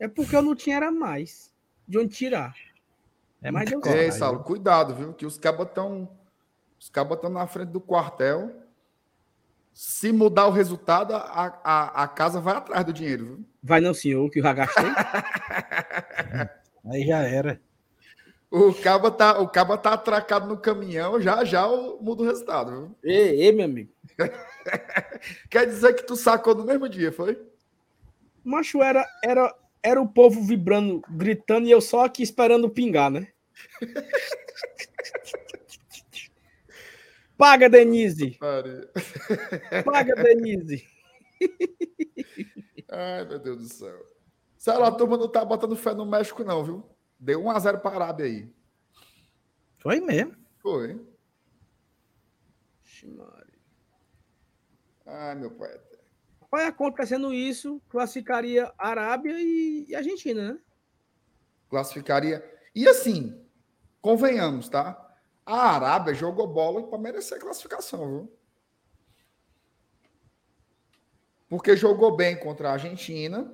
[0.00, 1.52] É porque eu não tinha era mais.
[1.86, 2.56] De onde tirar.
[3.42, 4.04] É Mas muito deu coragem.
[4.04, 5.12] Ei, Saulo, cuidado, viu?
[5.12, 6.08] Que os cabas estão.
[6.78, 8.62] Os cabas estão na frente do quartel.
[9.72, 13.44] Se mudar o resultado, a, a, a casa vai atrás do dinheiro, viu?
[13.62, 14.84] Vai não, senhor, que eu já gastei.
[16.90, 17.60] Aí já era.
[18.50, 22.70] O caba tá, o caba tá atracado no caminhão, já já eu muda o resultado,
[22.70, 22.96] viu?
[23.04, 23.92] ei, ei, meu amigo.
[25.50, 27.38] Quer dizer que tu sacou no mesmo dia, foi?
[28.42, 33.28] Macho era, era, era o povo vibrando, gritando e eu só aqui esperando pingar, né?
[37.36, 38.36] Paga, Denise!
[38.38, 38.88] Pare.
[39.84, 40.84] Paga, Denise!
[42.90, 44.06] Ai, meu Deus do céu.
[44.56, 46.84] Sei lá, a turma não tá botando fé no México, não, viu?
[47.18, 48.52] Deu 1x0 para a Arábia aí.
[49.78, 50.34] Foi mesmo.
[50.60, 51.00] Foi.
[55.06, 55.87] Ai, meu poeta.
[56.50, 60.58] Vai acontecendo isso, classificaria Arábia e, e Argentina, né?
[61.68, 62.42] Classificaria.
[62.74, 63.38] E assim,
[64.00, 65.16] convenhamos, tá?
[65.44, 68.38] A Arábia jogou bola para merecer classificação, viu?
[71.48, 73.50] Porque jogou bem contra a Argentina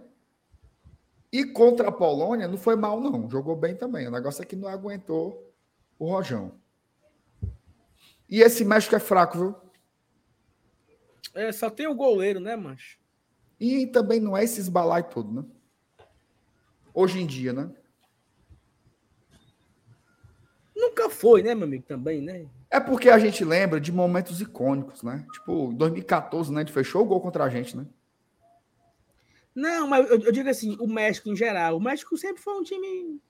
[1.32, 3.28] e contra a Polônia não foi mal, não.
[3.28, 4.06] Jogou bem também.
[4.06, 5.52] O negócio é que não aguentou
[5.98, 6.60] o Rojão.
[8.28, 9.63] E esse México é fraco, viu?
[11.34, 12.98] É, só tem o goleiro, né, mancho?
[13.58, 15.44] E também não é esses balai todo, né?
[16.92, 17.70] Hoje em dia, né?
[20.74, 22.46] Nunca foi, né, meu amigo, também, né?
[22.70, 25.26] É porque a gente lembra de momentos icônicos, né?
[25.32, 26.60] Tipo, em 2014, né?
[26.60, 27.86] A gente fechou o gol contra a gente, né?
[29.54, 31.76] Não, mas eu, eu digo assim, o México em geral.
[31.76, 33.20] O México sempre foi um time.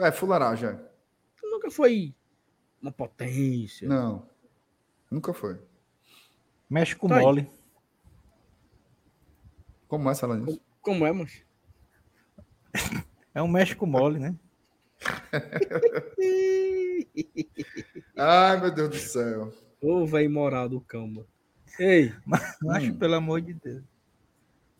[0.00, 0.68] É, fularagem.
[0.68, 0.90] é.
[1.42, 2.14] Nunca foi
[2.80, 3.88] uma potência.
[3.88, 4.28] Não.
[5.10, 5.58] Nunca foi.
[6.70, 7.22] México Tá aí.
[7.24, 7.50] mole.
[9.88, 10.60] Como é, Salanis?
[10.80, 11.44] Como é, mancho?
[13.32, 14.34] É um México mole, né?
[18.16, 19.52] Ai, meu Deus do céu.
[19.80, 21.26] Ô, velho moral do cão, mano.
[21.78, 22.12] Ei,
[22.70, 23.82] Acho, pelo amor de Deus.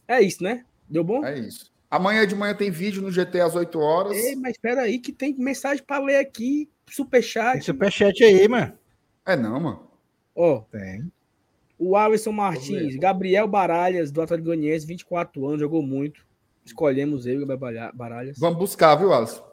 [0.08, 0.66] é isso, né?
[0.88, 1.24] Deu bom?
[1.24, 1.72] É isso.
[1.88, 4.16] Amanhã de manhã tem vídeo no GT às 8 horas.
[4.16, 7.52] Ei, mas espera aí que tem mensagem para ler aqui, superchat.
[7.52, 8.76] Tem superchat aí, mano.
[9.24, 9.88] É não, mano.
[10.34, 11.10] Ó, Tem.
[11.82, 16.26] O Alisson Martins, Gabriel Baralhas, do Atlético Goianiense, 24 anos, jogou muito.
[16.62, 18.38] Escolhemos ele, Gabriel Baralha- Baralhas.
[18.38, 19.48] Vamos buscar, viu, Alisson?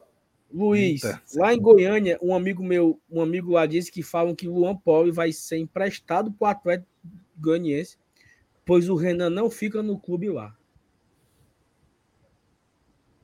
[0.52, 1.22] Luiz, Eita.
[1.36, 4.76] lá em Goiânia, um amigo meu, um amigo lá disse que falam que o Luan
[4.76, 6.88] Paulo vai ser emprestado para o Atlético
[7.38, 7.98] Goianiense,
[8.64, 10.54] pois o Renan não fica no clube lá.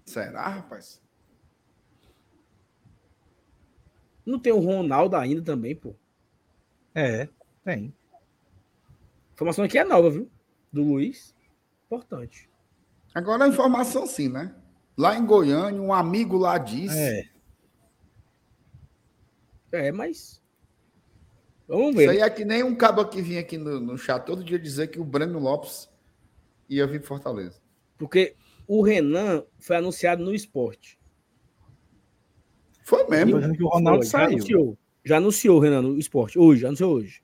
[0.04, 1.00] Será, rapaz?
[4.24, 5.94] Não tem o Ronaldo ainda também, pô.
[6.94, 7.28] É,
[7.64, 7.92] tem.
[9.34, 10.30] Informação aqui é nova, viu?
[10.72, 11.34] Do Luiz.
[11.86, 12.48] Importante.
[13.14, 14.54] Agora a informação sim, né?
[14.96, 16.96] Lá em Goiânia, um amigo lá disse.
[16.96, 17.24] É.
[19.72, 20.40] É, mas.
[21.66, 22.10] Vamos Isso ver.
[22.10, 24.88] aí é que nem um cabo que vinha aqui no, no chat todo dia dizer
[24.88, 25.88] que o Breno Lopes
[26.68, 27.60] ia vir para Fortaleza.
[27.98, 28.36] Porque
[28.68, 30.98] o Renan foi anunciado no esporte.
[32.84, 33.40] Foi mesmo.
[33.54, 34.36] que o Ronaldo Foi, já saiu.
[34.36, 34.78] anunciou.
[35.04, 36.38] Já anunciou o Renan no esporte.
[36.38, 37.23] Hoje, já anunciou hoje.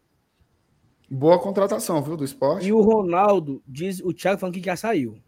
[1.11, 2.69] Boa contratação, viu, do esporte.
[2.69, 5.21] E o Ronaldo, diz o Thiago falando que já saiu.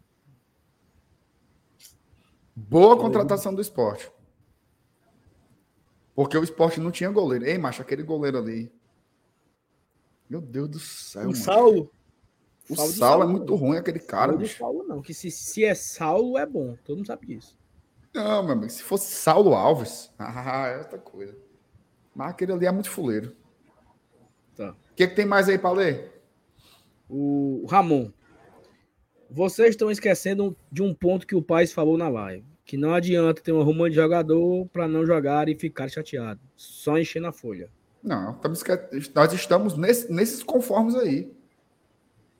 [2.55, 4.09] Boa contratação do esporte.
[6.15, 7.45] Porque o esporte não tinha goleiro.
[7.45, 8.71] Ei, macho, aquele goleiro ali.
[10.31, 11.29] Meu Deus do céu.
[11.29, 11.35] o.
[11.35, 11.91] Saulo.
[12.71, 13.57] O Saulo Saulo é muito não.
[13.57, 14.59] ruim, aquele cara, bicho.
[14.59, 15.03] Saulo não.
[15.03, 16.77] Que se, se é Saulo, é bom.
[16.85, 17.59] Todo mundo sabe disso.
[18.15, 21.37] Não, meu amigo, se fosse Saulo Alves, ah, é outra coisa.
[22.15, 23.35] Mas aquele ali é muito fuleiro.
[24.93, 26.23] O que, que tem mais aí pra ler?
[27.09, 28.11] O Ramon.
[29.31, 32.45] Vocês estão esquecendo de um ponto que o pai falou na live.
[32.65, 36.41] Que não adianta ter uma ruma de jogador para não jogar e ficar chateado.
[36.57, 37.71] Só encher na folha.
[38.03, 38.63] Não, estamos
[39.15, 41.33] nós estamos nesse- nesses conformes aí.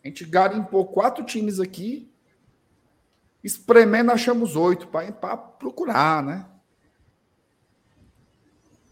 [0.05, 2.11] A gente garimpou quatro times aqui,
[3.43, 6.47] espremendo, achamos oito para procurar, né?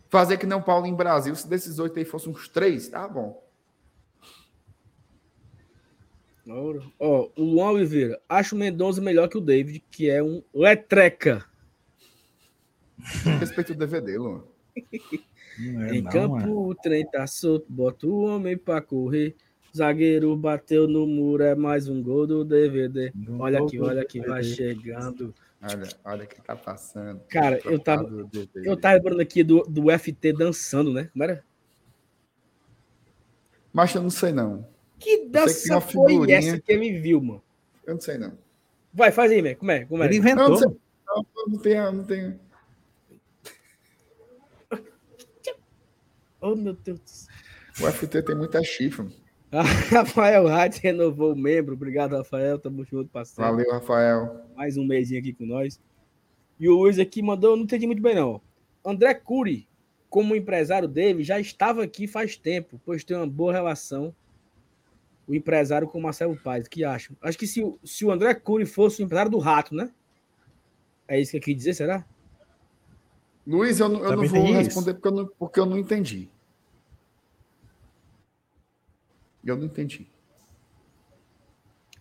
[0.09, 3.07] Fazer que nem o Paulo em Brasil, se desses oito aí fossem uns três, tá
[3.09, 3.43] bom.
[6.99, 8.21] Ó, o Luan Oliveira.
[8.29, 11.45] Acho o Mendonça melhor que o David, que é um letreca.
[13.39, 14.43] Respeito o DVD, Luan.
[15.59, 16.69] Não é em não, campo, mano.
[16.69, 19.37] o trem tá solto, bota o homem pra correr.
[19.77, 23.13] Zagueiro bateu no muro, é mais um gol do DVD.
[23.29, 25.35] Um Olha aqui, olha que vai chegando.
[25.63, 27.21] Olha, olha o que tá passando.
[27.29, 28.09] Cara, eu tava,
[28.65, 31.09] eu tava lembrando aqui do, do FT dançando, né?
[31.13, 31.45] Como era?
[33.73, 34.67] Mas eu não sei, não.
[35.01, 37.43] Que que dança tem uma foi essa que ele viu, mano?
[37.87, 38.39] Eu não sei, não.
[38.93, 39.57] Vai, faz aí, velho.
[39.57, 39.85] Como é?
[39.87, 40.07] Como é?
[40.07, 40.49] Ele Não, inventou.
[40.51, 40.69] não sei.
[41.07, 42.41] Não, não tenho, não tenho.
[46.43, 47.35] Oh, meu Deus do céu.
[47.81, 48.61] O FT tem muita.
[49.53, 49.63] Ah,
[49.93, 51.75] Rafael Hart renovou o membro.
[51.75, 52.59] Obrigado, Rafael.
[52.59, 53.51] Tamo junto, parceiro.
[53.51, 54.47] Valeu, Rafael.
[54.57, 55.81] Mais um mêsinho aqui com nós.
[56.59, 58.41] E o Luiz aqui mandou, eu não entendi muito bem, não.
[58.85, 59.67] André Cury,
[60.09, 64.15] como empresário dele, já estava aqui faz tempo, pois tem uma boa relação
[65.31, 66.67] o empresário com o Marcelo Paz.
[66.67, 67.17] O que acham?
[67.23, 69.93] Acho que se, o- se o André Cury fosse o empresário do Rato, né?
[71.07, 72.05] É isso que eu quis dizer, será?
[73.47, 76.29] Luiz, eu, não- eu não vou responder porque eu não, porque eu não entendi.
[79.45, 80.07] Eu não entendi.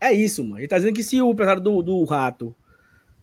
[0.01, 0.59] É isso, mano.
[0.59, 2.56] Ele tá dizendo que se o empresário do, do Rato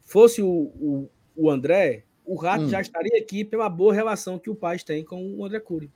[0.04, 2.68] fosse o, o, o André, o Rato Hum.
[2.68, 5.90] já estaria aqui pela boa relação que o Paz tem com o André Cury.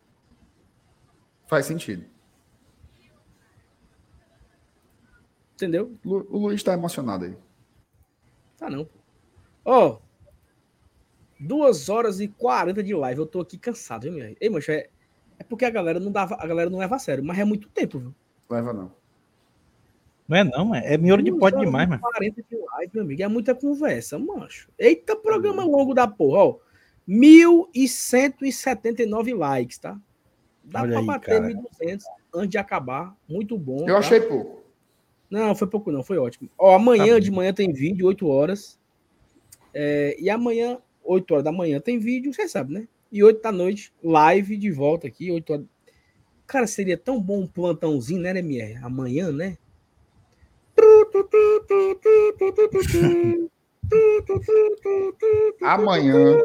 [1.46, 2.04] Faz sentido.
[5.60, 5.92] Entendeu?
[6.02, 7.36] Lu- O Luiz tá emocionado aí.
[8.56, 8.88] Tá não.
[9.62, 9.98] Ó,
[11.38, 13.20] duas horas e 40 de live.
[13.20, 14.34] Eu tô aqui cansado, viu, minha?
[14.40, 14.88] Ei, mancha, é,
[15.38, 17.68] é porque a galera não dava, a galera não leva a sério, mas é muito
[17.68, 18.14] tempo, viu?
[18.48, 18.90] Leva não.
[20.26, 22.00] Não é não, é, é miolo de pote demais, mano.
[22.00, 23.22] 40 de live, meu amigo.
[23.22, 24.70] É muita conversa, mancho.
[24.78, 26.56] Eita, programa longo da porra, ó.
[27.06, 29.98] 1.179 likes, tá?
[30.64, 31.52] Dá Olha pra aí, bater cara.
[31.52, 32.02] 1.200
[32.34, 33.14] antes de acabar.
[33.28, 33.80] Muito bom.
[33.80, 33.98] Eu tá?
[33.98, 34.59] achei pouco.
[35.30, 36.50] Não, foi pouco não, foi ótimo.
[36.58, 38.78] Ó, amanhã Tá de manhã tem vídeo, 8 horas.
[39.72, 42.88] É, e amanhã, 8 horas da manhã, tem vídeo, você sabe, né?
[43.12, 45.66] E 8 da noite, live de volta aqui, 8 horas.
[46.46, 48.74] Cara, seria tão bom um plantãozinho, né, MR?
[48.82, 49.56] Amanhã, né?
[55.62, 56.42] Amanhã,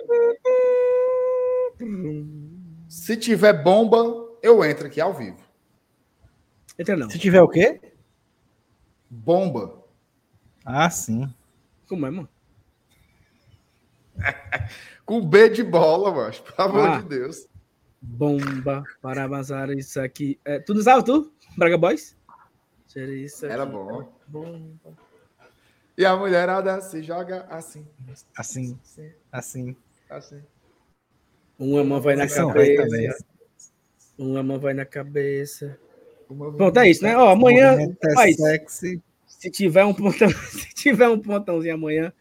[2.87, 5.37] se tiver bomba, eu entro aqui ao vivo.
[6.77, 7.09] Entra não.
[7.09, 7.79] Se tiver o quê?
[9.15, 9.81] Bomba.
[10.65, 11.33] Ah, sim.
[11.87, 12.27] Como é, mano?
[15.05, 16.43] Com B de bola, macho.
[16.43, 16.97] Pelo amor Ah.
[17.01, 17.47] de Deus.
[18.01, 20.39] Bomba para vazar isso aqui.
[20.45, 21.31] É, tu não sabe, tu?
[21.57, 22.15] Braga Boys?
[22.95, 23.53] Isso aqui.
[23.53, 24.11] Era bom.
[24.27, 24.93] Bomba.
[25.97, 27.85] E a mulherada se joga assim.
[28.37, 29.15] Assim, Assim.
[29.31, 29.75] assim.
[30.09, 30.43] assim.
[31.57, 32.89] Uma mão vai na São rei cabeça.
[32.89, 33.13] também.
[34.17, 35.79] Uma mão vai na cabeça.
[36.27, 37.15] Pronto, é isso, né?
[37.17, 39.01] Ó, amanhã, é sexy.
[39.45, 42.11] Se tiver um pontão, se tiver um pontãozinho amanhã,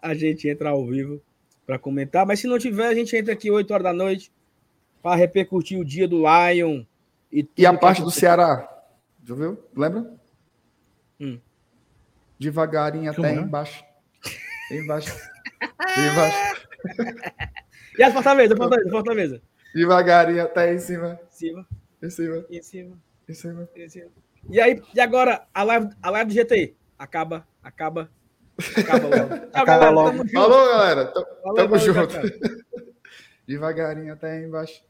[0.00, 1.20] a gente entra ao vivo
[1.66, 2.24] para comentar.
[2.24, 4.30] Mas se não tiver, a gente entra aqui 8 horas da noite
[5.02, 6.84] para repercutir o dia do Lion
[7.32, 8.10] e, E a parte do.
[8.12, 8.68] Ceará?
[9.24, 9.58] Já viu?
[9.76, 10.14] Lembra?
[11.20, 11.40] Hum.
[12.38, 13.84] Devagarinho até embaixo.
[14.70, 15.10] Embaixo.
[15.98, 16.58] embaixo.
[17.98, 19.42] E as Fortaleza, Fortaleza, Fortaleza.
[19.74, 21.18] Devagarinho até em cima.
[21.24, 21.66] Em cima,
[22.02, 22.44] Em cima.
[22.48, 22.96] em cima,
[23.28, 23.68] Em cima.
[23.74, 24.10] em cima.
[24.50, 28.10] E aí, e agora a live, a live do GT acaba, acaba,
[28.76, 29.28] acaba logo.
[29.52, 30.28] Tchau, Acaba galera, logo.
[30.28, 31.06] Falou, galera.
[31.06, 32.14] Tamo Valeu, tamo valeu, junto.
[33.46, 34.82] Devagarinho até embaixo.